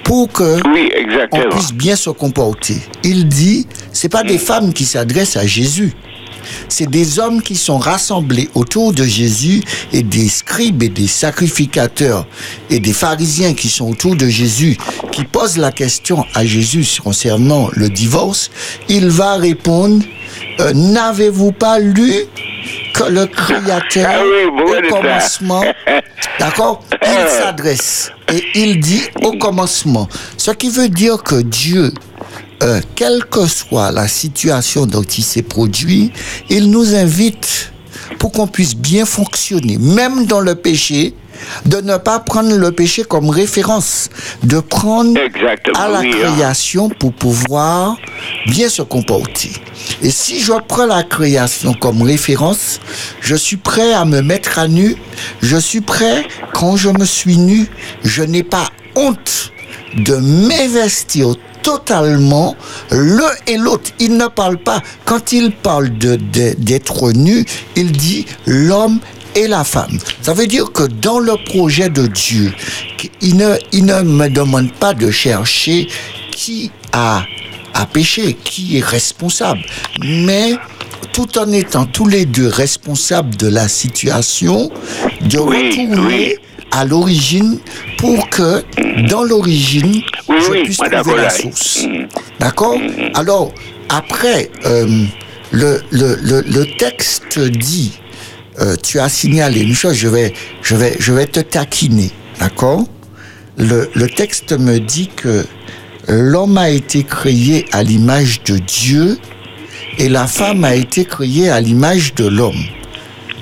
pour 0.04 0.30
que 0.30 0.60
Oui, 0.68 0.90
on 1.32 1.48
puisse 1.48 1.72
bien 1.72 1.96
se 1.96 2.10
comporter. 2.10 2.76
Il 3.02 3.26
dit, 3.26 3.66
c'est 3.92 4.10
pas 4.10 4.22
des 4.22 4.38
femmes 4.38 4.74
qui 4.74 4.84
s'adressent 4.84 5.36
à 5.36 5.46
Jésus. 5.46 5.94
C'est 6.69 6.89
des 6.89 7.19
hommes 7.19 7.43
qui 7.43 7.56
sont 7.56 7.78
rassemblés 7.78 8.48
autour 8.55 8.93
de 8.93 9.05
Jésus 9.05 9.62
et 9.93 10.02
des 10.02 10.28
scribes 10.28 10.82
et 10.82 10.89
des 10.89 11.06
sacrificateurs 11.06 12.27
et 12.70 12.81
des 12.81 12.93
pharisiens 12.93 13.55
qui 13.55 13.69
sont 13.69 13.90
autour 13.90 14.16
de 14.16 14.28
Jésus, 14.28 14.77
qui 15.10 15.24
posent 15.24 15.59
la 15.59 15.73
question 15.73 16.24
à 16.35 16.44
Jésus 16.44 16.86
concernant 17.02 17.69
le 17.73 17.89
divorce. 17.89 18.51
Il 18.89 19.09
va 19.09 19.36
répondre, 19.36 20.05
euh, 20.60 20.73
n'avez-vous 20.74 21.52
pas 21.52 21.78
lu 21.78 22.12
que 22.94 23.05
le 23.05 23.27
Créateur 23.27 24.06
Ah 24.09 24.23
oui, 24.24 24.62
au 24.62 24.74
ça. 24.74 24.97
commencement, 24.97 25.64
d'accord, 26.39 26.82
il 27.02 27.28
s'adresse 27.28 28.10
et 28.32 28.43
il 28.55 28.81
dit 28.81 29.02
au 29.23 29.32
commencement. 29.32 30.09
Ce 30.36 30.51
qui 30.51 30.70
veut 30.70 30.89
dire 30.89 31.23
que 31.23 31.43
Dieu, 31.43 31.93
euh, 32.62 32.80
quelle 32.94 33.24
que 33.24 33.46
soit 33.46 33.90
la 33.90 34.09
situation 34.09 34.86
dont 34.86 35.02
il 35.02 35.24
s'est 35.24 35.42
produit, 35.42 36.12
il 36.48 36.70
nous 36.70 36.94
invite 36.94 37.72
pour 38.18 38.32
qu'on 38.32 38.46
puisse 38.46 38.76
bien 38.76 39.04
fonctionner, 39.04 39.78
même 39.78 40.26
dans 40.26 40.40
le 40.40 40.54
péché, 40.54 41.14
de 41.66 41.78
ne 41.80 41.96
pas 41.96 42.20
prendre 42.20 42.54
le 42.56 42.72
péché 42.72 43.02
comme 43.04 43.30
référence, 43.30 44.10
de 44.42 44.60
prendre 44.60 45.18
Exactement, 45.18 45.78
à 45.78 45.88
la 45.88 45.98
hein. 46.00 46.10
création 46.10 46.88
pour 46.88 47.12
pouvoir 47.12 47.96
bien 48.46 48.68
se 48.68 48.82
comporter. 48.82 49.50
Et 50.02 50.10
si 50.10 50.40
je 50.40 50.52
prends 50.68 50.86
la 50.86 51.02
création 51.02 51.74
comme 51.74 52.02
référence, 52.02 52.80
je 53.20 53.34
suis 53.34 53.56
prêt 53.56 53.92
à 53.92 54.04
me 54.04 54.20
mettre 54.20 54.59
à 54.59 54.68
nu, 54.68 54.96
je 55.40 55.56
suis 55.56 55.80
prêt, 55.80 56.24
quand 56.54 56.76
je 56.76 56.90
me 56.90 57.04
suis 57.04 57.38
nu, 57.38 57.66
je 58.04 58.22
n'ai 58.22 58.42
pas 58.42 58.68
honte 58.94 59.52
de 59.96 60.16
m'investir 60.16 61.34
totalement 61.62 62.56
l'un 62.90 63.30
et 63.47 63.56
l'autre. 63.56 63.90
Il 63.98 64.16
ne 64.16 64.26
parle 64.26 64.59
pas, 64.59 64.82
quand 65.05 65.32
il 65.32 65.52
parle 65.52 65.97
de, 65.98 66.16
de- 66.16 66.55
d'être 66.59 67.12
nu, 67.12 67.44
il 67.76 67.93
dit 67.93 68.26
l'homme 68.47 68.98
et 69.34 69.48
la 69.48 69.64
femme. 69.64 69.98
Ça 70.20 70.34
veut 70.34 70.47
dire 70.47 70.72
que 70.72 70.82
dans 70.84 71.18
le 71.18 71.34
projet 71.47 71.89
de 71.89 72.06
Dieu, 72.06 72.52
il 73.20 73.36
ne, 73.36 73.55
il 73.72 73.86
ne 73.86 74.02
me 74.02 74.28
demande 74.28 74.72
pas 74.72 74.93
de 74.94 75.10
chercher 75.10 75.89
qui 76.30 76.70
a, 76.93 77.24
a 77.74 77.86
péché, 77.86 78.36
qui 78.44 78.78
est 78.78 78.84
responsable, 78.84 79.60
mais 80.05 80.55
tout 81.12 81.39
en 81.39 81.51
étant 81.52 81.84
tous 81.86 82.06
les 82.06 82.26
deux 82.26 82.47
responsables 82.48 83.34
de 83.36 83.47
la 83.48 83.68
situation, 83.68 84.70
de 85.22 85.39
Oui, 85.39 85.68
retourner 85.70 85.98
oui. 86.06 86.34
À 86.72 86.84
l'origine 86.84 87.58
pour 87.98 88.28
que 88.30 88.64
dans 89.08 89.22
l'origine, 89.22 90.02
Oui, 90.28 90.36
je 90.44 90.50
oui, 90.50 90.62
puisse 90.64 90.78
moi, 90.78 90.88
trouver 90.90 91.16
la 91.22 91.30
source. 91.30 91.84
Mm. 91.86 92.06
D'accord 92.40 92.76
Alors, 93.14 93.52
après, 93.88 94.50
euh, 94.66 95.04
le, 95.52 95.80
le, 95.90 96.16
le, 96.22 96.40
le 96.42 96.66
texte 96.78 97.38
dit, 97.38 97.92
euh, 98.60 98.74
tu 98.82 98.98
as 98.98 99.08
signalé 99.08 99.60
une 99.60 99.74
chose, 99.74 99.94
je 99.94 100.08
vais, 100.08 100.32
je 100.62 100.74
vais, 100.74 100.96
je 100.98 101.12
vais 101.12 101.26
te 101.26 101.40
taquiner. 101.40 102.10
D'accord 102.40 102.84
le, 103.58 103.90
le 103.94 104.08
texte 104.08 104.52
me 104.58 104.78
dit 104.80 105.10
que 105.14 105.44
l'homme 106.08 106.56
a 106.56 106.70
été 106.70 107.02
créé 107.04 107.66
à 107.72 107.82
l'image 107.82 108.42
de 108.44 108.56
Dieu 108.56 109.18
et 109.98 110.08
la 110.08 110.26
femme 110.26 110.64
a 110.64 110.74
été 110.74 111.04
créée 111.04 111.50
à 111.50 111.60
l'image 111.60 112.14
de 112.14 112.26
l'homme. 112.26 112.64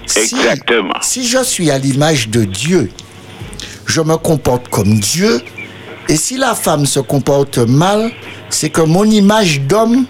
Si- 0.06 0.18
Exactement. 0.34 0.94
si 1.00 1.28
je 1.28 1.44
suis 1.44 1.70
à 1.70 1.78
l'image 1.78 2.28
de 2.28 2.44
Dieu, 2.44 2.90
je 3.86 4.00
me 4.00 4.16
comporte 4.16 4.68
comme 4.68 4.98
Dieu, 5.00 5.40
et 6.08 6.16
si 6.16 6.36
la 6.36 6.54
femme 6.54 6.86
se 6.86 7.00
comporte 7.00 7.58
mal, 7.58 8.10
c'est 8.48 8.70
que 8.70 8.80
mon 8.80 9.04
image 9.04 9.60
d'homme 9.60 10.06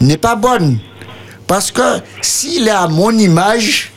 n'est 0.00 0.16
pas 0.16 0.34
bonne. 0.34 0.78
Parce 1.46 1.70
que 1.70 2.00
s'il 2.22 2.66
est 2.68 2.72
à 2.72 2.88
mon 2.88 3.16
image, 3.16 3.92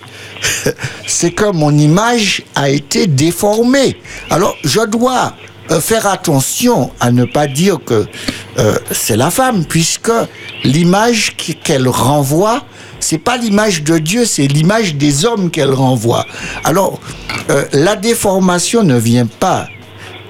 c'est 1.07 1.31
que 1.31 1.51
mon 1.51 1.75
image 1.75 2.43
a 2.55 2.69
été 2.69 3.07
déformée. 3.07 3.97
Alors, 4.29 4.55
je 4.63 4.81
dois 4.85 5.33
euh, 5.71 5.81
faire 5.81 6.07
attention 6.07 6.91
à 6.99 7.11
ne 7.11 7.25
pas 7.25 7.47
dire 7.47 7.79
que 7.83 8.05
euh, 8.59 8.77
c'est 8.91 9.17
la 9.17 9.31
femme, 9.31 9.65
puisque 9.65 10.11
l'image 10.63 11.35
qu'elle 11.63 11.87
renvoie, 11.87 12.63
c'est 13.07 13.19
pas 13.19 13.37
l'image 13.37 13.83
de 13.83 13.99
Dieu, 13.99 14.25
c'est 14.25 14.47
l'image 14.47 14.95
des 14.95 15.23
hommes 15.23 15.49
qu'elle 15.49 15.71
renvoie. 15.71 16.25
Alors, 16.65 16.99
euh, 17.49 17.63
la 17.71 17.95
déformation 17.95 18.83
ne 18.83 18.97
vient 18.97 19.27
pas 19.27 19.69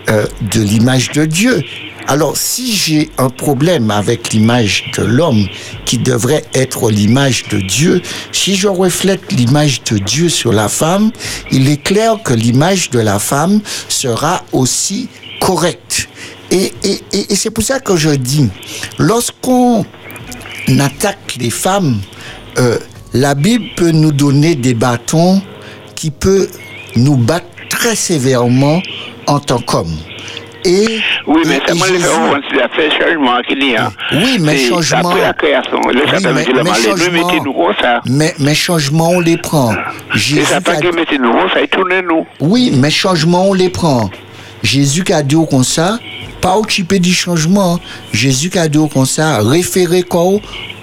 euh, 0.09 0.27
de 0.53 0.61
l'image 0.61 1.09
de 1.11 1.25
Dieu. 1.25 1.63
Alors, 2.05 2.37
si 2.37 2.71
j'ai 2.75 3.09
un 3.17 3.31
problème 3.31 3.89
avec 3.89 4.31
l'image 4.31 4.91
de 4.95 5.03
l'homme 5.03 5.47
qui 5.85 5.97
devrait 5.97 6.45
être 6.53 6.91
l'image 6.91 7.45
de 7.49 7.59
Dieu, 7.61 8.03
si 8.31 8.55
je 8.55 8.67
reflète 8.67 9.31
l'image 9.31 9.81
de 9.85 9.97
Dieu 9.97 10.29
sur 10.29 10.53
la 10.53 10.69
femme, 10.69 11.11
il 11.49 11.67
est 11.69 11.81
clair 11.81 12.21
que 12.23 12.35
l'image 12.35 12.91
de 12.91 12.99
la 12.99 13.17
femme 13.17 13.59
sera 13.89 14.43
aussi 14.51 15.09
correcte. 15.41 16.09
Et, 16.51 16.71
et, 16.83 17.01
et, 17.11 17.33
et 17.33 17.35
c'est 17.35 17.49
pour 17.49 17.63
ça 17.63 17.79
que 17.79 17.97
je 17.97 18.11
dis, 18.11 18.47
lorsqu'on 18.99 19.83
attaque 20.79 21.37
les 21.39 21.49
femmes, 21.49 21.99
euh, 22.59 22.77
la 23.13 23.35
Bible 23.35 23.65
peut 23.75 23.91
nous 23.91 24.11
donner 24.11 24.55
des 24.55 24.73
bâtons 24.73 25.41
qui 25.95 26.11
peut 26.11 26.47
nous 26.95 27.15
battre 27.17 27.45
très 27.69 27.95
sévèrement 27.95 28.81
en 29.27 29.39
tant 29.39 29.59
qu'homme. 29.59 29.95
Et, 30.65 30.99
Oui, 31.27 31.43
mais 31.45 31.57
et- 31.57 31.59
ça 31.67 31.73
et 31.75 31.77
fait 31.77 31.93
Jésus- 31.93 32.05
c'est 32.49 32.57
la 32.57 32.69
fait 32.69 32.89
changement 32.91 33.39
qu'il 33.47 33.63
y 33.63 33.75
a. 33.75 33.91
Oui, 34.11 34.37
mais 34.41 34.57
changement- 34.57 35.09
Après 35.11 35.21
la 35.21 35.33
création, 35.33 35.79
le 35.87 36.01
Oui, 36.03 36.11
mais- 36.23 36.31
mais 36.33 36.63
malade, 36.63 36.75
changement- 36.83 37.27
mettez-nous 37.27 37.53
comme 37.53 37.73
ça. 37.81 38.01
mais, 38.05 38.33
mais 38.39 38.55
changements, 38.55 39.09
on 39.11 39.19
les 39.21 39.37
prend. 39.37 39.73
Jésus 40.13 40.43
Satan 40.45 40.71
a- 40.73 40.75
qui 40.81 40.87
mettez-nous 40.91 41.31
comme 41.31 41.49
ça, 41.53 41.61
il 41.61 41.67
tourne 41.69 42.01
nous. 42.09 42.25
Oui, 42.41 42.71
mais 42.75 42.89
changements, 42.89 43.45
on 43.47 43.53
les 43.53 43.69
prend. 43.69 44.09
Jésus 44.63 45.03
qui 45.03 45.13
a 45.13 45.21
dit 45.23 45.35
au 45.35 45.45
comme 45.45 45.63
ça, 45.63 45.99
pas 46.41 46.57
occupé 46.57 46.99
du 46.99 47.13
changement. 47.13 47.79
Jésus 48.11 48.49
qui 48.49 48.57
a 48.59 48.67
dit 48.67 48.79
au 48.79 48.87
comme 48.87 49.05
ça, 49.05 49.39
référez 49.41 50.03
quoi 50.03 50.23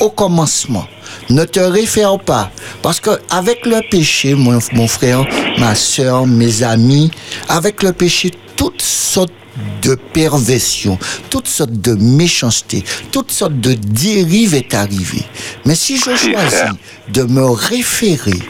au 0.00 0.10
commencement. 0.10 0.86
Ne 1.30 1.44
te 1.44 1.60
réfère 1.60 2.18
pas. 2.18 2.50
Parce 2.82 3.00
que 3.00 3.10
avec 3.30 3.66
le 3.66 3.80
péché, 3.90 4.34
mon, 4.34 4.58
mon 4.72 4.88
frère, 4.88 5.24
ma 5.58 5.74
soeur, 5.74 6.26
mes 6.26 6.62
amis, 6.62 7.10
avec 7.48 7.82
le 7.82 7.92
péché, 7.92 8.30
toutes 8.56 8.82
sortes 8.82 9.32
de 9.82 9.94
perversion, 9.94 10.98
toutes 11.30 11.48
sortes 11.48 11.72
de 11.72 11.94
méchanceté, 11.94 12.82
toutes 13.12 13.30
sortes 13.30 13.60
de 13.60 13.74
dérives 13.74 14.54
est 14.54 14.74
arrivée. 14.74 15.24
Mais 15.64 15.74
si 15.74 15.96
je 15.96 16.16
choisis 16.16 16.74
de 17.08 17.22
me 17.22 17.44
référer 17.44 18.40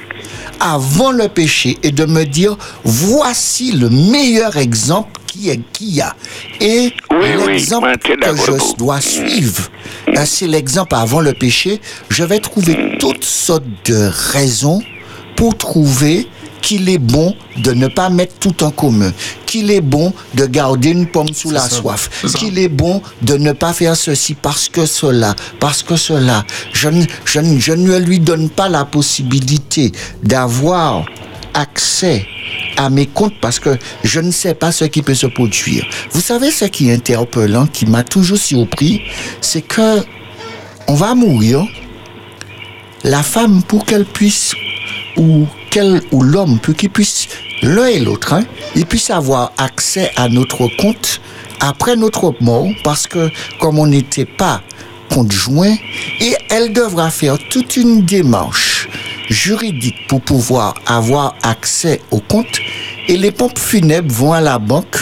avant 0.60 1.12
le 1.12 1.28
péché 1.28 1.78
et 1.82 1.90
de 1.90 2.04
me 2.04 2.24
dire 2.24 2.56
voici 2.84 3.72
le 3.72 3.90
meilleur 3.90 4.56
exemple 4.56 5.20
qui 5.26 5.50
est 5.50 5.60
qui 5.72 5.86
y 5.86 6.00
a. 6.00 6.14
Et 6.60 6.92
Oui, 7.10 7.28
l'exemple 7.46 7.96
que 7.98 8.12
je 8.12 8.76
dois 8.76 9.00
suivre 9.00 9.70
euh, 10.08 10.22
c'est 10.24 10.46
l'exemple 10.46 10.94
avant 10.94 11.20
le 11.20 11.32
péché. 11.32 11.80
Je 12.08 12.24
vais 12.24 12.38
trouver 12.38 12.96
toutes 12.98 13.24
sortes 13.24 13.64
de 13.86 14.10
raisons 14.32 14.82
pour 15.36 15.56
trouver 15.56 16.28
qu'il 16.64 16.88
est 16.88 16.98
bon 16.98 17.36
de 17.58 17.72
ne 17.72 17.88
pas 17.88 18.08
mettre 18.08 18.36
tout 18.40 18.64
en 18.64 18.70
commun, 18.70 19.12
qu'il 19.44 19.70
est 19.70 19.82
bon 19.82 20.14
de 20.32 20.46
garder 20.46 20.88
une 20.90 21.06
pomme 21.06 21.28
sous 21.32 21.50
la 21.50 21.60
ça, 21.60 21.76
soif, 21.76 22.24
qu'il 22.34 22.58
est 22.58 22.70
bon 22.70 23.02
de 23.20 23.36
ne 23.36 23.52
pas 23.52 23.74
faire 23.74 23.94
ceci 23.94 24.34
parce 24.34 24.70
que 24.70 24.86
cela, 24.86 25.36
parce 25.60 25.82
que 25.82 25.96
cela. 25.96 26.44
Je 26.72 26.88
ne 26.88 27.98
lui 27.98 28.18
donne 28.18 28.48
pas 28.48 28.70
la 28.70 28.86
possibilité 28.86 29.92
d'avoir 30.22 31.04
accès 31.52 32.26
à 32.78 32.88
mes 32.88 33.06
comptes 33.06 33.38
parce 33.42 33.60
que 33.60 33.76
je 34.02 34.20
ne 34.20 34.30
sais 34.30 34.54
pas 34.54 34.72
ce 34.72 34.86
qui 34.86 35.02
peut 35.02 35.14
se 35.14 35.26
produire. 35.26 35.84
Vous 36.12 36.22
savez 36.22 36.50
ce 36.50 36.64
qui 36.64 36.88
est 36.88 36.94
interpellant, 36.94 37.66
qui 37.66 37.84
m'a 37.84 38.04
toujours 38.04 38.38
surpris, 38.38 39.02
c'est 39.42 39.62
que 39.62 40.02
on 40.88 40.94
va 40.94 41.14
mourir, 41.14 41.66
la 43.04 43.22
femme, 43.22 43.62
pour 43.62 43.84
qu'elle 43.84 44.06
puisse, 44.06 44.54
ou, 45.16 45.46
qu'elle, 45.70 46.00
ou 46.10 46.22
l'homme, 46.22 46.58
pour 46.58 46.74
qu'il 46.74 46.90
puisse, 46.90 47.28
l'un 47.62 47.86
et 47.86 48.00
l'autre, 48.00 48.32
hein, 48.32 48.44
ils 48.74 48.86
puissent 48.86 49.10
avoir 49.10 49.52
accès 49.58 50.10
à 50.16 50.28
notre 50.28 50.66
compte 50.78 51.20
après 51.60 51.96
notre 51.96 52.34
mort, 52.40 52.66
parce 52.82 53.06
que 53.06 53.30
comme 53.60 53.78
on 53.78 53.86
n'était 53.86 54.24
pas 54.24 54.62
conjoint, 55.10 55.76
et 56.20 56.34
elle 56.50 56.72
devra 56.72 57.10
faire 57.10 57.36
toute 57.50 57.76
une 57.76 58.04
démarche 58.04 58.88
juridique 59.28 60.06
pour 60.08 60.20
pouvoir 60.20 60.74
avoir 60.86 61.36
accès 61.42 62.00
au 62.10 62.20
compte, 62.20 62.58
et 63.06 63.16
les 63.16 63.30
pompes 63.30 63.58
funèbres 63.58 64.12
vont 64.12 64.32
à 64.32 64.40
la 64.40 64.58
banque, 64.58 64.96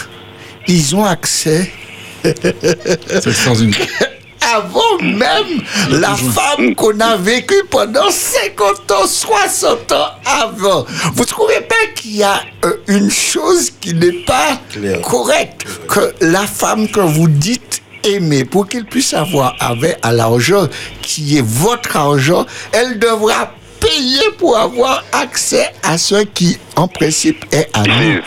ils 0.66 0.94
ont 0.94 1.04
accès 1.04 1.72
C'est 2.22 3.26
extraordinaire. 3.26 3.86
avant 4.54 4.98
même 5.02 5.62
la 5.90 6.14
femme 6.14 6.74
qu'on 6.74 6.98
a 7.00 7.16
vécue 7.16 7.62
pendant 7.70 8.10
50 8.10 8.90
ans, 8.92 9.06
60 9.06 9.92
ans 9.92 10.06
avant. 10.24 10.84
Vous 11.14 11.24
trouvez 11.24 11.60
pas 11.60 11.86
qu'il 11.94 12.16
y 12.16 12.22
a 12.22 12.42
euh, 12.64 12.76
une 12.88 13.10
chose 13.10 13.70
qui 13.80 13.94
n'est 13.94 14.24
pas 14.24 14.58
correcte? 15.02 15.66
Que 15.88 16.14
la 16.20 16.46
femme 16.46 16.88
que 16.88 17.00
vous 17.00 17.28
dites 17.28 17.82
aimer, 18.04 18.44
pour 18.44 18.66
qu'elle 18.66 18.84
puisse 18.84 19.14
avoir 19.14 19.56
avec 19.60 19.98
à 20.02 20.12
l'argent 20.12 20.68
qui 21.02 21.38
est 21.38 21.44
votre 21.44 21.96
argent, 21.96 22.46
elle 22.72 22.98
devra 22.98 23.52
payer 23.80 24.30
pour 24.38 24.56
avoir 24.56 25.04
accès 25.12 25.72
à 25.82 25.98
ce 25.98 26.22
qui, 26.22 26.58
en 26.76 26.88
principe, 26.88 27.44
est 27.52 27.68
à 27.72 27.82
nous. 27.82 28.20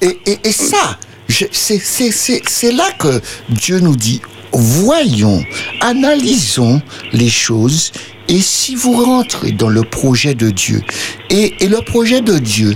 Et, 0.00 0.18
et, 0.26 0.38
et 0.44 0.52
ça, 0.52 0.98
c'est 1.28 2.72
là 2.72 2.90
que 2.98 3.20
Dieu 3.48 3.80
nous 3.80 3.96
dit, 3.96 4.20
voyons, 4.52 5.42
analysons 5.80 6.80
les 7.12 7.28
choses, 7.28 7.92
et 8.28 8.40
si 8.40 8.74
vous 8.74 8.92
rentrez 8.92 9.52
dans 9.52 9.68
le 9.68 9.82
projet 9.82 10.34
de 10.34 10.50
Dieu, 10.50 10.82
et, 11.30 11.54
le 11.66 11.82
projet 11.84 12.20
de 12.20 12.38
Dieu, 12.38 12.74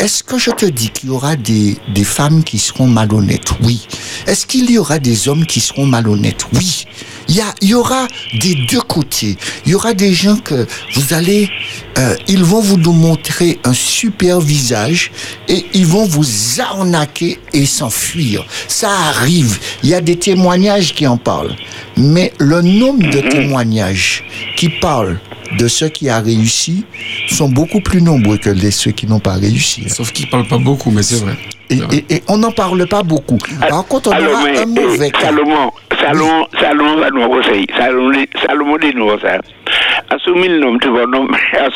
est-ce 0.00 0.22
que 0.22 0.38
je 0.38 0.50
te 0.50 0.66
dis 0.66 0.88
qu'il 0.90 1.10
y 1.10 1.12
aura 1.12 1.36
des, 1.36 1.76
des 1.94 2.04
femmes 2.04 2.42
qui 2.42 2.58
seront 2.58 2.86
malhonnêtes? 2.86 3.52
Oui. 3.62 3.86
Est-ce 4.26 4.46
qu'il 4.46 4.70
y 4.70 4.78
aura 4.78 4.98
des 4.98 5.28
hommes 5.28 5.44
qui 5.46 5.60
seront 5.60 5.86
malhonnêtes? 5.86 6.46
Oui. 6.54 6.86
Il 7.28 7.36
y, 7.36 7.40
a- 7.42 7.54
il 7.60 7.68
y 7.68 7.74
aura 7.74 8.08
des 8.40 8.56
deux 8.68 8.80
côtés. 8.80 9.36
Il 9.66 9.72
y 9.72 9.74
aura 9.76 9.94
des 9.94 10.12
gens 10.12 10.36
que 10.36 10.66
vous 10.94 11.12
allez, 11.14 11.48
euh, 11.98 12.16
ils 12.26 12.42
vont 12.42 12.60
vous 12.60 12.76
montrer 12.92 13.60
un 13.62 13.72
super 13.74 14.40
visage 14.40 15.12
et 15.48 15.64
ils 15.74 15.86
vont 15.86 16.06
vous 16.06 16.26
arnaquer 16.60 17.38
et 17.52 17.66
s'enfuir. 17.66 18.44
Ça 18.66 18.90
arrive. 18.90 19.58
Il 19.84 19.90
y 19.90 19.94
a 19.94 20.00
des 20.00 20.16
témoignages 20.18 20.92
qui 20.94 21.06
en 21.06 21.18
parlent. 21.18 21.54
Mais 21.96 22.32
le 22.38 22.62
nombre 22.62 23.08
de 23.10 23.20
témoignages 23.20 24.24
qui 24.56 24.68
parlent 24.80 25.20
de 25.58 25.68
ceux 25.68 25.88
qui 25.88 26.08
a 26.08 26.20
réussi 26.20 26.84
sont 27.28 27.48
beaucoup 27.48 27.80
plus 27.80 28.02
nombreux 28.02 28.38
que 28.38 28.50
les 28.50 28.70
ceux 28.70 28.90
qui 28.92 29.06
n'ont 29.06 29.20
pas 29.20 29.34
réussi. 29.34 29.88
Sauf 29.88 30.12
qu'il 30.12 30.28
parle 30.28 30.46
pas 30.46 30.58
beaucoup, 30.58 30.90
mais 30.90 31.02
c'est 31.02 31.22
vrai. 31.24 31.36
Et, 31.70 31.78
et- 31.92 32.14
et 32.16 32.22
on 32.28 32.38
n'en 32.38 32.50
parle 32.50 32.86
pas 32.86 33.02
beaucoup. 33.02 33.38
Par 33.68 33.84
contre, 33.86 34.10
on 34.10 34.12
Alors, 34.12 34.32
aura 34.32 34.44
mais, 34.44 34.58
un 34.58 34.66
mauvais 34.66 35.06
eh, 35.08 35.10
cas. 35.10 35.20
Salomon, 35.26 35.70
Salomon, 36.00 36.46
Salomon 36.60 36.96
va 36.98 37.10
nous 37.10 37.28
conseiller. 37.28 37.66
Salomon, 37.76 38.12
Salomon 38.46 38.76
dit 38.78 38.92
nous 38.94 39.18
ça. 39.20 39.40
Assumir 40.10 40.50
le 40.50 40.58
nom, 40.58 40.78
tu 40.78 40.88
vois, 40.88 41.06
nom, 41.06 41.28
alors, 41.54 41.70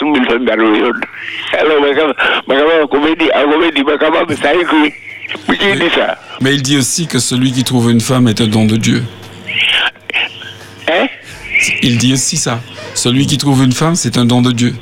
alors, 1.60 1.80
mais 1.82 1.94
comme, 1.94 2.12
mais 2.48 2.56
comme, 2.56 2.88
comédie, 3.00 3.30
à 3.30 3.44
comédie, 3.44 3.82
mais 3.86 3.92
comment, 4.00 4.24
mais 4.28 4.34
ça 4.36 4.52
écrit. 4.54 4.92
Mais 5.48 5.56
qui 5.56 5.72
dit 5.72 5.90
ça? 5.94 6.18
Mais 6.40 6.54
il 6.54 6.62
dit 6.62 6.76
aussi 6.76 7.06
que 7.06 7.18
celui 7.20 7.52
qui 7.52 7.62
trouve 7.62 7.90
une 7.90 8.00
femme 8.00 8.26
est 8.28 8.40
un 8.40 8.46
don 8.48 8.64
de 8.66 8.76
Dieu. 8.76 9.04
Hein? 10.88 11.06
Il 11.82 11.98
dit 11.98 12.12
aussi 12.12 12.36
ça. 12.36 12.60
Celui 12.94 13.26
qui 13.26 13.38
trouve 13.38 13.62
une 13.64 13.72
femme, 13.72 13.94
c'est 13.96 14.16
un 14.18 14.24
don 14.24 14.40
de 14.42 14.52
Dieu. 14.52 14.74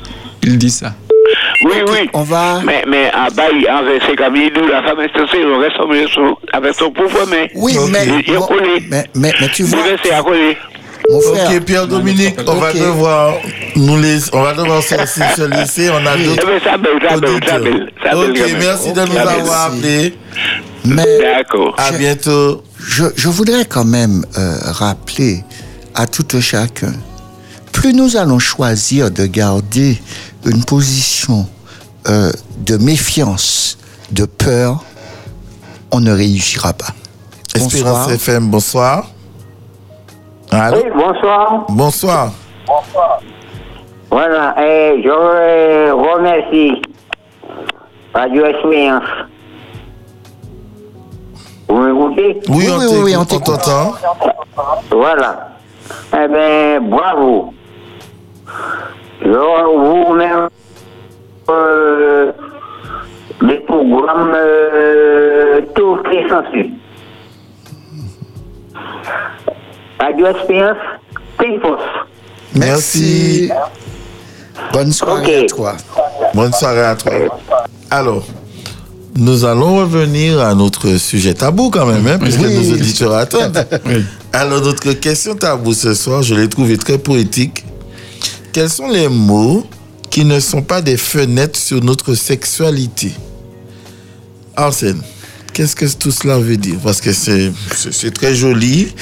Il 0.43 0.57
dit 0.57 0.69
ça. 0.69 0.93
Oui, 1.65 1.77
oui. 1.87 2.09
On 2.13 2.23
va. 2.23 2.61
Mais, 2.65 2.83
mais, 2.87 3.09
à 3.11 3.29
Baï, 3.29 3.65
en 3.69 3.83
verset 3.83 4.15
comme 4.15 4.35
il 4.35 4.51
dit, 4.51 4.59
la 4.69 4.83
femme 4.83 4.99
est 4.99 5.17
censée 5.17 5.37
rester 5.43 6.13
son- 6.13 6.35
avec 6.51 6.73
son 6.75 6.91
pouvoir, 6.91 7.25
mais. 7.29 7.49
Oui, 7.55 7.77
Ok. 7.77 7.89
mais, 7.91 8.05
Il 8.27 8.33
est 8.33 8.37
mon- 8.37 8.45
collé. 8.47 8.83
mais, 8.89 9.05
mais, 9.15 9.33
mais 9.39 9.47
tu 9.49 9.63
vois, 9.63 9.81
verset 9.83 10.11
à 10.11 10.21
coller. 10.21 10.57
mon 11.09 11.21
frère, 11.21 11.49
Ok, 11.55 11.63
Pierre-Dominique, 11.65 12.35
on 12.47 12.55
va 12.55 12.69
Ok. 12.69 12.77
devoir 12.79 13.33
nous 13.75 13.97
laisser, 14.01 14.29
on 14.33 14.41
va 14.41 14.53
devoir 14.53 14.83
se 14.83 14.95
se 14.95 15.47
laisser. 15.49 15.89
On 15.89 16.05
a 16.05 16.15
d'autres 16.17 16.45
bien, 16.47 16.59
ça 16.63 16.77
belle, 16.77 16.99
ça 17.01 17.17
belle, 17.17 17.29
ça 17.31 17.35
auditeurs. 17.35 17.59
belle. 17.61 17.91
Ça 18.03 18.09
belle, 18.15 18.29
Ok, 18.31 18.55
merci 18.59 18.93
de 18.93 19.01
nous 19.01 19.17
avoir 19.17 19.65
appelés. 19.67 20.13
mais 20.85 21.19
D'accord. 21.21 21.75
À 21.77 21.91
Je- 21.93 21.97
bientôt. 21.97 22.63
je, 22.79 23.03
je 23.15 23.27
voudrais 23.29 23.65
quand 23.65 23.85
même 23.85 24.23
euh, 24.37 24.55
rappeler 24.65 25.43
à 25.95 26.05
tout 26.07 26.25
un 26.33 26.41
chacun, 26.41 26.93
plus 27.83 27.93
nous 27.93 28.15
allons 28.15 28.39
choisir 28.39 29.11
de 29.11 29.25
garder 29.25 30.01
une 30.45 30.63
position 30.63 31.45
euh, 32.07 32.31
de 32.59 32.77
méfiance, 32.77 33.77
de 34.09 34.23
peur, 34.23 34.81
on 35.91 35.99
ne 35.99 36.13
réussira 36.13 36.71
pas. 36.71 36.93
Espérance 37.53 38.07
Bonsoir. 38.07 38.11
FM, 38.11 38.49
bonsoir. 38.49 39.07
Allô? 40.49 40.77
Oui, 40.77 40.91
bonsoir. 40.95 41.65
Bonsoir. 41.67 42.31
Voilà, 44.09 44.55
et 44.63 45.03
je 45.03 45.09
euh, 45.09 45.93
remercie 45.93 46.81
Radio 48.13 48.45
Expérience. 48.45 49.03
Vous 51.67 51.81
m'écoutez 51.81 52.39
Oui, 52.47 52.65
Oui, 52.79 52.85
oui, 53.03 53.15
on 53.17 53.25
t'entend. 53.25 53.95
Voilà. 54.89 55.49
Eh 56.13 56.27
bien, 56.29 56.79
bravo. 56.79 57.53
Je 59.21 59.27
vous 59.29 60.05
remercie 60.05 60.49
euh, 61.49 62.31
des 63.41 63.57
programmes 63.67 64.33
euh, 64.35 65.61
tout 65.75 65.97
est 66.11 66.29
sensu. 66.29 66.69
Radio 69.99 70.27
Expérience. 70.27 70.77
Merci. 72.55 73.49
Bonne 74.71 74.91
soirée 74.91 75.39
Ok. 75.39 75.43
à 75.43 75.45
toi. 75.47 75.73
Bonne 76.33 76.53
soirée 76.53 76.81
à 76.85 76.95
toi. 76.95 77.11
Alors, 77.89 78.23
nous 79.15 79.45
allons 79.45 79.77
revenir 79.77 80.39
à 80.41 80.53
notre 80.55 80.87
sujet 80.97 81.33
tabou 81.33 81.69
quand 81.69 81.85
même, 81.85 82.05
hein, 82.07 82.17
puisque 82.21 82.41
Oui. 82.41 82.55
nos 82.55 82.73
auditeurs 82.73 83.13
attendent. 83.13 83.65
Alors, 84.31 84.61
notre 84.61 84.93
question 84.93 85.35
tabou 85.35 85.73
ce 85.73 85.93
soir, 85.93 86.21
je 86.23 86.35
l'ai 86.35 86.47
trouvée 86.49 86.77
très 86.77 86.97
poétique. 86.97 87.65
Quels 88.53 88.69
sont 88.69 88.87
les 88.87 89.07
mots 89.09 89.65
qui 90.09 90.25
ne 90.25 90.39
sont 90.39 90.61
pas 90.61 90.81
des 90.81 90.97
fenêtres 90.97 91.59
sur 91.59 91.83
notre 91.83 92.13
sexualité? 92.13 93.11
Arsène, 94.55 95.01
qu'est-ce 95.53 95.75
que 95.75 95.85
tout 95.85 96.11
cela 96.11 96.37
veut 96.37 96.57
dire? 96.57 96.77
Parce 96.83 97.01
que 97.01 97.11
c'est 97.11 97.51
très 98.13 98.35
joli, 98.35 98.93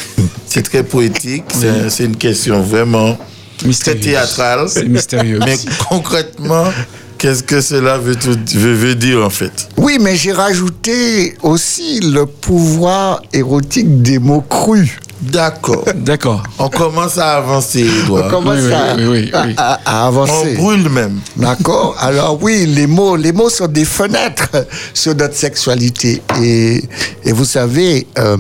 c'est 0.45 0.63
très 0.63 0.83
poétique, 0.83 1.43
c'est 1.53 1.89
c'est 1.89 2.05
une 2.05 2.15
question 2.15 2.61
vraiment 2.61 3.17
très 3.57 3.67
Mystérieux. 3.67 3.99
théâtrale. 4.01 4.69
C'est 4.69 4.87
mystérieux. 4.87 5.39
Mais 5.45 5.57
concrètement, 5.89 6.71
qu'est-ce 7.17 7.43
que 7.43 7.59
cela 7.59 7.97
veut, 7.97 8.15
tout- 8.15 8.39
veut, 8.55 8.73
veut 8.73 8.95
dire 8.95 9.23
en 9.23 9.29
fait? 9.29 9.67
Oui, 9.77 9.97
mais 9.99 10.15
j'ai 10.15 10.31
rajouté 10.31 11.35
aussi 11.43 11.99
le 11.99 12.25
pouvoir 12.25 13.21
érotique 13.33 14.01
des 14.01 14.17
mots 14.17 14.41
crus. 14.41 14.91
D'accord. 15.21 15.85
D'accord. 15.95 16.43
On 16.57 16.67
commence 16.69 17.17
à 17.17 17.37
avancer, 17.37 17.85
On 17.87 18.03
Edouard. 18.03 18.29
commence 18.31 18.57
oui, 18.59 18.73
à, 18.73 18.95
oui, 18.95 19.03
oui, 19.05 19.31
oui. 19.33 19.53
à- 19.57 19.73
à- 19.73 20.05
à 20.05 20.05
On 20.05 20.07
avancer. 20.07 20.55
brûle 20.55 20.89
même. 20.89 21.19
D'accord. 21.37 21.95
Alors 21.99 22.41
oui, 22.41 22.65
les 22.65 22.87
mots, 22.87 23.15
les 23.15 23.31
mots 23.31 23.49
sont 23.49 23.67
des 23.67 23.85
fenêtres 23.85 24.49
sur 24.93 25.15
notre 25.15 25.35
sexualité. 25.35 26.21
Et, 26.41 26.83
et 27.23 27.31
vous 27.31 27.45
savez, 27.45 28.07
euh, 28.17 28.37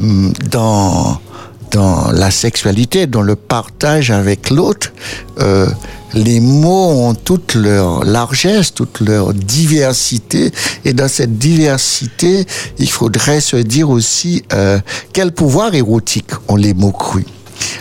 dans 0.49 1.19
dans 1.71 2.11
la 2.11 2.31
sexualité, 2.31 3.07
dans 3.07 3.21
le 3.21 3.35
partage 3.35 4.11
avec 4.11 4.49
l'autre, 4.49 4.91
euh, 5.39 5.67
les 6.13 6.39
mots 6.39 7.07
ont 7.07 7.13
toute 7.13 7.55
leur 7.55 8.03
largesse, 8.03 8.73
toute 8.73 8.99
leur 8.99 9.33
diversité. 9.33 10.51
Et 10.85 10.93
dans 10.93 11.07
cette 11.07 11.37
diversité, 11.37 12.45
il 12.77 12.89
faudrait 12.89 13.41
se 13.41 13.55
dire 13.55 13.89
aussi 13.89 14.43
euh, 14.53 14.79
quel 15.13 15.31
pouvoir 15.31 15.73
érotique 15.73 16.31
ont 16.47 16.57
les 16.57 16.73
mots 16.73 16.91
crus. 16.91 17.25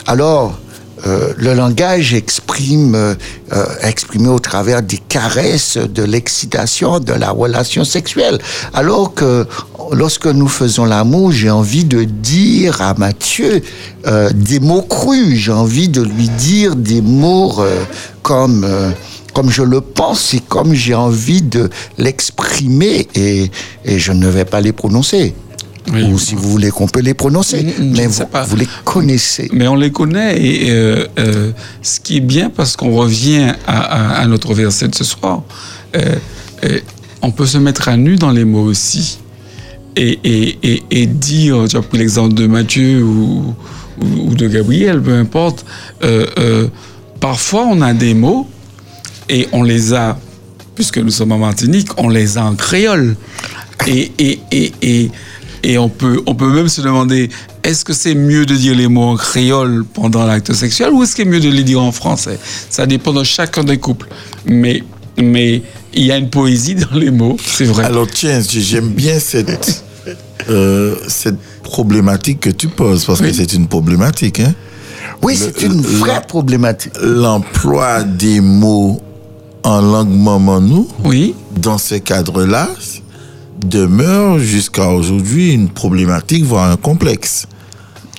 Alors, 0.07 0.59
euh, 1.07 1.33
le 1.37 1.55
langage 1.55 2.15
exprime, 2.15 2.95
euh, 2.95 3.15
euh, 3.53 3.65
exprimé 3.83 4.29
au 4.29 4.39
travers 4.39 4.83
des 4.83 4.99
caresses, 4.99 5.77
de 5.77 6.03
l'excitation, 6.03 7.01
de 7.01 7.13
la 7.13 7.31
relation 7.31 7.85
sexuelle. 7.85 8.39
Alors 8.75 9.15
que 9.15 9.47
lorsque 9.93 10.27
nous 10.27 10.49
faisons 10.49 10.85
l'amour, 10.85 11.33
j'ai 11.33 11.51
envie 11.51 11.85
de 11.85 12.05
dire 12.05 12.83
à 12.83 12.95
Mathieu 12.95 13.63
des 14.35 14.61
mots 14.61 14.83
crus, 14.83 15.37
j'ai 15.37 15.53
envie 15.53 15.89
de 15.89 16.03
lui 16.03 16.29
dire 16.29 16.77
des 16.77 17.03
mots 17.03 17.61
comme... 18.23 18.67
comme 19.35 19.51
je 19.51 19.63
le 19.63 19.81
pense 19.81 20.35
et 20.35 20.41
comme 20.41 20.75
j'ai 20.75 20.95
envie 20.95 21.43
de 21.43 21.71
l'exprimer 21.99 23.07
et, 23.15 23.51
et 23.85 23.99
je 23.99 24.13
ne 24.13 24.29
vais 24.29 24.45
pas 24.45 24.61
les 24.61 24.73
prononcer. 24.73 25.35
Oui. 25.93 26.05
ou 26.05 26.19
si 26.19 26.35
vous 26.35 26.49
voulez 26.51 26.71
qu'on 26.71 26.87
peut 26.87 27.01
les 27.01 27.15
prononcer, 27.15 27.63
Mm, 27.63 27.83
mm, 27.85 27.97
mais 27.97 28.07
vous, 28.07 28.57
les 28.57 28.69
connaissez. 28.85 29.49
Mais 29.53 29.67
on 29.69 29.75
les 29.77 29.91
connaît 29.91 30.41
et 30.41 30.71
euh, 30.71 31.07
euh, 31.19 31.51
ce 31.83 31.99
qui 32.01 32.19
est 32.19 32.21
bien 32.21 32.49
parce 32.51 32.77
qu'on 32.77 32.95
revient 32.97 33.53
à, 33.67 33.79
à- 33.81 34.21
à 34.23 34.27
notre 34.27 34.55
verset 34.55 34.89
de 34.89 34.95
ce 34.95 35.05
soir, 35.05 35.43
euh, 35.97 36.17
on 37.23 37.31
peut 37.33 37.47
se 37.47 37.59
mettre 37.59 37.89
à 37.89 37.97
nu 37.97 38.17
dans 38.17 38.31
les 38.31 38.45
mots 38.45 38.65
aussi 38.65 39.19
et, 39.97 40.19
et, 40.25 40.59
et, 40.63 40.83
et 40.91 41.07
dire, 41.07 41.65
tu 41.69 41.77
as 41.77 41.83
pris 41.83 41.99
l'exemple 41.99 42.35
de 42.35 42.47
Matthieu 42.47 43.03
ou, 43.03 43.55
de 44.35 44.47
Gabriel, 44.49 45.03
peu 45.03 45.15
importe, 45.15 45.65
parfois 47.21 47.67
on 47.69 47.81
a 47.83 47.93
des 47.93 48.15
mots 48.15 48.47
et 49.29 49.49
on 49.53 49.63
les 49.63 49.93
a, 49.93 50.19
puisque 50.75 50.99
nous 50.99 51.11
sommes 51.11 51.33
en 51.33 51.39
Martinique, 51.39 51.89
on 51.99 52.09
les 52.09 52.39
a 52.39 52.45
en 52.45 52.55
créole. 52.55 53.17
Et, 53.87 54.13
et, 54.19 54.39
et, 54.53 54.73
et, 54.83 55.11
et 55.63 55.79
on, 55.79 55.89
peut, 55.89 56.23
on 56.27 56.35
peut 56.35 56.49
même 56.53 56.69
se 56.69 56.81
demander, 56.81 57.29
est-ce 57.63 57.85
que 57.85 57.93
c'est 57.93 58.15
mieux 58.15 58.47
de 58.47 58.55
dire 58.55 58.75
les 58.75 58.89
mots 58.89 59.05
en 59.05 59.17
créole 59.17 59.85
pendant 59.93 60.25
l'acte 60.27 60.53
sexuel 60.53 60.91
ou 60.93 61.03
est-ce 61.03 61.15
qu'il 61.15 61.27
est 61.27 61.31
mieux 61.31 61.41
de 61.41 61.49
les 61.51 61.63
dire 61.65 61.81
en 61.83 61.93
français? 61.93 62.39
Ça 62.71 62.87
dépend 62.87 63.13
de 63.13 63.25
chacun 63.25 63.63
des 63.65 63.79
couples. 63.79 64.09
Mais, 64.47 64.83
mais 65.21 65.63
il 65.93 66.05
y 66.05 66.13
a 66.13 66.17
une 66.17 66.31
poésie 66.31 66.75
dans 66.77 66.97
les 66.97 67.11
mots, 67.11 67.37
c'est 67.45 67.65
vrai. 67.67 67.85
Alors 67.85 68.07
tiens, 68.07 68.41
j'aime 68.49 68.89
bien 68.89 69.19
cette, 69.19 69.85
euh, 70.49 70.97
cette 71.09 71.39
problématique 71.63 72.41
que 72.41 72.51
tu 72.51 72.69
poses, 72.69 73.05
parce 73.05 73.21
que 73.21 73.33
c'est 73.33 73.53
une 73.53 73.67
problématique. 73.69 74.41
Hein? 74.41 74.55
Oui, 75.23 75.37
c'est 75.37 75.63
une 75.63 75.83
le- 75.83 75.89
vraie 75.99 76.15
la- 76.15 76.21
problématique. 76.23 76.93
L'emploi 77.03 78.03
des 78.03 78.41
mots 78.41 79.01
en 79.63 79.83
langue 79.83 80.09
Oui, 81.05 81.35
dans 81.61 81.77
ces 81.77 82.01
cadres-là, 82.01 82.71
demeure 83.67 84.39
jusqu'à 84.39 84.89
aujourd'hui 84.89 85.53
une 85.53 85.69
problématique, 85.69 86.45
voire 86.45 86.71
un 86.71 86.77
complexe. 86.77 87.47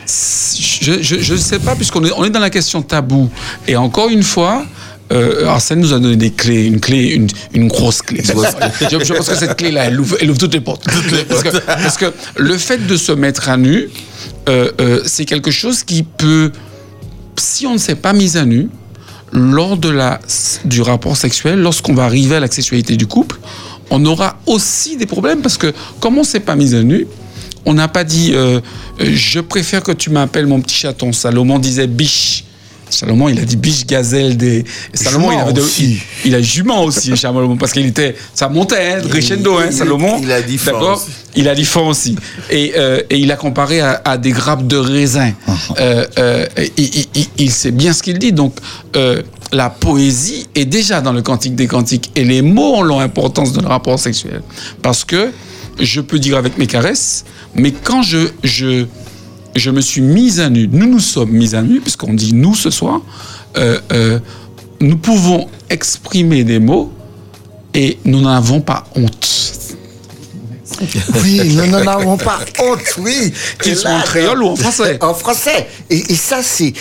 je 0.05 1.33
ne 1.33 1.37
sais 1.37 1.59
pas, 1.59 1.75
puisqu'on 1.75 2.03
est, 2.05 2.11
on 2.15 2.23
est 2.23 2.29
dans 2.29 2.39
la 2.39 2.49
question 2.49 2.81
tabou. 2.81 3.29
Et 3.67 3.75
encore 3.75 4.09
une 4.09 4.23
fois, 4.23 4.65
euh, 5.11 5.47
Arsène 5.47 5.79
nous 5.79 5.93
a 5.93 5.99
donné 5.99 6.15
des 6.15 6.31
clés, 6.31 6.65
une 6.65 6.79
clé, 6.79 7.09
une, 7.09 7.27
une 7.53 7.67
grosse 7.67 8.01
clé. 8.01 8.23
je, 8.23 9.03
je 9.03 9.13
pense 9.13 9.27
que 9.27 9.35
cette 9.35 9.57
clé-là, 9.57 9.85
elle 9.85 9.99
ouvre, 9.99 10.17
elle 10.21 10.29
ouvre 10.29 10.39
toutes 10.39 10.53
les 10.53 10.61
portes. 10.61 10.85
Parce, 11.27 11.43
que, 11.43 11.57
parce 11.65 11.97
que 11.97 12.13
le 12.37 12.57
fait 12.57 12.85
de 12.87 12.95
se 12.95 13.11
mettre 13.11 13.49
à 13.49 13.57
nu, 13.57 13.89
euh, 14.47 14.71
euh, 14.79 15.01
c'est 15.05 15.25
quelque 15.25 15.51
chose 15.51 15.83
qui 15.83 16.03
peut, 16.03 16.51
si 17.37 17.67
on 17.67 17.73
ne 17.73 17.77
s'est 17.77 17.95
pas 17.95 18.13
mis 18.13 18.37
à 18.37 18.45
nu, 18.45 18.69
lors 19.33 19.77
de 19.77 19.89
la, 19.89 20.19
du 20.65 20.81
rapport 20.81 21.17
sexuel, 21.17 21.59
lorsqu'on 21.59 21.93
va 21.93 22.03
arriver 22.03 22.35
à 22.35 22.39
la 22.39 22.47
sexualité 22.49 22.95
du 22.95 23.07
couple, 23.07 23.39
on 23.91 24.03
aura 24.05 24.37
aussi 24.47 24.97
des 24.97 25.05
problèmes 25.05 25.41
parce 25.41 25.57
que 25.57 25.71
comme 25.99 26.17
on 26.17 26.21
ne 26.21 26.25
s'est 26.25 26.39
pas 26.39 26.55
mis 26.55 26.73
à 26.73 26.81
nu, 26.81 27.05
on 27.65 27.73
n'a 27.75 27.87
pas 27.87 28.03
dit 28.03 28.31
euh, 28.33 28.59
euh, 28.99 29.11
je 29.13 29.39
préfère 29.39 29.83
que 29.83 29.91
tu 29.91 30.09
m'appelles 30.09 30.47
mon 30.47 30.59
petit 30.61 30.75
chaton. 30.75 31.11
Salomon 31.13 31.59
disait 31.59 31.85
biche. 31.87 32.45
Salomon, 32.89 33.29
il 33.29 33.39
a 33.39 33.45
dit 33.45 33.55
biche 33.55 33.85
gazelle 33.85 34.35
des. 34.35 34.65
Salomon, 34.93 35.31
il 35.31 35.35
avait 35.39 35.53
de- 35.53 35.61
il, 35.79 35.97
il 36.25 36.35
a 36.35 36.41
jument 36.41 36.83
aussi, 36.83 37.15
Salomon, 37.23 37.55
parce 37.55 37.71
qu'il 37.71 37.85
était, 37.85 38.15
ça 38.33 38.49
montait, 38.49 38.93
hein, 38.95 39.01
crescendo, 39.09 39.57
hein, 39.59 39.71
Salomon. 39.71 40.19
il 40.21 40.29
a 40.31 40.41
dit 40.41 40.57
D'accord 40.57 40.97
aussi. 40.97 41.11
Il 41.35 41.47
a 41.47 41.55
dit 41.55 41.65
aussi. 41.87 42.15
Et, 42.49 42.73
euh, 42.75 43.01
et 43.09 43.17
il 43.17 43.31
a 43.31 43.37
comparé 43.37 43.79
à, 43.79 44.01
à 44.03 44.17
des 44.17 44.31
grappes 44.31 44.67
de 44.67 44.75
raisin. 44.75 45.31
Euh, 45.79 46.05
euh, 46.19 46.45
il, 46.77 46.83
il- 46.95 47.05
il- 47.15 47.27
il 47.37 47.51
sait 47.51 47.71
bien 47.71 47.93
ce 47.93 48.03
qu'il 48.03 48.19
dit. 48.19 48.33
Donc, 48.33 48.55
la 49.51 49.69
poésie 49.69 50.47
est 50.55 50.65
déjà 50.65 51.01
dans 51.01 51.13
le 51.13 51.21
cantique 51.21 51.55
des 51.55 51.67
cantiques. 51.67 52.11
Et 52.15 52.23
les 52.23 52.41
mots 52.41 52.75
ont 52.75 52.83
leur 52.83 52.99
importance 52.99 53.53
dans 53.53 53.61
le 53.61 53.67
rapport 53.67 53.99
sexuel. 53.99 54.41
Parce 54.81 55.03
que 55.03 55.31
je 55.79 56.01
peux 56.01 56.19
dire 56.19 56.37
avec 56.37 56.57
mes 56.57 56.67
caresses, 56.67 57.25
mais 57.55 57.71
quand 57.71 58.01
je, 58.01 58.29
je, 58.43 58.85
je 59.55 59.71
me 59.71 59.81
suis 59.81 60.01
mise 60.01 60.39
à 60.39 60.49
nu, 60.49 60.67
nous 60.71 60.87
nous 60.87 60.99
sommes 60.99 61.31
mis 61.31 61.55
à 61.55 61.61
nu, 61.61 61.81
puisqu'on 61.81 62.13
dit 62.13 62.33
nous 62.33 62.55
ce 62.55 62.69
soir, 62.69 63.01
euh, 63.57 63.79
euh, 63.91 64.19
nous 64.79 64.97
pouvons 64.97 65.47
exprimer 65.69 66.43
des 66.43 66.59
mots 66.59 66.91
et 67.73 67.97
nous 68.05 68.21
n'avons 68.21 68.61
pas 68.61 68.85
honte. 68.95 69.70
Oui, 71.21 71.55
nous 71.55 71.67
n'en 71.67 71.85
avons 71.87 72.17
pas 72.17 72.39
honte, 72.59 72.79
oui. 72.99 73.33
Qu'ils 73.61 73.75
soient 73.75 73.91
en 73.91 74.01
créole 74.01 74.43
ou 74.43 74.47
en 74.47 74.55
français. 74.55 74.97
En 75.01 75.13
français. 75.13 75.67
Et, 75.89 76.11
et 76.11 76.15
ça, 76.15 76.39
c'est, 76.43 76.73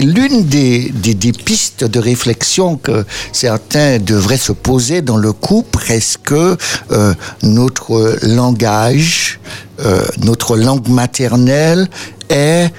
l'une 0.00 0.44
des, 0.44 0.90
des, 0.90 1.14
des 1.14 1.32
pistes 1.32 1.84
de 1.84 1.98
réflexion 1.98 2.76
que 2.76 3.04
certains 3.32 3.98
devraient 3.98 4.36
se 4.36 4.52
poser 4.52 5.02
dans 5.02 5.16
le 5.16 5.32
couple. 5.32 5.78
Est-ce 5.90 6.18
que 6.18 6.56
euh, 6.90 7.14
notre 7.42 8.18
langage, 8.22 9.40
euh, 9.84 10.06
notre 10.18 10.56
langue 10.56 10.88
maternelle 10.88 11.88
est 12.28 12.70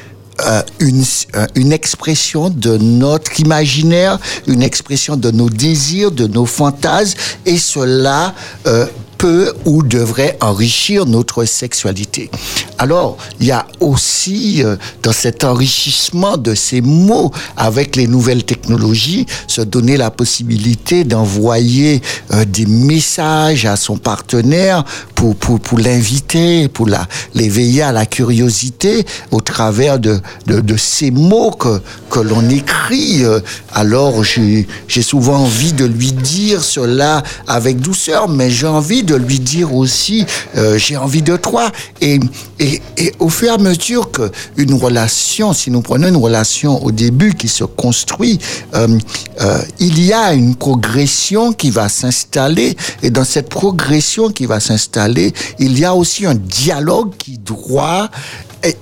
euh, 0.46 0.62
une, 0.80 1.04
euh, 1.36 1.46
une 1.56 1.72
expression 1.72 2.50
de 2.50 2.78
notre 2.78 3.40
imaginaire, 3.40 4.18
une 4.48 4.64
expression 4.64 5.16
de 5.16 5.30
nos 5.30 5.50
désirs, 5.50 6.12
de 6.12 6.26
nos 6.26 6.48
fantasmes, 6.48 7.18
et 7.46 7.58
cela 7.58 8.34
euh, 8.66 8.88
peut 9.22 9.54
ou 9.66 9.84
devrait 9.84 10.36
enrichir 10.42 11.06
notre 11.06 11.46
sexualité. 11.46 12.32
Alors, 12.80 13.18
il 13.40 13.46
y 13.46 13.52
a 13.52 13.68
aussi 13.80 14.64
euh, 14.64 14.78
dans 15.04 15.12
cet 15.12 15.44
enrichissement 15.44 16.38
de 16.38 16.56
ces 16.56 16.82
mots 16.82 17.30
avec 17.56 17.96
les 17.96 18.08
nouvelles 18.08 18.44
technologies, 18.44 19.28
se 19.46 19.62
donner 19.62 19.96
la 19.96 20.10
possibilité 20.10 21.04
d'envoyer 21.04 22.02
euh, 22.34 22.46
des 22.46 22.66
messages 22.66 23.68
à 23.68 23.76
son 23.76 23.98
partenaire 23.98 24.84
pour, 25.14 25.36
pour, 25.36 25.60
pour 25.60 25.78
l'inviter, 25.78 26.68
pour 26.68 26.88
la, 26.88 27.08
l'éveiller 27.36 27.84
à 27.84 27.92
la 27.92 28.08
curiosité 28.08 29.06
au 29.30 29.42
travers 29.42 30.00
de, 30.00 30.20
de, 30.48 30.78
ces 30.78 31.12
mots 31.12 31.52
que, 31.52 31.80
que 32.10 32.20
l'on 32.20 32.50
écrit. 32.50 33.24
Euh, 33.24 33.40
Alors, 33.72 34.24
j'ai, 34.24 34.68
j'ai 34.88 35.04
souvent 35.04 35.42
envie 35.44 35.74
de 35.74 35.86
lui 35.86 36.12
dire 36.12 36.64
cela 36.64 37.22
avec 37.48 37.80
douceur, 37.80 38.28
mais 38.28 38.50
j'ai 38.50 38.66
envie 38.66 39.04
de 39.04 39.11
lui 39.16 39.40
dire 39.40 39.74
aussi, 39.76 40.26
euh, 40.56 40.78
j'ai 40.78 40.98
envie 40.98 41.22
de 41.22 41.38
toi. 41.38 41.72
Et, 42.02 42.20
et, 42.60 42.82
et 42.98 43.14
au 43.20 43.30
fur 43.30 43.50
et 43.50 43.52
à 43.52 43.58
mesure 43.58 44.12
que 44.12 44.32
une 44.58 44.74
relation, 44.74 45.54
si 45.54 45.72
nous 45.72 45.82
prenons 45.82 46.08
une 46.08 46.18
relation 46.18 46.84
au 46.84 46.92
début 46.92 47.34
qui 47.34 47.48
se 47.48 47.64
construit, 47.64 48.40
euh, 48.74 48.98
euh, 49.42 49.62
il 49.80 50.04
y 50.04 50.14
a 50.14 50.34
une 50.34 50.56
progression 50.56 51.54
qui 51.54 51.72
va 51.72 51.90
s'installer. 51.90 52.76
Et 53.04 53.10
dans 53.10 53.26
cette 53.26 53.50
progression 53.50 54.30
qui 54.30 54.46
va 54.46 54.60
s'installer, 54.60 55.34
il 55.60 55.78
y 55.78 55.86
a 55.86 55.96
aussi 55.96 56.26
un 56.26 56.36
dialogue 56.36 57.12
qui 57.18 57.38
doit 57.38 58.10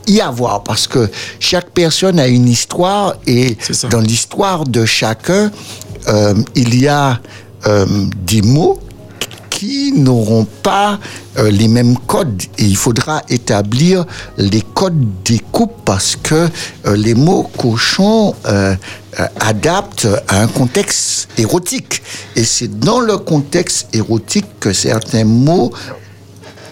y 0.07 0.19
avoir 0.19 0.63
parce 0.63 0.87
que 0.87 1.09
chaque 1.39 1.69
personne 1.69 2.19
a 2.19 2.27
une 2.27 2.49
histoire 2.49 3.15
et 3.27 3.57
dans 3.89 4.01
l'histoire 4.01 4.65
de 4.65 4.85
chacun, 4.85 5.51
euh, 6.07 6.33
il 6.55 6.79
y 6.79 6.87
a 6.87 7.19
euh, 7.67 7.85
des 8.25 8.41
mots 8.41 8.79
qui 9.59 9.91
n'auront 9.91 10.47
pas 10.63 10.99
euh, 11.37 11.51
les 11.51 11.67
mêmes 11.67 11.97
codes. 11.97 12.43
Et 12.57 12.63
il 12.63 12.77
faudra 12.77 13.23
établir 13.27 14.05
les 14.37 14.61
codes 14.61 15.05
des 15.25 15.39
couples 15.51 15.81
parce 15.83 16.15
que 16.15 16.47
euh, 16.85 16.95
les 16.95 17.13
mots 17.13 17.43
cochons 17.57 18.33
euh, 18.45 18.73
euh, 19.19 19.27
adaptent 19.41 20.07
à 20.29 20.41
un 20.41 20.47
contexte 20.47 21.27
érotique. 21.37 22.01
Et 22.37 22.45
c'est 22.45 22.79
dans 22.79 23.01
le 23.01 23.17
contexte 23.17 23.93
érotique 23.93 24.45
que 24.61 24.71
certains 24.71 25.25
mots 25.25 25.73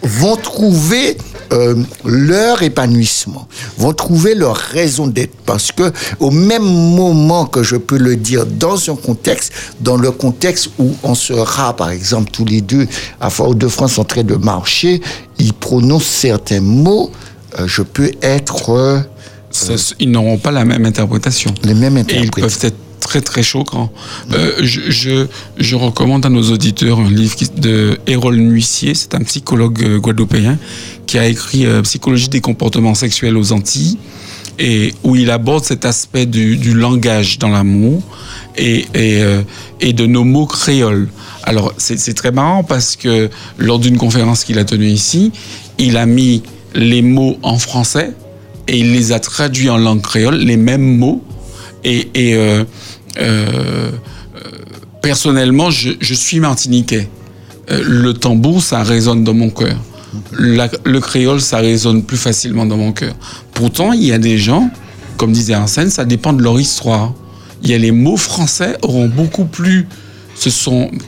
vont 0.04 0.36
trouver 0.36 1.18
euh, 1.54 1.76
leur 2.06 2.62
épanouissement, 2.64 3.48
vont 3.78 3.94
trouver 3.94 4.36
leur 4.36 4.56
raison 4.56 5.08
d'être. 5.08 5.36
Parce 5.46 5.72
que 5.72 5.92
au 6.20 6.32
même 6.32 6.64
moment 6.64 7.46
que 7.46 7.64
je 7.64 7.76
peux 7.78 7.98
le 7.98 8.16
dire 8.16 8.46
dans 8.46 8.78
un 8.90 8.96
contexte, 8.96 9.54
dans 9.80 9.98
le 9.98 10.12
contexte 10.12 10.70
où 10.78 10.92
on 11.04 11.16
sera, 11.16 11.76
par 11.76 11.90
exemple, 11.92 12.32
tous 12.32 12.46
les 12.46 12.62
deux 12.62 12.88
à 13.22 13.30
Fort-de-France 13.30 13.98
en 13.98 14.04
train 14.04 14.24
de 14.24 14.36
marcher, 14.36 15.02
ils 15.40 15.54
prononcent 15.54 16.06
certains 16.06 16.62
mots, 16.62 17.12
euh, 17.60 17.68
je 17.68 17.82
peux 17.82 18.12
être 18.22 18.72
euh, 18.72 19.00
ils 20.00 20.12
n'auront 20.12 20.38
pas 20.38 20.52
la 20.52 20.66
même 20.66 20.86
interprétation. 20.86 21.54
les 21.64 21.74
mêmes 21.74 21.98
Et 21.98 22.02
ils 22.02 22.18
interprètes. 22.18 22.44
peuvent 22.44 22.60
être 22.62 22.76
très 23.08 23.22
très 23.22 23.42
choquants. 23.42 23.90
Euh, 24.34 24.52
je, 24.62 25.28
je, 25.58 25.76
recommande 25.76 26.26
à 26.26 26.30
nos 26.30 26.52
auditeurs 26.52 27.00
un 27.00 27.10
livre 27.10 27.38
de 27.56 27.98
Hérol 28.06 28.36
Nuissier, 28.36 28.94
c'est 28.96 29.16
un 29.16 29.24
psychologue 29.24 29.82
euh, 29.82 29.98
guadeloupéen 29.98 30.58
qui 31.06 31.18
a 31.18 31.26
écrit 31.26 31.66
euh, 31.66 31.82
Psychologie 31.84 32.28
des 32.28 32.42
comportements 32.42 32.96
sexuels 32.96 33.38
aux 33.38 33.54
Antilles 33.54 33.98
et 34.60 34.94
où 35.04 35.16
il 35.16 35.32
aborde 35.32 35.64
cet 35.64 35.86
aspect 35.86 36.26
du, 36.26 36.74
langage 36.74 37.40
dans 37.40 37.50
l'amour 37.50 38.02
et, 38.58 38.80
et, 38.94 39.22
euh, 39.22 39.42
et 39.80 39.94
de 39.94 40.06
nos 40.06 40.26
mots 40.26 40.48
créoles. 40.48 41.08
Alors 41.44 41.74
c'est 41.78 42.14
très 42.14 42.32
marrant 42.32 42.64
parce 42.64 42.98
que 42.98 43.30
lors 43.58 43.80
d'une 43.80 43.98
conférence 43.98 44.44
qu'il 44.44 44.60
a 44.60 44.66
tenue 44.66 44.90
ici, 44.90 45.32
il 45.78 45.96
a 45.96 46.06
mis 46.06 46.44
les 46.76 47.02
mots 47.02 47.38
en 47.42 47.58
français 47.58 48.12
et 48.68 48.78
il 48.80 48.92
les 48.92 49.14
a 49.14 49.20
traduits 49.20 49.70
en 49.70 49.78
langue 49.78 50.02
créole, 50.02 50.36
les 50.36 50.58
mêmes 50.58 50.98
mots. 50.98 51.24
Et, 51.84 52.10
et, 52.16 52.36
euh, 53.20 53.92
personnellement, 55.02 55.70
je, 55.70 56.14
suis 56.14 56.40
martiniquais. 56.40 57.10
Euh, 57.72 57.82
le 57.86 58.14
tambour, 58.14 58.62
ça 58.62 58.84
résonne 58.84 59.24
dans 59.24 59.34
mon 59.34 59.50
cœur. 59.50 59.78
le 60.32 61.00
créole, 61.00 61.42
ça 61.42 61.58
résonne 61.58 62.04
plus 62.04 62.18
facilement 62.18 62.66
dans 62.66 62.78
mon 62.78 62.92
cœur. 62.92 63.14
Pourtant, 63.54 63.94
il 63.94 64.04
y 64.04 64.12
a 64.12 64.18
des 64.18 64.38
gens, 64.38 64.70
comme 65.18 65.32
disait 65.32 65.54
Arsène, 65.54 65.90
ça 65.90 66.06
dépend 66.06 66.34
de 66.34 66.42
leur 66.42 66.60
histoire. 66.60 67.14
Il 67.64 67.70
y 67.70 67.74
a 67.74 67.78
les 67.78 67.92
mots 67.92 68.18
français 68.18 68.78
auront 68.84 69.08
beaucoup 69.08 69.46
plus, 69.46 69.88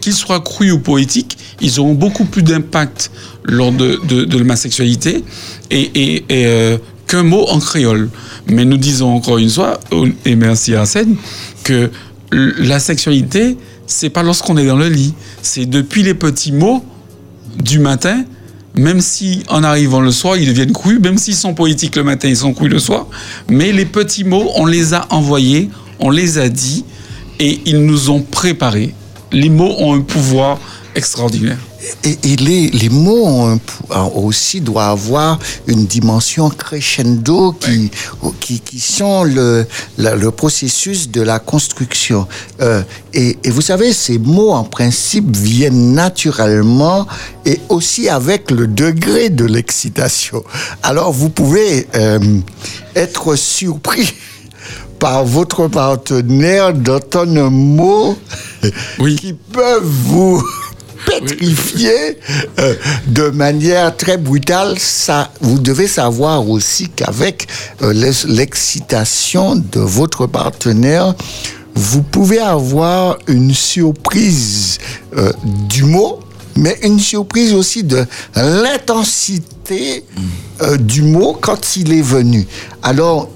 qu'ils 0.01 0.13
soient 0.13 0.39
crus 0.39 0.73
ou 0.73 0.79
poétiques, 0.79 1.37
ils 1.61 1.79
auront 1.79 1.93
beaucoup 1.93 2.25
plus 2.25 2.41
d'impact 2.41 3.11
lors 3.43 3.71
de, 3.71 3.99
de, 4.05 4.43
ma 4.43 4.55
sexualité 4.55 5.23
et, 5.71 6.23
euh, 6.31 6.77
qu'un 7.09 7.23
mot 7.23 7.45
en 7.49 7.59
créole. 7.59 8.09
Mais 8.47 8.63
nous 8.63 8.77
disons 8.77 9.09
encore 9.13 9.37
une 9.37 9.49
fois, 9.49 9.79
et 10.25 10.35
merci 10.35 10.73
Arsène, 10.75 11.15
que 11.63 11.89
l- 12.31 12.53
la 12.59 12.79
sexualité, 12.79 13.57
c'est 13.87 14.09
pas 14.09 14.23
lorsqu'on 14.23 14.55
est 14.57 14.65
dans 14.65 14.77
le 14.77 14.87
lit, 14.87 15.13
c'est 15.41 15.65
depuis 15.65 16.03
les 16.03 16.13
petits 16.13 16.51
mots 16.51 16.83
du 17.63 17.79
matin, 17.79 18.23
même 18.75 19.01
si 19.01 19.43
en 19.49 19.63
arrivant 19.63 19.99
le 19.99 20.11
soir, 20.11 20.37
ils 20.37 20.47
deviennent 20.47 20.71
crus, 20.71 20.99
même 21.01 21.17
s'ils 21.17 21.35
sont 21.35 21.53
poétiques 21.53 21.95
le 21.95 22.03
matin, 22.03 22.27
ils 22.29 22.37
sont 22.37 22.53
crus 22.53 22.69
le 22.69 22.79
soir, 22.79 23.07
mais 23.49 23.71
les 23.71 23.85
petits 23.85 24.23
mots, 24.23 24.51
on 24.55 24.65
les 24.67 24.93
a 24.93 25.07
envoyés, 25.09 25.69
on 25.99 26.11
les 26.11 26.37
a 26.37 26.47
dit, 26.49 26.85
et 27.39 27.59
ils 27.65 27.83
nous 27.83 28.09
ont 28.11 28.21
préparés. 28.21 28.93
Les 29.31 29.49
mots 29.49 29.73
ont 29.79 29.95
un 29.95 30.01
pouvoir 30.01 30.59
extraordinaire. 30.95 31.57
Et, 32.03 32.17
et 32.23 32.35
les, 32.35 32.69
les 32.69 32.89
mots 32.89 33.25
ont 33.25 33.59
ont 33.91 34.25
aussi 34.25 34.61
doivent 34.61 34.91
avoir 34.91 35.39
une 35.67 35.85
dimension 35.85 36.49
crescendo 36.49 37.53
qui, 37.53 37.91
qui, 38.39 38.59
qui 38.59 38.79
sont 38.79 39.23
le, 39.23 39.65
le 39.97 40.31
processus 40.31 41.09
de 41.09 41.21
la 41.21 41.39
construction. 41.39 42.27
Euh, 42.61 42.83
et, 43.13 43.37
et 43.43 43.49
vous 43.49 43.61
savez, 43.61 43.93
ces 43.93 44.17
mots, 44.17 44.51
en 44.51 44.63
principe, 44.63 45.35
viennent 45.35 45.93
naturellement 45.93 47.07
et 47.45 47.59
aussi 47.69 48.09
avec 48.09 48.51
le 48.51 48.67
degré 48.67 49.29
de 49.29 49.45
l'excitation. 49.45 50.43
Alors, 50.83 51.11
vous 51.11 51.29
pouvez 51.29 51.87
euh, 51.95 52.19
être 52.95 53.35
surpris 53.35 54.13
par 54.99 55.23
votre 55.23 55.67
partenaire 55.67 56.73
d'entendre 56.73 57.39
un 57.39 57.49
mot 57.49 58.17
qui 59.17 59.33
peuvent 59.33 59.83
vous 59.83 60.43
pétrifier 61.05 62.17
euh, 62.59 62.75
de 63.07 63.29
manière 63.29 63.95
très 63.95 64.17
brutale. 64.17 64.75
Vous 65.41 65.59
devez 65.59 65.87
savoir 65.87 66.47
aussi 66.49 66.89
qu'avec 66.89 67.47
euh, 67.81 67.93
l'ex- 67.93 68.25
l'excitation 68.25 69.55
de 69.55 69.79
votre 69.79 70.27
partenaire, 70.27 71.15
vous 71.75 72.01
pouvez 72.03 72.39
avoir 72.39 73.17
une 73.27 73.53
surprise 73.53 74.79
euh, 75.15 75.31
du 75.69 75.83
mot, 75.83 76.19
mais 76.55 76.77
une 76.83 76.99
surprise 76.99 77.53
aussi 77.53 77.83
de 77.83 78.05
l'intensité 78.35 80.03
du 80.79 81.03
mot 81.03 81.37
quand 81.39 81.77
il 81.77 81.93
est 81.93 82.01
venu. 82.01 82.45
Alors, 82.83 83.29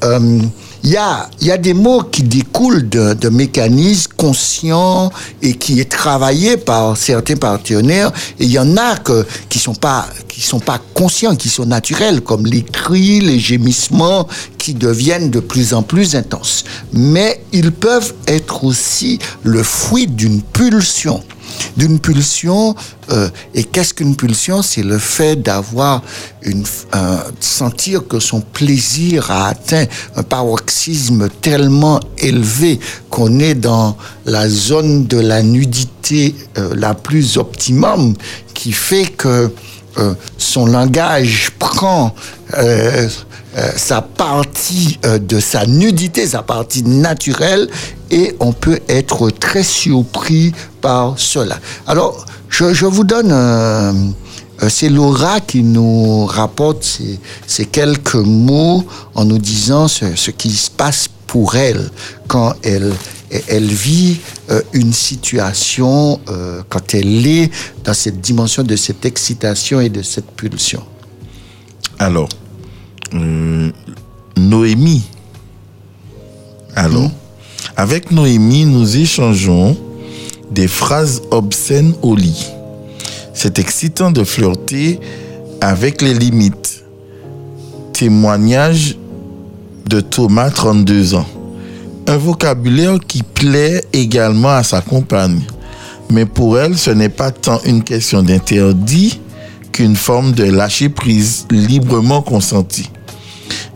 il 0.84 0.90
y 0.90 0.98
a, 0.98 1.30
y 1.42 1.50
a 1.50 1.58
des 1.58 1.74
mots 1.74 2.04
qui 2.04 2.24
découlent 2.24 2.88
de, 2.90 3.14
de 3.14 3.30
mécanismes 3.30 4.12
conscients 4.18 5.12
et 5.42 5.54
qui 5.54 5.80
est 5.80 5.90
travaillé 5.90 6.58
par 6.58 6.98
certains 6.98 7.38
partenaires. 7.38 8.12
Et 8.38 8.44
il 8.44 8.52
y 8.52 8.60
en 8.60 8.76
a 8.76 8.98
que, 8.98 9.26
qui 9.48 9.60
sont 9.60 9.76
pas, 9.76 10.06
qui 10.28 10.42
sont 10.42 10.60
pas 10.60 10.82
conscients, 10.94 11.38
qui 11.38 11.48
sont 11.48 11.66
naturels, 11.66 12.20
comme 12.20 12.46
les 12.46 12.64
cris, 12.64 13.22
les 13.22 13.40
gémissements, 13.40 14.28
qui 14.58 14.74
deviennent 14.74 15.30
de 15.30 15.40
plus 15.40 15.74
en 15.74 15.84
plus 15.84 16.16
intenses. 16.16 16.66
Mais 16.92 17.42
ils 17.54 17.72
peuvent 17.72 18.14
être 18.28 18.66
aussi 18.66 19.20
le 19.44 19.64
fruit 19.64 20.08
d'une 20.08 20.42
pulsion 20.42 21.24
d'une 21.78 22.00
pulsion. 22.00 22.76
euh, 23.12 23.30
et 23.54 23.64
qu'est-ce 23.64 23.94
qu'une 23.94 24.16
pulsion? 24.16 24.62
C'est 24.62 24.84
le 24.84 24.98
fait 24.98 25.36
d'avoir 25.36 26.02
une, 26.42 26.64
un- 26.94 27.24
sentir 27.40 28.08
que 28.08 28.20
son 28.20 28.42
plaisir 28.42 29.30
a 29.32 29.48
atteint 29.50 29.86
un 30.16 30.24
paroxysme 30.24 31.30
tellement 31.42 32.00
élevé 32.18 32.80
qu'on 33.10 33.40
est 33.40 33.56
dans 33.56 33.98
la 34.26 34.48
zone 34.50 35.06
de 35.08 35.20
la 35.20 35.42
nudité 35.44 36.36
euh, 36.58 36.74
la 36.76 36.94
plus 36.94 37.38
optimum, 37.38 38.16
qui 38.54 38.72
fait 38.72 39.06
que 39.08 39.52
euh, 39.98 40.14
son 40.38 40.66
langage 40.66 41.52
prend 41.60 42.16
euh, 42.58 43.08
euh, 43.58 43.70
sa 43.76 44.02
partie 44.02 45.00
de 45.04 45.40
sa 45.40 45.66
nudité, 45.66 46.26
sa 46.26 46.42
partie 46.42 46.84
naturelle, 46.84 47.70
et 48.10 48.36
on 48.40 48.54
peut 48.54 48.80
être 48.90 49.30
très 49.30 49.64
surpris 49.64 50.52
par 50.82 51.14
cela. 51.18 51.60
Alors, 51.86 52.26
je, 52.50 52.86
vous 52.86 53.04
donne, 53.04 53.34
c'est 54.68 54.90
Laura 54.90 55.40
qui 55.40 55.64
nous 55.64 56.26
rapporte 56.26 56.84
ces, 57.48 57.66
quelques 57.66 58.16
mots 58.16 58.84
en 59.16 59.26
nous 59.26 59.40
disant 59.40 59.88
ce 59.88 60.32
qui 60.32 60.52
se 60.52 60.70
passe 60.70 61.08
pour 61.28 61.56
elle 61.56 61.90
quand 62.28 62.54
elle, 62.64 62.94
elle 63.48 63.68
vit 63.68 64.20
euh, 64.50 64.62
une 64.74 64.94
situation, 64.94 66.20
euh, 66.30 66.62
quand 66.70 66.94
elle 66.94 67.26
est 67.26 67.52
dans 67.84 67.94
cette 67.94 68.22
dimension 68.22 68.64
de 68.64 68.76
cette 68.76 69.06
excitation 69.06 69.80
et 69.80 69.90
de 69.90 70.02
cette 70.02 70.32
pulsion. 70.32 70.84
Alors, 72.00 72.30
euh, 73.14 73.72
Noémie. 74.38 75.04
Alors, 76.76 77.12
avec 77.76 78.12
Noémie, 78.12 78.66
nous 78.66 78.98
échangeons 78.98 79.78
des 80.52 80.68
phrases 80.68 81.22
obscènes 81.32 81.94
au 82.02 82.16
lit. 82.16 82.48
C'est 83.34 83.58
excitant 83.58 84.12
de 84.12 84.24
flirter 84.24 85.00
avec 85.62 86.02
les 86.02 86.14
limites. 86.14 86.84
Témoignage 87.94 88.98
de 89.88 90.02
Thomas, 90.02 90.50
32 90.50 91.16
ans. 91.16 91.26
Un 92.06 92.18
vocabulaire 92.18 93.00
qui 93.08 93.24
plaît 93.24 93.84
également 93.94 94.50
à 94.50 94.64
sa 94.64 94.82
compagne. 94.82 95.42
Mais 96.10 96.26
pour 96.26 96.60
elle, 96.60 96.78
ce 96.78 96.92
n'est 96.92 97.10
pas 97.10 97.32
tant 97.32 97.62
une 97.66 97.84
question 97.84 98.22
d'interdit 98.22 99.20
qu'une 99.72 99.96
forme 99.96 100.34
de 100.34 100.44
lâcher 100.44 100.90
prise 100.90 101.48
librement 101.50 102.22
consentie. 102.22 102.90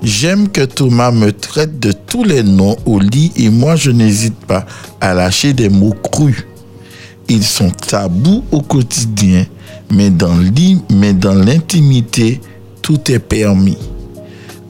J'aime 0.04 0.50
que 0.50 0.62
Thomas 0.62 1.12
me 1.12 1.32
traite 1.32 1.80
de 1.80 1.92
tous 1.92 2.24
les 2.24 2.44
noms 2.44 2.76
au 2.86 3.00
lit 3.00 3.32
et 3.36 3.50
moi 3.50 3.76
je 3.76 3.92
n'hésite 3.92 4.36
pas 4.46 4.66
à 5.02 5.14
lâcher 5.14 5.54
des 5.54 5.70
mots 5.70 5.96
crus. 6.12 6.46
Ils 7.30 7.44
sont 7.44 7.72
tabous 7.72 8.44
au 8.52 8.62
quotidien, 8.62 9.46
mais 9.92 10.10
dans 10.10 10.38
mais 10.92 11.14
dans 11.14 11.34
l'intimité, 11.34 12.40
tout 12.82 13.12
est 13.12 13.20
permis. 13.20 13.78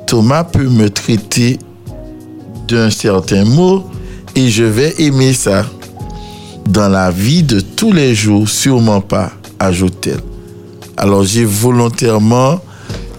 Thomas 0.06 0.46
peut 0.46 0.70
me 0.70 0.90
traiter 0.90 1.60
d'un 2.68 2.90
certain 2.90 3.46
mot 3.46 3.84
et 4.36 4.50
je 4.50 4.64
vais 4.64 4.96
aimer 5.00 5.34
ça. 5.34 5.66
Dans 6.70 6.90
la 6.90 7.12
vie 7.12 7.44
de 7.44 7.60
tous 7.62 7.94
les 7.94 8.14
jours, 8.14 8.48
sûrement 8.50 9.00
pas, 9.02 9.32
ajoute-t-elle. 9.60 10.20
Alors 10.98 11.24
j'ai 11.24 11.46
volontairement. 11.46 12.60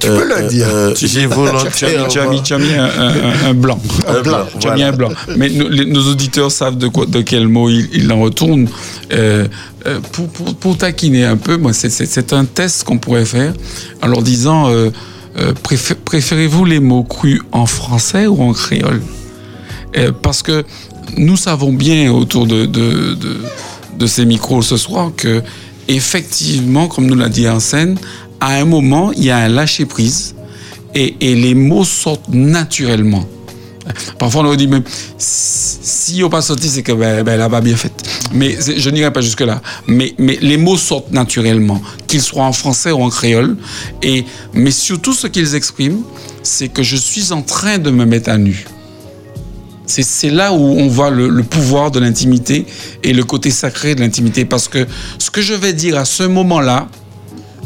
Tu 0.00 0.06
peux 0.06 0.28
le 0.28 0.48
dire. 0.48 0.66
j'ai 0.94 1.08
Tu 1.08 1.16
as 1.18 1.20
mis, 1.20 1.26
volontairement. 1.34 2.08
tu 2.08 2.18
as 2.20 2.26
mis- 2.28 2.42
tu 2.42 2.52
as 2.54 2.58
mis 2.58 2.72
un, 2.74 2.84
un- 2.84 3.08
un- 3.08 3.50
un 3.50 3.54
blanc. 3.54 3.80
Un 4.06 4.20
blanc, 4.22 4.38
Tu 4.60 4.68
as 4.68 4.74
mis 4.74 4.82
un 4.84 4.92
blanc. 4.92 5.08
Mais 5.36 5.48
nos, 5.48 5.68
les- 5.68 5.86
nos 5.86 6.02
auditeurs 6.08 6.52
savent 6.52 6.76
de, 6.78 6.86
quoi, 6.88 7.06
de 7.06 7.20
quel 7.22 7.48
mot 7.48 7.68
ils 7.68 7.88
il 7.92 8.12
en 8.12 8.20
retournent. 8.20 8.68
Euh, 9.12 9.48
euh, 9.86 9.98
pour, 10.12 10.28
pour, 10.28 10.54
pour 10.54 10.76
taquiner 10.76 11.24
un 11.24 11.36
peu, 11.36 11.56
moi, 11.56 11.72
c'est- 11.72 12.32
un 12.32 12.44
test 12.44 12.84
qu'on 12.84 12.98
pourrait 12.98 13.24
faire 13.24 13.54
en 14.02 14.06
leur 14.08 14.22
disant 14.22 14.68
euh, 14.70 14.90
euh, 15.38 15.52
préfé- 15.64 15.94
préférez-vous 15.96 16.64
les 16.64 16.80
mots 16.80 17.02
crus 17.04 17.40
en 17.50 17.66
français 17.66 18.26
ou 18.28 18.40
en 18.42 18.52
créole? 18.52 19.00
Euh, 19.00 19.17
Parce 20.22 20.42
que 20.42 20.64
nous 21.16 21.36
savons 21.36 21.72
bien 21.72 22.12
autour 22.12 22.46
de, 22.46 24.06
ces 24.06 24.24
micros 24.24 24.62
ce 24.62 24.76
soir 24.76 25.12
que, 25.16 25.42
effectivement, 25.88 26.88
comme 26.88 27.06
nous 27.06 27.14
l'a 27.14 27.28
dit 27.28 27.46
Arsène, 27.46 27.98
à 28.40 28.54
un 28.54 28.64
moment, 28.64 29.12
il 29.12 29.24
y 29.24 29.30
a 29.30 29.38
un 29.38 29.48
lâcher-prise 29.48 30.34
et, 30.94 31.14
les 31.20 31.54
mots 31.54 31.84
sortent 31.84 32.28
naturellement. 32.28 33.24
Parfois, 34.18 34.42
on 34.42 34.46
aurait 34.46 34.58
dit 34.58 34.68
même, 34.68 34.82
si 35.16 36.22
on 36.22 36.28
pas 36.28 36.42
sorti, 36.42 36.68
c'est 36.68 36.82
que 36.82 36.92
ben, 36.92 37.24
ben, 37.24 37.60
bien 37.60 37.76
fait. 37.76 37.92
Mais 38.34 38.56
je 38.60 38.90
n'irai 38.90 39.10
pas 39.10 39.22
jusque-là. 39.22 39.62
Mais, 39.86 40.14
mais 40.18 40.38
les 40.42 40.58
mots 40.58 40.76
sortent 40.76 41.10
naturellement, 41.10 41.80
qu'ils 42.06 42.20
soient 42.20 42.44
en 42.44 42.52
français 42.52 42.92
ou 42.92 43.02
en 43.02 43.08
créole. 43.08 43.56
Et, 44.02 44.26
mais 44.52 44.70
surtout, 44.70 45.14
ce 45.14 45.26
qu'ils 45.26 45.54
expriment, 45.54 46.02
c'est 46.42 46.68
que 46.68 46.82
je 46.82 46.96
suis 46.96 47.32
en 47.32 47.40
train 47.40 47.78
de 47.78 47.90
me 47.90 48.04
mettre 48.04 48.28
à 48.28 48.36
nu. 48.36 48.66
C'est 49.88 50.30
là 50.30 50.52
où 50.52 50.58
on 50.58 50.88
voit 50.88 51.10
le, 51.10 51.28
le 51.28 51.42
pouvoir 51.42 51.90
de 51.90 51.98
l'intimité 51.98 52.66
et 53.02 53.12
le 53.12 53.24
côté 53.24 53.50
sacré 53.50 53.94
de 53.94 54.00
l'intimité. 54.00 54.44
Parce 54.44 54.68
que 54.68 54.86
ce 55.18 55.30
que 55.30 55.40
je 55.40 55.54
vais 55.54 55.72
dire 55.72 55.96
à 55.98 56.04
ce 56.04 56.24
moment-là, 56.24 56.88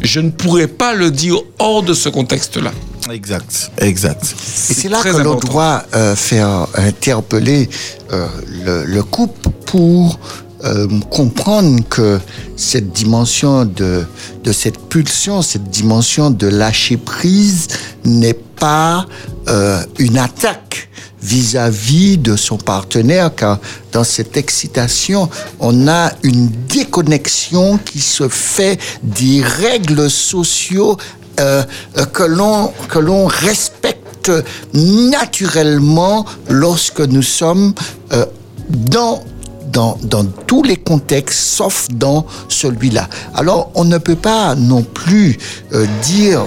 je 0.00 0.20
ne 0.20 0.30
pourrais 0.30 0.68
pas 0.68 0.94
le 0.94 1.10
dire 1.10 1.36
hors 1.58 1.82
de 1.82 1.94
ce 1.94 2.08
contexte-là. 2.08 2.72
Exact, 3.10 3.70
exact. 3.78 4.22
Et 4.70 4.74
c'est 4.74 4.88
là 4.88 5.00
que 5.02 5.08
l'on 5.08 5.34
doit 5.34 5.84
euh, 5.94 6.14
faire 6.14 6.66
interpeller 6.76 7.68
euh, 8.12 8.26
le, 8.64 8.84
le 8.84 9.02
couple 9.02 9.50
pour 9.66 10.18
euh, 10.64 10.86
comprendre 11.10 11.82
que 11.88 12.20
cette 12.56 12.92
dimension 12.92 13.64
de, 13.64 14.04
de 14.44 14.52
cette 14.52 14.78
pulsion, 14.88 15.42
cette 15.42 15.68
dimension 15.70 16.30
de 16.30 16.46
lâcher 16.46 16.96
prise 16.96 17.66
n'est 18.04 18.34
pas 18.34 19.06
euh, 19.48 19.82
une 19.98 20.18
attaque 20.18 20.88
vis-à-vis 21.22 22.18
de 22.18 22.36
son 22.36 22.56
partenaire, 22.56 23.34
car 23.34 23.58
dans 23.92 24.04
cette 24.04 24.36
excitation, 24.36 25.28
on 25.60 25.88
a 25.88 26.12
une 26.22 26.48
déconnexion 26.68 27.78
qui 27.78 28.00
se 28.00 28.28
fait 28.28 28.78
des 29.02 29.42
règles 29.42 30.10
sociaux 30.10 30.96
euh, 31.40 31.62
euh, 31.96 32.04
que 32.06 32.24
l'on 32.24 32.72
que 32.88 32.98
l'on 32.98 33.26
respecte 33.26 34.30
naturellement 34.74 36.26
lorsque 36.48 37.00
nous 37.00 37.22
sommes 37.22 37.74
euh, 38.12 38.26
dans 38.68 39.24
dans, 39.72 39.98
dans 40.02 40.24
tous 40.46 40.62
les 40.62 40.76
contextes, 40.76 41.40
sauf 41.40 41.88
dans 41.90 42.26
celui-là. 42.48 43.08
Alors, 43.34 43.70
on 43.74 43.84
ne 43.84 43.98
peut 43.98 44.16
pas 44.16 44.54
non 44.54 44.82
plus 44.82 45.38
euh, 45.72 45.86
dire 46.02 46.42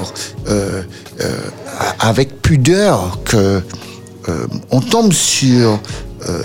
euh, 0.48 0.84
euh, 1.22 1.38
avec 2.00 2.42
pudeur 2.42 3.20
que 3.26 3.62
euh, 4.30 4.48
on 4.72 4.82
tombe 4.82 5.14
sur 5.14 5.80
euh, 6.30 6.42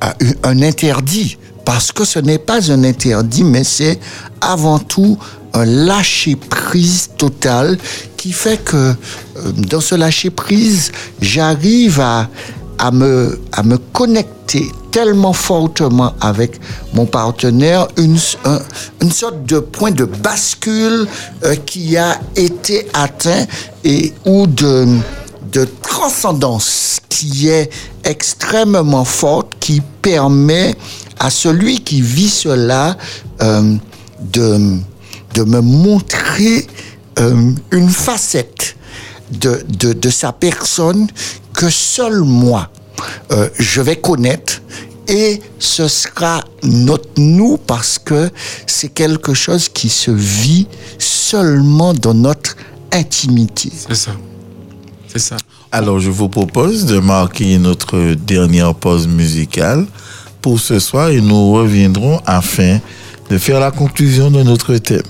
à- 0.00 0.14
un 0.44 0.62
interdit, 0.62 1.38
parce 1.64 1.92
que 1.92 2.04
ce 2.04 2.18
n'est 2.18 2.38
pas 2.38 2.70
un 2.72 2.84
interdit, 2.84 3.44
mais 3.44 3.64
c'est 3.64 3.98
avant 4.40 4.78
tout 4.78 5.18
un 5.54 5.64
lâcher-prise 5.64 7.10
total 7.18 7.78
qui 8.16 8.32
fait 8.32 8.62
que 8.64 8.76
euh, 8.76 8.94
dans 9.68 9.80
ce 9.80 9.94
lâcher-prise, 9.94 10.90
j'arrive 11.20 12.00
à, 12.00 12.28
me, 12.90 13.38
connecter 13.92 14.70
tellement 14.90 15.32
fortement 15.32 16.14
avec 16.20 16.60
mon 16.94 17.06
partenaire, 17.06 17.86
une, 17.96 18.18
un- 18.44 18.60
une 19.00 19.10
sorte 19.12 19.44
de 19.46 19.58
point 19.58 19.90
de 19.90 20.04
bascule 20.04 21.06
qui 21.64 21.96
a 21.96 22.18
été 22.36 22.86
atteint 22.92 23.46
et 23.84 24.12
ou 24.26 24.46
de, 24.46 24.98
de 25.52 25.68
transcendance 25.82 27.00
qui 27.08 27.48
est 27.48 27.70
extrêmement 28.04 29.04
forte, 29.04 29.54
qui 29.60 29.80
permet 30.00 30.74
à 31.18 31.30
celui 31.30 31.80
qui 31.80 32.00
vit 32.00 32.28
cela 32.28 32.96
euh, 33.42 33.76
de, 34.20 35.44
me 35.44 35.60
montrer 35.60 36.66
euh, 37.18 37.52
une 37.70 37.88
facette 37.88 38.76
de 39.30 40.10
sa 40.10 40.32
personne 40.32 41.06
que 41.54 41.70
seul 41.70 42.20
moi, 42.20 42.70
euh, 43.30 43.48
je 43.58 43.80
vais 43.80 43.96
connaître 43.96 44.62
et 45.08 45.40
ce 45.58 45.88
sera 45.88 46.42
notre 46.62 47.10
nous 47.16 47.56
parce 47.56 47.98
que 47.98 48.30
c'est 48.66 48.88
quelque 48.88 49.34
chose 49.34 49.68
qui 49.68 49.88
se 49.88 50.10
vit 50.10 50.66
seulement 50.98 51.92
dans 51.92 52.14
notre 52.14 52.56
intimité. 52.92 53.70
C'est 53.88 53.94
ça. 53.94 54.12
Alors, 55.70 56.00
je 56.00 56.10
vous 56.10 56.28
propose 56.28 56.86
de 56.86 56.98
marquer 56.98 57.58
notre 57.58 58.14
dernière 58.14 58.74
pause 58.74 59.08
musicale 59.08 59.86
pour 60.40 60.60
ce 60.60 60.78
soir 60.78 61.08
et 61.08 61.20
nous 61.20 61.52
reviendrons 61.52 62.20
afin 62.26 62.78
de 63.30 63.38
faire 63.38 63.60
la 63.60 63.70
conclusion 63.70 64.30
de 64.30 64.42
notre 64.42 64.76
thème. 64.76 65.02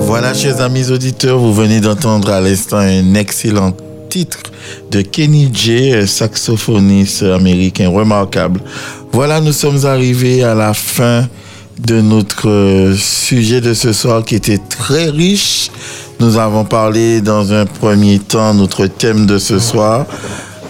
Voilà, 0.00 0.32
chers 0.32 0.60
amis 0.60 0.90
auditeurs, 0.90 1.38
vous 1.38 1.52
venez 1.52 1.80
d'entendre 1.80 2.30
à 2.30 2.40
l'instant 2.40 2.78
un 2.78 3.14
excellent 3.14 3.76
titre 4.08 4.38
de 4.90 5.02
Kenny 5.02 5.50
J, 5.52 6.06
saxophoniste 6.06 7.22
américain 7.22 7.90
remarquable. 7.90 8.60
Voilà, 9.12 9.40
nous 9.40 9.52
sommes 9.52 9.84
arrivés 9.84 10.42
à 10.42 10.54
la 10.54 10.72
fin 10.72 11.28
de 11.78 12.00
notre 12.00 12.48
euh, 12.48 12.94
sujet 12.94 13.60
de 13.60 13.74
ce 13.74 13.92
soir 13.92 14.24
qui 14.24 14.36
était 14.36 14.58
très 14.58 15.10
riche. 15.10 15.70
Nous 16.20 16.38
avons 16.38 16.64
parlé 16.64 17.20
dans 17.20 17.52
un 17.52 17.66
premier 17.66 18.20
temps, 18.20 18.54
notre 18.54 18.86
thème 18.86 19.26
de 19.26 19.38
ce 19.38 19.58
soir, 19.58 20.06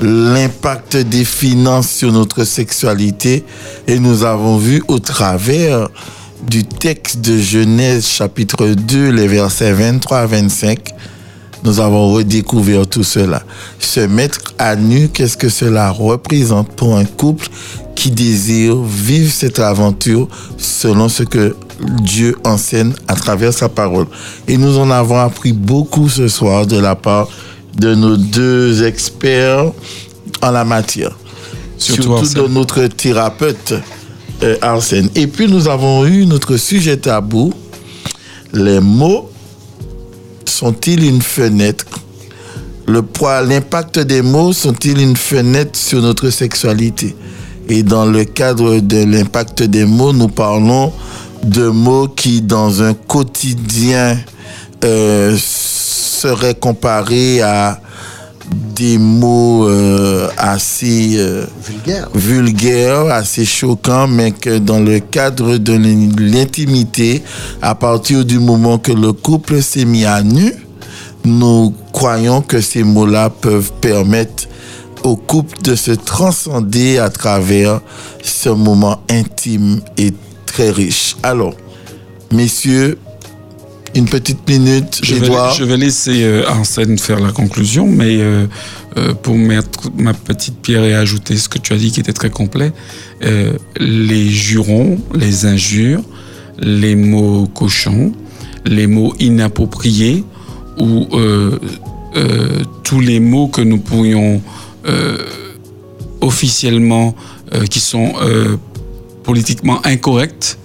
l'impact 0.01 0.97
des 0.97 1.25
finances 1.25 1.91
sur 1.91 2.13
notre 2.13 2.45
sexualité. 2.45 3.45
Et 3.87 3.99
nous 3.99 4.25
avons 4.25 4.57
vu 4.57 4.83
au 4.89 4.99
travers 4.99 5.89
du 6.49 6.65
texte 6.65 7.21
de 7.21 7.39
Genèse 7.39 8.07
chapitre 8.07 8.67
2, 8.67 9.11
les 9.11 9.27
versets 9.27 9.73
23 9.73 10.19
à 10.19 10.27
25, 10.27 10.95
nous 11.65 11.81
avons 11.81 12.13
redécouvert 12.13 12.87
tout 12.87 13.03
cela. 13.03 13.43
Se 13.79 14.01
mettre 14.01 14.41
à 14.59 14.77
nu, 14.77 15.09
qu'est-ce 15.09 15.39
que 15.39 15.49
cela 15.49 15.91
représente 15.91 16.69
pour 16.73 16.97
un 16.97 17.07
couple 17.07 17.49
qui 17.95 18.11
désire 18.11 18.77
vivre 18.83 19.33
cette 19.33 19.59
aventure 19.59 20.29
selon 20.59 21.09
ce 21.09 21.23
que 21.23 21.57
Dieu 22.03 22.37
enseigne 22.45 22.93
à 23.09 23.15
travers 23.15 23.55
sa 23.55 23.71
parole? 23.71 24.07
Et 24.47 24.59
nous 24.59 24.79
en 24.79 24.91
avons 24.91 25.19
appris 25.19 25.55
beaucoup 25.55 26.11
ce 26.11 26.29
soir 26.29 26.67
de 26.67 26.79
la 26.79 26.95
part 26.95 27.29
de 27.77 27.95
nos 27.95 28.17
deux 28.17 28.85
experts 28.85 29.73
en 30.43 30.51
la 30.51 30.65
matière. 30.65 31.17
Surtout 31.79 32.27
de 32.27 32.49
notre 32.49 32.87
thérapeute 32.87 33.75
euh, 34.43 34.57
Arsène. 34.63 35.11
Et 35.15 35.27
puis 35.27 35.49
nous 35.49 35.69
avons 35.69 36.07
eu 36.07 36.27
notre 36.27 36.57
sujet 36.57 36.97
tabou, 36.97 37.53
les 38.53 38.81
mots 38.81 39.31
sont-ils 40.45 41.05
une 41.05 41.23
fenêtre? 41.23 41.85
Le 42.87 43.03
poids, 43.03 43.41
l'impact 43.43 43.99
des 43.99 44.23
mots 44.23 44.53
sont-ils 44.53 45.01
une 45.01 45.17
fenêtre 45.17 45.79
sur 45.79 46.03
notre 46.03 46.31
sexualité? 46.31 47.17
Et 47.69 47.83
dans 47.83 48.05
le 48.05 48.25
cadre 48.25 48.79
de 48.79 49.05
l'impact 49.05 49.63
des 49.63 49.87
mots, 49.87 50.13
nous 50.13 50.29
parlons 50.29 50.93
de 51.43 51.69
mots 51.69 52.09
qui, 52.09 52.43
dans 52.43 52.83
un 52.83 52.95
quotidien, 52.95 54.19
euh, 54.85 55.37
seraient 56.25 56.55
comparés 56.55 57.43
à 57.43 57.79
des 58.75 58.99
mots 58.99 59.69
euh, 59.69 60.29
assez 60.39 61.17
euh, 61.17 61.45
Vulgaire. 61.67 62.09
vulgaire, 62.15 63.01
assez 63.07 63.45
choquant, 63.45 64.07
mais 64.07 64.33
que 64.33 64.59
dans 64.59 64.81
le 64.81 65.01
cadre 65.01 65.57
de 65.59 65.73
l'in- 65.75 66.11
l'intimité, 66.19 67.23
à 67.63 67.75
partir 67.75 68.25
du 68.25 68.39
moment 68.39 68.79
que 68.79 68.93
le 68.93 69.13
couple 69.13 69.61
s'est 69.63 69.85
mis 69.85 70.05
à 70.05 70.23
nu, 70.23 70.53
nous 71.25 71.75
croyons 71.93 72.43
que 72.43 72.61
ces 72.61 72.83
mots-là 72.85 73.31
peuvent 73.31 73.73
permettre 73.81 74.45
au 75.03 75.17
couple 75.17 75.61
de 75.63 75.75
se 75.75 75.93
transcender 75.93 76.99
à 76.99 77.11
travers 77.11 77.81
ce 78.23 78.49
moment 78.51 79.01
intime 79.11 79.81
et 79.99 80.13
très 80.47 80.71
riche. 80.71 81.17
Alors, 81.23 81.55
messieurs, 82.33 82.99
une 83.95 84.07
petite 84.07 84.49
minute, 84.49 85.01
Je 85.03 85.15
vais, 85.15 85.29
je 85.57 85.65
vais 85.65 85.77
laisser 85.77 86.25
euh, 86.25 86.49
Arsène 86.49 86.99
faire 86.99 87.21
la 87.21 87.33
conclusion, 87.33 87.87
mais 87.87 88.19
euh, 88.21 88.47
euh, 88.97 89.15
pour 89.15 89.37
mettre 89.37 89.91
ma 89.97 90.15
petite 90.15 90.57
pierre 90.61 90.85
et 90.85 90.95
ajouter 90.95 91.37
ce 91.37 91.49
que 91.49 91.59
tu 91.59 91.73
as 91.73 91.77
dit 91.77 91.93
qui 91.93 92.01
était 92.01 92.13
très 92.13 92.31
complet, 92.31 92.73
les 93.79 94.29
jurons, 94.29 94.99
les 95.15 95.47
injures, 95.47 96.03
les 96.59 96.95
mots 96.95 97.47
cochons, 97.47 98.13
les 98.65 98.87
mots 98.87 99.15
inappropriés 99.19 100.25
ou 100.79 101.07
euh, 101.13 101.59
euh, 102.17 102.63
tous 102.83 103.01
les 103.01 103.21
mots 103.21 103.49
que 103.49 103.61
nous 103.61 103.79
pourrions 103.79 104.43
euh, 104.87 105.19
officiellement, 106.21 107.15
qui 107.71 107.79
sont 107.79 108.15
politiquement 109.23 109.81
incorrects, 109.87 110.59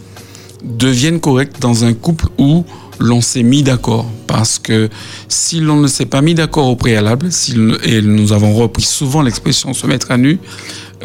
deviennent 0.63 1.19
corrects 1.19 1.59
dans 1.59 1.83
un 1.83 1.93
couple 1.93 2.25
où 2.39 2.63
l'on 2.99 3.21
s'est 3.21 3.43
mis 3.43 3.63
d'accord. 3.63 4.05
Parce 4.27 4.59
que 4.59 4.89
si 5.27 5.59
l'on 5.59 5.77
ne 5.77 5.87
s'est 5.87 6.05
pas 6.05 6.21
mis 6.21 6.35
d'accord 6.35 6.67
au 6.67 6.75
préalable, 6.75 7.31
si 7.31 7.55
et 7.83 8.01
nous 8.01 8.33
avons 8.33 8.53
repris 8.53 8.83
souvent 8.83 9.21
l'expression 9.21 9.73
se 9.73 9.87
mettre 9.87 10.11
à 10.11 10.17
nu, 10.17 10.39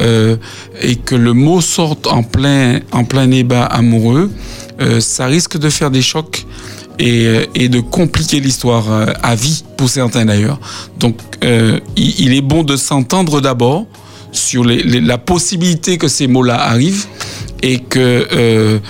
euh, 0.01 0.35
et 0.81 0.97
que 0.97 1.15
le 1.15 1.31
mot 1.31 1.61
sorte 1.61 2.07
en 2.07 2.21
plein, 2.21 2.79
en 2.91 3.05
plein 3.05 3.27
débat 3.27 3.63
amoureux, 3.63 4.29
euh, 4.81 4.99
ça 4.99 5.25
risque 5.25 5.57
de 5.57 5.69
faire 5.69 5.89
des 5.89 6.01
chocs 6.01 6.45
et, 6.99 7.27
euh, 7.27 7.67
de 7.69 7.79
compliquer 7.79 8.41
l'histoire 8.41 8.85
à 9.23 9.35
vie 9.35 9.63
pour 9.77 9.89
certains 9.89 10.25
d'ailleurs. 10.25 10.59
Donc 10.99 11.17
il, 11.95 12.33
est 12.33 12.41
bon 12.41 12.63
de 12.63 12.75
s'entendre 12.75 13.39
d'abord 13.39 13.85
sur 14.31 14.65
la 14.65 15.17
possibilité 15.17 15.97
que 15.97 16.09
ces 16.09 16.27
mots-là 16.27 16.61
arrivent 16.61 17.05
et 17.61 17.79
que 17.79 18.81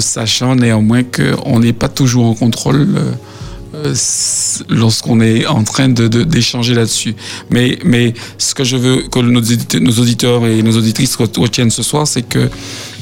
sachant 0.00 0.54
néanmoins 0.56 1.02
qu'on 1.02 1.60
n'est 1.60 1.72
pas 1.72 1.88
toujours 1.88 2.26
en 2.26 2.34
contrôle 2.34 2.86
euh, 2.96 3.12
euh, 3.74 3.94
lorsqu'on 4.68 5.20
est 5.20 5.46
en 5.46 5.64
train 5.64 5.88
d'échanger 5.88 6.74
là-dessus. 6.74 7.14
Mais, 7.50 7.78
ce 8.38 8.54
que 8.54 8.62
je 8.62 8.76
veux 8.76 9.02
que 9.10 9.18
nos 9.18 9.98
auditeurs, 10.00 10.46
et 10.46 10.62
nos 10.62 10.76
auditrices 10.76 11.16
ret- 11.16 11.26
retiennent 11.36 11.72
ce 11.72 11.82
soir, 11.82 12.06
c'est 12.06 12.22
que 12.22 12.48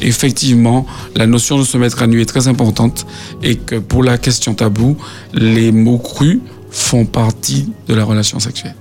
effectivement, 0.01 0.87
la 1.15 1.27
notion 1.27 1.59
de 1.59 1.65
se 1.65 1.77
mettre 1.77 2.03
à 2.03 2.07
nu 2.07 2.21
est 2.23 2.27
très 2.27 2.49
importante 2.49 3.07
et 3.43 3.57
que 3.57 3.77
pour 3.77 4.03
la 4.03 4.17
question 4.19 4.55
tabou, 4.55 4.97
les 5.35 5.73
mots 5.73 5.99
crus 5.99 6.41
font 6.71 7.05
partie 7.05 7.71
de 7.87 7.95
la 7.95 8.05
relation 8.05 8.41
sexuelle. 8.41 8.75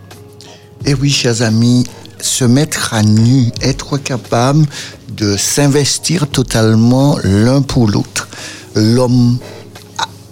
Et 0.85 0.93
oui, 0.93 1.09
chers 1.11 1.41
amis, 1.41 1.83
se 2.21 2.45
mettre 2.45 2.93
à 2.93 3.03
nu, 3.03 3.51
être 3.61 3.97
capable 3.97 4.65
de 5.09 5.35
s'investir 5.37 6.27
totalement 6.27 7.17
l'un 7.23 7.61
pour 7.61 7.87
l'autre. 7.87 8.27
L'homme 8.75 9.37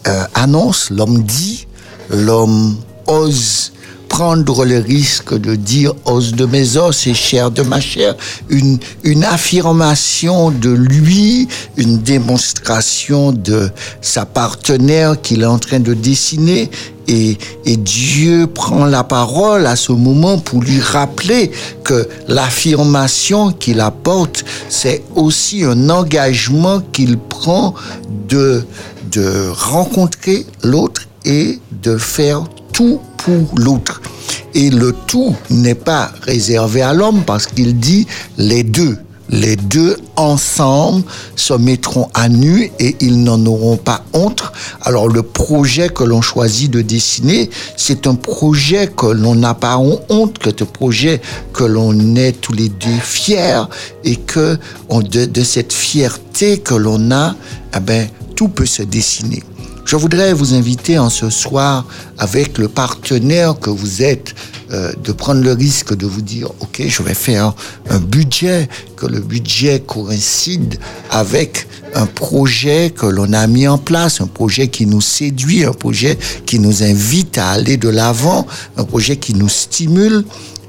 euh, 0.08 0.24
annonce, 0.34 0.90
l'homme 0.90 1.24
dit, 1.24 1.68
l'homme 2.10 2.78
ose 3.08 3.72
prendre 4.20 4.66
le 4.66 4.80
risque 4.80 5.34
de 5.34 5.56
dire 5.56 5.94
os 6.04 6.34
de 6.34 6.46
mes 6.46 6.76
os 6.76 7.08
et 7.08 7.14
chair 7.14 7.52
de 7.52 7.62
ma 7.62 7.80
chair, 7.80 8.18
une, 8.50 8.78
une 9.06 9.24
affirmation 9.24 10.52
de 10.52 10.72
lui, 10.72 11.48
une 11.78 12.00
démonstration 12.00 13.32
de 13.32 13.70
sa 14.02 14.26
partenaire 14.26 15.22
qu'il 15.22 15.44
est 15.44 15.46
en 15.46 15.58
train 15.58 15.80
de 15.80 15.94
dessiner. 15.94 16.70
Et, 17.08 17.38
et 17.66 17.78
Dieu 17.78 18.48
prend 18.48 18.84
la 18.84 19.06
parole 19.06 19.66
à 19.66 19.78
ce 19.78 19.94
moment 19.94 20.38
pour 20.38 20.62
lui 20.64 20.82
rappeler 20.82 21.52
que 21.86 22.10
l'affirmation 22.28 23.54
qu'il 23.54 23.80
apporte, 23.80 24.44
c'est 24.68 25.02
aussi 25.16 25.64
un 25.64 25.90
engagement 25.90 26.82
qu'il 26.92 27.18
prend 27.18 27.74
de, 28.28 28.66
de 29.14 29.48
rencontrer 29.50 30.46
l'autre 30.62 31.08
et 31.24 31.60
de 31.72 31.98
faire 31.98 32.44
tout 32.80 33.02
pour 33.18 33.60
l'autre. 33.60 34.02
Et 34.54 34.70
le 34.70 34.96
tout 35.06 35.36
n'est 35.50 35.76
pas 35.76 36.14
réservé 36.22 36.82
à 36.82 36.94
l'homme 36.94 37.24
parce 37.26 37.46
qu'il 37.46 37.78
dit 37.78 38.08
les 38.38 38.64
deux. 38.64 38.98
Les 39.28 39.58
deux 39.58 39.98
ensemble 40.16 41.04
se 41.36 41.54
mettront 41.54 42.08
à 42.14 42.30
nu 42.30 42.72
et 42.80 42.96
ils 43.02 43.22
n'en 43.22 43.46
auront 43.46 43.76
pas 43.76 44.06
honte. 44.14 44.44
Alors 44.82 45.10
le 45.10 45.24
projet 45.24 45.90
que 45.90 46.06
l'on 46.06 46.22
choisit 46.22 46.72
de 46.72 46.82
dessiner, 46.82 47.50
c'est 47.76 48.08
un 48.08 48.16
projet 48.16 48.88
que 48.88 49.08
l'on 49.08 49.36
n'a 49.36 49.56
pas 49.56 49.78
honte, 49.78 50.40
que 50.40 50.50
un 50.50 50.66
projet 50.66 51.22
que 51.52 51.66
l'on 51.66 52.16
est 52.16 52.40
tous 52.40 52.54
les 52.54 52.70
deux 52.70 53.02
fiers 53.04 53.64
et 54.06 54.16
que 54.16 54.58
de 54.90 55.44
cette 55.44 55.74
fierté 55.74 56.60
que 56.60 56.76
l'on 56.76 57.12
a, 57.12 57.36
eh 57.76 57.80
ben, 57.82 58.08
tout 58.38 58.48
peut 58.48 58.66
se 58.66 58.84
dessiner. 58.84 59.44
Je 59.86 59.96
voudrais 59.96 60.34
vous 60.34 60.54
inviter 60.54 61.00
en 61.00 61.10
ce 61.10 61.30
soir, 61.30 61.86
avec 62.18 62.58
le 62.58 62.68
partenaire 62.68 63.60
que 63.60 63.70
vous 63.70 64.04
êtes, 64.04 64.36
euh, 64.72 64.94
de 65.04 65.12
prendre 65.12 65.42
le 65.42 65.54
risque 65.54 65.96
de 65.96 66.06
vous 66.06 66.22
dire, 66.22 66.52
OK, 66.60 66.84
je 66.86 67.02
vais 67.02 67.16
faire 67.16 67.54
un 67.90 68.00
budget, 68.00 68.70
que 68.96 69.08
le 69.08 69.20
budget 69.20 69.80
coïncide 69.80 70.78
avec 71.10 71.68
un 71.96 72.06
projet 72.06 72.92
que 72.96 73.08
l'on 73.08 73.34
a 73.34 73.48
mis 73.48 73.68
en 73.68 73.78
place, 73.78 74.22
un 74.22 74.28
projet 74.28 74.68
qui 74.68 74.86
nous 74.86 75.02
séduit, 75.02 75.64
un 75.64 75.74
projet 75.74 76.18
qui 76.46 76.60
nous 76.60 76.84
invite 76.84 77.38
à 77.38 77.50
aller 77.50 77.78
de 77.78 77.90
l'avant, 77.90 78.46
un 78.78 78.84
projet 78.84 79.18
qui 79.18 79.34
nous 79.34 79.50
stimule. 79.50 80.24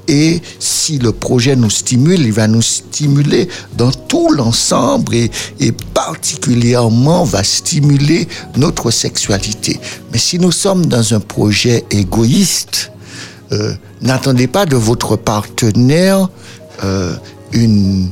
Et 0.07 0.41
si 0.59 0.97
le 0.97 1.11
projet 1.11 1.55
nous 1.55 1.69
stimule, 1.69 2.19
il 2.21 2.33
va 2.33 2.47
nous 2.47 2.61
stimuler 2.61 3.47
dans 3.77 3.91
tout 3.91 4.29
l'ensemble 4.33 5.15
et, 5.15 5.31
et 5.59 5.71
particulièrement 5.93 7.23
va 7.23 7.43
stimuler 7.43 8.27
notre 8.57 8.91
sexualité. 8.91 9.79
Mais 10.11 10.17
si 10.17 10.39
nous 10.39 10.51
sommes 10.51 10.85
dans 10.87 11.13
un 11.13 11.19
projet 11.19 11.85
égoïste, 11.91 12.91
euh, 13.51 13.73
n'attendez 14.01 14.47
pas 14.47 14.65
de 14.65 14.75
votre 14.75 15.15
partenaire 15.17 16.29
euh, 16.83 17.13
une, 17.53 18.09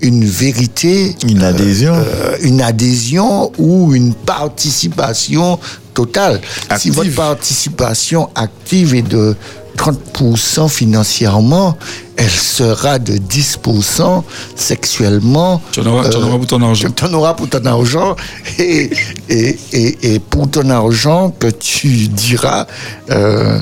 une 0.00 0.24
vérité, 0.24 1.14
Une 1.28 1.42
adhésion. 1.42 1.94
euh, 1.94 2.36
une 2.42 2.60
adhésion 2.60 3.52
ou 3.58 3.94
une 3.94 4.14
participation 4.14 5.58
totale. 5.94 6.40
Si 6.78 6.90
votre 6.90 7.14
participation 7.14 8.30
active 8.34 8.94
est 8.94 9.02
de 9.02 9.36
30% 9.76 10.68
financièrement, 10.68 11.76
elle 12.16 12.30
sera 12.30 12.98
de 12.98 13.14
10% 13.14 14.22
sexuellement. 14.54 15.60
Tu 15.72 15.80
en 15.80 15.86
auras, 15.86 16.08
tu 16.08 16.16
en 16.16 16.22
auras 16.22 16.38
pour 16.38 16.46
ton 16.46 16.62
argent. 16.62 16.88
Tu 16.94 17.04
en 17.04 17.14
auras 17.14 17.34
pour 17.34 17.48
ton 17.48 17.64
argent 17.64 18.16
et, 18.58 18.90
et, 19.28 19.58
et, 19.72 20.14
et 20.14 20.18
pour 20.18 20.50
ton 20.50 20.68
argent 20.70 21.30
que 21.30 21.48
tu 21.48 22.08
diras, 22.08 22.66
euh, 23.10 23.58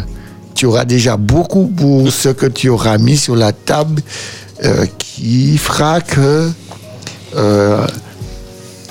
tu 0.54 0.66
auras 0.66 0.84
déjà 0.84 1.16
beaucoup 1.16 1.66
pour 1.68 2.12
ce 2.12 2.28
que 2.28 2.46
tu 2.46 2.68
auras 2.68 2.98
mis 2.98 3.16
sur 3.16 3.36
la 3.36 3.52
table 3.52 4.02
euh, 4.64 4.84
qui 4.98 5.56
fera 5.56 6.00
que 6.00 6.50
euh, 7.36 7.86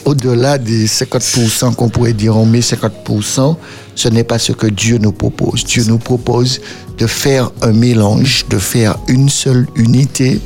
au-delà 0.05 0.57
des 0.57 0.88
50% 0.88 1.76
qu'on 1.76 1.89
pourrait 1.89 2.13
dire 2.13 2.35
on 2.35 2.45
met 2.45 2.59
50%, 2.59 3.55
ce 3.95 4.09
n'est 4.09 4.23
pas 4.23 4.39
ce 4.39 4.51
que 4.51 4.67
Dieu 4.67 4.97
nous 4.97 5.11
propose. 5.11 5.63
Dieu 5.63 5.84
nous 5.88 5.97
propose 5.97 6.61
de 6.97 7.07
faire 7.07 7.51
un 7.61 7.73
mélange, 7.73 8.45
de 8.49 8.57
faire 8.57 8.97
une 9.07 9.30
seule 9.30 9.67
unité. 9.76 10.39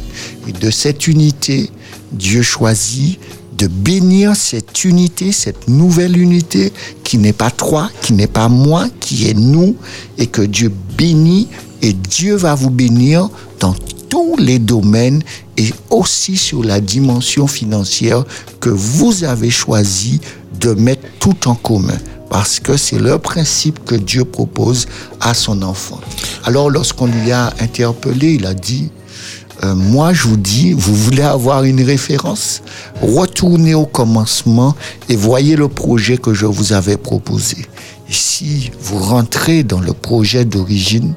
Et 0.48 0.52
de 0.52 0.72
cette 0.72 1.08
unité, 1.08 1.70
Dieu 2.12 2.42
choisit 2.42 3.20
de 3.58 3.68
bénir 3.68 4.36
cette 4.36 4.84
unité, 4.84 5.32
cette 5.32 5.68
nouvelle 5.68 6.18
unité 6.18 6.74
qui 7.04 7.18
n'est 7.18 7.34
pas 7.34 7.52
toi, 7.52 7.90
qui 8.02 8.14
n'est 8.14 8.28
pas 8.28 8.50
moi, 8.50 8.88
qui 9.00 9.30
est 9.30 9.38
nous, 9.38 9.76
et 10.18 10.28
que 10.28 10.42
Dieu 10.42 10.72
bénit, 10.98 11.48
et 11.82 11.94
Dieu 11.94 12.36
va 12.36 12.56
vous 12.56 12.70
bénir 12.70 13.30
dans 13.60 13.76
tous 14.14 14.38
les 14.38 14.60
domaines 14.60 15.24
et 15.58 15.74
aussi 15.90 16.38
sur 16.38 16.64
la 16.64 16.80
dimension 16.80 17.48
financière 17.48 18.24
que 18.60 18.70
vous 18.70 19.24
avez 19.24 19.50
choisi 19.50 20.22
de 20.60 20.74
mettre 20.74 21.02
tout 21.20 21.48
en 21.48 21.56
commun. 21.56 21.98
Parce 22.30 22.60
que 22.60 22.78
c'est 22.78 23.00
le 23.00 23.18
principe 23.18 23.84
que 23.86 23.96
Dieu 23.96 24.24
propose 24.24 24.86
à 25.20 25.34
son 25.34 25.64
enfant. 25.64 26.00
Alors 26.44 26.70
lorsqu'on 26.70 27.08
lui 27.08 27.32
a 27.32 27.56
interpellé, 27.60 28.36
il 28.36 28.46
a 28.46 28.54
dit, 28.54 28.92
euh, 29.64 29.74
moi 29.74 30.14
je 30.14 30.28
vous 30.28 30.38
dis, 30.38 30.74
vous 30.74 30.94
voulez 30.94 31.24
avoir 31.24 31.64
une 31.64 31.82
référence? 31.82 32.62
Retournez 33.02 33.74
au 33.74 33.88
commencement 33.88 34.76
et 35.10 35.16
voyez 35.16 35.56
le 35.56 35.70
projet 35.70 36.20
que 36.20 36.36
je 36.36 36.46
vous 36.46 36.72
avais 36.72 36.98
proposé. 36.98 37.58
Et 38.08 38.14
si 38.14 38.70
vous 38.80 39.00
rentrez 39.00 39.64
dans 39.64 39.82
le 39.82 39.94
projet 39.94 40.46
d'origine, 40.46 41.16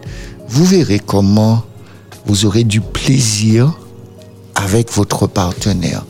vous 0.48 0.64
verrez 0.64 0.98
comment 0.98 1.62
vous 2.26 2.44
aurez 2.44 2.64
du 2.64 2.80
plaisir 2.80 3.72
avec 4.54 4.92
votre 4.92 5.26
partenaire 5.26 6.04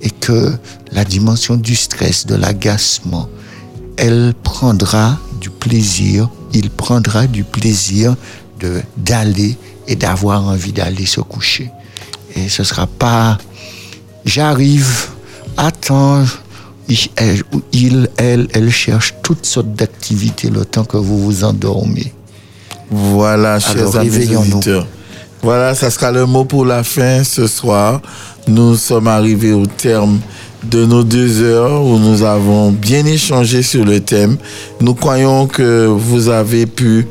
et 0.00 0.10
que 0.10 0.52
la 0.92 1.04
dimension 1.04 1.56
du 1.56 1.76
stress, 1.76 2.26
de 2.26 2.34
l'agacement, 2.34 3.28
elle 3.96 4.34
prendra 4.42 5.18
du 5.40 5.50
plaisir, 5.50 6.28
il 6.52 6.70
prendra 6.70 7.26
du 7.26 7.44
plaisir 7.44 8.16
de 8.60 8.80
d'aller 8.96 9.56
et 9.86 9.96
d'avoir 9.96 10.46
envie 10.46 10.72
d'aller 10.72 11.06
se 11.06 11.20
coucher. 11.20 11.70
Et 12.36 12.48
ce 12.48 12.64
sera 12.64 12.86
pas 12.86 13.38
j'arrive, 14.24 15.08
attends, 15.56 16.24
il, 16.88 18.08
elle, 18.16 18.48
elle, 18.52 18.70
cherche 18.70 19.14
toutes 19.22 19.44
sortes 19.44 19.72
d'activités 19.74 20.50
le 20.50 20.64
temps 20.64 20.84
que 20.84 20.96
vous 20.96 21.18
vous 21.18 21.44
endormez. 21.44 22.12
Voilà, 22.90 23.58
chers 23.58 23.76
Alors, 23.76 23.96
amis 23.98 24.36
auditeurs. 24.36 24.86
Voilà, 25.42 25.74
ça 25.74 25.90
sera 25.90 26.10
le 26.10 26.26
mot 26.26 26.44
pour 26.44 26.64
la 26.64 26.82
fin 26.82 27.22
ce 27.22 27.46
soir. 27.46 28.00
Nous 28.48 28.76
sommes 28.76 29.06
arrivés 29.06 29.52
au 29.52 29.66
terme 29.66 30.18
de 30.64 30.84
nos 30.84 31.04
deux 31.04 31.42
heures 31.42 31.84
où 31.84 31.98
nous 31.98 32.24
avons 32.24 32.72
bien 32.72 33.06
échangé 33.06 33.62
sur 33.62 33.84
le 33.84 34.00
thème. 34.00 34.36
Nous 34.80 34.94
croyons 34.94 35.46
que 35.46 35.86
vous 35.86 36.28
avez 36.28 36.66
pu 36.66 37.06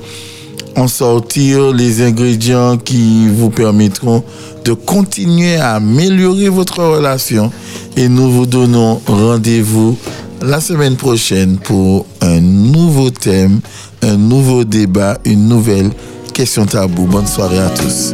en 0.76 0.88
sortir 0.88 1.72
les 1.72 2.04
ingrédients 2.04 2.78
qui 2.78 3.28
vous 3.30 3.50
permettront 3.50 4.24
de 4.66 4.74
continuer 4.74 5.56
à 5.56 5.76
améliorer 5.76 6.50
votre 6.50 6.84
relation 6.84 7.52
et 7.96 8.10
nous 8.10 8.30
vous 8.30 8.46
donnons 8.46 9.02
rendez-vous 9.08 9.98
la 10.42 10.60
semaine 10.60 10.96
prochaine 10.96 11.58
pour 11.58 12.06
un 12.22 12.40
nouveau 12.42 13.10
thème, 13.10 13.62
un 14.04 14.18
nouveau 14.18 14.66
débat, 14.66 15.18
une 15.26 15.48
nouvelle 15.48 15.90
question 16.38 16.68
tabou. 16.68 17.08
Bonne 17.08 17.26
soirée 17.26 17.58
à 17.58 17.70
tous. 17.72 18.14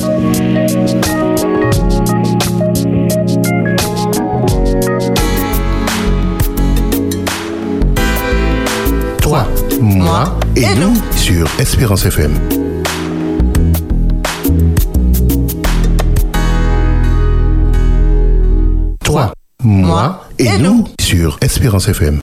Toi, 9.22 9.46
moi 9.82 10.40
et 10.56 10.74
nous 10.76 10.96
sur 11.18 11.50
Espérance 11.60 12.06
FM. 12.06 12.40
Toi, 19.04 19.34
moi 19.62 20.24
et 20.40 20.58
nous 20.60 20.86
sur 21.02 21.38
Espérance 21.42 21.90
FM. 21.90 22.22